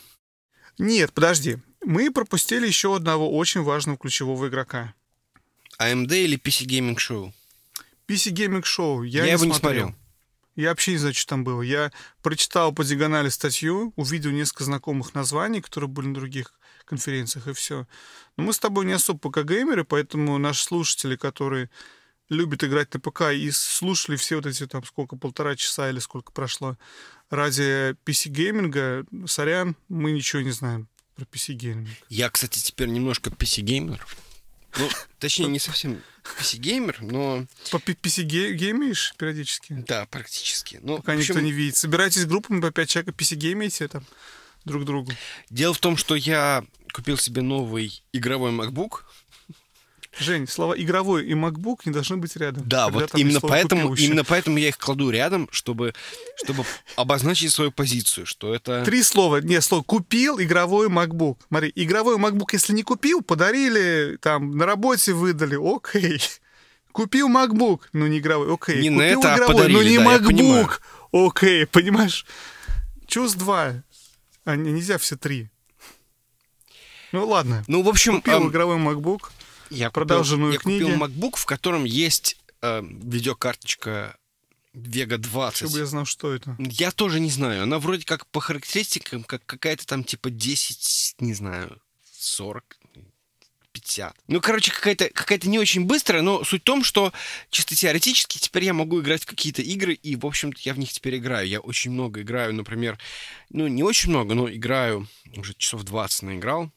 Нет, 0.78 1.12
подожди. 1.12 1.58
Мы 1.84 2.10
пропустили 2.10 2.66
еще 2.66 2.96
одного 2.96 3.36
очень 3.36 3.62
важного 3.62 3.98
ключевого 3.98 4.48
игрока. 4.48 4.94
AMD 5.80 6.12
или 6.12 6.36
PC 6.36 6.66
Gaming 6.66 6.96
Show? 6.96 7.32
PC 8.08 8.32
Gaming 8.32 8.62
Show. 8.62 9.06
Я, 9.06 9.20
Я 9.20 9.24
не 9.26 9.32
его 9.32 9.44
не 9.44 9.52
смотрел. 9.52 9.86
смотрел. 9.88 9.94
Я 10.56 10.70
вообще 10.70 10.92
не 10.92 10.98
знаю, 10.98 11.14
что 11.14 11.28
там 11.28 11.44
было. 11.44 11.62
Я 11.62 11.92
прочитал 12.22 12.72
по 12.72 12.82
диагонали 12.82 13.28
статью, 13.28 13.92
увидел 13.94 14.30
несколько 14.30 14.64
знакомых 14.64 15.14
названий, 15.14 15.60
которые 15.60 15.88
были 15.88 16.08
на 16.08 16.14
других 16.14 16.52
конференциях, 16.84 17.46
и 17.46 17.52
все. 17.52 17.86
Но 18.36 18.44
мы 18.44 18.52
с 18.52 18.58
тобой 18.58 18.86
не 18.86 18.92
особо 18.92 19.20
ПК-геймеры, 19.20 19.84
поэтому 19.84 20.36
наши 20.38 20.64
слушатели, 20.64 21.14
которые 21.14 21.70
любят 22.28 22.64
играть 22.64 22.92
на 22.92 22.98
ПК 22.98 23.30
и 23.32 23.50
слушали 23.52 24.16
все 24.16 24.36
вот 24.36 24.46
эти 24.46 24.66
там 24.66 24.84
сколько, 24.84 25.16
полтора 25.16 25.54
часа 25.54 25.90
или 25.90 25.98
сколько 25.98 26.32
прошло 26.32 26.76
ради 27.30 27.94
PC-гейминга, 28.04 29.06
сорян, 29.26 29.76
мы 29.88 30.10
ничего 30.12 30.42
не 30.42 30.50
знаем 30.50 30.88
про 31.14 31.24
PC-гейминг. 31.24 31.88
Я, 32.08 32.30
кстати, 32.30 32.58
теперь 32.58 32.88
немножко 32.88 33.30
PC-геймер. 33.30 34.00
Ну, 34.78 34.88
точнее, 35.18 35.46
не 35.48 35.58
совсем 35.58 36.00
PC-геймер, 36.38 36.98
но 37.00 37.46
По 37.70 37.76
PC-геймишь 37.76 39.14
периодически? 39.16 39.84
да, 39.86 40.06
практически. 40.06 40.78
Ну, 40.82 40.98
Пока 40.98 41.14
общем, 41.14 41.34
никто 41.34 41.40
не 41.40 41.52
видит. 41.52 41.76
Собирайтесь 41.76 42.26
группами 42.26 42.60
по 42.60 42.70
5 42.70 42.88
человек, 42.88 43.14
PC-геймите 43.14 43.88
там 43.88 44.04
друг 44.64 44.84
другу. 44.84 45.12
Дело 45.50 45.74
в 45.74 45.78
том, 45.78 45.96
что 45.96 46.14
я 46.14 46.64
купил 46.92 47.16
себе 47.16 47.42
новый 47.42 48.02
игровой 48.12 48.52
MacBook. 48.52 49.02
Жень, 50.18 50.48
слова 50.48 50.74
игровой 50.74 51.26
и 51.26 51.34
MacBook 51.34 51.80
не 51.84 51.92
должны 51.92 52.16
быть 52.16 52.34
рядом. 52.36 52.66
Да, 52.66 52.88
вот 52.88 53.14
именно 53.14 53.40
поэтому, 53.40 53.94
именно 53.94 54.24
поэтому 54.24 54.58
я 54.58 54.68
их 54.68 54.78
кладу 54.78 55.10
рядом, 55.10 55.48
чтобы, 55.52 55.94
чтобы 56.42 56.64
обозначить 56.96 57.52
свою 57.52 57.70
позицию, 57.70 58.26
что 58.26 58.54
это... 58.54 58.84
Три 58.84 59.02
слова. 59.02 59.40
Не, 59.40 59.60
слово 59.60 59.82
купил 59.82 60.40
игровой 60.40 60.88
MacBook. 60.88 61.36
Смотри, 61.48 61.72
игровой 61.74 62.16
MacBook, 62.16 62.48
если 62.52 62.72
не 62.72 62.82
купил, 62.82 63.22
подарили, 63.22 64.18
там, 64.20 64.56
на 64.56 64.66
работе 64.66 65.12
выдали, 65.12 65.56
окей. 65.56 66.20
Купил 66.92 67.28
MacBook, 67.28 67.82
ну 67.92 68.06
не 68.06 68.18
игровой, 68.18 68.52
окей. 68.52 68.80
Не 68.80 68.90
на 68.90 69.04
Купил 69.04 69.20
это, 69.20 69.32
а 69.32 69.36
игровой, 69.36 69.54
подарили, 69.54 69.76
ну 69.76 69.82
не 69.82 69.98
да. 69.98 70.16
MacBook, 70.16 70.80
окей, 71.12 71.66
понимаешь? 71.66 72.26
Чус 73.06 73.34
два, 73.34 73.74
а 74.44 74.56
не- 74.56 74.72
нельзя 74.72 74.98
все 74.98 75.16
три. 75.16 75.48
Ну 77.12 77.26
ладно. 77.26 77.62
Ну, 77.68 77.82
в 77.82 77.88
общем, 77.88 78.16
Купил 78.16 78.38
ам, 78.38 78.48
игровой 78.48 78.78
MacBook. 78.78 79.30
Я 79.70 79.90
продолженную 79.90 80.54
купил, 80.54 80.70
я 80.72 80.78
книги. 80.78 80.92
купил 80.92 81.06
MacBook, 81.06 81.36
в 81.36 81.46
котором 81.46 81.84
есть 81.84 82.36
э, 82.62 82.82
видеокарточка 82.82 84.16
Vega 84.74 85.16
20. 85.18 85.58
Чтобы 85.58 85.78
я 85.78 85.86
знал, 85.86 86.04
что 86.04 86.32
это. 86.32 86.56
Я 86.58 86.90
тоже 86.90 87.20
не 87.20 87.30
знаю. 87.30 87.64
Она 87.64 87.78
вроде 87.78 88.04
как 88.04 88.26
по 88.26 88.40
характеристикам, 88.40 89.24
как 89.24 89.44
какая-то 89.46 89.86
там 89.86 90.04
типа 90.04 90.30
10, 90.30 91.16
не 91.20 91.34
знаю, 91.34 91.80
40, 92.12 92.78
50. 93.72 94.16
Ну, 94.28 94.40
короче, 94.40 94.72
какая-то 94.72 95.10
какая 95.10 95.40
не 95.44 95.58
очень 95.58 95.84
быстрая, 95.84 96.22
но 96.22 96.44
суть 96.44 96.62
в 96.62 96.64
том, 96.64 96.84
что 96.84 97.12
чисто 97.50 97.74
теоретически 97.74 98.38
теперь 98.38 98.64
я 98.64 98.74
могу 98.74 99.00
играть 99.00 99.22
в 99.22 99.26
какие-то 99.26 99.62
игры, 99.62 99.94
и, 99.94 100.16
в 100.16 100.26
общем-то, 100.26 100.60
я 100.64 100.74
в 100.74 100.78
них 100.78 100.92
теперь 100.92 101.18
играю. 101.18 101.46
Я 101.48 101.60
очень 101.60 101.90
много 101.90 102.22
играю, 102.22 102.54
например, 102.54 102.98
ну, 103.50 103.66
не 103.66 103.82
очень 103.82 104.10
много, 104.10 104.34
но 104.34 104.50
играю, 104.50 105.08
уже 105.36 105.54
часов 105.54 105.84
20 105.84 106.22
наиграл. 106.22 106.70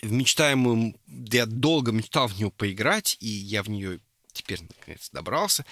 В 0.00 0.10
мечтаемую, 0.10 0.94
я 1.06 1.46
долго 1.46 1.92
мечтал 1.92 2.26
в 2.28 2.36
нее 2.36 2.50
поиграть, 2.50 3.16
и 3.20 3.28
я 3.28 3.62
в 3.62 3.68
нее 3.68 4.00
теперь, 4.32 4.60
наконец, 4.62 5.10
добрался. 5.12 5.66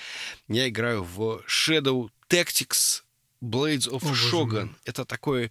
Я 0.48 0.68
играю 0.68 1.02
в 1.04 1.42
Shadow 1.48 2.10
Tactics 2.28 3.02
Blades 3.42 3.88
of 3.88 4.04
О, 4.04 4.12
Shogun. 4.12 4.74
Это 4.84 5.04
такой 5.06 5.50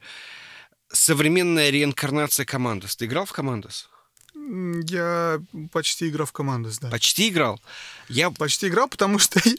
современная 0.92 1.72
реинкарнация 1.72 2.46
Командос. 2.46 2.96
Ты 2.96 3.06
играл 3.06 3.26
в 3.26 3.32
Командос? 3.32 3.90
Я 4.88 5.42
почти 5.72 6.08
играл 6.10 6.26
в 6.26 6.32
командос, 6.32 6.80
да. 6.80 6.90
Почти 6.90 7.30
играл. 7.30 7.60
Я 8.08 8.32
Почти 8.32 8.68
играл, 8.68 8.88
потому 8.88 9.20
что 9.20 9.40
я, 9.46 9.56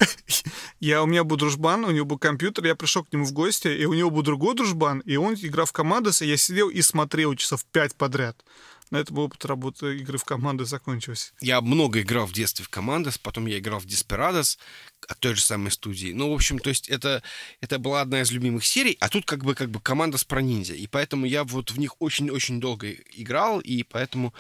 я- 0.81 1.03
у 1.03 1.07
меня 1.07 1.23
был 1.23 1.37
дружбан, 1.37 1.85
у 1.85 1.91
него 1.91 2.07
был 2.07 2.19
компьютер, 2.19 2.65
я 2.66 2.74
пришел 2.74 3.05
к 3.05 3.12
нему 3.12 3.24
в 3.24 3.32
гости, 3.32 3.69
и 3.69 3.85
у 3.85 3.93
него 3.95 4.11
был 4.11 4.23
другой 4.23 4.55
дружбан, 4.55 5.01
и 5.01 5.16
он 5.16 5.35
играл 5.35 5.66
в 5.66 5.73
командос, 5.73 6.23
и 6.23 6.27
я 6.27 6.37
сидел 6.37 6.70
и 6.70 6.81
смотрел 6.82 7.35
часов 7.35 7.65
пять 7.66 7.95
подряд. 7.95 8.43
На 8.91 8.97
этом 8.97 9.19
опыт 9.19 9.45
работы 9.45 9.99
игры 9.99 10.19
в 10.19 10.25
команды 10.25 10.65
закончился. 10.65 11.33
Я 11.41 11.61
много 11.61 12.01
играл 12.01 12.27
в 12.27 12.33
детстве 12.33 12.65
в 12.65 12.69
Командос, 12.69 13.19
потом 13.19 13.47
я 13.47 13.59
играл 13.59 13.79
в 13.79 13.87
Desperados 13.87 14.59
от 15.07 15.19
той 15.21 15.35
же 15.35 15.43
самой 15.43 15.71
студии. 15.71 16.12
Ну, 16.12 16.31
в 16.31 16.35
общем, 16.35 16.59
то 16.59 16.71
есть 16.71 16.89
это, 16.89 17.23
это 17.61 17.79
была 17.79 18.01
одна 18.01 18.23
из 18.23 18.33
любимых 18.33 18.65
серий, 18.65 18.97
а 19.01 19.09
тут 19.09 19.25
как 19.27 19.45
бы, 19.45 19.55
как 19.55 19.71
бы 19.71 19.81
Командос 19.81 20.25
про 20.25 20.43
ниндзя. 20.43 20.75
И 20.75 20.89
поэтому 20.89 21.25
я 21.25 21.45
вот 21.45 21.71
в 21.71 21.79
них 21.79 21.95
очень-очень 22.01 22.61
долго 22.61 22.91
играл, 22.91 23.61
и 23.61 23.85
поэтому 23.85 24.35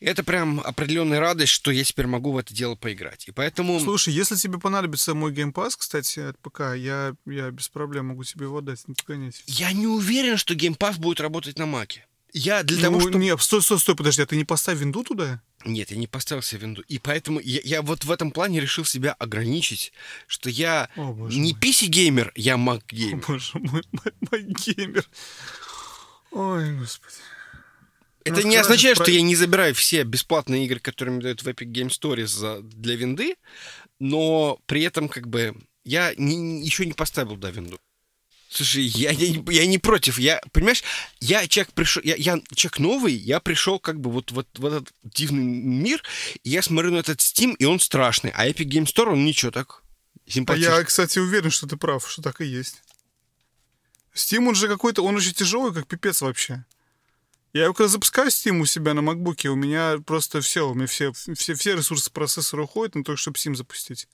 это 0.00 0.24
прям 0.24 0.60
определенная 0.60 1.20
радость, 1.20 1.52
что 1.52 1.70
я 1.70 1.84
теперь 1.84 2.06
могу 2.06 2.32
в 2.32 2.38
это 2.38 2.52
дело 2.52 2.74
поиграть. 2.74 3.28
И 3.28 3.30
поэтому... 3.30 3.78
Слушай, 3.78 4.12
если 4.12 4.34
тебе 4.34 4.58
понадобится 4.58 5.14
мой 5.14 5.32
Game 5.32 5.52
Pass, 5.52 5.76
кстати, 5.76 6.18
от 6.18 6.38
ПК, 6.40 6.74
я, 6.76 7.14
я 7.26 7.50
без 7.52 7.68
проблем 7.68 8.06
могу 8.06 8.24
тебе 8.24 8.46
его 8.46 8.58
отдать, 8.58 8.86
не 8.88 8.94
погоняйте. 8.94 9.42
Я 9.46 9.72
не 9.72 9.86
уверен, 9.86 10.36
что 10.36 10.54
Pass 10.54 10.98
будет 10.98 11.20
работать 11.20 11.58
на 11.58 11.66
Маке. 11.66 12.07
Я 12.32 12.62
для 12.62 12.76
Ну, 12.76 12.82
того, 12.82 13.00
чтобы... 13.00 13.18
не, 13.18 13.36
стой, 13.38 13.62
стой, 13.62 13.78
стой, 13.78 13.96
подожди, 13.96 14.22
а 14.22 14.26
ты 14.26 14.36
не 14.36 14.44
поставь 14.44 14.78
винду 14.78 15.02
туда? 15.02 15.40
Нет, 15.64 15.90
я 15.90 15.96
не 15.96 16.06
поставил 16.06 16.42
себе 16.42 16.60
винду. 16.62 16.82
И 16.82 16.98
поэтому 16.98 17.40
я, 17.40 17.60
я 17.64 17.82
вот 17.82 18.04
в 18.04 18.10
этом 18.10 18.30
плане 18.30 18.60
решил 18.60 18.84
себя 18.84 19.12
ограничить, 19.14 19.92
что 20.26 20.50
я 20.50 20.88
О, 20.96 21.14
не. 21.30 21.52
PC-геймер, 21.54 22.32
я 22.36 22.54
О, 22.54 22.58
Mac-геймер. 22.58 23.24
боже 23.26 23.58
мой, 23.58 23.82
мой 24.30 24.42
геймер. 24.42 25.04
Ой, 26.32 26.76
господи. 26.78 27.14
Это 28.24 28.42
Ну, 28.42 28.48
не 28.48 28.56
означает, 28.56 28.98
про- 28.98 29.04
что 29.04 29.12
я 29.12 29.22
не 29.22 29.34
забираю 29.34 29.74
все 29.74 30.02
бесплатные 30.02 30.66
игры, 30.66 30.80
которые 30.80 31.14
мне 31.14 31.22
дают 31.22 31.42
в 31.42 31.48
Epic 31.48 31.66
Game 31.72 31.88
Stories 31.88 32.26
за, 32.26 32.60
для 32.60 32.94
винды, 32.96 33.36
но 33.98 34.58
при 34.66 34.82
этом 34.82 35.08
как 35.08 35.28
бы 35.28 35.56
я 35.84 36.12
не- 36.18 36.62
еще 36.64 36.84
не 36.84 36.92
поставил 36.92 37.36
да 37.36 37.50
винду. 37.50 37.80
Слушай, 38.50 38.84
я, 38.84 39.10
я, 39.10 39.28
не- 39.28 39.54
я 39.54 39.66
не 39.66 39.78
против. 39.78 40.18
Я, 40.18 40.40
понимаешь, 40.52 40.82
я 41.20 41.46
человек 41.46 41.72
пришел, 41.74 42.02
я, 42.02 42.14
я 42.16 42.40
человек 42.54 42.78
новый, 42.78 43.12
я 43.12 43.40
пришел 43.40 43.78
как 43.78 44.00
бы 44.00 44.10
вот, 44.10 44.32
вот 44.32 44.48
в 44.58 44.64
этот 44.64 44.92
дивный 45.02 45.44
мир, 45.44 46.02
и 46.44 46.50
я 46.50 46.62
смотрю 46.62 46.92
на 46.92 46.98
этот 46.98 47.20
Steam, 47.20 47.54
и 47.58 47.66
он 47.66 47.78
страшный. 47.78 48.32
А 48.34 48.48
Epic 48.48 48.66
Game 48.66 48.84
Store, 48.84 49.12
он 49.12 49.24
ничего 49.24 49.50
так. 49.50 49.82
А 50.26 50.30
Симпатичный. 50.30 50.76
я, 50.76 50.84
кстати, 50.84 51.18
уверен, 51.18 51.50
что 51.50 51.66
ты 51.66 51.76
прав, 51.76 52.10
что 52.10 52.22
так 52.22 52.40
и 52.40 52.46
есть. 52.46 52.82
Steam, 54.14 54.48
он 54.48 54.54
же 54.54 54.66
какой-то, 54.66 55.02
он 55.04 55.14
уже 55.16 55.32
тяжелый, 55.34 55.74
как 55.74 55.86
пипец 55.86 56.22
вообще. 56.22 56.64
Я 57.52 57.64
его 57.64 57.74
когда 57.74 57.88
запускаю 57.88 58.28
Steam 58.28 58.60
у 58.60 58.66
себя 58.66 58.94
на 58.94 59.02
макбуке, 59.02 59.48
у 59.48 59.56
меня 59.56 59.98
просто 60.04 60.40
все, 60.40 60.68
у 60.68 60.74
меня 60.74 60.86
все, 60.86 61.12
все, 61.12 61.54
все 61.54 61.76
ресурсы 61.76 62.10
процессора 62.10 62.62
уходят 62.62 62.94
на 62.94 63.04
то, 63.04 63.16
чтобы 63.16 63.36
Steam 63.36 63.54
запустить. 63.54 64.08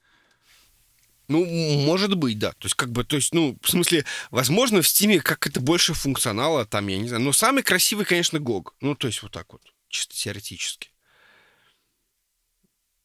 Ну, 1.29 1.45
может 1.45 2.15
быть, 2.17 2.39
да. 2.39 2.53
То 2.53 2.67
есть, 2.67 2.75
как 2.75 2.91
бы, 2.91 3.05
то 3.05 3.17
есть, 3.17 3.33
ну, 3.33 3.57
в 3.63 3.71
смысле, 3.71 4.05
возможно, 4.31 4.83
в 4.83 4.89
Стиме 4.89 5.21
как 5.21 5.47
это 5.47 5.61
больше 5.61 5.95
функционала, 5.95 6.67
там, 6.67 6.87
я 6.89 6.99
не 6.99 7.09
знаю. 7.09 7.23
Но 7.23 7.33
самый 7.33 7.63
красивый, 7.63 8.05
конечно, 8.05 8.37
GOG. 8.37 8.73
Ну, 8.81 8.95
то 8.95 9.07
есть, 9.07 9.23
вот 9.23 9.33
так 9.33 9.53
вот, 9.53 9.63
чисто 9.89 10.15
теоретически. 10.15 10.91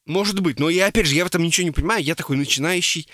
Может 0.06 0.40
быть, 0.40 0.60
но 0.60 0.70
я, 0.70 0.88
опять 0.88 1.06
же, 1.06 1.16
я 1.16 1.24
в 1.24 1.28
этом 1.28 1.44
ничего 1.44 1.66
не 1.66 1.72
понимаю. 1.72 2.04
Я 2.04 2.16
такой 2.16 2.36
начинающий 2.36 3.08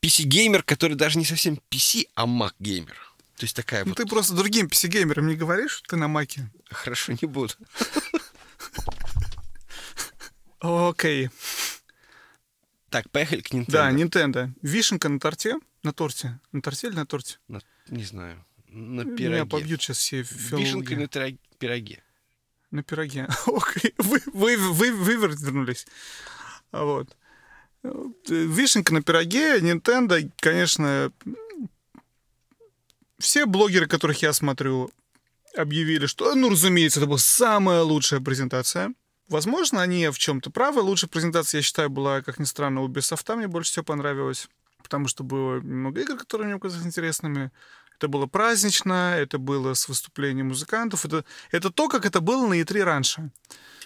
PC-геймер, 0.00 0.62
который 0.62 0.94
даже 0.94 1.18
не 1.18 1.24
совсем 1.24 1.58
PC, 1.70 2.08
а 2.14 2.26
Mac-геймер. 2.26 2.96
То 3.36 3.44
есть, 3.44 3.56
такая 3.56 3.84
Ну 3.84 3.90
вот... 3.90 3.96
ты 3.96 4.06
просто 4.06 4.34
другим 4.34 4.66
PC-геймерам 4.66 5.26
не 5.26 5.36
говоришь, 5.36 5.78
что 5.78 5.88
ты 5.90 5.96
на 5.96 6.06
маке. 6.08 6.50
Хорошо, 6.70 7.12
не 7.12 7.26
буду. 7.26 7.54
Окей. 10.60 11.30
Так, 12.90 13.10
поехали 13.10 13.40
к 13.42 13.50
Nintendo. 13.52 13.70
Да, 13.70 13.90
Nintendo. 13.92 14.50
Вишенка 14.62 15.08
на 15.08 15.18
торте. 15.20 15.56
На 15.82 15.92
торте. 15.92 16.40
На 16.52 16.62
торте 16.62 16.86
или 16.88 16.94
на 16.94 17.06
торте? 17.06 17.38
На- 17.48 17.60
не 17.88 18.04
знаю. 18.04 18.44
На 18.68 19.02
Меня 19.02 19.16
пироге. 19.16 19.44
побьют 19.46 19.82
сейчас 19.82 19.98
все 19.98 20.22
филологи. 20.22 20.94
на 20.94 21.08
тра- 21.08 21.36
пироге. 21.58 22.02
На 22.70 22.82
пироге. 22.82 23.28
Окей. 23.46 23.94
Вы, 23.98 24.20
вы, 24.32 24.56
вы, 24.56 24.92
вы 24.92 25.14
вернулись. 25.16 25.86
А 26.70 26.84
Вот. 26.84 27.16
Вишенка 28.28 28.92
на 28.92 29.02
пироге, 29.02 29.58
Nintendo, 29.60 30.30
конечно, 30.40 31.12
все 33.18 33.46
блогеры, 33.46 33.86
которых 33.86 34.20
я 34.22 34.32
смотрю, 34.32 34.90
объявили, 35.56 36.06
что, 36.06 36.34
ну, 36.34 36.50
разумеется, 36.50 37.00
это 37.00 37.06
была 37.06 37.18
самая 37.18 37.82
лучшая 37.82 38.20
презентация. 38.20 38.92
Возможно, 39.28 39.82
они 39.82 40.08
в 40.08 40.18
чем-то 40.18 40.50
правы. 40.50 40.80
Лучшая 40.80 41.08
презентация, 41.08 41.58
я 41.58 41.62
считаю, 41.62 41.90
была, 41.90 42.22
как 42.22 42.38
ни 42.38 42.44
странно, 42.44 42.82
у 42.82 42.88
Ubisoft. 42.88 43.34
Мне 43.34 43.46
больше 43.46 43.70
всего 43.70 43.84
понравилось, 43.84 44.48
потому 44.82 45.08
что 45.08 45.22
было 45.22 45.60
много 45.60 46.00
игр, 46.00 46.16
которые 46.16 46.48
мне 46.48 46.56
показались 46.56 46.86
интересными. 46.86 47.50
Это 47.96 48.08
было 48.08 48.26
празднично, 48.26 49.16
это 49.18 49.38
было 49.38 49.74
с 49.74 49.88
выступлением 49.88 50.48
музыкантов. 50.48 51.04
Это, 51.04 51.24
это 51.50 51.70
то, 51.70 51.88
как 51.88 52.06
это 52.06 52.20
было 52.20 52.46
на 52.46 52.54
E3 52.60 52.84
раньше. 52.84 53.30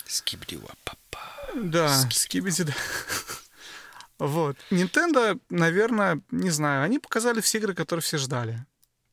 Скибдива-папа. 0.07 1.19
Да, 1.55 1.89
скибиди, 2.11 2.65
да. 2.65 2.75
Вот. 4.19 4.57
Nintendo, 4.71 5.41
наверное, 5.51 6.21
не 6.31 6.51
знаю, 6.51 6.85
они 6.85 7.01
показали 7.01 7.41
все 7.41 7.59
игры, 7.59 7.75
которые 7.75 8.03
все 8.03 8.19
ждали. 8.19 8.65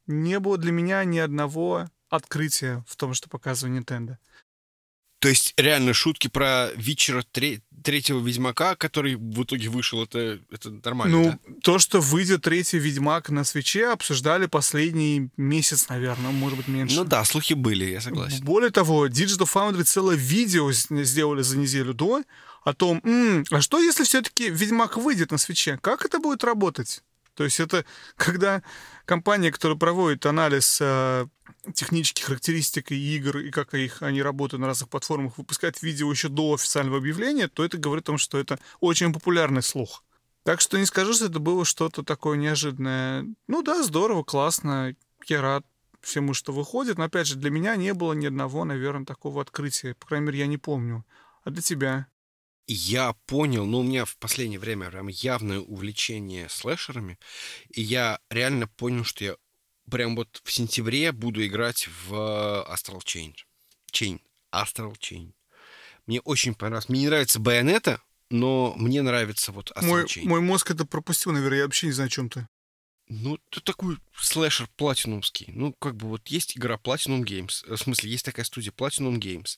Не 0.05 0.39
было 0.39 0.57
для 0.57 0.71
меня 0.71 1.03
ни 1.03 1.17
одного 1.17 1.87
открытия 2.09 2.83
в 2.87 2.95
том, 2.95 3.15
что 3.15 3.27
показывает 3.27 3.83
Nintendo. 3.83 4.17
То 5.19 5.27
есть, 5.27 5.53
реально, 5.57 5.93
шутки 5.93 6.29
про 6.29 6.69
вечера 6.75 7.23
тре- 7.31 7.61
третьего 7.83 8.19
Ведьмака, 8.25 8.75
который 8.75 9.15
в 9.15 9.43
итоге 9.43 9.69
вышел, 9.69 10.03
это, 10.03 10.39
это 10.51 10.71
нормально, 10.71 11.17
ну, 11.17 11.23
да? 11.45 11.53
то, 11.61 11.79
что 11.79 11.99
выйдет 11.99 12.41
третий 12.43 12.79
Ведьмак 12.79 13.29
на 13.29 13.43
свече, 13.43 13.89
обсуждали 13.89 14.45
последний 14.45 15.29
месяц, 15.37 15.89
наверное, 15.89 16.31
может 16.31 16.57
быть, 16.57 16.67
меньше. 16.67 16.95
Ну 16.95 17.03
да, 17.03 17.23
слухи 17.25 17.53
были, 17.53 17.85
я 17.85 18.01
согласен. 18.01 18.43
Более 18.43 18.71
того, 18.71 19.07
Digital 19.07 19.47
Foundry 19.53 19.83
целое 19.83 20.15
видео 20.15 20.71
сделали 20.71 21.41
за 21.41 21.57
неделю 21.57 21.93
до 21.93 22.23
о 22.63 22.73
том, 22.73 23.01
«М, 23.03 23.45
а 23.51 23.61
что 23.61 23.79
если 23.79 24.03
все-таки 24.03 24.49
Ведьмак 24.49 24.97
выйдет 24.97 25.31
на 25.31 25.37
свече? 25.37 25.77
Как 25.81 26.05
это 26.05 26.19
будет 26.19 26.43
работать? 26.43 27.03
То 27.35 27.45
есть 27.45 27.59
это 27.59 27.85
когда 28.17 28.61
компания, 29.05 29.51
которая 29.51 29.77
проводит 29.77 30.25
анализ 30.25 30.79
э, 30.81 31.25
технических 31.73 32.25
характеристик 32.25 32.91
и 32.91 33.15
игр, 33.15 33.39
и 33.39 33.51
как 33.51 33.73
их, 33.73 34.01
они 34.01 34.21
работают 34.21 34.61
на 34.61 34.67
разных 34.67 34.89
платформах, 34.89 35.37
выпускает 35.37 35.81
видео 35.81 36.11
еще 36.11 36.29
до 36.29 36.53
официального 36.53 36.97
объявления, 36.97 37.47
то 37.47 37.63
это 37.63 37.77
говорит 37.77 38.05
о 38.05 38.07
том, 38.07 38.17
что 38.17 38.37
это 38.37 38.59
очень 38.79 39.13
популярный 39.13 39.63
слух. 39.63 40.03
Так 40.43 40.61
что 40.61 40.79
не 40.79 40.85
скажу, 40.85 41.13
что 41.13 41.25
это 41.25 41.39
было 41.39 41.65
что-то 41.65 42.03
такое 42.03 42.37
неожиданное. 42.37 43.25
Ну 43.47 43.61
да, 43.61 43.83
здорово, 43.83 44.23
классно, 44.23 44.95
я 45.27 45.41
рад 45.41 45.65
всему, 46.01 46.33
что 46.33 46.53
выходит. 46.53 46.97
Но 46.97 47.03
опять 47.03 47.27
же, 47.27 47.35
для 47.35 47.49
меня 47.49 47.75
не 47.75 47.93
было 47.93 48.13
ни 48.13 48.25
одного, 48.25 48.65
наверное, 48.65 49.05
такого 49.05 49.41
открытия. 49.41 49.95
По 49.95 50.07
крайней 50.07 50.27
мере, 50.27 50.39
я 50.39 50.47
не 50.47 50.57
помню. 50.57 51.05
А 51.43 51.49
для 51.49 51.61
тебя? 51.61 52.07
Я 52.67 53.13
понял, 53.25 53.65
но 53.65 53.79
у 53.79 53.83
меня 53.83 54.05
в 54.05 54.15
последнее 54.17 54.59
время 54.59 54.91
прям 54.91 55.07
явное 55.07 55.59
увлечение 55.59 56.47
слэшерами, 56.49 57.17
и 57.71 57.81
я 57.81 58.19
реально 58.29 58.67
понял, 58.67 59.03
что 59.03 59.23
я 59.23 59.35
прям 59.89 60.15
вот 60.15 60.41
в 60.43 60.51
сентябре 60.51 61.11
буду 61.11 61.45
играть 61.45 61.87
в 62.07 62.13
Astral 62.71 62.99
Chain. 63.03 63.35
Chain. 63.91 64.21
Astral 64.53 64.95
Chain. 64.99 65.33
Мне 66.05 66.21
очень 66.21 66.55
понравилось. 66.55 66.89
Мне 66.89 67.01
не 67.01 67.07
нравится 67.07 67.39
Байонета, 67.39 68.01
но 68.29 68.73
мне 68.77 69.01
нравится 69.01 69.51
вот 69.51 69.71
Astral 69.71 69.85
Мой, 69.85 70.05
Chain. 70.05 70.23
мой 70.27 70.41
мозг 70.41 70.71
это 70.71 70.85
пропустил, 70.85 71.31
наверное, 71.31 71.59
я 71.59 71.63
вообще 71.65 71.87
не 71.87 71.93
знаю, 71.93 72.07
о 72.07 72.11
чем 72.11 72.29
ты. 72.29 72.47
Ну, 73.07 73.39
это 73.51 73.61
такой 73.61 73.97
слэшер 74.15 74.67
платинумский. 74.75 75.47
Ну, 75.53 75.73
как 75.73 75.95
бы 75.95 76.07
вот 76.07 76.27
есть 76.27 76.55
игра 76.55 76.75
Platinum 76.75 77.23
Games. 77.23 77.65
э, 77.67 77.75
В 77.75 77.77
смысле, 77.79 78.11
есть 78.11 78.23
такая 78.23 78.45
студия 78.45 78.71
Platinum 78.71 79.17
Games. 79.17 79.57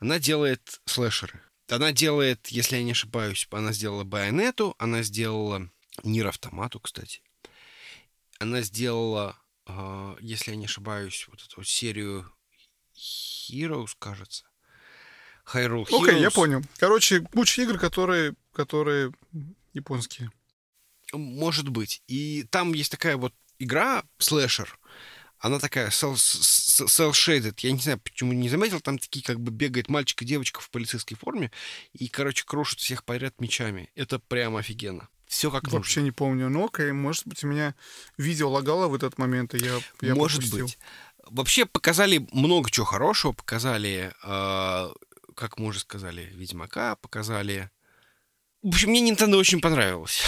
Она 0.00 0.18
делает 0.18 0.80
слэшеры. 0.86 1.42
Она 1.68 1.92
делает, 1.92 2.46
если 2.48 2.76
я 2.76 2.82
не 2.82 2.92
ошибаюсь, 2.92 3.46
она 3.50 3.72
сделала 3.72 4.04
Байонету, 4.04 4.74
она 4.78 5.02
сделала 5.02 5.68
Нир 6.04 6.28
Автомату, 6.28 6.80
кстати. 6.80 7.20
Она 8.38 8.62
сделала, 8.62 9.38
э, 9.66 10.16
если 10.20 10.52
я 10.52 10.56
не 10.56 10.66
ошибаюсь, 10.66 11.26
вот 11.28 11.42
эту 11.42 11.62
серию 11.64 12.30
Heroes, 12.94 13.90
кажется. 13.98 14.44
Hyrule 15.52 15.86
Heroes. 15.86 16.02
Окей, 16.02 16.20
я 16.20 16.30
понял. 16.30 16.62
Короче, 16.78 17.20
куча 17.20 17.62
игр, 17.62 17.78
которые, 17.78 18.34
которые 18.52 19.12
японские. 19.72 20.30
Может 21.12 21.68
быть. 21.68 22.02
И 22.08 22.44
там 22.50 22.72
есть 22.72 22.90
такая 22.90 23.16
вот 23.16 23.32
игра, 23.58 24.04
слэшер, 24.18 24.78
она 25.38 25.58
такая 25.58 25.90
cel-shaded. 25.90 27.54
Я 27.58 27.72
не 27.72 27.80
знаю, 27.80 28.00
почему 28.00 28.32
не 28.32 28.48
заметил. 28.48 28.80
Там 28.80 28.98
такие 28.98 29.24
как 29.24 29.38
бы 29.38 29.52
бегает 29.52 29.88
мальчик 29.88 30.22
и 30.22 30.24
девочка 30.24 30.60
в 30.60 30.70
полицейской 30.70 31.16
форме 31.16 31.52
и, 31.92 32.08
короче, 32.08 32.44
крушат 32.44 32.80
всех 32.80 33.04
подряд 33.04 33.40
мечами. 33.40 33.90
Это 33.94 34.18
прям 34.18 34.56
офигенно. 34.56 35.08
Все 35.26 35.50
как 35.50 35.68
Вообще 35.68 36.02
не 36.02 36.12
помню. 36.12 36.48
Ну, 36.48 36.66
окей, 36.66 36.92
может 36.92 37.26
быть, 37.26 37.42
у 37.44 37.48
меня 37.48 37.74
видео 38.16 38.50
лагало 38.50 38.86
в 38.86 38.94
этот 38.94 39.18
момент, 39.18 39.54
и 39.54 39.58
я, 39.58 39.80
я 40.00 40.14
Может 40.14 40.40
пропустил. 40.40 40.66
быть. 40.66 40.78
Вообще 41.24 41.66
показали 41.66 42.26
много 42.32 42.70
чего 42.70 42.86
хорошего. 42.86 43.32
Показали, 43.32 44.12
э, 44.22 44.92
как 45.34 45.58
мы 45.58 45.66
уже 45.66 45.80
сказали, 45.80 46.30
Ведьмака. 46.34 46.96
Показали... 46.96 47.70
В 48.62 48.68
общем, 48.68 48.90
мне 48.90 49.10
Nintendo 49.10 49.36
очень 49.36 49.60
понравилось. 49.60 50.22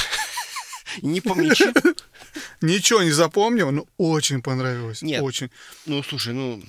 Не 1.03 1.21
помню. 1.21 1.55
Ничего 2.61 3.03
не 3.03 3.11
запомнил, 3.13 3.71
но 3.71 3.87
очень 3.99 4.43
понравилось. 4.43 5.03
Нет. 5.03 5.23
Очень. 5.23 5.51
Ну, 5.87 6.03
слушай, 6.03 6.35
ну... 6.35 6.63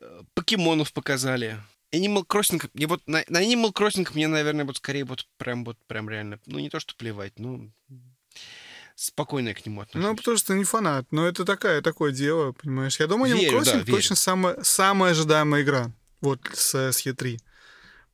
э, 0.00 0.22
Покемонов 0.34 0.92
показали. 0.92 1.58
Animal 1.92 2.26
Crossing... 2.26 2.70
Мне 2.74 2.86
вот 2.86 3.02
на, 3.06 3.22
на 3.28 3.42
Animal 3.42 3.72
Crossing 3.72 4.08
мне, 4.14 4.28
наверное, 4.28 4.64
вот 4.64 4.78
скорее 4.78 5.04
вот 5.04 5.26
прям 5.36 5.64
вот 5.64 5.76
прям 5.86 6.08
реально... 6.08 6.38
Ну, 6.46 6.58
не 6.58 6.70
то, 6.70 6.80
что 6.80 6.94
плевать, 6.96 7.34
ну... 7.38 7.70
Спокойно 8.94 9.48
я 9.48 9.54
к 9.54 9.64
нему 9.64 9.80
отношусь. 9.80 10.08
Ну, 10.08 10.16
потому 10.16 10.36
что 10.36 10.54
не 10.54 10.64
фанат. 10.64 11.06
Но 11.10 11.26
это 11.26 11.44
такая, 11.44 11.82
такое 11.82 12.12
дело, 12.12 12.52
понимаешь. 12.52 12.98
Я 13.00 13.06
думаю, 13.06 13.34
Animal 13.34 13.40
Верю, 13.40 13.50
да, 13.52 13.58
Crossing 13.58 13.78
верю. 13.84 13.92
точно 13.92 14.16
самая, 14.16 14.62
самая 14.62 15.12
ожидаемая 15.12 15.62
игра. 15.62 15.90
Вот 16.20 16.40
с, 16.52 16.74
с 16.74 17.06
E3. 17.06 17.38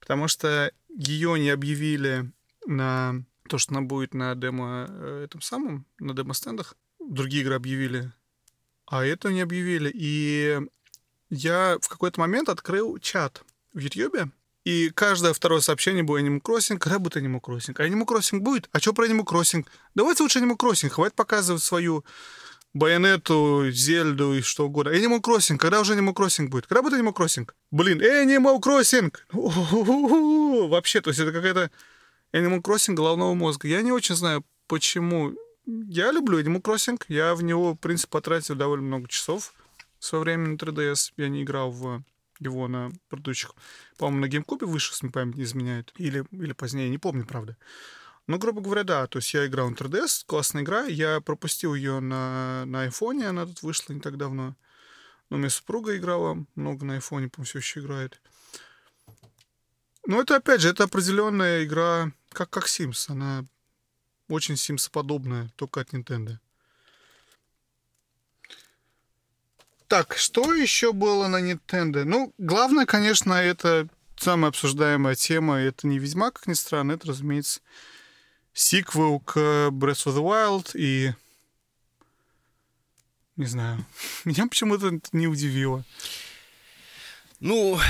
Потому 0.00 0.28
что 0.28 0.72
ее 0.88 1.38
не 1.38 1.50
объявили 1.50 2.30
на 2.66 3.22
то, 3.48 3.58
что 3.58 3.72
она 3.72 3.82
будет 3.82 4.14
на 4.14 4.34
демо 4.34 4.86
э, 4.88 5.24
этом 5.24 5.40
самом, 5.40 5.86
на 5.98 6.14
демо-стендах. 6.14 6.74
Другие 7.00 7.42
игры 7.42 7.54
объявили, 7.54 8.12
а 8.86 9.04
это 9.04 9.32
не 9.32 9.40
объявили. 9.40 9.90
И 9.94 10.60
я 11.30 11.78
в 11.80 11.88
какой-то 11.88 12.20
момент 12.20 12.48
открыл 12.48 12.98
чат 12.98 13.42
в 13.72 13.78
Ютьюбе, 13.78 14.30
и 14.64 14.90
каждое 14.90 15.32
второе 15.32 15.60
сообщение 15.60 16.02
было 16.02 16.20
Animal 16.20 16.42
Crossing, 16.42 16.78
когда 16.78 16.98
будет 16.98 17.16
Animal 17.16 17.40
Crossing. 17.40 17.74
А 17.78 17.86
Animal 17.86 18.04
Crossing 18.06 18.40
будет? 18.40 18.68
А 18.72 18.80
что 18.80 18.92
про 18.92 19.06
Animal 19.06 19.24
Crossing? 19.24 19.64
Давайте 19.94 20.22
лучше 20.22 20.40
Animal 20.40 20.56
Crossing, 20.56 20.90
хватит 20.90 21.14
показывать 21.14 21.62
свою 21.62 22.04
Байонету, 22.74 23.70
Зельду 23.70 24.34
и 24.34 24.42
что 24.42 24.66
угодно. 24.66 24.90
Animal 24.90 25.20
Crossing, 25.20 25.56
когда 25.56 25.80
уже 25.80 25.94
Animal 25.96 26.14
Crossing 26.14 26.48
будет? 26.48 26.66
Когда 26.66 26.82
будет 26.82 27.00
Animal 27.00 27.14
Crossing? 27.14 27.48
Блин, 27.70 28.00
Animal 28.00 28.60
Crossing! 28.60 29.14
У-ху-ху-ху! 29.32 30.68
Вообще, 30.68 31.00
то 31.00 31.10
есть 31.10 31.20
это 31.20 31.32
какая-то 31.32 31.70
Animal 32.34 32.60
Crossing 32.60 32.94
головного 32.94 33.34
мозга. 33.34 33.68
Я 33.68 33.80
не 33.80 33.92
очень 33.92 34.16
знаю, 34.16 34.44
почему. 34.66 35.32
Я 35.64 36.12
люблю 36.12 36.40
Animal 36.40 36.60
Crossing. 36.60 37.00
Я 37.08 37.34
в 37.34 37.42
него, 37.42 37.72
в 37.72 37.76
принципе, 37.76 38.10
потратил 38.10 38.54
довольно 38.54 38.84
много 38.84 39.08
часов 39.08 39.54
в 39.98 40.04
свое 40.04 40.24
время 40.24 40.48
на 40.48 40.56
3DS. 40.56 41.12
Я 41.16 41.28
не 41.28 41.42
играл 41.42 41.70
в 41.70 42.02
его 42.38 42.68
на 42.68 42.90
предыдущих. 43.08 43.54
По-моему, 43.96 44.26
на 44.26 44.30
GameCube 44.30 44.66
вышел, 44.66 44.92
если 44.94 45.08
память 45.08 45.36
не 45.36 45.42
изменяет. 45.44 45.92
Или, 45.96 46.24
или 46.30 46.52
позднее, 46.52 46.88
не 46.90 46.98
помню, 46.98 47.26
правда. 47.26 47.56
Но, 48.26 48.38
грубо 48.38 48.60
говоря, 48.60 48.84
да. 48.84 49.06
То 49.06 49.18
есть 49.18 49.32
я 49.34 49.46
играл 49.46 49.70
на 49.70 49.74
3DS, 49.74 50.24
классная 50.26 50.62
игра. 50.62 50.84
Я 50.84 51.20
пропустил 51.20 51.74
ее 51.74 52.00
на, 52.00 52.64
на 52.66 52.82
айфоне, 52.82 53.28
она 53.28 53.46
тут 53.46 53.62
вышла 53.62 53.92
не 53.92 54.00
так 54.00 54.16
давно. 54.16 54.54
Но 55.30 55.36
у 55.36 55.38
меня 55.38 55.50
супруга 55.50 55.96
играла 55.96 56.44
много 56.54 56.84
на 56.84 56.94
айфоне, 56.94 57.28
по-моему, 57.28 57.46
все 57.46 57.58
еще 57.58 57.80
играет. 57.80 58.20
Но 60.06 60.20
это, 60.20 60.36
опять 60.36 60.60
же, 60.60 60.70
это 60.70 60.84
определенная 60.84 61.64
игра, 61.64 62.12
как, 62.30 62.50
как 62.50 62.66
Sims. 62.66 63.10
Она 63.10 63.44
очень 64.28 64.54
Sims 64.54 64.90
подобная, 64.90 65.50
только 65.56 65.80
от 65.80 65.92
Nintendo. 65.92 66.38
Так, 69.88 70.18
что 70.18 70.54
еще 70.54 70.92
было 70.92 71.28
на 71.28 71.40
Nintendo? 71.40 72.04
Ну, 72.04 72.34
главное, 72.36 72.84
конечно, 72.84 73.32
это 73.32 73.88
самая 74.16 74.50
обсуждаемая 74.50 75.14
тема. 75.14 75.56
Это 75.56 75.86
не 75.86 75.98
Ведьмак, 75.98 76.34
как 76.34 76.46
ни 76.46 76.52
странно. 76.52 76.92
Это, 76.92 77.08
разумеется, 77.08 77.60
сиквел 78.52 79.20
к 79.20 79.36
Breath 79.70 80.06
of 80.06 80.14
the 80.14 80.22
Wild. 80.22 80.72
И... 80.74 81.14
Не 83.36 83.46
знаю. 83.46 83.84
Меня 84.26 84.46
почему-то 84.46 84.88
это 84.88 85.08
не 85.12 85.26
удивило. 85.26 85.82
Ну, 87.40 87.80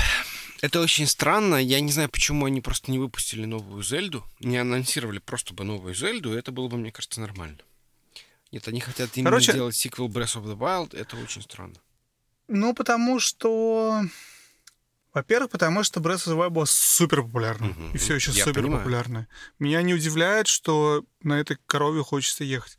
это 0.61 0.79
очень 0.79 1.05
странно. 1.05 1.55
Я 1.55 1.81
не 1.81 1.91
знаю, 1.91 2.07
почему 2.07 2.45
они 2.45 2.61
просто 2.61 2.91
не 2.91 2.99
выпустили 2.99 3.43
новую 3.43 3.83
Зельду. 3.83 4.25
Не 4.39 4.55
анонсировали 4.57 5.19
просто 5.19 5.53
бы 5.53 5.65
новую 5.65 5.93
Зельду. 5.93 6.31
Это 6.31 6.53
было 6.53 6.69
бы, 6.69 6.77
мне 6.77 6.93
кажется, 6.93 7.19
нормально. 7.19 7.57
Нет, 8.53 8.65
они 8.69 8.79
хотят 8.79 9.09
именно 9.17 9.31
Короче- 9.31 9.51
сделать 9.51 9.75
сиквел 9.75 10.07
Breath 10.07 10.41
of 10.41 10.45
the 10.45 10.57
Wild. 10.57 10.95
Это 10.97 11.17
очень 11.17 11.41
странно. 11.41 11.75
Ну, 12.49 12.73
потому 12.73 13.19
что... 13.19 14.01
Во-первых, 15.13 15.51
потому 15.51 15.83
что 15.83 15.99
Breath 15.99 16.27
of 16.27 16.33
the 16.33 16.37
Wild 16.37 16.49
была 16.49 16.65
супер 16.65 17.23
популярна. 17.23 17.67
Мгм. 17.67 17.91
И 17.93 17.97
все 17.97 18.15
еще 18.15 18.31
супер 18.31 18.67
популярна. 18.67 19.27
Меня 19.57 19.81
не 19.81 19.93
удивляет, 19.93 20.47
что 20.47 21.03
на 21.23 21.39
этой 21.39 21.57
корове 21.65 22.03
хочется 22.03 22.43
ехать. 22.43 22.77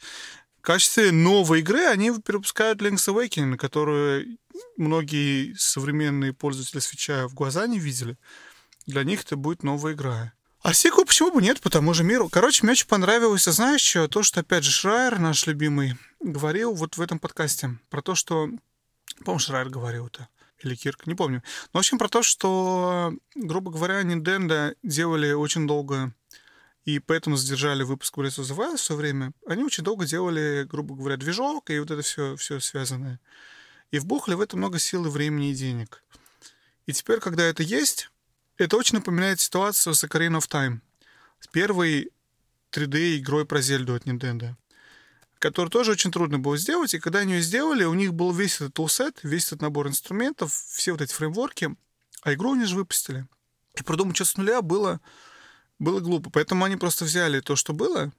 В 0.59 0.62
качестве 0.62 1.10
новой 1.10 1.60
игры 1.60 1.86
они 1.86 2.12
перепускают 2.20 2.82
Link's 2.82 3.09
Awakening, 3.09 3.56
которую 3.56 4.38
многие 4.76 5.55
современные 5.55 6.32
пользователи 6.32 6.80
свеча 6.80 7.26
в 7.28 7.34
глаза 7.34 7.66
не 7.66 7.78
видели. 7.78 8.18
Для 8.86 9.05
них 9.05 9.22
это 9.22 9.36
будет 9.36 9.62
новая 9.62 9.94
игра. 9.94 10.32
А 10.62 10.74
сиквел 10.74 11.06
почему 11.06 11.32
бы 11.32 11.40
нет 11.40 11.60
по 11.60 11.70
тому 11.70 11.94
же 11.94 12.05
миру? 12.05 12.28
Короче, 12.28 12.62
мне 12.62 12.72
очень 12.72 12.86
понравилось, 12.86 13.48
а 13.48 13.52
знаешь 13.52 13.80
что? 13.80 14.09
То, 14.09 14.22
что, 14.22 14.40
опять 14.40 14.64
же, 14.64 14.70
Шрайер, 14.70 15.18
наш 15.18 15.47
любимый, 15.47 15.97
говорил 16.20 16.74
вот 16.74 16.97
в 16.97 17.01
этом 17.01 17.18
подкасте. 17.18 17.78
Про 17.88 18.02
то, 18.02 18.14
что... 18.14 18.51
По-моему, 19.24 19.38
Шрайер 19.38 19.68
говорил 19.68 20.06
это. 20.06 20.28
Или 20.62 20.74
Кирк, 20.74 21.06
не 21.06 21.14
помню. 21.14 21.42
Но, 21.72 21.78
в 21.78 21.80
общем, 21.80 21.98
про 21.98 22.09
то, 22.09 22.22
что, 22.22 23.14
грубо 23.34 23.70
говоря, 23.70 24.02
Nintendo 24.02 24.76
делали 24.82 25.32
очень 25.32 25.66
долго 25.66 26.12
и 26.84 26.98
поэтому 26.98 27.36
задержали 27.36 27.82
выпуск 27.82 28.16
Breath 28.16 28.38
of 28.38 28.44
the 28.44 28.56
Wild 28.56 28.76
в 28.76 28.80
свое 28.80 29.01
время. 29.01 29.32
Они 29.47 29.62
очень 29.62 29.84
долго 29.84 30.06
делали, 30.06 30.66
грубо 30.68 30.94
говоря, 30.94 31.16
движок 31.16 31.70
и 31.70 31.78
вот 31.78 31.90
это 31.90 32.02
все, 32.02 32.36
все 32.36 32.60
связанное. 32.60 33.20
И 33.90 33.98
вбухали 33.98 34.34
в 34.34 34.40
это 34.40 34.56
много 34.56 34.78
сил 34.78 35.06
и 35.06 35.10
времени 35.10 35.51
и 35.51 35.55
денег. 35.55 36.02
И 36.86 36.92
теперь, 36.92 37.20
когда 37.20 37.44
это 37.44 37.62
есть, 37.62 38.10
это 38.56 38.76
очень 38.76 38.98
напоминает 38.98 39.40
ситуацию 39.40 39.94
с 39.94 40.05
Ocarina 40.05 40.38
of 40.38 40.48
Time. 40.48 40.80
С 41.40 41.47
первой 41.47 42.10
3D-игрой 42.72 43.47
про 43.47 43.60
Зельду 43.60 43.94
от 43.94 44.05
Nintendo. 44.05 44.56
Которую 45.40 45.70
тоже 45.70 45.92
очень 45.92 46.12
трудно 46.12 46.38
было 46.38 46.56
сделать. 46.56 46.94
И 46.94 47.00
когда 47.00 47.20
они 47.20 47.32
ее 47.32 47.42
сделали, 47.42 47.84
у 47.84 47.94
них 47.94 48.14
был 48.14 48.30
весь 48.32 48.56
этот 48.56 48.74
тулсет, 48.74 49.18
весь 49.22 49.46
этот 49.48 49.62
набор 49.62 49.88
инструментов, 49.88 50.52
все 50.52 50.92
вот 50.92 51.00
эти 51.00 51.12
фреймворки, 51.12 51.74
а 52.22 52.34
игру 52.34 52.52
они 52.52 52.66
же 52.66 52.76
выпустили. 52.76 53.26
И 53.74 53.82
продумать 53.82 54.16
что 54.16 54.26
с 54.26 54.36
нуля 54.36 54.60
было, 54.60 55.00
было 55.78 56.00
глупо. 56.00 56.30
Поэтому 56.30 56.64
они 56.64 56.76
просто 56.76 57.06
взяли 57.06 57.40
то, 57.40 57.56
что 57.56 57.72
было, 57.72 58.12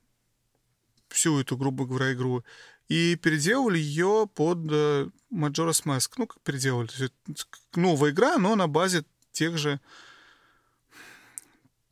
всю 1.09 1.39
эту, 1.39 1.57
грубо 1.57 1.85
говоря, 1.85 2.11
игру, 2.11 2.43
и 2.87 3.15
переделали 3.15 3.77
ее 3.77 4.27
под 4.33 4.59
э, 4.71 5.07
Majora's 5.31 5.85
Mask. 5.85 6.13
Ну, 6.17 6.25
как 6.25 6.41
переделали. 6.41 6.87
То 6.87 7.03
есть 7.03 7.47
новая 7.75 8.11
игра, 8.11 8.37
но 8.37 8.55
на 8.55 8.67
базе 8.67 9.05
тех 9.31 9.57
же 9.57 9.79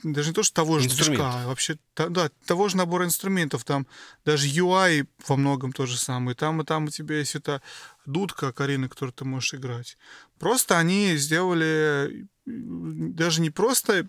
даже 0.04 0.30
не 0.30 0.34
то, 0.34 0.44
что 0.44 0.56
того 0.56 0.80
же 0.80 0.88
движка, 0.88 1.44
а 1.44 1.48
вообще 1.48 1.78
да, 1.96 2.30
того 2.46 2.70
же 2.70 2.78
набора 2.78 3.06
инструментов. 3.06 3.66
Там 3.66 3.86
даже 4.26 4.48
UI 4.48 5.08
во 5.28 5.36
многом 5.36 5.74
то 5.74 5.86
же 5.86 5.98
самое. 5.98 6.36
Там 6.36 6.62
и 6.62 6.66
там 6.66 6.86
у 6.86 6.90
тебя 6.90 7.18
есть 7.18 7.36
эта 7.36 7.62
дудка 8.06 8.54
Карины, 8.54 8.88
которую 8.88 9.14
ты 9.14 9.26
можешь 9.26 9.54
играть. 9.54 9.98
Просто 10.38 10.78
они 10.78 11.16
сделали 11.18 12.28
даже 12.46 13.42
не 13.42 13.50
просто 13.50 14.08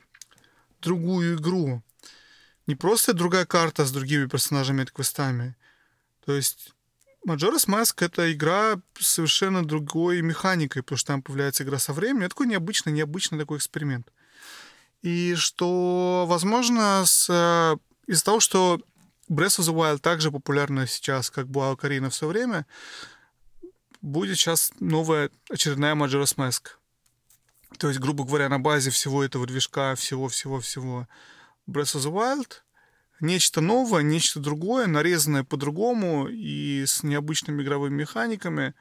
другую 0.80 1.36
игру. 1.36 1.82
Не 2.66 2.76
просто 2.76 3.12
другая 3.12 3.46
карта 3.46 3.84
с 3.84 3.90
другими 3.90 4.26
персонажами 4.26 4.82
и 4.82 4.86
квестами. 4.86 5.56
То 6.24 6.32
есть 6.32 6.72
Majora's 7.26 7.66
Mask— 7.66 7.94
это 7.98 8.32
игра 8.32 8.80
с 8.98 9.08
совершенно 9.08 9.64
другой 9.64 10.22
механикой, 10.22 10.82
потому 10.82 10.98
что 10.98 11.08
там 11.08 11.22
появляется 11.22 11.64
игра 11.64 11.78
со 11.78 11.92
временем. 11.92 12.22
Это 12.22 12.30
такой 12.30 12.46
необычный, 12.46 12.92
необычный 12.92 13.38
такой 13.38 13.58
эксперимент. 13.58 14.10
И 15.02 15.34
что, 15.34 16.26
возможно, 16.28 17.04
с, 17.04 17.26
э, 17.28 17.76
из-за 18.06 18.24
того, 18.24 18.40
что 18.40 18.80
Breath 19.28 19.58
of 19.58 19.64
the 19.68 19.74
Wild 19.74 19.98
также 19.98 20.30
популярна 20.30 20.86
сейчас, 20.86 21.30
как 21.30 21.48
была 21.48 21.72
Ocarina 21.72 22.10
в 22.10 22.14
свое 22.14 22.32
время, 22.32 22.66
будет 24.02 24.36
сейчас 24.38 24.72
новая 24.80 25.30
очередная 25.48 25.94
Majora's 25.94 26.36
Mask. 26.36 26.72
То 27.78 27.88
есть, 27.88 28.00
грубо 28.00 28.24
говоря, 28.24 28.48
на 28.48 28.58
базе 28.58 28.90
всего 28.90 29.24
этого 29.24 29.46
движка, 29.46 29.94
всего-всего-всего 29.94 31.08
Breath 31.66 31.96
of 31.96 32.00
the 32.00 32.12
Wild— 32.12 32.52
нечто 33.20 33.60
новое, 33.60 34.02
нечто 34.02 34.40
другое, 34.40 34.86
нарезанное 34.86 35.44
по-другому 35.44 36.28
и 36.28 36.84
с 36.86 37.02
необычными 37.02 37.62
игровыми 37.62 37.94
механиками. 37.94 38.74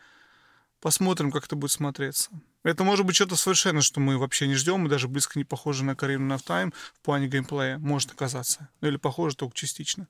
Посмотрим, 0.81 1.31
как 1.31 1.45
это 1.45 1.55
будет 1.55 1.71
смотреться. 1.71 2.29
Это 2.63 2.83
может 2.83 3.05
быть 3.05 3.15
что-то 3.15 3.35
совершенно, 3.35 3.81
что 3.81 3.99
мы 3.99 4.17
вообще 4.17 4.47
не 4.47 4.55
ждем, 4.55 4.85
и 4.85 4.89
даже 4.89 5.07
близко 5.07 5.39
не 5.39 5.45
похоже 5.45 5.83
на 5.85 5.95
Карину 5.95 6.35
of 6.35 6.43
Time 6.45 6.73
в 6.93 6.99
плане 7.01 7.27
геймплея. 7.27 7.77
Может 7.77 8.11
оказаться. 8.11 8.69
Ну 8.81 8.89
или 8.89 8.97
похоже 8.97 9.35
только 9.35 9.55
частично. 9.55 10.07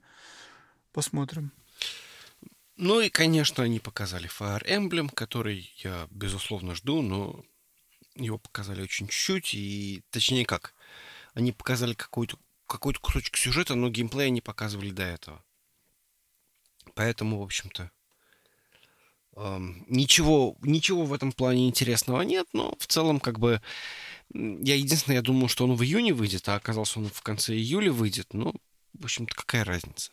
Посмотрим. 0.91 1.51
Ну 2.75 3.01
и, 3.01 3.09
конечно, 3.09 3.63
они 3.63 3.79
показали 3.79 4.29
Fire 4.29 4.65
Emblem, 4.65 5.13
который 5.13 5.71
я, 5.77 6.07
безусловно, 6.09 6.75
жду, 6.75 7.01
но 7.01 7.43
его 8.15 8.37
показали 8.37 8.81
очень 8.81 9.07
чуть-чуть, 9.07 9.53
и 9.53 10.03
точнее 10.09 10.45
как, 10.45 10.73
они 11.33 11.51
показали 11.51 11.93
какую-то 11.93 12.37
какой-то 12.67 12.99
кусочек 12.99 13.35
сюжета, 13.35 13.75
но 13.75 13.89
геймплея 13.89 14.29
не 14.29 14.41
показывали 14.41 14.91
до 14.91 15.03
этого. 15.03 15.43
Поэтому, 16.93 17.39
в 17.39 17.43
общем-то, 17.43 17.91
ничего, 19.35 20.57
ничего 20.61 21.05
в 21.05 21.13
этом 21.13 21.31
плане 21.31 21.67
интересного 21.67 22.21
нет, 22.21 22.47
но 22.53 22.75
в 22.79 22.87
целом, 22.87 23.19
как 23.19 23.39
бы, 23.39 23.61
я 24.33 24.75
единственное, 24.75 25.17
я 25.17 25.21
думал, 25.21 25.47
что 25.47 25.63
он 25.63 25.75
в 25.75 25.83
июне 25.83 26.13
выйдет, 26.13 26.47
а 26.49 26.55
оказался 26.55 26.99
он 26.99 27.07
в 27.09 27.21
конце 27.21 27.53
июля 27.53 27.91
выйдет. 27.91 28.33
Ну, 28.33 28.53
в 28.93 29.05
общем-то, 29.05 29.33
какая 29.33 29.63
разница? 29.63 30.11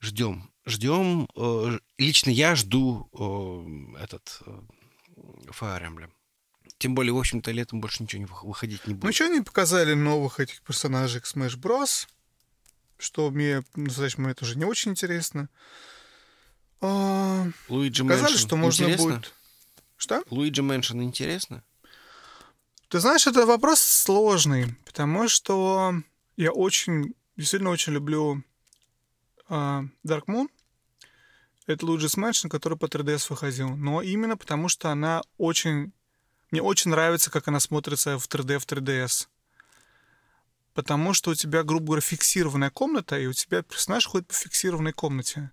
Ждем. 0.00 0.50
Ждем. 0.66 1.28
Э, 1.36 1.78
лично 1.98 2.30
я 2.30 2.54
жду 2.54 3.08
э, 3.12 4.02
этот 4.02 4.40
э, 4.46 4.60
Fire 5.48 5.82
Emblem. 5.82 6.10
Тем 6.78 6.94
более, 6.94 7.12
в 7.12 7.18
общем-то, 7.18 7.52
летом 7.52 7.80
больше 7.80 8.02
ничего 8.02 8.22
не 8.22 8.26
выходить 8.26 8.86
не 8.86 8.94
будет. 8.94 9.04
Ну, 9.04 9.12
что 9.12 9.26
они 9.26 9.40
показали 9.40 9.94
новых 9.94 10.40
этих 10.40 10.62
персонажей 10.62 11.20
к 11.20 11.24
Smash 11.24 11.56
Bros. 11.56 12.08
Что 12.98 13.30
мне, 13.30 13.62
ну, 13.76 13.84
настоящий 13.84 14.20
момент 14.20 14.42
уже 14.42 14.58
не 14.58 14.64
очень 14.64 14.92
интересно. 14.92 15.48
А... 16.82 17.46
Луиджи 17.68 18.04
Сказали, 18.04 18.36
что 18.36 18.56
можно 18.56 18.84
интересно? 18.84 19.04
будет... 19.04 19.34
Что? 19.96 20.22
Луиджи 20.30 20.62
Mansion 20.62 21.00
интересно? 21.00 21.62
Ты 22.88 23.00
знаешь, 23.00 23.26
это 23.26 23.46
вопрос 23.46 23.80
сложный, 23.80 24.74
потому 24.84 25.28
что 25.28 25.94
я 26.36 26.52
очень, 26.52 27.14
действительно 27.36 27.70
очень 27.70 27.94
люблю 27.94 28.42
э, 29.48 29.88
Dark 30.04 30.24
Moon. 30.26 30.48
Это 31.66 31.86
Луиджи 31.86 32.08
Mansion, 32.16 32.48
который 32.48 32.76
по 32.76 32.86
3DS 32.86 33.26
выходил. 33.30 33.76
Но 33.76 34.02
именно 34.02 34.36
потому, 34.36 34.68
что 34.68 34.90
она 34.90 35.22
очень 35.38 35.92
мне 36.52 36.60
очень 36.60 36.90
нравится, 36.90 37.30
как 37.30 37.48
она 37.48 37.60
смотрится 37.60 38.18
в 38.18 38.28
3D 38.28 38.58
в 38.58 38.66
3DS. 38.66 39.26
Потому 40.74 41.14
что 41.14 41.30
у 41.30 41.34
тебя, 41.34 41.62
грубо 41.62 41.86
говоря, 41.86 42.02
фиксированная 42.02 42.68
комната, 42.68 43.18
и 43.18 43.26
у 43.26 43.32
тебя 43.32 43.62
персонаж 43.62 44.06
ходит 44.06 44.28
по 44.28 44.34
фиксированной 44.34 44.92
комнате. 44.92 45.50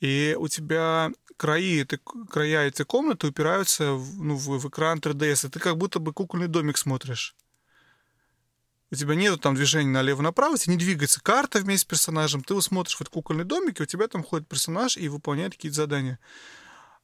И 0.00 0.36
у 0.38 0.48
тебя 0.48 1.10
краи, 1.36 1.82
этой, 1.82 2.00
края 2.28 2.66
этой 2.66 2.84
комнаты 2.84 3.26
упираются 3.28 3.92
в, 3.92 4.22
ну, 4.22 4.34
в, 4.34 4.58
в 4.58 4.68
экран 4.68 4.98
3DS, 4.98 5.46
и 5.46 5.50
ты 5.50 5.60
как 5.60 5.76
будто 5.76 5.98
бы 5.98 6.12
кукольный 6.12 6.48
домик 6.48 6.78
смотришь. 6.78 7.34
У 8.90 8.96
тебя 8.96 9.14
нету 9.14 9.38
там 9.38 9.54
движения 9.54 9.90
налево-направо, 9.90 10.58
тебе 10.58 10.74
не 10.74 10.78
двигается 10.80 11.20
карта 11.22 11.60
вместе 11.60 11.82
с 11.82 11.88
персонажем, 11.88 12.42
ты 12.42 12.60
смотришь 12.60 12.96
в 12.96 13.00
этот 13.00 13.14
кукольный 13.14 13.44
домик, 13.44 13.78
и 13.78 13.84
у 13.84 13.86
тебя 13.86 14.08
там 14.08 14.24
ходит 14.24 14.48
персонаж 14.48 14.96
и 14.96 15.08
выполняет 15.08 15.52
какие-то 15.52 15.76
задания. 15.76 16.18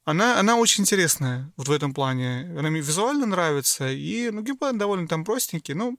Она, 0.05 0.39
она 0.39 0.57
очень 0.57 0.83
интересная 0.83 1.53
вот 1.57 1.69
в 1.69 1.73
этом 1.73 1.95
плане. 1.95 2.55
Она 2.59 2.71
мне 2.71 2.81
визуально 2.81 3.27
нравится, 3.27 3.89
и 3.91 4.31
ну, 4.31 4.43
геймплей 4.43 4.73
довольно 4.73 5.09
там 5.09 5.25
простенький, 5.25 5.75
ну, 5.75 5.99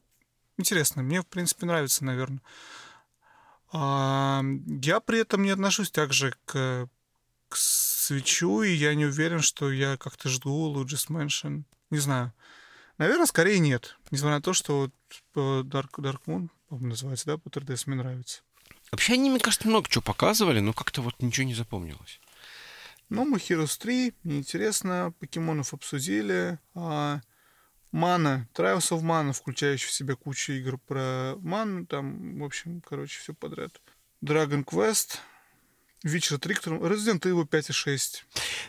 интересно. 0.57 1.03
Мне, 1.03 1.21
в 1.21 1.27
принципе, 1.27 1.65
нравится, 1.65 2.05
наверное. 2.05 2.41
А, 3.71 4.43
я 4.81 4.99
при 4.99 5.19
этом 5.19 5.43
не 5.43 5.49
отношусь 5.49 5.91
также 5.91 6.35
к, 6.45 6.87
к 7.49 7.55
свечу, 7.55 8.61
и 8.61 8.71
я 8.71 8.95
не 8.95 9.05
уверен, 9.05 9.41
что 9.41 9.71
я 9.71 9.97
как-то 9.97 10.29
жду 10.29 10.73
Luigi's 10.73 11.09
Mansion. 11.09 11.63
Не 11.89 11.99
знаю. 11.99 12.33
Наверное, 12.97 13.25
скорее 13.25 13.59
нет. 13.59 13.97
Несмотря 14.11 14.35
на 14.35 14.41
то, 14.41 14.53
что 14.53 14.79
вот 14.79 14.93
Dark, 15.35 15.91
Dark 15.97 16.21
Moon, 16.25 16.49
по-моему, 16.69 16.89
называется, 16.89 17.27
да, 17.27 17.37
по 17.37 17.49
3DS 17.49 17.83
мне 17.85 17.97
нравится. 17.97 18.41
Вообще 18.91 19.13
они, 19.13 19.29
мне 19.29 19.39
кажется, 19.39 19.67
много 19.67 19.89
чего 19.89 20.01
показывали, 20.01 20.59
но 20.59 20.73
как-то 20.73 21.01
вот 21.01 21.21
ничего 21.21 21.45
не 21.45 21.53
запомнилось. 21.53 22.19
Ну, 23.09 23.25
мы 23.25 23.37
Heroes 23.37 23.77
3, 23.79 24.13
неинтересно, 24.23 25.13
покемонов 25.19 25.73
обсудили. 25.73 26.59
А, 26.73 27.21
Мана, 27.91 28.47
Trials 28.53 28.91
of 28.91 29.01
Mana, 29.01 29.33
включающий 29.33 29.87
в 29.87 29.91
себя 29.91 30.15
кучу 30.15 30.53
игр 30.53 30.77
про 30.77 31.35
ману, 31.41 31.85
там, 31.85 32.39
в 32.39 32.43
общем, 32.43 32.81
короче, 32.81 33.19
все 33.19 33.33
подряд. 33.33 33.81
Dragon 34.23 34.63
Quest, 34.63 35.19
Witcher 36.03 36.37
3, 36.37 36.55
Resident 36.55 37.21
Evil 37.21 37.45
5 37.45 37.69
и 37.69 37.73
6. 37.73 38.25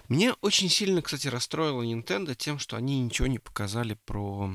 Меня 0.09 0.35
очень 0.41 0.69
сильно, 0.69 1.03
кстати, 1.03 1.29
расстроило 1.29 1.83
Nintendo 1.83 2.35
тем, 2.35 2.59
что 2.59 2.77
они 2.77 3.01
ничего 3.01 3.27
не 3.27 3.39
показали 3.39 3.99
про... 4.05 4.55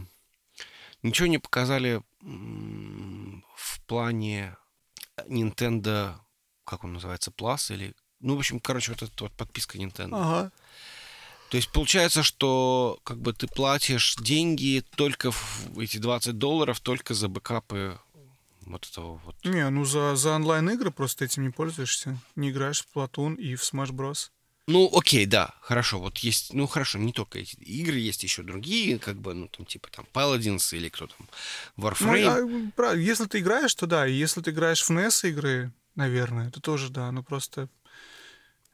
Ничего 1.02 1.28
не 1.28 1.38
показали 1.38 2.02
в 2.22 3.82
плане 3.86 4.56
Nintendo, 5.28 6.16
как 6.64 6.86
он 6.86 6.94
называется, 6.94 7.32
Plus 7.32 7.74
или 7.74 7.94
ну, 8.24 8.36
в 8.36 8.40
общем, 8.40 8.62
короче, 8.62 8.92
вот 8.94 9.04
эта 9.04 9.24
вот 9.26 9.34
подписка 9.34 9.78
Nintendo. 9.78 10.12
Ага. 10.14 10.52
То 11.54 11.58
есть 11.58 11.70
получается, 11.70 12.24
что 12.24 13.00
как 13.04 13.20
бы 13.20 13.32
ты 13.32 13.46
платишь 13.46 14.16
деньги 14.16 14.84
только 14.96 15.30
в 15.30 15.78
эти 15.78 16.00
20 16.00 16.36
долларов 16.36 16.80
только 16.80 17.14
за 17.14 17.28
бэкапы 17.28 18.00
вот 18.62 18.90
этого 18.92 19.22
вот. 19.24 19.36
Не, 19.44 19.70
ну 19.70 19.86
за, 19.86 20.16
за 20.16 20.32
онлайн-игры 20.32 20.90
просто 20.90 21.26
этим 21.26 21.44
не 21.44 21.52
пользуешься. 21.52 22.18
Не 22.36 22.50
играешь 22.50 22.84
в 22.84 22.98
Platoon 22.98 23.36
и 23.36 23.54
в 23.54 23.62
Smash 23.62 23.92
Bros. 23.92 24.32
Ну, 24.66 24.90
окей, 24.92 25.28
да, 25.28 25.54
хорошо. 25.62 26.00
Вот 26.00 26.18
есть, 26.18 26.56
ну 26.56 26.66
хорошо, 26.66 26.98
не 26.98 27.14
только 27.14 27.38
эти 27.38 27.54
игры, 27.58 28.00
есть 28.00 28.24
еще 28.24 28.42
другие, 28.42 28.98
как 28.98 29.22
бы, 29.22 29.36
ну 29.36 29.48
там 29.48 29.68
типа 29.68 29.90
там 29.92 30.08
Paladins 30.12 30.76
или 30.76 30.90
кто 30.90 31.06
там, 31.06 31.28
Warframe. 31.78 32.72
Ну, 32.76 32.84
а, 32.84 32.96
если 32.96 33.26
ты 33.26 33.42
играешь, 33.42 33.76
то 33.76 33.86
да. 33.86 34.08
И 34.08 34.14
если 34.14 34.42
ты 34.42 34.50
играешь 34.50 34.82
в 34.82 34.90
NES 34.90 35.30
игры, 35.30 35.72
наверное, 35.94 36.50
то 36.50 36.60
тоже 36.60 36.90
да. 36.90 37.12
Ну 37.12 37.22
просто 37.22 37.70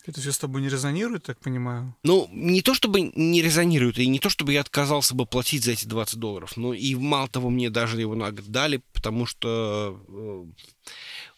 это 0.05 0.21
все 0.21 0.31
с 0.31 0.37
тобой 0.37 0.61
не 0.61 0.69
резонирует, 0.69 1.23
так 1.23 1.39
понимаю? 1.39 1.95
Ну, 2.03 2.29
не 2.31 2.61
то 2.61 2.73
чтобы 2.73 3.01
не 3.01 3.41
резонирует, 3.41 3.99
и 3.99 4.07
не 4.07 4.19
то 4.19 4.29
чтобы 4.29 4.53
я 4.53 4.61
отказался 4.61 5.13
бы 5.15 5.25
платить 5.25 5.63
за 5.63 5.71
эти 5.71 5.85
20 5.85 6.17
долларов, 6.17 6.57
но 6.57 6.73
и 6.73 6.95
мало 6.95 7.27
того, 7.27 7.49
мне 7.49 7.69
даже 7.69 7.99
его 7.99 8.15
на 8.15 8.31
год 8.31 8.45
дали, 8.47 8.81
потому 8.93 9.25
что 9.25 10.01
э, 10.07 10.11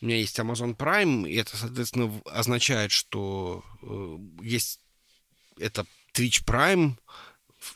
у 0.02 0.06
меня 0.06 0.18
есть 0.18 0.40
Amazon 0.40 0.76
Prime, 0.76 1.30
и 1.30 1.36
это, 1.36 1.58
соответственно, 1.58 2.12
означает, 2.26 2.92
что 2.92 3.64
э, 3.82 4.18
есть 4.44 4.80
это 5.60 5.86
Twitch 6.14 6.44
Prime, 6.46 6.96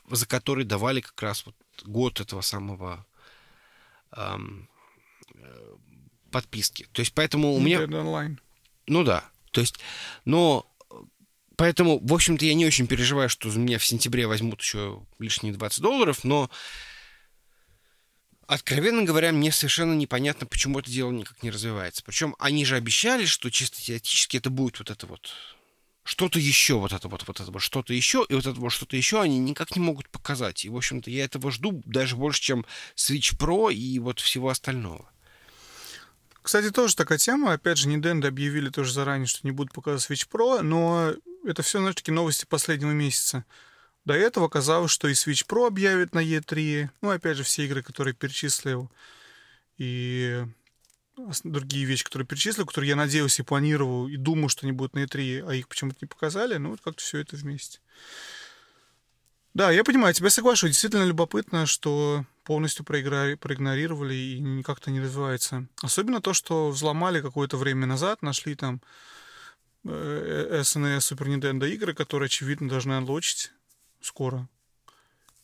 за 0.09 0.25
который 0.27 0.65
давали 0.65 1.01
как 1.01 1.21
раз 1.21 1.45
вот 1.45 1.55
год 1.83 2.19
этого 2.19 2.41
самого 2.41 3.05
эм, 4.11 4.67
э, 5.33 5.75
подписки. 6.31 6.87
То 6.91 7.01
есть 7.01 7.13
поэтому 7.13 7.53
у 7.53 7.59
меня... 7.59 7.81
онлайн. 7.83 8.39
Ну 8.87 9.03
да. 9.03 9.23
То 9.51 9.61
есть, 9.61 9.79
но 10.25 10.65
Поэтому, 11.57 11.99
в 11.99 12.13
общем-то, 12.13 12.45
я 12.45 12.53
не 12.53 12.65
очень 12.65 12.87
переживаю, 12.87 13.29
что 13.29 13.49
за 13.49 13.59
меня 13.59 13.79
в 13.79 13.85
сентябре 13.85 14.27
возьмут 14.27 14.61
еще 14.61 15.03
лишние 15.19 15.53
20 15.53 15.81
долларов, 15.81 16.23
но, 16.23 16.49
откровенно 18.47 19.03
говоря, 19.03 19.31
мне 19.31 19.51
совершенно 19.51 19.93
непонятно, 19.93 20.47
почему 20.47 20.79
это 20.79 20.91
дело 20.91 21.11
никак 21.11 21.43
не 21.43 21.51
развивается. 21.51 22.03
Причем 22.03 22.35
они 22.39 22.65
же 22.65 22.75
обещали, 22.75 23.25
что 23.25 23.49
чисто 23.49 23.81
теоретически 23.81 24.37
это 24.37 24.49
будет 24.49 24.79
вот 24.79 24.89
это 24.89 25.07
вот 25.07 25.31
что-то 26.03 26.39
еще, 26.39 26.75
вот 26.75 26.93
это 26.93 27.07
вот, 27.07 27.23
вот 27.25 27.39
это 27.39 27.51
вот 27.51 27.61
что-то 27.61 27.93
еще, 27.93 28.25
и 28.29 28.33
вот 28.35 28.45
это 28.45 28.59
вот 28.59 28.71
что-то 28.71 28.95
еще 28.95 29.21
они 29.21 29.39
никак 29.39 29.75
не 29.75 29.81
могут 29.81 30.09
показать. 30.09 30.65
И, 30.65 30.69
в 30.69 30.75
общем-то, 30.75 31.09
я 31.09 31.25
этого 31.25 31.51
жду 31.51 31.81
даже 31.85 32.15
больше, 32.15 32.41
чем 32.41 32.65
Switch 32.95 33.35
Pro 33.37 33.73
и 33.73 33.97
вот 33.99 34.19
всего 34.19 34.49
остального. 34.49 35.09
Кстати, 36.43 36.69
тоже 36.69 36.95
такая 36.95 37.17
тема. 37.17 37.53
Опять 37.53 37.79
же, 37.79 37.89
Nintendo 37.89 38.27
объявили 38.27 38.69
тоже 38.69 38.93
заранее, 38.93 39.25
что 39.25 39.39
не 39.47 39.51
будут 39.51 39.73
показывать 39.73 40.07
Switch 40.07 40.29
Pro, 40.31 40.61
но 40.61 41.15
это 41.45 41.61
все, 41.61 41.79
знаешь, 41.79 41.95
такие 41.95 42.13
новости 42.13 42.45
последнего 42.45 42.91
месяца. 42.91 43.45
До 44.03 44.13
этого 44.13 44.47
казалось, 44.47 44.91
что 44.91 45.07
и 45.07 45.13
Switch 45.13 45.45
Pro 45.47 45.67
объявят 45.67 46.13
на 46.13 46.19
E3. 46.19 46.89
Ну, 47.01 47.09
опять 47.09 47.37
же, 47.37 47.43
все 47.43 47.65
игры, 47.65 47.81
которые 47.81 48.13
перечислил. 48.13 48.91
и 49.77 50.45
другие 51.43 51.85
вещи, 51.85 52.03
которые 52.03 52.27
перечислил, 52.27 52.65
которые 52.65 52.89
я 52.89 52.95
надеялся 52.95 53.41
и 53.41 53.45
планировал, 53.45 54.07
и 54.07 54.17
думал, 54.17 54.49
что 54.49 54.65
они 54.65 54.73
будут 54.73 54.95
на 54.95 54.99
E3, 54.99 55.49
а 55.49 55.55
их 55.55 55.67
почему-то 55.67 55.97
не 56.01 56.07
показали. 56.07 56.57
Ну, 56.57 56.71
вот 56.71 56.81
как-то 56.81 57.01
все 57.01 57.19
это 57.19 57.35
вместе. 57.35 57.79
Да, 59.53 59.71
я 59.71 59.85
понимаю, 59.85 60.13
тебя 60.13 60.29
соглашусь. 60.29 60.71
Действительно 60.71 61.05
любопытно, 61.05 61.65
что 61.65 62.25
полностью 62.43 62.83
проигра- 62.83 63.37
проигнорировали 63.37 64.13
и 64.13 64.63
как-то 64.63 64.91
не 64.91 64.99
развивается. 64.99 65.67
Особенно 65.81 66.21
то, 66.21 66.33
что 66.33 66.69
взломали 66.69 67.21
какое-то 67.21 67.55
время 67.55 67.85
назад, 67.85 68.21
нашли 68.21 68.55
там 68.55 68.81
SNES 69.85 70.99
Super 70.99 71.27
Nintendo 71.27 71.69
игры, 71.69 71.93
которые, 71.93 72.25
очевидно, 72.27 72.67
должны 72.67 72.93
анлочить 72.93 73.51
скоро 74.01 74.49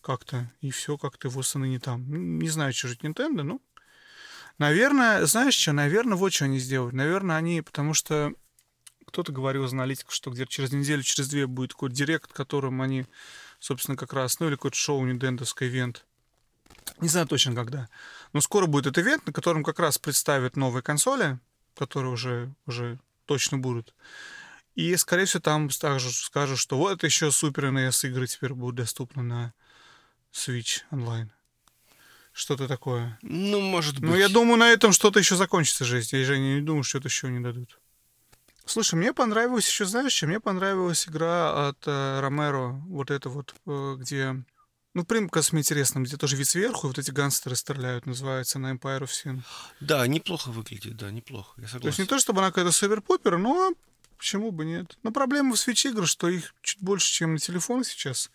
как-то, 0.02 0.52
и 0.62 0.72
все 0.72 0.98
как-то 0.98 1.30
восаны 1.30 1.66
не 1.66 1.80
там. 1.80 2.40
Не 2.40 2.50
знаю, 2.50 2.74
что 2.74 2.88
это 2.88 3.06
Nintendo, 3.08 3.44
ну, 3.44 3.62
наверное, 4.58 5.26
знаешь 5.26 5.54
что, 5.54 5.74
наверное, 5.74 6.18
вот 6.18 6.34
что 6.34 6.46
они 6.46 6.60
сделают. 6.60 6.94
Наверное, 6.94 7.38
они, 7.38 7.62
потому 7.62 7.94
что 7.94 8.34
кто-то 9.06 9.32
говорил 9.32 9.66
из 9.66 9.74
аналитиков, 9.74 10.14
что 10.14 10.32
где-то 10.32 10.52
через 10.52 10.72
неделю, 10.72 11.04
через 11.04 11.30
две 11.30 11.46
будет 11.46 11.74
какой-то 11.74 11.96
директ, 11.96 12.34
которым 12.34 12.82
они, 12.82 13.06
собственно, 13.60 13.98
как 13.98 14.14
раз, 14.14 14.40
ну, 14.40 14.48
или 14.48 14.56
какой-то 14.56 14.78
шоу 14.78 15.06
Нинтендовский 15.06 15.68
ивент. 15.68 16.06
Не 17.00 17.10
знаю 17.10 17.28
точно 17.28 17.54
когда. 17.54 17.90
Но 18.34 18.42
скоро 18.42 18.66
будет 18.66 18.88
этот 18.88 19.04
ивент, 19.04 19.28
на 19.28 19.34
котором 19.34 19.64
как 19.64 19.80
раз 19.80 19.98
представят 19.98 20.56
новые 20.56 20.82
консоли, 20.82 21.40
которые 21.76 22.12
уже, 22.12 22.54
уже 22.66 23.00
точно 23.26 23.57
будут. 23.57 23.93
И, 24.76 24.95
скорее 24.95 25.26
всего, 25.26 25.41
там 25.41 25.69
также 25.69 26.11
скажут, 26.11 26.57
что 26.57 26.77
вот 26.77 27.03
еще 27.03 27.27
Super 27.27 27.72
NES 27.72 28.07
игры 28.07 28.27
теперь 28.27 28.53
будут 28.53 28.76
доступны 28.76 29.22
на 29.22 29.53
Switch 30.31 30.81
онлайн. 30.91 31.31
Что-то 32.34 32.68
такое. 32.68 33.19
Ну, 33.22 33.60
может 33.60 33.99
быть. 33.99 34.10
Ну, 34.10 34.15
я 34.15 34.30
думаю, 34.30 34.57
на 34.57 34.72
этом 34.72 34.93
что-то 34.93 35.19
еще 35.19 35.35
закончится 35.35 35.84
жизнь. 35.84 36.15
Я 36.15 36.23
же 36.23 36.39
не 36.39 36.61
думаю, 36.61 36.84
что 36.84 36.99
это 36.99 37.10
еще 37.10 37.30
не 37.30 37.41
дадут. 37.41 37.77
Слушай, 38.65 38.95
мне 38.95 39.11
понравилась 39.11 39.68
еще, 39.68 39.85
знаешь, 39.85 40.14
что? 40.14 40.27
Мне 40.27 40.39
понравилась 40.39 41.07
игра 41.07 41.68
от 41.68 41.80
э, 41.85 42.19
Ромеро, 42.22 42.69
вот 42.88 43.11
это 43.11 43.27
вот, 43.27 43.53
э, 43.65 43.95
где... 43.98 44.35
Ну, 44.94 45.06
примкас 45.06 45.54
мне 45.54 45.62
интересно, 45.62 46.00
где 46.00 46.18
тоже 46.18 46.36
вид 46.36 46.48
сверху, 46.48 46.88
и 46.88 46.90
вот 46.90 47.00
эти 47.00 47.12
гангстеры 47.12 47.56
стреляют, 47.56 48.06
называется 48.06 48.60
на 48.60 48.74
Empire 48.74 49.02
of 49.02 49.10
Sin. 49.10 49.42
Да, 49.80 50.06
неплохо 50.06 50.50
выглядит, 50.50 50.98
да, 50.98 51.12
неплохо. 51.12 51.54
Я 51.56 51.62
То 51.62 51.62
есть 51.62 51.74
согласен. 51.74 52.04
не 52.04 52.08
то, 52.08 52.20
чтобы 52.20 52.42
она 52.42 52.50
какая-то 52.50 52.72
супер-пупер, 52.72 53.38
но 53.38 53.74
почему 54.18 54.52
бы 54.52 54.66
нет. 54.66 54.98
Но 55.04 55.12
проблема 55.12 55.56
в 55.56 55.56
Switch 55.56 55.90
игр, 55.90 56.06
что 56.06 56.28
их 56.28 56.54
чуть 56.62 56.82
больше, 56.82 57.12
чем 57.12 57.34
на 57.34 57.40
телефон 57.40 57.86
сейчас 57.86 58.30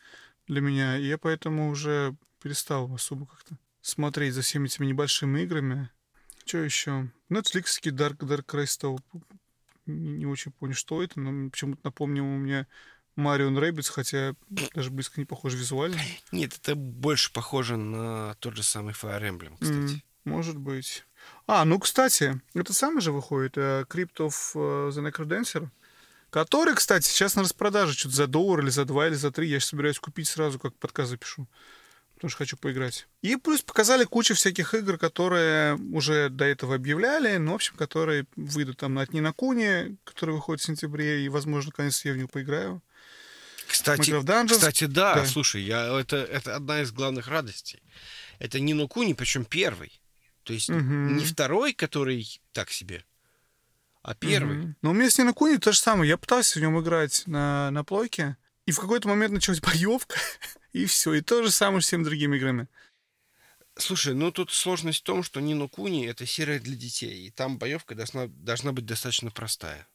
для 0.47 0.63
меня, 0.63 0.97
и 0.97 1.07
я 1.07 1.19
поэтому 1.19 1.71
уже 1.71 2.17
перестал 2.43 2.93
особо 2.95 3.27
как-то 3.27 3.59
смотреть 3.83 4.33
за 4.35 4.41
всеми 4.41 4.67
этими 4.67 4.87
небольшими 4.87 5.43
играми. 5.43 5.91
Что 6.47 6.59
еще? 6.59 7.11
Netflix 7.29 7.83
Dark, 7.83 8.19
Dark 8.19 8.47
Crystal. 8.47 8.99
Не, 9.85 10.11
не 10.11 10.27
очень 10.27 10.53
понял, 10.53 10.75
что 10.75 11.03
это, 11.03 11.21
но 11.21 11.51
почему-то 11.51 11.81
напомнил 11.85 12.25
у 12.25 12.37
меня 12.39 12.67
Марио 13.17 13.49
Rabbids, 13.51 13.91
хотя 13.91 14.35
даже 14.75 14.91
близко 14.91 15.21
не 15.21 15.25
похож 15.25 15.55
визуально. 15.55 15.99
Нет, 16.33 16.55
это 16.63 16.75
больше 16.75 17.33
похоже 17.33 17.77
на 17.77 18.35
тот 18.41 18.57
же 18.57 18.63
самый 18.63 18.93
Fire 18.95 19.23
Emblem, 19.23 19.55
кстати. 19.61 19.95
М, 19.95 20.03
Может 20.25 20.57
быть. 20.59 21.05
А, 21.47 21.65
ну, 21.65 21.79
кстати, 21.79 22.41
это 22.55 22.73
самый 22.73 23.01
же 23.01 23.13
выходит, 23.13 23.57
э, 23.57 23.85
Crypt 23.89 24.17
of 24.19 24.35
э, 24.55 24.91
the 24.91 25.11
Necrodancer, 25.11 25.69
который, 26.31 26.75
кстати, 26.75 27.07
сейчас 27.07 27.37
на 27.37 27.43
распродаже 27.43 27.95
что-то 27.95 28.15
за 28.17 28.27
доллар 28.27 28.61
или 28.61 28.71
за 28.71 28.85
два 28.85 29.07
или 29.09 29.15
за 29.15 29.31
три. 29.31 29.49
Я 29.49 29.59
сейчас 29.61 29.71
собираюсь 29.71 29.99
купить 29.99 30.29
сразу, 30.29 30.59
как 30.59 30.75
подкаст 30.77 31.11
запишу. 31.11 31.49
Потому 32.15 32.31
что 32.31 32.39
хочу 32.39 32.57
поиграть. 32.57 33.07
И 33.21 33.37
плюс 33.37 33.61
показали 33.61 34.05
кучу 34.05 34.35
всяких 34.35 34.73
игр, 34.73 34.97
которые 34.97 35.75
уже 35.93 36.31
до 36.31 36.47
этого 36.47 36.75
объявляли, 36.75 37.37
ну, 37.37 37.53
в 37.53 37.57
общем, 37.57 37.77
которые 37.77 38.27
выйдут 38.37 38.79
там 38.79 38.95
на 38.95 39.03
Отни 39.03 39.21
на 39.21 39.33
который 39.33 40.35
выходит 40.35 40.63
в 40.63 40.67
сентябре, 40.67 41.25
и, 41.25 41.29
возможно, 41.29 41.73
наконец 41.73 42.03
я 42.07 42.15
в 42.15 42.17
него 42.17 42.29
поиграю. 42.29 42.83
Кстати, 43.69 44.11
кстати, 44.47 44.85
да, 44.85 45.15
Да. 45.17 45.27
слушай, 45.27 45.63
я, 45.63 45.99
это, 46.01 46.17
это 46.17 46.57
одна 46.57 46.83
из 46.83 46.93
главных 46.93 47.29
радостей. 47.29 47.83
Это 48.39 48.61
Нино 48.61 48.87
Куни, 48.87 49.15
причем 49.15 49.45
первый. 49.45 50.01
То 50.45 50.53
есть 50.53 50.69
Мгм. 50.69 51.17
не 51.17 51.25
второй, 51.25 51.73
который 51.73 52.41
так 52.53 52.71
себе, 52.71 53.05
а 54.03 54.15
первый. 54.15 54.57
Мгм. 54.59 54.77
Но 54.83 54.91
у 54.91 54.93
меня 54.95 55.11
с 55.11 55.19
Нина 55.19 55.33
Куни 55.33 55.57
то 55.59 55.73
же 55.73 55.79
самое. 55.79 56.09
Я 56.09 56.17
пытался 56.17 56.59
в 56.59 56.63
нем 56.63 56.81
играть 56.81 57.25
на, 57.27 57.71
на 57.73 57.83
плойке, 57.85 58.37
и 58.67 58.73
в 58.73 58.79
какой-то 58.79 59.09
момент 59.09 59.33
началась 59.33 59.61
боевка, 59.61 60.17
и 60.73 60.87
все. 60.87 61.15
И 61.15 61.21
то 61.21 61.43
же 61.43 61.51
самое 61.51 61.83
с 61.83 61.87
всеми 61.87 62.05
другими 62.05 62.37
играми. 62.37 62.69
Слушай, 63.79 64.15
ну 64.15 64.31
тут 64.31 64.53
сложность 64.53 65.01
в 65.01 65.03
том, 65.03 65.23
что 65.23 65.41
Нино 65.41 65.69
Куни 65.69 66.07
это 66.07 66.25
серия 66.25 66.59
для 66.59 66.77
детей, 66.77 67.27
и 67.27 67.31
там 67.31 67.59
боевка 67.59 67.95
должна, 67.95 68.27
должна 68.29 68.73
быть 68.73 68.87
достаточно 68.87 69.31
простая. 69.31 69.87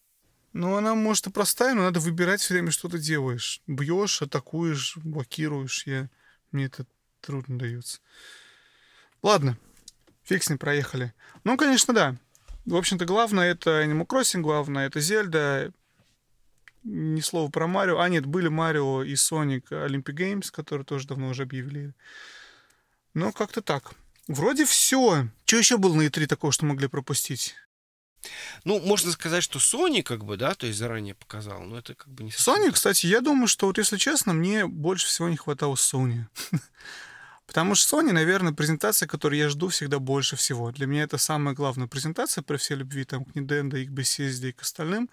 Ну, 0.54 0.76
она, 0.76 0.96
может, 0.96 1.28
и 1.28 1.32
простая, 1.32 1.74
но 1.74 1.84
надо 1.84 2.00
выбирать 2.00 2.42
все 2.42 2.54
время, 2.54 2.72
что 2.72 2.90
ты 2.90 3.00
делаешь. 3.00 3.62
Бьешь, 3.68 4.22
атакуешь, 4.22 4.98
блокируешь. 4.98 5.88
Я... 5.88 6.10
Мне 6.52 6.66
это 6.66 6.86
трудно 7.22 7.58
дается. 7.58 8.00
Ладно, 9.22 9.58
фиг 10.24 10.44
с 10.44 10.50
ним, 10.50 10.58
проехали. 10.58 11.14
Ну, 11.44 11.56
конечно, 11.56 11.94
да. 11.94 12.18
В 12.66 12.76
общем-то, 12.76 13.06
главное 13.06 13.52
это 13.52 13.84
Animal 13.84 14.06
Crossing, 14.06 14.42
главное 14.42 14.88
это 14.88 15.00
Зельда. 15.00 15.72
Ни 16.84 17.22
слова 17.22 17.50
про 17.50 17.68
Марио. 17.68 18.00
А, 18.00 18.10
нет, 18.10 18.26
были 18.26 18.50
Марио 18.50 19.04
и 19.04 19.14
Sonic 19.14 19.70
Olympic 19.70 20.16
Games, 20.16 20.52
которые 20.52 20.86
тоже 20.86 21.08
давно 21.08 21.30
уже 21.30 21.44
объявили. 21.44 21.94
Но 23.14 23.32
как-то 23.32 23.62
так. 23.62 23.94
Вроде 24.28 24.66
все. 24.66 25.28
Что 25.46 25.58
еще 25.58 25.78
было 25.78 25.96
на 25.96 26.08
E3 26.08 26.28
такого, 26.28 26.52
что 26.52 26.66
могли 26.66 26.88
пропустить? 26.88 27.56
Ну, 28.64 28.80
можно 28.80 29.12
сказать, 29.12 29.44
что 29.44 29.60
Sony, 29.60 30.04
как 30.04 30.24
бы, 30.24 30.38
да, 30.38 30.54
то 30.54 30.68
есть 30.68 30.78
заранее 30.78 31.16
показал, 31.16 31.62
но 31.62 31.78
это 31.78 31.96
как 31.96 32.08
бы 32.10 32.24
не 32.24 32.32
совсем 32.32 32.56
Sony, 32.56 32.72
кстати, 32.72 33.08
я 33.08 33.22
думаю, 33.22 33.48
что 33.48 33.68
вот 33.68 33.78
если 33.78 33.98
честно, 33.98 34.34
мне 34.34 34.68
больше 34.68 35.08
всего 35.08 35.30
не 35.30 35.38
хватало 35.38 35.76
Sony. 35.76 36.26
Потому 37.48 37.76
что 37.76 38.00
Sony, 38.00 38.12
наверное, 38.12 38.54
презентация, 38.54 39.08
которую 39.08 39.40
я 39.40 39.50
жду 39.50 39.68
всегда 39.68 40.00
больше 40.00 40.36
всего. 40.36 40.72
Для 40.72 40.88
меня 40.88 41.04
это 41.04 41.18
самая 41.18 41.54
главная 41.54 41.88
презентация 41.88 42.44
при 42.44 42.58
всей 42.58 42.76
любви 42.76 43.04
там, 43.04 43.26
к 43.26 43.36
Nintendo, 43.36 43.78
и 43.78 43.86
к 43.86 43.90
Bethesda 43.90 44.50
и 44.50 44.52
к 44.54 44.62
остальным. 44.62 45.10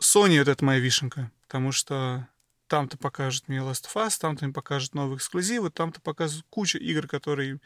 Sony 0.00 0.38
вот 0.38 0.48
это 0.48 0.64
моя 0.64 0.78
вишенка. 0.78 1.32
Потому 1.42 1.72
что 1.72 2.28
там-то 2.68 2.98
покажут 2.98 3.48
мне 3.48 3.58
Last 3.58 3.86
of 3.86 3.94
Us, 3.94 4.16
там-то 4.18 4.44
мне 4.44 4.54
покажут 4.54 4.94
новые 4.94 5.16
эксклюзивы, 5.16 5.70
там-то 5.70 6.00
показывают 6.00 6.46
кучу 6.50 6.78
игр, 6.78 7.06
которые 7.06 7.60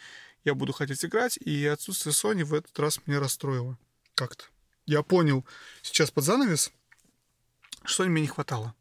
я 0.45 0.55
буду 0.55 0.73
хотеть 0.73 1.05
играть, 1.05 1.37
и 1.37 1.67
отсутствие 1.67 2.13
Sony 2.13 2.45
в 2.45 2.55
этот 2.55 2.79
раз 2.79 3.01
меня 3.07 3.21
расстроило. 3.21 3.79
Как-то. 4.19 4.47
Я 4.85 5.05
понял 5.05 5.47
сейчас 5.81 6.11
под 6.11 6.25
занавес, 6.25 6.73
что 7.85 8.05
мне 8.05 8.23
не 8.23 8.27
хватало. 8.27 8.75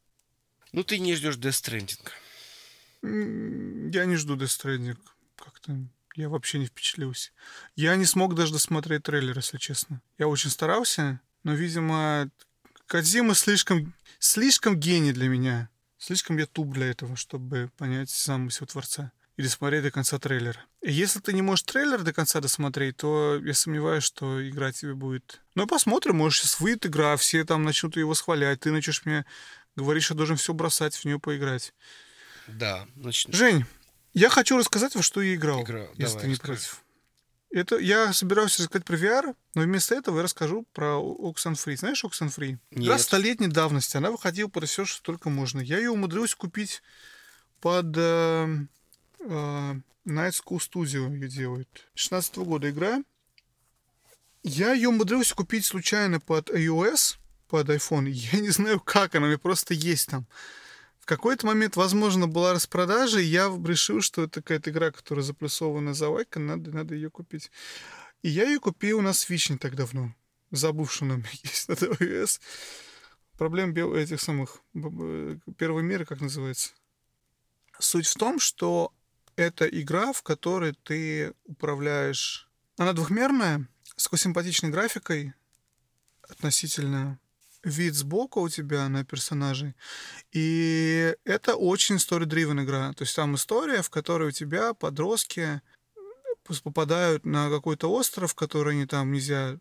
Ну, 0.72 0.84
ты 0.84 0.98
не 0.98 1.14
ждешь. 1.14 1.38
М, 3.04 3.92
Я 3.92 4.06
не 4.06 4.16
жду 4.16 4.36
Stranding. 4.36 4.98
Как-то 5.36 5.78
я 6.16 6.30
вообще 6.30 6.58
не 6.58 6.66
впечатлился. 6.66 7.30
Я 7.76 7.96
не 7.98 8.06
смог 8.06 8.34
даже 8.34 8.54
досмотреть 8.54 9.04
трейлер, 9.04 9.38
если 9.38 9.60
честно. 9.60 10.02
Я 10.18 10.28
очень 10.28 10.50
старался, 10.50 11.22
но, 11.44 11.54
видимо, 11.54 12.32
Кадзима 12.88 13.36
слишком, 13.36 13.94
слишком 14.18 14.80
гений 14.80 15.14
для 15.14 15.28
меня. 15.28 15.70
Слишком 16.00 16.38
я 16.38 16.48
туп 16.48 16.74
для 16.74 16.88
этого, 16.88 17.16
чтобы 17.16 17.70
понять 17.78 18.10
замысел 18.10 18.66
Творца. 18.66 19.12
Или 19.38 19.48
смотреть 19.48 19.84
до 19.84 19.92
конца 19.92 20.18
трейлера. 20.18 20.60
И 20.82 20.92
если 20.92 21.20
ты 21.20 21.32
не 21.32 21.44
можешь 21.44 21.64
трейлер 21.64 22.02
до 22.02 22.12
конца 22.12 22.42
досмотреть, 22.42 22.98
то 22.98 23.38
я 23.38 23.54
сомневаюсь, 23.54 24.04
что 24.04 24.48
игра 24.50 24.72
тебе 24.72 24.96
будет... 24.96 25.42
Ну, 25.54 25.68
посмотрим, 25.68 26.18
может, 26.18 26.42
сейчас 26.42 26.60
выйдет 26.60 26.88
игра, 26.88 27.16
все 27.18 27.44
там 27.46 27.64
начнут 27.64 27.96
его 27.98 28.16
схвалять, 28.16 28.62
ты 28.62 28.72
начнешь 28.72 29.06
мне 29.06 29.26
говорить, 29.76 30.04
что 30.04 30.16
должен 30.16 30.38
все 30.38 30.54
бросать, 30.54 30.96
в 30.96 31.06
нее 31.06 31.20
поиграть. 31.20 31.74
Да, 32.48 32.88
значит, 32.96 33.32
Жень, 33.34 33.66
я 34.14 34.30
хочу 34.30 34.58
рассказать, 34.58 34.96
во 34.96 35.04
что 35.04 35.22
я 35.22 35.36
играл, 35.36 35.62
Играл. 35.62 35.88
если 35.96 36.04
Давай, 36.04 36.22
ты 36.22 36.28
не 36.28 36.34
расскажи. 36.34 36.54
против. 36.60 36.84
Это 37.52 37.78
я 37.78 38.12
собираюсь 38.14 38.60
рассказать 38.60 38.86
про 38.86 38.98
VR, 38.98 39.36
но 39.54 39.62
вместо 39.62 39.94
этого 39.96 40.18
я 40.18 40.24
расскажу 40.24 40.66
про 40.74 40.96
Oxenfree. 41.00 41.78
Знаешь 41.78 42.04
Oxenfree? 42.04 42.58
Игра 42.72 42.94
Нет. 42.96 43.02
столетней 43.02 43.48
давности. 43.48 43.98
Она 43.98 44.12
выходила 44.12 44.48
под 44.50 44.68
все, 44.68 44.84
что 44.84 45.02
только 45.04 45.30
можно. 45.30 45.62
Я 45.62 45.78
ее 45.78 45.92
умудрился 45.92 46.36
купить 46.36 46.82
под 47.62 47.94
э, 47.96 48.48
Night 49.20 49.84
School 50.34 50.60
Studio 50.60 51.14
ее 51.14 51.28
делают. 51.28 51.90
16 51.96 52.38
года 52.38 52.70
игра. 52.70 53.04
Я 54.44 54.74
ее 54.74 54.90
умудрился 54.90 55.36
купить 55.36 55.66
случайно 55.66 56.20
под 56.20 56.50
iOS, 56.50 57.18
под 57.48 57.70
iPhone. 57.70 58.08
Я 58.34 58.40
не 58.40 58.50
знаю, 58.50 58.80
как 58.80 59.16
она, 59.16 59.28
мне 59.28 59.38
просто 59.38 59.74
есть 59.74 60.10
там. 60.10 60.28
В 61.00 61.06
какой-то 61.06 61.46
момент, 61.46 61.76
возможно, 61.76 62.28
была 62.28 62.54
распродажа, 62.54 63.20
и 63.22 63.26
я 63.26 63.48
решил, 63.66 64.02
что 64.02 64.24
это 64.24 64.42
какая-то 64.42 64.72
игра, 64.72 64.92
которая 64.92 65.24
заплюсована 65.24 65.94
за 65.94 66.10
лайка, 66.10 66.38
надо, 66.38 66.72
надо 66.72 66.96
ее 66.96 67.10
купить. 67.10 67.50
И 68.24 68.30
я 68.30 68.44
ее 68.44 68.60
купил 68.60 69.00
на 69.00 69.10
Switch 69.10 69.50
не 69.50 69.58
так 69.58 69.76
давно. 69.76 70.14
Забыв, 70.52 70.92
что 70.92 71.06
она 71.06 71.24
есть 71.44 71.70
на 71.70 71.74
iOS. 71.74 72.42
Проблем 73.38 73.72
этих 73.94 74.20
самых 74.20 74.62
первого 75.58 75.80
мира, 75.80 76.04
как 76.04 76.20
называется. 76.20 76.72
Суть 77.80 78.08
в 78.08 78.16
том, 78.16 78.40
что 78.40 78.92
это 79.38 79.66
игра, 79.68 80.12
в 80.12 80.24
которой 80.24 80.74
ты 80.84 81.34
управляешь 81.46 82.50
Она 82.78 82.94
двухмерная, 82.94 83.68
с 83.96 84.10
симпатичной 84.18 84.70
графикой 84.70 85.34
относительно 86.22 87.20
вид 87.64 87.96
сбоку 87.96 88.42
у 88.42 88.50
тебя 88.50 88.88
на 88.90 89.06
персонажей. 89.06 89.76
И 90.32 91.16
это 91.24 91.56
очень 91.56 91.96
story-driven 91.96 92.64
игра. 92.64 92.94
То 92.94 93.04
есть 93.04 93.16
там 93.16 93.36
история, 93.36 93.82
в 93.82 93.90
которой 93.90 94.30
у 94.30 94.32
тебя 94.32 94.74
подростки 94.74 95.62
попадают 96.64 97.26
на 97.26 97.50
какой-то 97.50 97.92
остров, 97.92 98.36
который 98.36 98.74
они 98.74 98.86
там 98.86 99.12
нельзя 99.12 99.60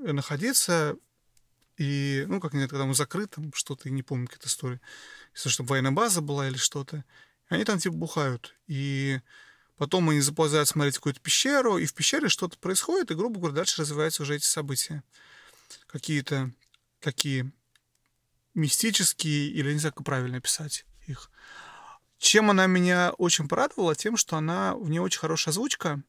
находиться, 0.00 0.96
и, 1.76 2.24
ну, 2.28 2.40
как 2.40 2.54
нет, 2.54 2.70
когда 2.70 2.84
он 2.84 2.94
закрыт, 2.94 3.30
там 3.30 3.52
что-то, 3.52 3.88
не 3.88 4.02
помню, 4.02 4.26
какая-то 4.26 4.48
история. 4.48 4.80
Если 5.34 5.48
чтобы 5.48 5.70
военная 5.70 5.92
база 5.92 6.20
была 6.20 6.48
или 6.48 6.56
что-то. 6.56 7.04
Они 7.48 7.64
там 7.64 7.78
типа 7.78 7.94
бухают. 7.96 8.54
И 8.66 9.20
потом 9.76 10.10
они 10.10 10.20
заползают 10.20 10.68
смотреть 10.68 10.96
какую-то 10.96 11.20
пещеру, 11.20 11.78
и 11.78 11.86
в 11.86 11.94
пещере 11.94 12.28
что-то 12.28 12.58
происходит, 12.58 13.10
и, 13.10 13.14
грубо 13.14 13.38
говоря, 13.38 13.56
дальше 13.56 13.82
развиваются 13.82 14.22
уже 14.22 14.36
эти 14.36 14.44
события. 14.44 15.02
Какие-то 15.86 16.50
такие 17.00 17.52
мистические, 18.54 19.48
или 19.48 19.72
не 19.72 19.78
знаю, 19.78 19.94
как 19.94 20.04
правильно 20.04 20.40
писать 20.40 20.84
их. 21.06 21.30
Чем 22.18 22.50
она 22.50 22.66
меня 22.66 23.12
очень 23.18 23.48
порадовала? 23.48 23.94
Тем, 23.94 24.16
что 24.16 24.36
она, 24.36 24.74
в 24.74 24.90
ней 24.90 24.98
очень 24.98 25.20
хорошая 25.20 25.52
озвучка, 25.52 26.02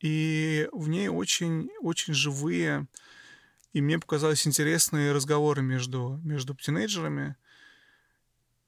и 0.00 0.68
в 0.72 0.88
ней 0.88 1.08
очень, 1.08 1.70
очень 1.80 2.12
живые 2.12 2.86
и 3.74 3.80
мне 3.80 3.98
показались 3.98 4.46
интересные 4.46 5.12
разговоры 5.12 5.60
между, 5.60 6.20
между 6.22 6.54
тинейджерами. 6.54 7.36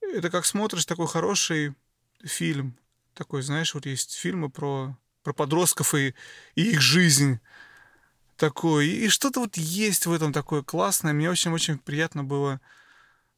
Это 0.01 0.31
как 0.31 0.45
смотришь 0.45 0.85
такой 0.85 1.07
хороший 1.07 1.75
фильм. 2.25 2.79
Такой, 3.15 3.43
знаешь, 3.43 3.75
вот 3.75 3.87
есть 3.87 4.15
фильмы 4.15 4.51
про, 4.51 4.97
про 5.23 5.33
подростков 5.33 5.95
и, 5.95 6.15
и 6.55 6.71
их 6.71 6.81
жизнь. 6.81 7.41
Такой. 8.37 8.89
И, 8.89 9.09
что-то 9.09 9.41
вот 9.41 9.57
есть 9.57 10.07
в 10.07 10.13
этом 10.13 10.33
такое 10.33 10.63
классное. 10.63 11.13
Мне 11.13 11.31
очень-очень 11.31 11.79
приятно 11.79 12.25
было 12.25 12.61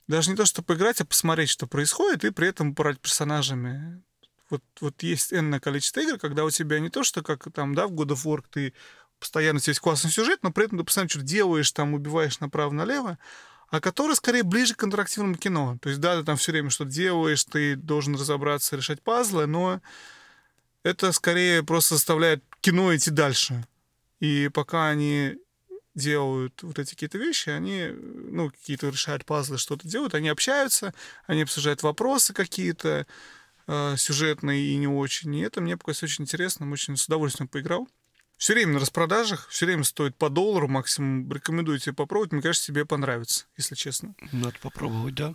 даже 0.08 0.30
не 0.30 0.36
то, 0.36 0.46
что 0.46 0.62
поиграть, 0.62 1.00
а 1.00 1.04
посмотреть, 1.04 1.50
что 1.50 1.66
происходит, 1.66 2.24
и 2.24 2.30
при 2.30 2.48
этом 2.48 2.70
управлять 2.70 3.00
персонажами. 3.00 4.02
Вот, 4.50 4.62
вот 4.80 5.02
есть 5.02 5.32
энное 5.32 5.60
количество 5.60 6.00
игр, 6.00 6.18
когда 6.18 6.44
у 6.44 6.50
тебя 6.50 6.80
не 6.80 6.88
то, 6.88 7.04
что 7.04 7.22
как 7.22 7.52
там, 7.52 7.74
да, 7.74 7.86
в 7.86 7.92
God 7.92 8.08
of 8.08 8.24
War 8.24 8.42
ты 8.50 8.72
постоянно 9.20 9.60
есть 9.64 9.80
классный 9.80 10.10
сюжет, 10.10 10.40
но 10.42 10.50
при 10.50 10.64
этом 10.64 10.78
ты 10.78 10.84
постоянно 10.84 11.10
что-то 11.10 11.26
делаешь, 11.26 11.70
там 11.72 11.92
убиваешь 11.92 12.40
направо-налево, 12.40 13.18
а 13.70 13.80
который 13.80 14.16
скорее 14.16 14.42
ближе 14.42 14.74
к 14.74 14.84
интерактивному 14.84 15.36
кино. 15.36 15.78
То 15.82 15.90
есть, 15.90 16.00
да, 16.00 16.18
ты 16.18 16.24
там 16.24 16.36
все 16.36 16.52
время 16.52 16.70
что-то 16.70 16.90
делаешь, 16.90 17.44
ты 17.44 17.76
должен 17.76 18.14
разобраться, 18.14 18.76
решать 18.76 19.02
пазлы, 19.02 19.46
но 19.46 19.80
это 20.82 21.12
скорее 21.12 21.62
просто 21.62 21.94
заставляет 21.94 22.42
кино 22.60 22.94
идти 22.94 23.10
дальше. 23.10 23.66
И 24.20 24.48
пока 24.52 24.88
они 24.88 25.36
делают 25.94 26.62
вот 26.62 26.78
эти 26.78 26.90
какие-то 26.90 27.18
вещи, 27.18 27.50
они, 27.50 27.88
ну, 27.92 28.50
какие-то 28.50 28.88
решают 28.88 29.24
пазлы, 29.24 29.58
что-то 29.58 29.86
делают, 29.86 30.14
они 30.14 30.28
общаются, 30.28 30.94
они 31.26 31.42
обсуждают 31.42 31.82
вопросы 31.82 32.32
какие-то 32.32 33.06
э, 33.66 33.94
сюжетные 33.96 34.64
и 34.64 34.76
не 34.76 34.88
очень. 34.88 35.34
И 35.34 35.40
это 35.40 35.60
мне 35.60 35.76
показалось 35.76 36.04
очень 36.04 36.24
интересным, 36.24 36.72
очень 36.72 36.96
с 36.96 37.06
удовольствием 37.06 37.48
поиграл. 37.48 37.88
Все 38.38 38.54
время 38.54 38.74
на 38.74 38.78
распродажах, 38.78 39.48
все 39.48 39.66
время 39.66 39.82
стоит 39.82 40.16
по 40.16 40.30
доллару 40.30 40.68
максимум. 40.68 41.30
Рекомендую 41.30 41.80
тебе 41.80 41.92
попробовать. 41.92 42.30
Мне 42.30 42.40
кажется, 42.40 42.68
тебе 42.68 42.86
понравится, 42.86 43.46
если 43.56 43.74
честно. 43.74 44.14
Надо 44.30 44.54
попробовать, 44.62 45.16
да. 45.16 45.34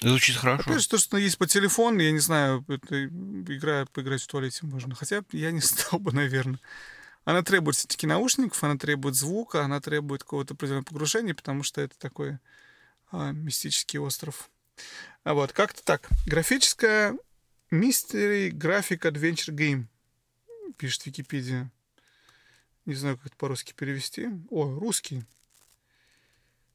Звучит 0.00 0.36
хорошо. 0.36 0.64
Опять 0.68 0.82
же, 0.82 0.88
то, 0.88 0.98
что 0.98 1.16
есть 1.16 1.38
по 1.38 1.46
телефону, 1.46 2.00
я 2.00 2.10
не 2.10 2.18
знаю, 2.18 2.64
это 2.66 3.06
игра, 3.06 3.86
поиграть 3.92 4.20
в 4.20 4.26
туалете 4.26 4.66
можно. 4.66 4.96
Хотя 4.96 5.22
я 5.30 5.52
не 5.52 5.60
стал 5.62 6.00
бы, 6.00 6.12
наверное. 6.12 6.58
Она 7.24 7.42
требует 7.42 7.76
все-таки 7.76 8.08
наушников, 8.08 8.64
она 8.64 8.76
требует 8.76 9.14
звука, 9.14 9.62
она 9.62 9.80
требует 9.80 10.24
какого-то 10.24 10.54
определенного 10.54 10.84
погружения, 10.84 11.34
потому 11.34 11.62
что 11.62 11.80
это 11.80 11.96
такой 11.96 12.38
а, 13.12 13.30
мистический 13.30 14.00
остров. 14.00 14.50
А 15.22 15.34
вот, 15.34 15.52
как-то 15.52 15.84
так. 15.84 16.08
Графическая 16.26 17.16
Mystery 17.70 18.50
Graphic 18.50 19.02
Adventure 19.02 19.54
Game, 19.54 19.84
пишет 20.76 21.06
Википедия. 21.06 21.70
Не 22.84 22.94
знаю, 22.94 23.16
как 23.16 23.26
это 23.26 23.36
по-русски 23.36 23.72
перевести. 23.72 24.28
О, 24.50 24.78
русский. 24.78 25.24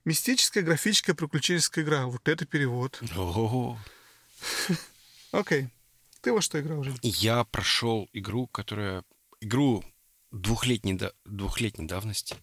Мистическая 0.05 0.63
графическая 0.63 1.13
приключенческая 1.13 1.83
игра. 1.83 2.05
Вот 2.05 2.27
это 2.29 2.45
перевод. 2.45 3.01
Ого. 3.15 3.77
Окей. 5.31 5.67
Ты 6.21 6.31
во 6.31 6.41
что 6.41 6.59
играл 6.59 6.79
уже? 6.79 6.95
Я 7.01 7.43
прошел 7.43 8.09
игру, 8.13 8.47
которая... 8.47 9.03
Игру 9.41 9.83
двухлетней, 10.31 10.93
да... 10.93 11.11
двухлетней 11.25 11.87
давности, 11.87 12.35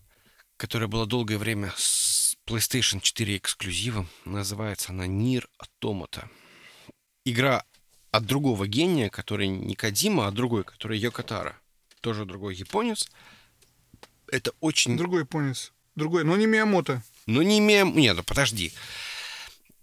которая 0.57 0.89
была 0.89 1.07
долгое 1.07 1.39
время 1.39 1.73
с 1.77 2.37
PlayStation 2.47 3.01
4 3.01 3.39
эксклюзивом. 3.39 4.09
Называется 4.27 4.93
она 4.93 5.07
Нир 5.07 5.49
Automata. 5.59 6.29
Игра 7.25 7.65
от 8.11 8.27
другого 8.27 8.69
гения, 8.69 9.09
который 9.09 9.49
не 9.49 9.75
Кадима, 9.75 10.29
а 10.29 10.31
другой, 10.31 10.65
который 10.65 10.99
Йокотара. 10.99 11.59
Тоже 12.01 12.27
другой 12.27 12.55
японец 12.55 13.09
это 14.35 14.53
очень... 14.61 14.97
Другой 14.97 15.21
японец. 15.21 15.73
Другой, 15.95 16.25
но 16.25 16.37
не 16.37 16.47
Миямото. 16.47 17.03
Ну, 17.27 17.43
не 17.43 17.61
Миямото. 17.61 17.99
Нет, 17.99 18.17
ну 18.17 18.23
подожди. 18.25 18.73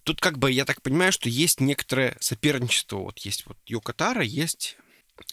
Тут 0.03 0.19
как 0.19 0.37
бы, 0.37 0.51
я 0.51 0.65
так 0.65 0.81
понимаю, 0.81 1.11
что 1.11 1.29
есть 1.29 1.61
некоторое 1.61 2.17
соперничество. 2.19 2.97
Вот 2.97 3.19
есть 3.19 3.45
вот 3.45 3.57
Йокотара, 3.65 4.23
есть 4.23 4.77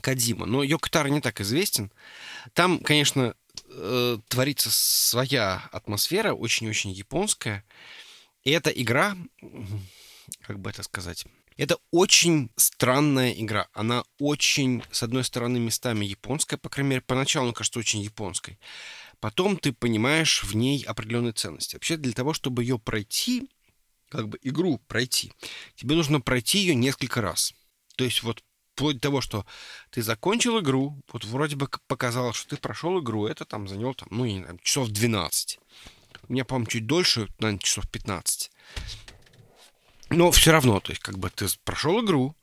Кадима. 0.00 0.46
Но 0.46 0.62
Йокотара 0.62 1.08
не 1.08 1.20
так 1.20 1.40
известен. 1.40 1.90
Там, 2.52 2.78
конечно, 2.78 3.34
э, 3.70 4.18
творится 4.28 4.68
своя 4.70 5.68
атмосфера, 5.72 6.32
очень-очень 6.32 6.92
японская. 6.92 7.64
И 8.44 8.50
эта 8.50 8.70
игра, 8.70 9.16
как 10.42 10.60
бы 10.60 10.70
это 10.70 10.82
сказать, 10.82 11.26
это 11.56 11.76
очень 11.90 12.50
странная 12.56 13.32
игра. 13.32 13.66
Она 13.72 14.04
очень, 14.20 14.84
с 14.92 15.02
одной 15.02 15.24
стороны, 15.24 15.58
местами 15.58 16.04
японская, 16.04 16.56
по 16.56 16.68
крайней 16.68 16.90
мере, 16.90 17.02
поначалу, 17.02 17.52
кажется, 17.52 17.80
очень 17.80 18.00
японской. 18.00 18.58
Потом 19.20 19.56
ты 19.56 19.72
понимаешь 19.72 20.44
в 20.44 20.54
ней 20.54 20.84
определенные 20.84 21.32
ценности. 21.32 21.76
Вообще, 21.76 21.96
для 21.96 22.12
того, 22.12 22.32
чтобы 22.32 22.62
ее 22.62 22.78
пройти, 22.78 23.50
как 24.08 24.28
бы 24.28 24.38
игру 24.42 24.78
пройти, 24.86 25.32
тебе 25.74 25.96
нужно 25.96 26.20
пройти 26.20 26.58
ее 26.58 26.74
несколько 26.74 27.20
раз. 27.20 27.54
То 27.96 28.04
есть 28.04 28.22
вот 28.22 28.42
вплоть 28.74 28.96
до 28.96 29.02
того, 29.02 29.20
что 29.20 29.44
ты 29.90 30.02
закончил 30.02 30.60
игру, 30.60 31.02
вот 31.12 31.24
вроде 31.24 31.56
бы 31.56 31.68
показалось, 31.88 32.36
что 32.36 32.50
ты 32.50 32.56
прошел 32.56 33.00
игру, 33.00 33.26
это 33.26 33.44
там 33.44 33.66
заняло, 33.66 33.94
там, 33.94 34.08
ну, 34.12 34.24
не 34.24 34.38
знаю, 34.38 34.60
часов 34.62 34.88
12. 34.90 35.58
У 36.28 36.32
меня, 36.32 36.44
по-моему, 36.44 36.66
чуть 36.66 36.86
дольше, 36.86 37.28
наверное, 37.40 37.58
часов 37.58 37.88
15. 37.90 38.52
Но 40.10 40.30
все 40.30 40.52
равно, 40.52 40.78
то 40.78 40.92
есть 40.92 41.02
как 41.02 41.18
бы 41.18 41.28
ты 41.28 41.46
прошел 41.64 42.04
игру, 42.04 42.36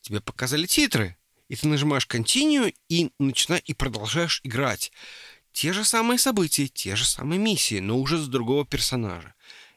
тебе 0.00 0.22
показали 0.22 0.66
титры, 0.66 1.16
и 1.48 1.56
ты 1.56 1.68
нажимаешь 1.68 2.08
Continue 2.08 2.74
и 2.88 3.10
начинаешь 3.18 3.62
и 3.66 3.74
продолжаешь 3.74 4.40
играть. 4.44 4.92
Те 5.52 5.72
же 5.72 5.84
самые 5.84 6.18
события, 6.18 6.66
те 6.66 6.96
же 6.96 7.04
самые 7.04 7.38
миссии, 7.38 7.78
но 7.78 7.98
уже 7.98 8.18
с 8.18 8.26
другого 8.26 8.64
персонажа. 8.64 9.34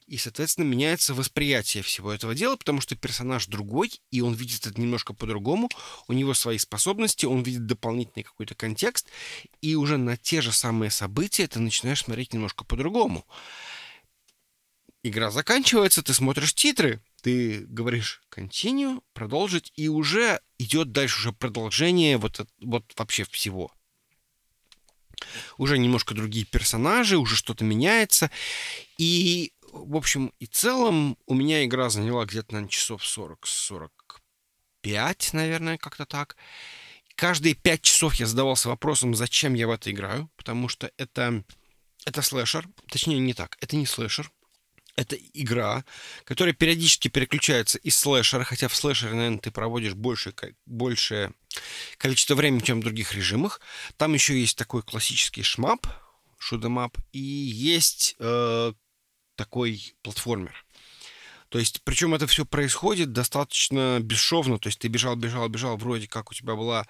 И, 0.08 0.18
соответственно, 0.18 0.66
меняется 0.66 1.16
восприятие 1.16 1.82
всего 1.82 2.14
этого 2.14 2.36
дела, 2.36 2.56
потому 2.56 2.80
что 2.80 2.96
персонаж 2.96 3.48
другой, 3.48 3.92
и 4.12 4.22
он 4.22 4.36
видит 4.36 4.68
это 4.68 4.80
немножко 4.80 5.14
по-другому, 5.14 5.70
у 6.08 6.14
него 6.14 6.36
свои 6.36 6.60
способности, 6.60 7.26
он 7.26 7.42
видит 7.42 7.66
дополнительный 7.66 8.24
какой-то 8.24 8.54
контекст, 8.54 9.10
и 9.62 9.76
уже 9.76 9.98
на 9.98 10.16
те 10.16 10.42
же 10.42 10.52
самые 10.52 10.92
события 10.92 11.48
ты 11.48 11.60
начинаешь 11.60 12.04
смотреть 12.04 12.34
немножко 12.34 12.64
по-другому. 12.64 13.26
Игра 15.02 15.32
заканчивается, 15.32 16.04
ты 16.04 16.14
смотришь 16.14 16.54
титры, 16.54 17.02
ты 17.22 17.66
говоришь 17.68 18.22
continue, 18.32 19.02
продолжить, 19.14 19.74
и 19.76 19.88
уже 19.88 20.40
идет 20.60 20.92
дальше 20.92 21.18
уже 21.20 21.34
продолжение 21.34 22.18
вот, 22.18 22.48
вот 22.62 22.86
вообще 22.96 23.24
всего. 23.24 23.72
Уже 25.58 25.78
немножко 25.78 26.14
другие 26.14 26.46
персонажи, 26.46 27.18
уже 27.18 27.36
что-то 27.36 27.64
меняется. 27.64 28.30
И, 28.98 29.54
в 29.72 29.96
общем 29.96 30.32
и 30.40 30.46
целом, 30.46 31.18
у 31.26 31.34
меня 31.34 31.66
игра 31.66 31.90
заняла 31.90 32.26
где-то, 32.26 32.54
наверное, 32.54 32.70
часов 32.70 33.02
40-45, 33.04 33.90
наверное, 35.34 35.78
как-то 35.78 36.06
так. 36.06 36.36
Каждые 37.16 37.56
пять 37.56 37.82
часов 37.82 38.16
я 38.16 38.26
задавался 38.26 38.70
вопросом, 38.70 39.16
зачем 39.16 39.54
я 39.54 39.68
в 39.68 39.72
это 39.72 39.90
играю, 39.90 40.30
потому 40.36 40.68
что 40.68 40.92
это, 40.98 41.44
это 42.06 42.22
слэшер, 42.22 42.68
точнее 42.92 43.20
не 43.20 43.34
так, 43.34 43.58
это 43.62 43.78
не 43.78 43.86
слэшер, 43.86 44.30
это 44.96 45.16
игра, 45.34 45.84
которая 46.24 46.54
периодически 46.54 47.08
переключается 47.08 47.78
из 47.80 47.98
слэшера, 47.98 48.44
хотя 48.44 48.68
в 48.68 48.76
слэшере, 48.76 49.14
наверное, 49.14 49.40
ты 49.40 49.52
проводишь 49.52 49.94
больше, 49.94 50.34
большее 50.66 51.34
количество 51.98 52.36
времени, 52.36 52.62
чем 52.62 52.80
в 52.80 52.84
других 52.84 53.14
режимах. 53.14 53.62
Там 53.98 54.14
еще 54.14 54.40
есть 54.40 54.58
такой 54.58 54.84
классический 54.84 55.44
шмап, 55.44 55.88
шудемап, 56.38 56.98
и 57.12 57.20
есть 57.20 58.16
э, 58.20 58.74
такой 59.36 59.96
платформер. 60.02 60.66
То 61.50 61.60
есть, 61.60 61.82
причем 61.84 62.14
это 62.14 62.28
все 62.28 62.46
происходит 62.46 63.14
достаточно 63.14 64.00
бесшовно. 64.02 64.60
То 64.60 64.68
есть 64.68 64.80
ты 64.80 64.88
бежал, 64.88 65.16
бежал, 65.16 65.48
бежал, 65.48 65.78
вроде 65.78 66.08
как 66.08 66.32
у 66.32 66.34
тебя 66.34 66.56
была 66.56 66.88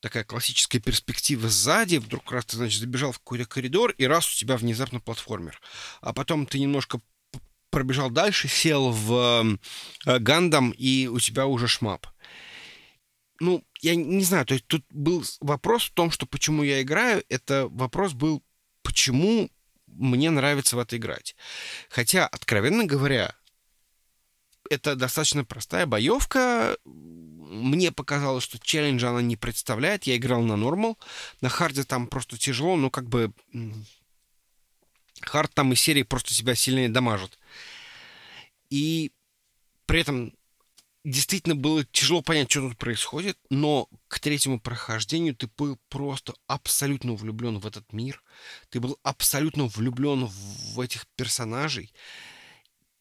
такая 0.00 0.24
классическая 0.24 0.80
перспектива 0.80 1.48
сзади, 1.48 1.96
вдруг 1.96 2.30
раз 2.30 2.44
ты, 2.44 2.56
значит, 2.56 2.80
забежал 2.80 3.12
в 3.12 3.18
какой-то 3.18 3.46
коридор, 3.46 3.92
и 3.92 4.04
раз 4.04 4.30
у 4.30 4.36
тебя 4.36 4.56
внезапно 4.56 5.00
платформер. 5.00 5.60
А 6.02 6.12
потом 6.12 6.44
ты 6.44 6.58
немножко 6.58 7.00
пробежал 7.74 8.08
дальше, 8.08 8.46
сел 8.46 8.92
в 8.92 9.58
э, 10.06 10.18
Гандам, 10.20 10.70
и 10.70 11.08
у 11.08 11.18
тебя 11.18 11.46
уже 11.46 11.66
шмап. 11.66 12.06
Ну, 13.40 13.64
я 13.80 13.96
не 13.96 14.22
знаю, 14.22 14.46
то 14.46 14.54
есть 14.54 14.64
тут 14.68 14.84
был 14.90 15.24
вопрос 15.40 15.82
в 15.82 15.90
том, 15.90 16.12
что 16.12 16.24
почему 16.24 16.62
я 16.62 16.82
играю, 16.82 17.24
это 17.28 17.66
вопрос 17.66 18.12
был, 18.12 18.44
почему 18.82 19.50
мне 19.88 20.30
нравится 20.30 20.76
в 20.76 20.78
это 20.78 20.96
играть. 20.96 21.34
Хотя, 21.88 22.28
откровенно 22.28 22.84
говоря, 22.84 23.34
это 24.70 24.94
достаточно 24.94 25.44
простая 25.44 25.86
боевка. 25.86 26.76
Мне 26.84 27.90
показалось, 27.90 28.44
что 28.44 28.60
челленджа 28.60 29.10
она 29.10 29.20
не 29.20 29.34
представляет. 29.36 30.04
Я 30.04 30.16
играл 30.16 30.42
на 30.42 30.54
нормал. 30.54 30.96
На 31.40 31.48
харде 31.48 31.82
там 31.82 32.06
просто 32.06 32.38
тяжело, 32.38 32.76
но 32.76 32.88
как 32.88 33.08
бы... 33.08 33.32
Хард 35.20 35.52
там 35.54 35.72
из 35.72 35.80
серии 35.80 36.02
просто 36.02 36.34
себя 36.34 36.54
сильнее 36.54 36.88
дамажит. 36.88 37.38
И 38.70 39.12
при 39.86 40.00
этом 40.00 40.34
действительно 41.04 41.54
было 41.54 41.84
тяжело 41.84 42.22
понять, 42.22 42.50
что 42.50 42.68
тут 42.68 42.78
происходит, 42.78 43.38
но 43.50 43.88
к 44.08 44.20
третьему 44.20 44.58
прохождению 44.58 45.34
ты 45.34 45.48
был 45.56 45.78
просто 45.88 46.34
абсолютно 46.46 47.14
влюблен 47.14 47.58
в 47.58 47.66
этот 47.66 47.92
мир. 47.92 48.22
Ты 48.70 48.80
был 48.80 48.98
абсолютно 49.02 49.66
влюблен 49.66 50.26
в 50.26 50.80
этих 50.80 51.06
персонажей 51.16 51.92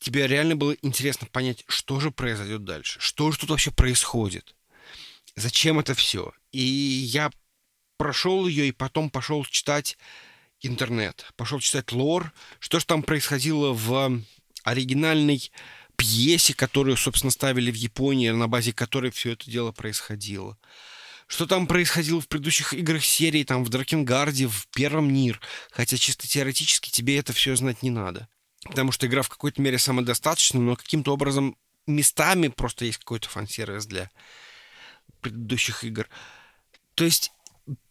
тебе 0.03 0.27
реально 0.27 0.55
было 0.55 0.75
интересно 0.81 1.27
понять, 1.31 1.63
что 1.67 1.99
же 1.99 2.11
произойдет 2.11 2.65
дальше, 2.65 2.99
что 2.99 3.31
же 3.31 3.39
тут 3.39 3.49
вообще 3.49 3.71
происходит, 3.71 4.55
зачем 5.35 5.79
это 5.79 5.93
все. 5.95 6.33
И 6.51 6.59
я 6.61 7.31
прошел 7.97 8.45
ее 8.47 8.67
и 8.67 8.71
потом 8.71 9.09
пошел 9.09 9.45
читать 9.45 9.97
интернет, 10.61 11.25
пошел 11.37 11.59
читать 11.59 11.91
лор, 11.93 12.33
что 12.59 12.79
же 12.79 12.85
там 12.85 13.01
происходило 13.01 13.71
в 13.71 14.21
оригинальной 14.63 15.51
пьесе, 15.95 16.53
которую, 16.53 16.97
собственно, 16.97 17.31
ставили 17.31 17.71
в 17.71 17.75
Японии, 17.75 18.29
на 18.29 18.47
базе 18.47 18.73
которой 18.73 19.11
все 19.11 19.33
это 19.33 19.49
дело 19.49 19.71
происходило. 19.71 20.57
Что 21.27 21.45
там 21.45 21.67
происходило 21.67 22.19
в 22.19 22.27
предыдущих 22.27 22.73
играх 22.73 23.03
серии, 23.03 23.43
там 23.43 23.63
в 23.63 23.69
Дракенгарде, 23.69 24.47
в 24.47 24.67
Первом 24.67 25.13
Нир. 25.13 25.39
Хотя 25.71 25.97
чисто 25.97 26.27
теоретически 26.27 26.89
тебе 26.89 27.17
это 27.17 27.33
все 27.33 27.55
знать 27.55 27.81
не 27.81 27.89
надо 27.89 28.27
потому 28.63 28.91
что 28.91 29.07
игра 29.07 29.21
в 29.21 29.29
какой-то 29.29 29.61
мере 29.61 29.77
самодостаточна, 29.77 30.59
но 30.59 30.75
каким-то 30.75 31.13
образом 31.13 31.57
местами 31.85 32.47
просто 32.47 32.85
есть 32.85 32.99
какой-то 32.99 33.29
фан-сервис 33.29 33.85
для 33.85 34.09
предыдущих 35.21 35.83
игр. 35.83 36.07
То 36.95 37.03
есть, 37.03 37.31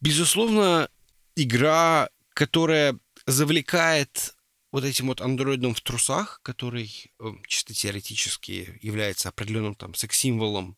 безусловно, 0.01 0.89
игра, 1.37 2.09
которая 2.35 2.99
завлекает 3.27 4.35
вот 4.73 4.85
этим 4.85 5.09
вот 5.09 5.21
андроидом 5.21 5.75
в 5.75 5.81
трусах, 5.83 6.41
который 6.43 7.13
э, 7.21 7.25
чисто 7.47 7.75
теоретически 7.75 8.79
является 8.81 9.29
определенным 9.29 9.75
там 9.75 9.95
секс-символом, 9.95 10.77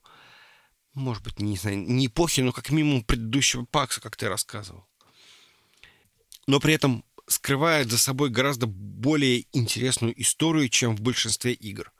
может 0.94 1.22
быть, 1.22 1.40
не 1.40 1.56
знаю, 1.56 1.78
не 1.78 2.08
эпохи, 2.08 2.40
но 2.40 2.52
как 2.52 2.70
минимум 2.70 3.04
предыдущего 3.04 3.64
пакса, 3.64 4.00
как 4.00 4.16
ты 4.16 4.28
рассказывал. 4.28 4.86
Но 6.46 6.60
при 6.60 6.74
этом 6.74 7.04
скрывает 7.26 7.90
за 7.90 7.98
собой 7.98 8.30
гораздо 8.30 8.66
более 8.66 9.46
интересную 9.52 10.20
историю, 10.20 10.68
чем 10.68 10.96
в 10.96 11.00
большинстве 11.00 11.52
игр. 11.52 11.92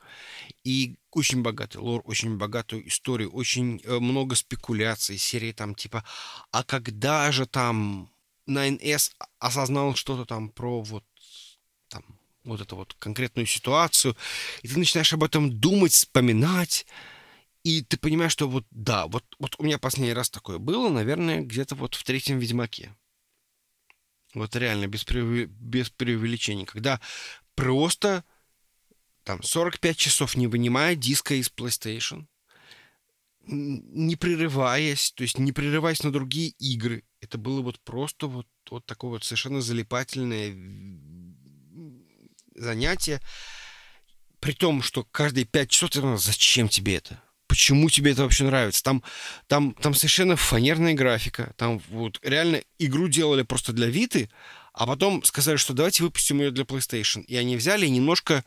И 0.65 0.97
очень 1.11 1.43
богатый 1.43 1.79
лор, 1.79 2.03
очень 2.05 2.37
богатую 2.37 2.87
историю, 2.89 3.31
очень 3.31 3.81
э, 3.85 3.99
много 3.99 4.35
спекуляций, 4.35 5.17
серии 5.17 5.53
там 5.53 5.75
типа, 5.75 6.05
а 6.51 6.65
когда 6.65 7.31
же 7.33 7.47
там 7.47 8.11
9S 8.49 9.13
осознал 9.39 9.95
что-то 9.95 10.25
там 10.25 10.51
про 10.51 10.83
вот 10.83 11.05
там 11.95 12.05
вот 12.45 12.61
эту 12.61 12.77
вот 12.77 12.95
конкретную 12.99 13.47
ситуацию, 13.47 14.17
и 14.63 14.69
ты 14.69 14.79
начинаешь 14.79 15.13
об 15.13 15.23
этом 15.23 15.51
думать, 15.61 15.93
вспоминать, 15.93 16.87
и 17.63 17.83
ты 17.83 17.97
понимаешь, 17.97 18.33
что 18.33 18.49
вот 18.49 18.67
да, 18.71 19.07
вот, 19.07 19.25
вот 19.39 19.55
у 19.59 19.63
меня 19.63 19.79
последний 19.79 20.13
раз 20.13 20.29
такое 20.29 20.59
было, 20.59 20.91
наверное, 20.91 21.41
где-то 21.41 21.75
вот 21.77 21.95
в 21.95 22.03
третьем 22.03 22.39
Ведьмаке. 22.39 22.95
Вот 24.35 24.57
реально, 24.57 24.89
без, 24.89 25.05
прев... 25.05 25.49
без 25.49 25.91
преувеличений. 25.91 26.67
Когда 26.67 27.01
просто 27.55 28.25
там 29.23 29.43
45 29.43 29.97
часов 29.97 30.37
не 30.37 30.49
вынимая 30.49 30.97
диска 30.97 31.35
из 31.35 31.49
PlayStation, 31.49 32.27
не 33.47 34.17
прерываясь, 34.17 35.13
то 35.13 35.23
есть 35.23 35.39
не 35.39 35.53
прерываясь 35.53 36.03
на 36.03 36.11
другие 36.11 36.51
игры. 36.59 37.05
Это 37.21 37.39
было 37.39 37.63
вот 37.63 37.81
просто 37.81 38.27
вот, 38.27 38.49
вот 38.71 38.85
такое 38.85 39.13
вот 39.13 39.25
совершенно 39.25 39.61
залипательное 39.61 40.51
занятие. 42.55 43.21
При 44.41 44.53
том, 44.53 44.83
что 44.83 45.05
каждые 45.05 45.45
5 45.47 45.71
часов 45.71 45.91
ты 45.91 46.01
думаешь, 46.01 46.21
зачем 46.21 46.69
тебе 46.69 46.97
это? 46.97 47.23
почему 47.55 47.89
тебе 47.89 48.11
это 48.11 48.23
вообще 48.23 48.43
нравится. 48.43 48.83
Там, 48.83 49.05
там, 49.47 49.75
там 49.75 49.95
совершенно 49.95 50.35
фанерная 50.35 50.95
графика. 50.95 51.55
Там 51.57 51.81
вот 51.89 52.19
реально 52.25 52.63
игру 52.81 53.07
делали 53.07 53.43
просто 53.43 53.73
для 53.73 53.87
Виты, 53.87 54.29
а 54.73 54.89
потом 54.89 55.23
сказали, 55.23 55.57
что 55.57 55.73
давайте 55.73 56.03
выпустим 56.03 56.41
ее 56.41 56.51
для 56.51 56.65
PlayStation. 56.65 57.23
И 57.23 57.37
они 57.37 57.57
взяли 57.57 57.87
и 57.87 57.91
немножко 57.91 58.45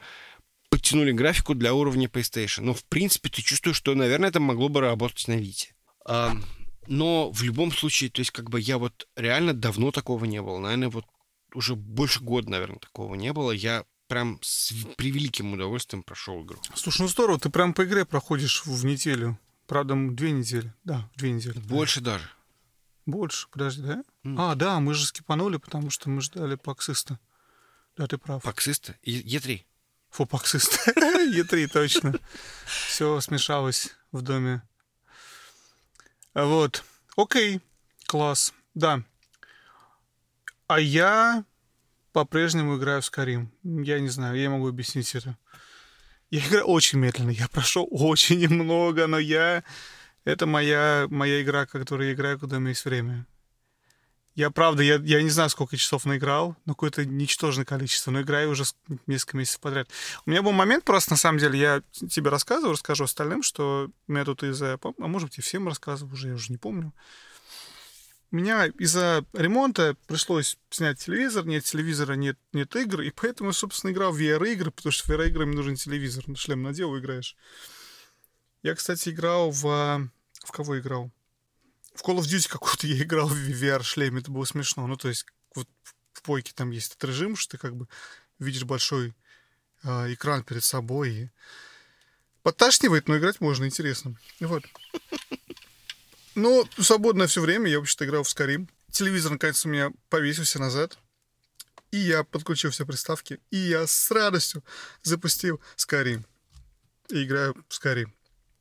подтянули 0.70 1.14
графику 1.14 1.56
для 1.56 1.74
уровня 1.74 2.10
PlayStation. 2.10 2.64
Но, 2.64 2.74
в 2.74 2.84
принципе, 2.84 3.30
ты 3.30 3.42
чувствуешь, 3.42 3.78
что, 3.78 3.96
наверное, 3.96 4.28
это 4.28 4.42
могло 4.42 4.68
бы 4.68 4.82
работать 4.82 5.26
на 5.30 5.38
Вите. 5.38 5.74
А, 6.06 6.36
но 6.88 7.32
в 7.32 7.44
любом 7.44 7.72
случае, 7.72 8.10
то 8.10 8.20
есть, 8.20 8.32
как 8.32 8.50
бы 8.50 8.60
я 8.60 8.78
вот 8.78 9.08
реально 9.16 9.54
давно 9.54 9.92
такого 9.92 10.26
не 10.26 10.42
было. 10.42 10.60
Наверное, 10.60 10.90
вот 10.90 11.06
уже 11.54 11.76
больше 11.76 12.20
года, 12.20 12.50
наверное, 12.50 12.80
такого 12.80 13.16
не 13.16 13.32
было. 13.32 13.52
Я 13.52 13.86
прям 14.08 14.40
с 14.42 14.74
превеликим 14.96 15.54
удовольствием 15.54 16.04
прошел 16.04 16.44
игру. 16.44 16.60
Слушай, 16.76 17.02
ну 17.04 17.08
здорово, 17.08 17.40
ты 17.40 17.50
прям 17.50 17.74
по 17.74 17.86
игре 17.86 18.06
проходишь 18.06 18.66
в 18.66 18.86
неделю. 18.86 19.40
Правда, 19.68 19.96
две 19.96 20.32
недели. 20.32 20.74
Да, 20.84 21.10
две 21.16 21.32
недели. 21.32 21.60
Больше 21.60 22.02
да. 22.02 22.14
даже. 22.14 22.30
Больше, 23.06 23.48
подожди, 23.50 23.82
да? 23.84 24.04
Mm. 24.24 24.36
А, 24.38 24.56
да, 24.56 24.80
мы 24.80 24.94
же 24.94 25.06
скипанули, 25.06 25.58
потому 25.58 25.90
что 25.90 26.10
мы 26.10 26.22
ждали 26.22 26.56
паксиста. 26.56 27.20
Да, 27.96 28.08
ты 28.08 28.18
прав. 28.18 28.44
Паксиста? 28.44 28.96
Е3. 29.06 29.64
Фу, 30.10 30.26
паксист. 30.26 30.88
Е3, 30.98 31.68
точно. 31.68 32.20
Все 32.66 33.20
смешалось 33.22 33.96
в 34.12 34.22
доме. 34.22 34.62
Вот. 36.34 36.84
Окей, 37.16 37.62
класс. 38.06 38.54
Да. 38.74 39.04
А 40.68 40.80
я 40.80 41.46
по-прежнему 42.18 42.78
играю 42.78 43.04
в 43.04 43.06
Skyrim. 43.06 43.50
Я 43.62 44.00
не 44.00 44.10
знаю, 44.10 44.40
я 44.40 44.50
могу 44.50 44.68
объяснить 44.68 45.14
это. 45.14 45.38
Я 46.32 46.40
играю 46.40 46.66
очень 46.66 46.98
медленно, 46.98 47.30
я 47.30 47.48
прошел 47.48 47.88
очень 47.92 48.40
немного, 48.40 49.06
но 49.06 49.20
я... 49.20 49.64
Это 50.24 50.48
моя, 50.48 51.06
моя 51.12 51.44
игра, 51.44 51.68
которую 51.68 52.08
я 52.08 52.16
играю, 52.16 52.40
когда 52.40 52.58
у 52.58 52.60
меня 52.60 52.70
есть 52.70 52.86
время. 52.86 53.28
Я, 54.34 54.50
правда, 54.50 54.82
я, 54.82 54.96
я 54.96 55.22
не 55.22 55.30
знаю, 55.30 55.52
сколько 55.52 55.78
часов 55.78 56.06
наиграл, 56.06 56.56
но 56.66 56.74
какое-то 56.74 57.06
ничтожное 57.06 57.66
количество, 57.66 58.10
но 58.10 58.22
играю 58.22 58.50
уже 58.50 58.64
несколько 59.06 59.38
месяцев 59.38 59.60
подряд. 59.60 59.88
У 60.26 60.32
меня 60.32 60.42
был 60.42 60.54
момент 60.54 60.86
просто, 60.86 61.12
на 61.12 61.18
самом 61.18 61.38
деле, 61.38 61.60
я 61.60 61.84
тебе 61.92 62.32
рассказываю, 62.32 62.74
расскажу 62.74 63.04
остальным, 63.04 63.44
что 63.44 63.92
у 64.08 64.12
меня 64.12 64.26
тут 64.26 64.42
из-за... 64.42 64.80
А 64.84 65.08
может 65.08 65.30
быть, 65.30 65.38
и 65.38 65.42
всем 65.42 65.68
рассказываю 65.68 66.16
уже, 66.16 66.30
я 66.30 66.34
уже 66.34 66.52
не 66.52 66.58
помню 66.58 66.94
меня 68.32 68.66
из-за 68.66 69.24
ремонта 69.34 69.96
пришлось 70.08 70.58
снять 70.70 71.00
телевизор, 71.00 71.46
нет 71.46 71.64
телевизора, 71.64 72.14
нет, 72.14 72.38
нет 72.54 72.76
игр, 72.76 73.02
и 73.02 73.12
поэтому 73.12 73.50
я, 73.50 73.54
собственно, 73.54 73.92
играл 73.92 74.12
в 74.12 74.20
VR-игры, 74.20 74.72
потому 74.72 74.92
что 74.92 75.06
в 75.06 75.10
VR-играм 75.10 75.52
нужен 75.52 75.76
телевизор, 75.76 76.26
шлем 76.36 76.64
надел, 76.64 76.98
играешь. 76.98 77.36
Я, 78.64 78.76
кстати, 78.76 79.10
играл 79.10 79.52
в... 79.52 80.10
В 80.44 80.52
кого 80.52 80.80
играл? 80.80 81.12
В 81.94 82.04
Call 82.04 82.18
of 82.18 82.24
Duty 82.24 82.50
какую-то 82.50 82.88
я 82.88 83.02
играл 83.04 83.28
в 83.28 83.34
VR-шлеме, 83.34 84.20
это 84.20 84.32
было 84.32 84.46
смешно. 84.46 84.88
Ну, 84.88 84.98
то 84.98 85.10
есть, 85.10 85.26
вот 85.56 85.68
в 86.14 86.22
пойке 86.22 86.54
там 86.54 86.72
есть 86.72 86.92
этот 86.92 87.06
режим, 87.06 87.36
что 87.36 87.52
ты 87.52 87.58
как 87.58 87.76
бы 87.76 87.88
видишь 88.40 88.64
большой 88.64 89.16
э, 89.84 90.14
экран 90.14 90.44
перед 90.44 90.64
собой 90.64 91.12
и 91.12 91.30
подташнивает, 92.44 93.08
но 93.08 93.18
играть 93.18 93.42
можно, 93.42 93.66
интересно. 93.66 94.16
Вот. 94.40 94.64
Ну, 96.38 96.70
свободное 96.78 97.26
все 97.26 97.42
время 97.42 97.68
я 97.68 97.80
вообще-то 97.80 98.06
играл 98.06 98.22
в 98.22 98.28
Skyrim. 98.28 98.70
Телевизор, 98.92 99.32
наконец, 99.32 99.66
у 99.66 99.70
меня 99.70 99.92
повесился 100.08 100.60
назад. 100.60 101.00
И 101.90 101.98
я 101.98 102.24
подключил 102.24 102.70
все 102.70 102.86
приставки. 102.86 103.40
И 103.50 103.58
я 103.58 103.88
с 103.88 104.12
радостью 104.12 104.64
запустил 105.02 105.60
Skyrim. 105.78 106.24
И 107.10 107.24
играю 107.24 107.56
в 107.68 107.74
Skyrim. 107.74 108.10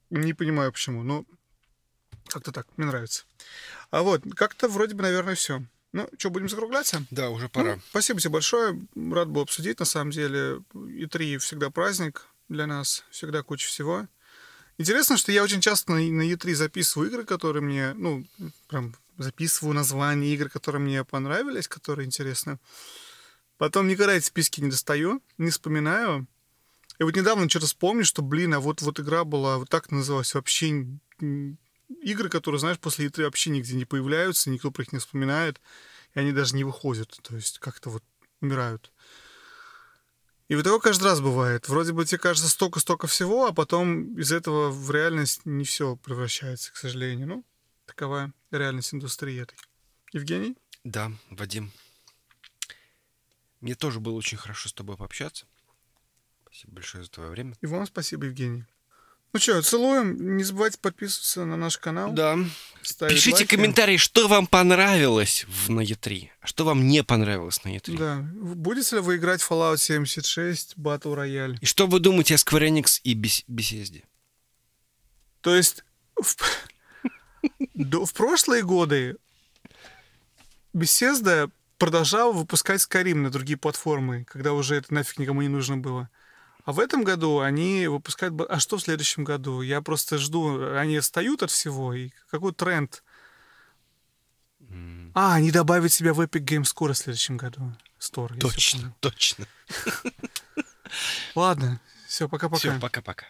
Не 0.09 0.33
понимаю 0.33 0.73
почему, 0.73 1.03
но 1.03 1.27
как-то 2.29 2.51
так, 2.51 2.67
мне 2.79 2.87
нравится. 2.87 3.25
А 3.91 4.01
вот, 4.01 4.23
как-то 4.35 4.69
вроде 4.69 4.95
бы, 4.95 5.03
наверное, 5.03 5.35
все. 5.35 5.63
Ну, 5.93 6.09
что, 6.17 6.31
будем 6.31 6.49
закругляться? 6.49 7.05
Да, 7.11 7.29
уже 7.29 7.51
пора. 7.51 7.77
Ну, 7.77 7.83
спасибо 7.91 8.19
тебе 8.21 8.31
большое. 8.31 8.87
Рад 8.95 9.29
был 9.29 9.43
обсудить, 9.43 9.81
на 9.81 9.85
самом 9.85 10.13
деле. 10.13 10.63
И 10.89 11.05
три 11.05 11.37
всегда 11.37 11.69
праздник 11.69 12.27
для 12.49 12.67
нас, 12.67 13.05
всегда 13.11 13.43
куча 13.43 13.69
всего. 13.69 14.09
Интересно, 14.79 15.17
что 15.17 15.33
я 15.33 15.43
очень 15.43 15.61
часто 15.61 15.93
на, 15.93 15.99
на 15.99 16.31
E3 16.31 16.55
записываю 16.55 17.09
игры, 17.09 17.25
которые 17.25 17.63
мне, 17.63 17.95
ну, 17.95 18.27
прям 18.69 18.95
записываю 19.17 19.75
названия 19.75 20.35
игр, 20.35 20.51
которые 20.51 20.81
мне 20.83 21.05
понравились, 21.05 21.69
которые 21.69 22.07
интересны. 22.07 22.59
Потом 23.57 23.89
никогда 23.89 24.15
эти 24.15 24.27
списки 24.27 24.61
не 24.61 24.71
достаю, 24.71 25.23
не 25.39 25.51
вспоминаю. 25.51 26.27
И 26.99 27.03
вот 27.05 27.17
недавно 27.17 27.49
что-то 27.49 27.67
вспомнил, 27.67 28.05
что, 28.05 28.23
блин, 28.23 28.55
а 28.55 28.61
вот, 28.61 28.83
вот 28.83 29.01
игра 29.01 29.25
была, 29.25 29.59
вот 29.59 29.71
так 29.71 29.91
называлась, 29.91 30.35
вообще 30.35 30.87
игры, 32.03 32.29
которые, 32.29 32.59
знаешь, 32.59 32.79
после 32.79 33.07
E3 33.07 33.25
вообще 33.25 33.51
нигде 33.51 33.75
не 33.75 33.85
появляются, 33.87 34.51
никто 34.51 34.71
про 34.71 34.83
них 34.83 34.93
не 34.93 34.99
вспоминает, 34.99 35.61
и 36.15 36.21
они 36.21 36.33
даже 36.33 36.55
не 36.55 36.65
выходят, 36.65 37.19
то 37.23 37.35
есть 37.35 37.59
как-то 37.59 37.91
вот 37.91 38.05
умирают. 38.41 38.93
И 40.49 40.55
вот 40.55 40.63
такое 40.63 40.79
каждый 40.79 41.05
раз 41.05 41.21
бывает. 41.21 41.69
Вроде 41.69 41.93
бы 41.93 42.05
тебе 42.05 42.19
кажется 42.19 42.49
столько-столько 42.49 43.09
всего, 43.09 43.47
а 43.47 43.53
потом 43.53 44.17
из 44.17 44.31
этого 44.31 44.71
в 44.71 44.91
реальность 44.91 45.45
не 45.45 45.65
все 45.65 45.97
превращается, 45.97 46.73
к 46.73 46.77
сожалению. 46.77 47.27
Ну, 47.27 47.45
такова 47.85 48.33
реальность 48.53 48.95
индустрии 48.95 49.43
этой. 49.43 49.59
Евгений? 50.13 50.57
Да, 50.85 51.11
Вадим. 51.31 51.73
Мне 53.61 53.75
тоже 53.75 53.99
было 53.99 54.15
очень 54.15 54.39
хорошо 54.39 54.69
с 54.69 54.73
тобой 54.73 54.97
пообщаться. 54.97 55.47
Спасибо 56.45 56.75
большое 56.75 57.03
за 57.03 57.11
твое 57.11 57.31
время. 57.31 57.57
И 57.61 57.67
вам 57.67 57.85
спасибо, 57.87 58.27
Евгений. 58.27 58.65
Ну 59.37 59.41
что, 59.41 59.61
целуем. 59.61 60.39
Не 60.39 60.45
забывайте 60.45 60.79
подписываться 60.79 61.45
на 61.45 61.59
наш 61.59 61.77
канал. 61.77 62.11
Да. 62.11 62.39
Пишите 63.07 63.37
лайки. 63.37 63.55
комментарии, 63.55 63.99
что 63.99 64.29
вам 64.29 64.47
понравилось 64.47 65.45
в 65.47 65.69
на 65.69 65.83
E3, 65.83 66.31
а 66.41 66.47
что 66.47 66.65
вам 66.65 66.87
не 66.87 67.05
понравилось 67.05 67.63
на 67.63 67.77
E3. 67.77 67.99
Да. 67.99 68.27
Будете 68.33 68.97
ли 68.97 69.03
вы 69.03 69.17
играть 69.17 69.43
в 69.43 69.51
Fallout 69.51 69.77
76 69.77 70.77
Battle 70.79 71.15
Royale? 71.15 71.59
И 71.61 71.67
что 71.67 71.87
вы 71.87 72.01
думаете 72.01 72.35
о 72.35 72.39
Square 72.39 72.67
Enix 72.67 72.99
и 73.05 73.15
Bethesda? 73.15 74.05
То 75.43 75.55
есть 75.55 75.85
в, 76.19 76.35
в 77.75 78.15
прошлые 78.15 78.63
годы 78.63 79.19
Bethesda 80.75 81.51
продолжала 81.77 82.33
выпускать 82.33 82.81
Skyrim 82.81 83.17
на 83.17 83.31
другие 83.31 83.59
платформы, 83.59 84.25
когда 84.25 84.55
уже 84.55 84.77
это 84.77 84.95
нафиг 84.95 85.19
никому 85.19 85.43
не 85.43 85.49
нужно 85.49 85.77
было. 85.77 86.09
А 86.67 86.73
в 86.73 86.81
этом 86.81 87.05
году 87.05 87.39
они 87.39 87.87
выпускают... 87.87 88.35
А 88.51 88.59
что 88.59 88.77
в 88.77 88.83
следующем 88.83 89.23
году? 89.23 89.63
Я 89.63 89.81
просто 89.83 90.19
жду. 90.19 90.75
Они 90.77 90.97
отстают 90.97 91.45
от 91.45 91.53
всего. 91.53 91.95
И 91.95 92.11
какой 92.29 92.53
тренд? 92.53 93.05
Mm. 94.59 95.13
А, 95.15 95.35
они 95.35 95.53
добавят 95.53 95.93
себя 95.93 96.13
в 96.13 96.21
Epic 96.21 96.45
Games 96.45 96.65
Store 96.65 96.93
в 96.93 96.99
следующем 96.99 97.37
году. 97.37 97.73
Store, 98.01 98.37
точно, 98.41 98.93
точно. 98.99 99.47
Ладно. 101.37 101.81
Все, 102.09 102.29
пока-пока. 102.29 102.59
Все, 102.59 102.81
пока-пока. 102.81 103.27